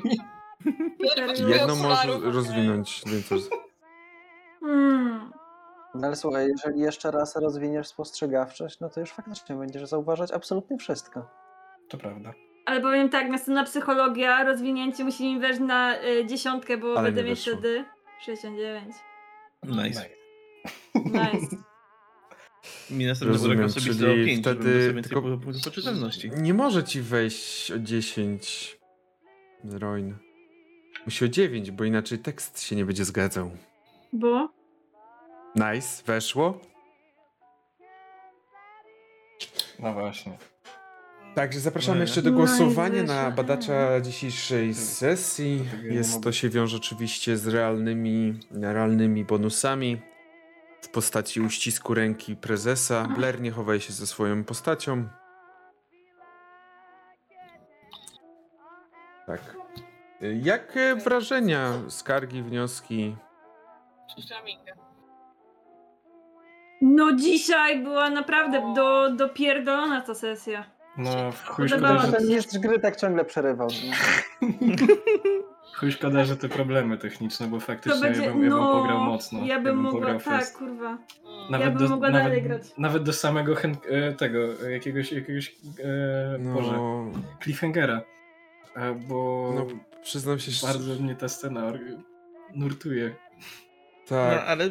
[1.48, 3.40] Jedno może rozwinąć więcej.
[4.60, 5.32] Hmm.
[5.96, 10.78] No ale słuchaj, jeżeli jeszcze raz rozwiniesz spostrzegawczość, no to już faktycznie będziesz zauważać absolutnie
[10.78, 11.30] wszystko.
[11.90, 12.34] To prawda.
[12.66, 17.24] Ale powiem tak, następna psychologia, rozwinięcie musi mi wejść na y, dziesiątkę, bo Ale będę
[17.24, 17.86] nie mieć wtedy
[18.26, 18.96] 69.
[19.64, 20.10] Nice.
[20.96, 21.56] Nice.
[22.90, 25.38] Mi następnym Rozumiem, rokiem sobie czyli zdało 5, wtedy wtedy tylko- tylko...
[25.38, 26.32] punktów poczytalności.
[26.38, 28.78] Nie może ci wejść o 10
[29.64, 30.16] z Roin.
[31.06, 33.52] Musi o 9, bo inaczej tekst się nie będzie zgadzał.
[34.14, 34.50] Bo?
[35.56, 36.60] Nice, weszło.
[39.80, 40.38] No właśnie.
[41.36, 42.02] Także zapraszamy Nie.
[42.02, 45.58] jeszcze do No głosowania na badacza dzisiejszej sesji.
[45.58, 50.02] Dlatego nie Jest to się wiąże oczywiście z realnymi, realnymi bonusami
[50.82, 53.08] w postaci uścisku ręki prezesa.
[53.18, 55.08] Blair nie chowaj się ze swoją postacią.
[59.28, 59.56] Tak.
[60.42, 63.16] Jakie wrażenia, skargi, wnioski?
[66.82, 70.75] No dzisiaj była naprawdę do, dopierdolona ta sesja.
[70.98, 73.68] No, w chuj szkoda, że, Ten mistrz gry tak ciągle przerywał.
[75.76, 79.00] Chuj szkoda, że te problemy techniczne, bo faktycznie będzie, ja bym, ja bym no, pograł
[79.00, 79.46] mocno.
[79.46, 80.58] ja bym mogła, pograł tak, fest.
[80.58, 80.98] kurwa.
[81.50, 82.62] Nawet bym do, mogła nawet, dalej grać.
[82.78, 87.12] Nawet do samego hen, e, tego, jakiegoś, jakiegoś e, Boże, No,
[87.44, 88.02] cliffhangera.
[88.76, 89.66] E, bo no
[90.04, 90.74] przyznam się szczerze.
[90.74, 91.74] bardzo mnie ta scena
[92.56, 93.16] nurtuje.
[94.12, 94.44] No, Tak.
[94.48, 94.70] ale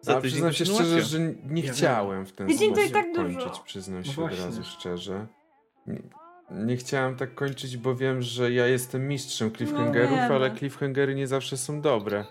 [0.00, 3.14] za przyznam się szczerze, że nie Ja chciałem w ten Tydzień to i sposób tak
[3.14, 3.38] dużo.
[3.40, 4.44] kończyć, przyznam No się od właśnie.
[4.44, 5.26] razu szczerze.
[5.86, 6.02] Nie,
[6.50, 10.34] nie chciałem tak kończyć, bo wiem, że ja jestem mistrzem cliffhangerów, wiemy.
[10.34, 12.24] ale cliffhangery nie zawsze są dobre.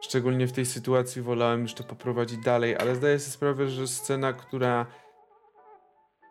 [0.00, 4.32] Szczególnie w tej sytuacji wolałem już to poprowadzić dalej, ale zdaję sobie sprawę, że scena,
[4.32, 4.86] która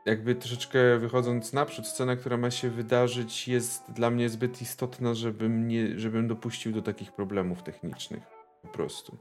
[0.06, 5.68] jakby troszeczkę wychodząc naprzód, scena, która ma się wydarzyć jest dla mnie zbyt istotna, żebym,
[5.68, 8.24] nie, żebym dopuścił do takich problemów technicznych.
[8.62, 9.18] Po prostu.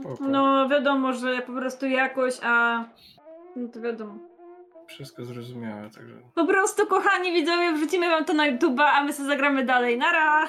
[0.00, 0.24] Spoko.
[0.28, 2.84] No wiadomo, że po prostu jakoś, a...
[3.56, 4.18] No to wiadomo.
[4.86, 6.14] Wszystko zrozumiałe, także...
[6.34, 9.98] Po prostu, kochani widzowie, wrzucimy wam to na YouTube'a, a my sobie zagramy dalej.
[9.98, 10.46] Nara!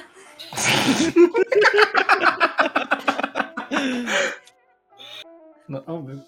[5.70, 6.20] No oby.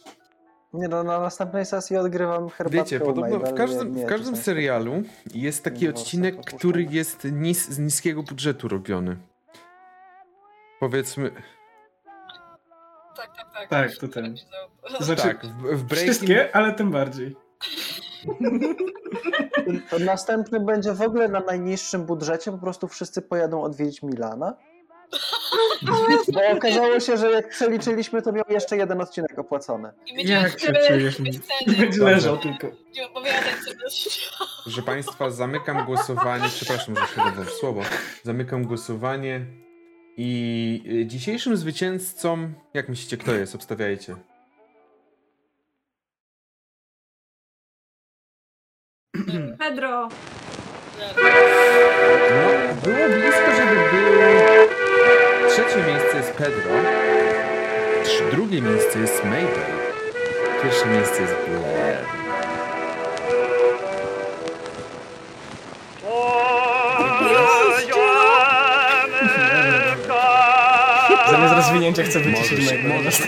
[0.73, 5.03] Nie no, na następnej sesji odgrywam herbatkę Wiecie, podobno w każdym, nie, w każdym serialu
[5.33, 9.17] jest taki Nie, odcinek, który jest nis, z niskiego budżetu robiony.
[10.79, 11.31] Powiedzmy,
[13.15, 13.69] Tak, tak, tak.
[13.69, 14.35] Tak, to ten.
[14.97, 15.89] To znaczy, tak, w, w Breaking...
[15.89, 17.35] wszystkie, ale tym bardziej.
[19.89, 24.53] To następny będzie w ogóle na najniższym budżecie, po prostu wszyscy pojadą odwiedzić Milana.
[26.33, 29.91] Bo okazało się, że jak przeliczyliśmy, to miał jeszcze jeden odcinek opłacony.
[30.15, 31.21] I Jak się czujesz?
[31.67, 32.67] Będzie leżał tylko.
[32.95, 33.53] Nie opowiadać.
[34.63, 36.49] Proszę Państwa, zamykam głosowanie.
[36.49, 37.81] Przepraszam, że się w słowo.
[38.23, 39.45] Zamykam głosowanie.
[40.17, 43.55] I y, dzisiejszym zwycięzcą, jak myślicie, kto jest?
[43.55, 44.15] Obstawiajcie.
[49.59, 50.09] Pedro!
[52.31, 52.47] No,
[52.83, 54.11] było blisko, żeby był.
[55.49, 56.71] Trzecie miejsce jest Pedro.
[58.31, 59.81] Drugie miejsce jest Mabel.
[60.63, 62.20] Pierwsze miejsce jest Blair.
[71.61, 72.93] Zamiast rozwinięcia chcę wyciszyć Możesz- mojego.
[72.93, 73.21] możesz-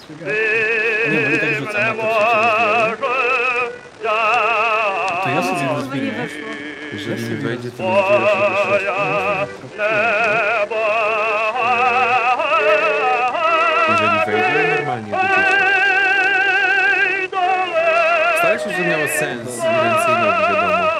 [1.11, 3.10] Nie, bo i tak rzucam na to To
[5.91, 6.05] rozwinę.
[6.05, 6.47] nie weszło.
[6.93, 8.01] Jeżeli nie wejdzie, to będzie
[13.89, 15.13] Jeżeli wejdzie, normalnie.
[18.37, 20.91] Stara się, że miało sens i więcej wiadomo.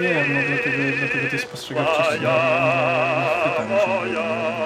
[0.00, 2.22] Wiem, no dlatego, dlatego to jest spostrzegawczość.
[2.22, 2.32] Ja
[3.20, 4.59] nie chwytam, żeby nie co.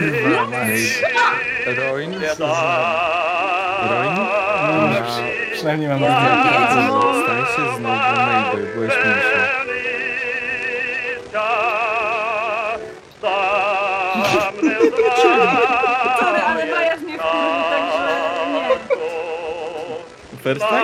[0.00, 0.46] proszę.
[0.46, 0.62] proszę.
[1.66, 2.12] Ej, Roin?
[3.90, 4.14] Roin?
[4.14, 6.08] No, przy- Przynajmniej mam Ja.
[6.10, 6.86] nadzieję.
[6.88, 7.14] No.
[7.22, 9.44] Stań się znowu Mabel, byłeś śmieszny.
[16.20, 16.93] Sorry, ale Maja
[20.44, 20.82] First time?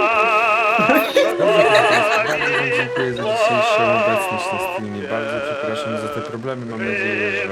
[0.88, 5.02] Bardzo wam dziękuję za dzisiejszą obecność na streamie.
[5.08, 6.66] Bardzo przepraszam za te problemy.
[6.66, 7.48] Mam nadzieję, że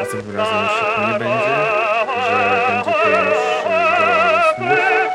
[0.00, 1.54] następnym razem już tak nie będzie,
[2.26, 2.32] że
[2.70, 3.84] będzie to już e,
[4.56, 5.14] smooth.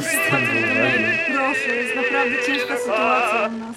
[0.00, 0.42] Przestań.
[1.32, 3.76] Proszę, jest naprawdę ciężka sytuacja u nas.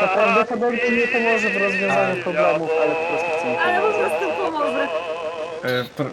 [0.00, 4.29] To prawdopodobnie nie pomoże w rozwiązaniu problemów, ale po prostu chcę Ale po prostu
[5.62, 6.10] pr-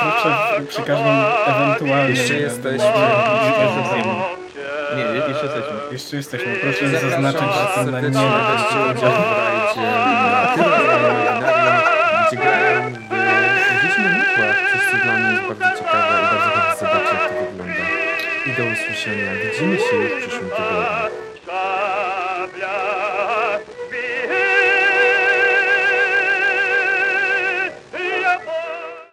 [0.00, 1.16] Proszę przy każdym
[1.46, 2.16] ewentualnym...
[2.16, 2.92] Jeszcze jesteśmy.
[4.96, 5.76] Nie, je- jeszcze jesteśmy.
[5.92, 6.54] Jeszcze jesteśmy.
[6.56, 8.10] Proszę Zapraszam zaznaczyć, że to na nie...
[8.50, 9.80] weźcie udział w rajdzie
[10.32, 11.44] na Tyrolarium,
[12.28, 16.76] gdzie grają w na mydłach, coś co dla mnie jest bardzo ciekawe i bardzo chętnie
[16.80, 17.84] zobaczę jak to wygląda.
[18.46, 19.32] I do usłyszenia.
[19.52, 21.29] Widzimy się już w przyszłym tygodniu.